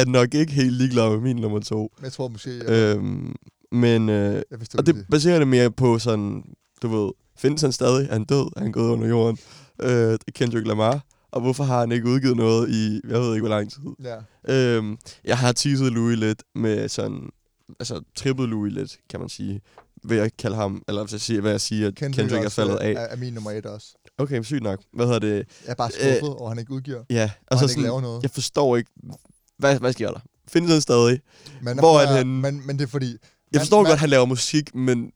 er 0.02 0.06
nok 0.06 0.34
ikke 0.34 0.54
helt 0.54 0.74
ligeglad 0.74 1.10
med 1.10 1.18
min 1.20 1.36
nummer 1.36 1.60
to. 1.60 1.91
Men 1.98 2.04
jeg 2.06 2.12
tror 2.14 2.28
måske, 2.28 2.58
jeg, 2.58 2.95
Øhm, 2.98 3.36
men, 3.72 4.10
øh, 4.10 4.34
jeg 4.52 4.60
vidste, 4.60 4.76
og 4.76 4.86
du 4.88 4.91
det 4.91 5.06
baserer 5.12 5.39
det 5.39 5.48
mere 5.48 5.72
på 5.72 6.00
sådan, 6.00 6.43
du 6.82 6.88
ved, 6.88 7.12
findes 7.38 7.62
han 7.62 7.72
stadig? 7.72 8.08
Er 8.10 8.14
han 8.14 8.24
død? 8.26 8.52
Er 8.58 8.60
han 8.62 8.72
gået 8.72 8.89
under 8.89 9.08
jorden? 9.08 9.38
Øh, 9.82 10.18
Kendrick 10.36 10.68
Lamar. 10.68 11.04
Og 11.32 11.41
hvorfor 11.41 11.64
har 11.64 11.80
han 11.80 11.91
ikke 11.91 12.08
udgivet 12.08 12.38
noget 12.38 12.70
i, 12.70 13.02
jeg 13.10 13.20
ved 13.20 13.34
ikke, 13.34 13.48
hvor 13.48 13.56
lang 13.56 13.72
tid? 13.72 13.82
Ja. 14.04 14.18
Øhm, 14.78 14.98
jeg 15.24 15.38
har 15.38 15.52
teaset 15.52 15.91
Louis 15.93 16.18
lidt 16.20 16.43
med 16.56 16.89
sådan, 16.89 17.30
altså 17.80 18.02
trippet 18.16 18.50
Louis 18.50 18.74
lidt, 18.74 18.98
kan 19.10 19.20
man 19.20 19.30
sige. 19.30 19.62
Ved 20.04 20.18
at 20.18 20.38
kalde 20.38 20.56
ham, 20.56 20.82
eller 20.88 21.04
hvis 21.04 21.12
jeg 21.12 21.22
siger, 21.22 21.41
hvad 21.41 21.52
jeg 21.52 21.62
siger, 21.62 21.88
at 21.88 21.95
Kendrick, 21.95 22.30
Kendrick 22.30 22.45
er 22.45 22.50
faldet 22.50 22.74
øh, 22.74 22.86
af. 22.88 22.91
Er, 22.91 23.00
er 23.00 23.16
min 23.16 23.34
nummer 23.34 23.52
et 23.52 23.66
også. 23.66 23.88
Okay, 24.18 24.43
sygt 24.43 24.64
nok. 24.64 24.80
Hvad 24.93 25.06
hedder 25.06 25.20
det? 25.20 25.36
Jeg 25.36 25.45
er 25.72 25.76
bare 25.76 25.91
skuffet 25.91 26.30
over, 26.30 26.41
at 26.43 26.50
han 26.50 26.60
ikke 26.60 26.72
udgiver. 26.72 27.04
Ja, 27.10 27.24
Og 27.24 27.41
og 27.52 27.60
han 27.60 27.68
så 27.68 27.72
ikke 27.74 27.82
laver 27.82 27.98
sådan, 27.98 28.08
noget. 28.10 28.24
jeg 28.24 28.32
forstår 28.32 28.78
ikke, 28.78 28.91
hvad, 29.58 29.80
hvad 29.80 29.93
sker 29.93 30.12
der? 30.12 30.20
Findes 30.47 30.72
han 30.72 30.82
stadig? 30.82 31.22
Hvor 31.62 31.72
er 31.72 31.76
prøv 31.80 31.99
at- 32.01 32.08
han? 32.10 32.28
Men, 32.28 32.68
men 32.68 32.78
det 32.80 32.84
er 32.84 32.89
fordi... 32.89 33.18
Jeg 33.51 33.62
forstår 33.62 33.78
man, 33.78 33.86
godt, 33.89 33.93
at 33.93 33.99
han 33.99 34.10
laver 34.10 34.26
musik, 34.26 34.76
men, 34.76 35.12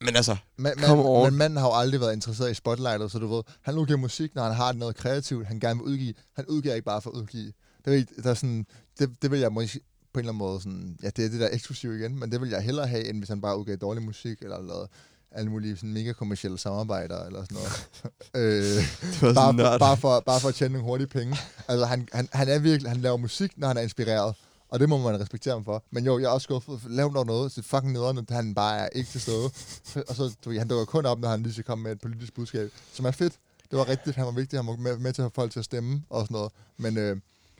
men 0.00 0.16
altså, 0.16 0.36
Man, 0.56 0.72
man, 0.80 0.90
on. 0.90 1.24
men 1.30 1.38
manden 1.38 1.56
har 1.56 1.66
jo 1.68 1.74
aldrig 1.74 2.00
været 2.00 2.12
interesseret 2.12 2.50
i 2.50 2.54
spotlightet, 2.54 3.10
så 3.10 3.18
du 3.18 3.34
ved, 3.34 3.42
han 3.62 3.78
udgiver 3.78 3.98
musik, 3.98 4.34
når 4.34 4.42
han 4.42 4.54
har 4.54 4.72
noget 4.72 4.96
kreativt, 4.96 5.46
han 5.46 5.60
gerne 5.60 5.80
vil 5.80 5.88
udgive. 5.92 6.14
Han 6.36 6.46
udgiver 6.46 6.74
ikke 6.74 6.84
bare 6.84 7.02
for 7.02 7.10
at 7.10 7.14
udgive. 7.16 7.52
Det, 7.84 7.92
er, 7.92 7.96
ikke- 7.96 8.22
der 8.22 8.30
er 8.30 8.34
sådan, 8.34 8.66
det, 8.98 9.22
det 9.22 9.30
vil 9.30 9.40
jeg 9.40 9.52
måske 9.52 9.80
på 10.14 10.20
en 10.20 10.24
eller 10.24 10.32
anden 10.32 10.38
måde 10.38 10.60
sådan, 10.60 10.96
ja, 11.02 11.10
det 11.16 11.24
er 11.24 11.28
det 11.28 11.40
der 11.40 11.48
eksklusive 11.52 11.98
igen, 11.98 12.18
men 12.18 12.32
det 12.32 12.40
vil 12.40 12.48
jeg 12.50 12.60
hellere 12.62 12.86
have, 12.86 13.08
end 13.08 13.18
hvis 13.18 13.28
han 13.28 13.40
bare 13.40 13.58
udgav 13.58 13.76
dårlig 13.76 14.02
musik, 14.02 14.42
eller 14.42 14.62
lavede 14.62 14.88
alle 15.34 15.50
mulige 15.50 15.76
sådan 15.76 15.92
mega 15.92 16.12
kommersielle 16.12 16.58
samarbejder, 16.58 17.24
eller 17.24 17.42
sådan 17.42 17.56
noget. 17.56 17.88
øh, 19.22 19.34
var 19.34 19.52
bare, 19.52 19.54
for, 19.54 19.78
bare, 19.78 19.96
for, 19.96 20.20
bare 20.26 20.40
for 20.40 20.48
at 20.48 20.54
tjene 20.54 20.72
nogle 20.72 20.86
hurtige 20.86 21.06
penge. 21.08 21.36
Altså, 21.68 21.86
han, 21.86 22.08
han, 22.12 22.28
han 22.32 22.48
er 22.48 22.58
virkelig, 22.58 22.90
han 22.90 23.00
laver 23.00 23.16
musik, 23.16 23.52
når 23.56 23.68
han 23.68 23.76
er 23.76 23.80
inspireret. 23.80 24.34
Og 24.68 24.80
det 24.80 24.88
må 24.88 24.98
man 24.98 25.20
respektere 25.20 25.54
ham 25.54 25.64
for. 25.64 25.82
Men 25.90 26.04
jo, 26.04 26.18
jeg 26.18 26.24
er 26.26 26.30
også 26.30 26.44
skuffet. 26.44 26.80
Lav 26.88 27.12
dog 27.14 27.26
noget. 27.26 27.52
Så 27.52 27.62
fucking 27.62 27.92
nederen, 27.92 28.18
at 28.18 28.24
han 28.30 28.54
bare 28.54 28.78
er 28.78 28.88
ikke 28.92 29.10
til 29.10 29.20
stede. 29.20 29.44
Og 30.08 30.14
så, 30.14 30.36
du 30.44 30.58
han 30.58 30.68
dukker 30.68 30.84
kun 30.84 31.06
op, 31.06 31.20
når 31.20 31.28
han 31.28 31.42
lige 31.42 31.52
skal 31.52 31.64
komme 31.64 31.82
med 31.82 31.92
et 31.92 32.00
politisk 32.00 32.34
budskab. 32.34 32.70
Som 32.92 33.04
er 33.04 33.10
fedt. 33.10 33.32
Det 33.70 33.78
var 33.78 33.88
rigtigt. 33.88 34.16
Han 34.16 34.26
var 34.26 34.32
vigtig. 34.32 34.58
Han 34.58 34.66
var 34.66 34.76
med, 34.76 34.98
med 34.98 35.12
til 35.12 35.22
at 35.22 35.26
få 35.26 35.34
folk 35.34 35.52
til 35.52 35.58
at 35.58 35.64
stemme 35.64 36.02
og 36.10 36.20
sådan 36.20 36.34
noget. 36.34 36.52
Men 36.76 36.98
øh, 36.98 37.16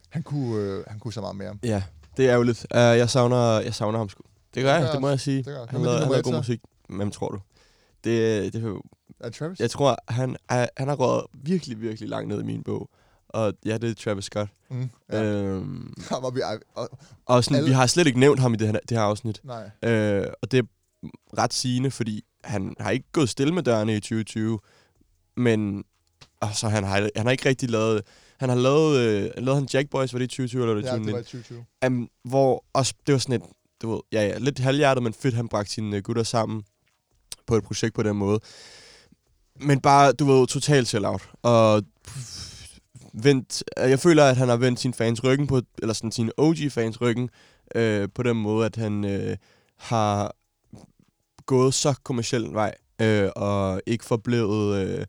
han, 0.08 0.22
kunne, 0.22 0.56
øh, 0.56 0.84
han 0.86 0.98
kunne 0.98 1.12
så 1.12 1.20
meget 1.20 1.36
mere. 1.36 1.54
ja, 1.62 1.82
det 2.16 2.24
er 2.24 2.32
ærgerligt. 2.32 2.66
Uh, 2.70 2.78
jeg, 2.78 3.10
savner, 3.10 3.60
jeg 3.60 3.74
savner 3.74 3.98
ham 3.98 4.08
sgu. 4.08 4.22
Det 4.54 4.62
gør 4.62 4.72
Det 4.72 4.78
jeg, 4.78 4.86
det 4.86 4.94
jeg 4.94 5.00
må 5.00 5.08
jeg 5.08 5.20
sige. 5.20 5.36
Det 5.36 5.46
gør. 5.46 5.66
Han 5.68 5.82
lavede, 5.82 6.22
god 6.22 6.36
musik. 6.36 6.60
Hvem 6.88 7.10
tror 7.10 7.28
du? 7.28 7.38
Det, 8.04 8.52
det, 8.52 8.64
Er 9.20 9.24
det 9.24 9.34
Travis? 9.34 9.60
jeg 9.60 9.70
tror, 9.70 9.96
han, 10.08 10.36
er, 10.48 10.66
han 10.76 10.88
har 10.88 10.94
røget 10.96 11.24
virkelig, 11.34 11.80
virkelig 11.80 12.08
langt 12.08 12.28
ned 12.28 12.40
i 12.40 12.44
min 12.44 12.62
bog. 12.62 12.90
Og 13.28 13.54
ja, 13.64 13.78
det 13.78 13.90
er 13.90 13.94
Travis 13.94 14.24
Scott. 14.24 14.50
Mm, 14.70 14.90
ja. 15.12 15.22
Øhm, 15.24 15.94
var 16.10 16.30
vi, 16.30 16.40
og, 16.74 16.88
og 17.26 17.44
sådan, 17.44 17.56
alle- 17.56 17.68
vi 17.68 17.72
har 17.74 17.86
slet 17.86 18.06
ikke 18.06 18.20
nævnt 18.20 18.40
ham 18.40 18.54
i 18.54 18.56
det 18.56 18.66
her, 18.68 18.78
det 18.88 18.96
her 18.98 19.04
afsnit. 19.04 19.40
nej. 19.44 19.70
Øh, 19.90 20.26
og 20.42 20.50
det 20.52 20.58
er 20.58 20.62
ret 21.38 21.54
sigende, 21.54 21.90
fordi 21.90 22.22
han 22.44 22.74
har 22.80 22.90
ikke 22.90 23.06
gået 23.12 23.28
stille 23.28 23.54
med 23.54 23.62
dørene 23.62 23.96
i 23.96 24.00
2020, 24.00 24.58
men 25.36 25.84
altså, 26.42 26.68
han, 26.68 26.84
har, 26.84 27.08
han 27.16 27.26
har 27.26 27.30
ikke 27.30 27.48
rigtig 27.48 27.70
lavet... 27.70 28.02
Han 28.38 28.48
har 28.48 28.56
lavet, 28.56 28.98
øh, 28.98 29.30
lavede 29.44 29.54
han 29.60 29.68
Jack 29.74 29.90
Boys, 29.90 30.12
var 30.12 30.18
det 30.18 30.24
i 30.24 30.28
2020 30.28 30.62
eller 30.62 30.74
var 30.74 30.80
det 30.80 30.88
i 30.88 30.90
Ja, 30.90 30.94
det 30.98 31.02
2019? 31.06 31.12
var 31.14 31.20
i 31.20 31.42
2020. 31.82 32.00
Um, 32.02 32.08
hvor 32.24 32.64
også, 32.72 32.94
det 33.06 33.12
var 33.12 33.18
sådan 33.18 33.42
et, 33.42 33.48
du 33.82 33.90
ved, 33.92 34.00
ja, 34.12 34.26
ja, 34.26 34.38
lidt 34.38 34.58
halvhjertet, 34.58 35.02
men 35.02 35.12
fedt, 35.14 35.34
han 35.34 35.48
bragte 35.48 35.72
sine 35.72 35.96
uh, 35.96 36.02
gutter 36.02 36.22
sammen 36.22 36.62
på 37.46 37.56
et 37.56 37.64
projekt 37.64 37.94
på 37.94 38.02
den 38.02 38.16
måde. 38.16 38.40
Men 39.60 39.80
bare, 39.80 40.12
du 40.12 40.24
ved, 40.24 40.46
totalt 40.46 40.88
sell-out. 40.88 41.28
Og 41.42 41.82
vent, 43.12 43.24
vendt, 43.24 43.64
jeg 43.76 43.98
føler, 43.98 44.24
at 44.24 44.36
han 44.36 44.48
har 44.48 44.56
vendt 44.56 44.80
sine 44.80 44.94
fans 44.94 45.24
ryggen 45.24 45.46
på, 45.46 45.60
eller 45.82 45.94
sådan 45.94 46.12
sine 46.12 46.32
OG-fans 46.36 47.00
ryggen, 47.00 47.30
øh, 47.74 48.08
på 48.14 48.22
den 48.22 48.36
måde, 48.36 48.66
at 48.66 48.76
han 48.76 49.04
øh, 49.04 49.36
har 49.78 50.36
gået 51.46 51.74
så 51.74 51.94
kommersiel 52.02 52.52
vej, 52.52 52.74
øh, 53.00 53.30
og 53.36 53.82
ikke 53.86 54.04
forblevet 54.04 54.86
øh, 54.86 55.06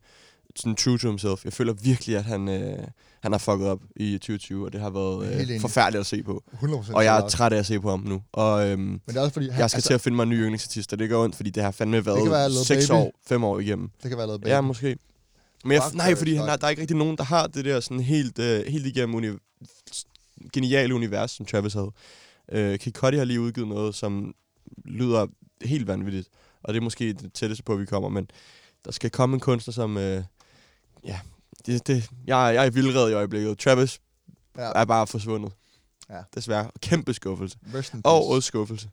sådan 0.55 0.75
true 0.75 0.97
to 0.97 1.07
himself. 1.07 1.45
Jeg 1.45 1.53
føler 1.53 1.73
virkelig, 1.73 2.17
at 2.17 2.23
han, 2.23 2.47
øh, 2.49 2.77
han 3.21 3.31
har 3.31 3.39
fucket 3.39 3.67
op 3.67 3.79
i 3.95 4.13
2020, 4.17 4.65
og 4.65 4.73
det 4.73 4.81
har 4.81 4.89
været 4.89 5.49
øh, 5.51 5.61
forfærdeligt 5.61 5.99
at 5.99 6.05
se 6.05 6.23
på. 6.23 6.43
100% 6.53 6.93
Og 6.93 7.03
jeg 7.05 7.17
er 7.17 7.27
træt 7.27 7.53
af 7.53 7.57
at 7.57 7.65
se 7.65 7.79
på 7.79 7.89
ham 7.89 7.99
nu. 7.99 8.21
Og 8.31 8.67
øhm, 8.69 8.79
Men 8.81 9.01
det 9.07 9.15
er 9.17 9.21
også 9.21 9.33
fordi, 9.33 9.49
han, 9.49 9.59
jeg 9.59 9.69
skal 9.69 9.83
til 9.83 9.93
at 9.93 10.01
finde 10.01 10.15
mig 10.15 10.23
en 10.23 10.29
ny 10.29 10.35
yndlingsartist, 10.41 10.93
og 10.93 10.99
det 10.99 11.09
går 11.09 11.23
ondt, 11.23 11.35
fordi 11.35 11.49
det 11.49 11.63
har 11.63 11.71
fandme 11.71 12.05
være 12.05 12.15
været 12.15 12.51
Lil 12.51 12.65
6 12.65 12.87
Baby. 12.87 12.97
år, 12.97 13.11
5 13.27 13.43
år 13.43 13.59
igennem. 13.59 13.89
Det 14.03 14.09
kan 14.09 14.17
være 14.17 14.27
lavet 14.27 14.43
Ja, 14.45 14.61
måske. 14.61 14.97
Men 15.63 15.71
jeg, 15.71 15.81
nej, 15.93 16.15
fordi 16.15 16.33
han, 16.35 16.47
der, 16.47 16.57
er 16.61 16.69
ikke 16.69 16.81
rigtig 16.81 16.97
nogen, 16.97 17.17
der 17.17 17.23
har 17.23 17.47
det 17.47 17.65
der 17.65 17.79
sådan 17.79 17.99
helt, 17.99 18.39
øh, 18.39 18.65
helt 18.67 18.85
igennem 18.85 19.15
uni- 19.15 19.37
geniale 20.53 20.95
univers, 20.95 21.31
som 21.31 21.45
Travis 21.45 21.73
havde. 21.73 21.91
Øh, 22.51 22.79
Kid 22.79 22.91
Cudi 22.91 23.17
har 23.17 23.23
lige 23.25 23.41
udgivet 23.41 23.67
noget, 23.69 23.95
som 23.95 24.33
lyder 24.85 25.27
helt 25.61 25.87
vanvittigt. 25.87 26.27
Og 26.63 26.73
det 26.73 26.79
er 26.79 26.83
måske 26.83 27.13
det 27.13 27.33
tætteste 27.33 27.63
på, 27.63 27.75
vi 27.75 27.85
kommer, 27.85 28.09
men 28.09 28.27
der 28.85 28.91
skal 28.91 29.09
komme 29.09 29.33
en 29.33 29.39
kunstner, 29.39 29.71
som... 29.73 29.97
Øh, 29.97 30.23
ja, 31.05 31.19
det, 31.65 31.87
det, 31.87 32.09
jeg, 32.27 32.51
jeg 32.55 32.65
er 32.65 32.69
vildred 32.69 33.09
i 33.09 33.13
øjeblikket. 33.13 33.57
Travis 33.59 33.99
Ja. 34.57 34.71
er 34.75 34.85
bare 34.85 35.07
forsvundet. 35.07 35.51
Ja. 36.09 36.19
Desværre. 36.35 36.71
Kæmpe 36.81 37.13
skuffelse. 37.13 37.57
Og 38.03 38.27
også 38.27 38.47
skuffelse. 38.47 38.89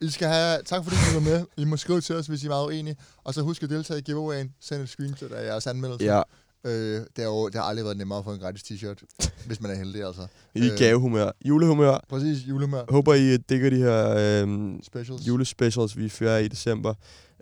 I 0.00 0.08
skal 0.10 0.28
have, 0.28 0.62
tak 0.62 0.84
fordi 0.84 0.96
I 0.96 1.14
var 1.14 1.20
med. 1.20 1.44
I 1.56 1.64
må 1.64 1.76
skrive 1.76 2.00
til 2.00 2.14
os, 2.16 2.26
hvis 2.26 2.42
I 2.42 2.46
er 2.46 2.50
meget 2.50 2.66
uenige. 2.66 2.96
Og 3.24 3.34
så 3.34 3.42
husk 3.42 3.62
at 3.62 3.70
deltage 3.70 3.98
i 3.98 4.02
giveawayen. 4.02 4.54
Send 4.60 4.82
et 4.82 4.88
screenshot 4.88 5.32
af 5.32 5.46
jeres 5.46 5.66
anmeldelse. 5.66 6.04
Ja. 6.04 6.22
Øh, 6.64 6.72
det, 7.16 7.18
er 7.18 7.24
jo, 7.24 7.46
det 7.46 7.54
har 7.54 7.62
aldrig 7.62 7.84
været 7.84 7.96
nemmere 7.96 8.18
at 8.18 8.24
få 8.24 8.32
en 8.32 8.40
gratis 8.40 8.62
t-shirt, 8.62 9.28
hvis 9.46 9.60
man 9.60 9.70
er 9.70 9.74
heldig, 9.74 10.02
altså. 10.06 10.26
I 10.54 10.68
gavehumør. 10.78 11.30
Julehumør. 11.44 12.04
Præcis, 12.08 12.48
julemør. 12.48 12.84
Håber, 12.88 13.14
I 13.14 13.36
digger 13.36 13.70
de 13.70 13.76
her 13.76 14.10
øh, 14.18 14.72
Specials. 14.82 15.26
julespecials, 15.26 15.96
vi 15.98 16.08
fører 16.08 16.38
i 16.38 16.48
december. 16.48 16.94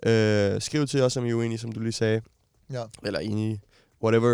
Øh, 0.05 0.61
skriv 0.61 0.87
til 0.87 1.01
os, 1.01 1.17
om 1.17 1.25
I 1.25 1.29
er 1.29 1.33
uenige, 1.33 1.57
som 1.57 1.71
du 1.71 1.79
lige 1.79 1.91
sagde. 1.91 2.21
Ja. 2.71 2.83
Eller 3.03 3.19
enige. 3.19 3.61
Whatever. 4.03 4.33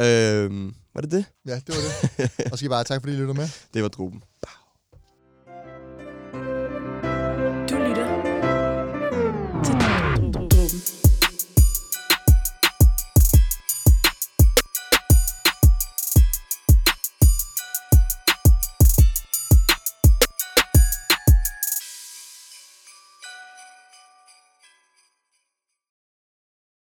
Øh, 0.00 0.72
var 0.94 1.00
det 1.00 1.10
det? 1.10 1.24
Ja, 1.46 1.54
det 1.54 1.68
var 1.68 1.82
det. 1.82 2.30
og 2.44 2.50
så 2.50 2.56
skal 2.56 2.66
I 2.66 2.68
bare 2.68 2.84
tak, 2.84 3.00
fordi 3.02 3.12
I 3.12 3.16
lyttede 3.16 3.38
med. 3.38 3.48
Det 3.74 3.82
var 3.82 3.88
druben. 3.88 4.22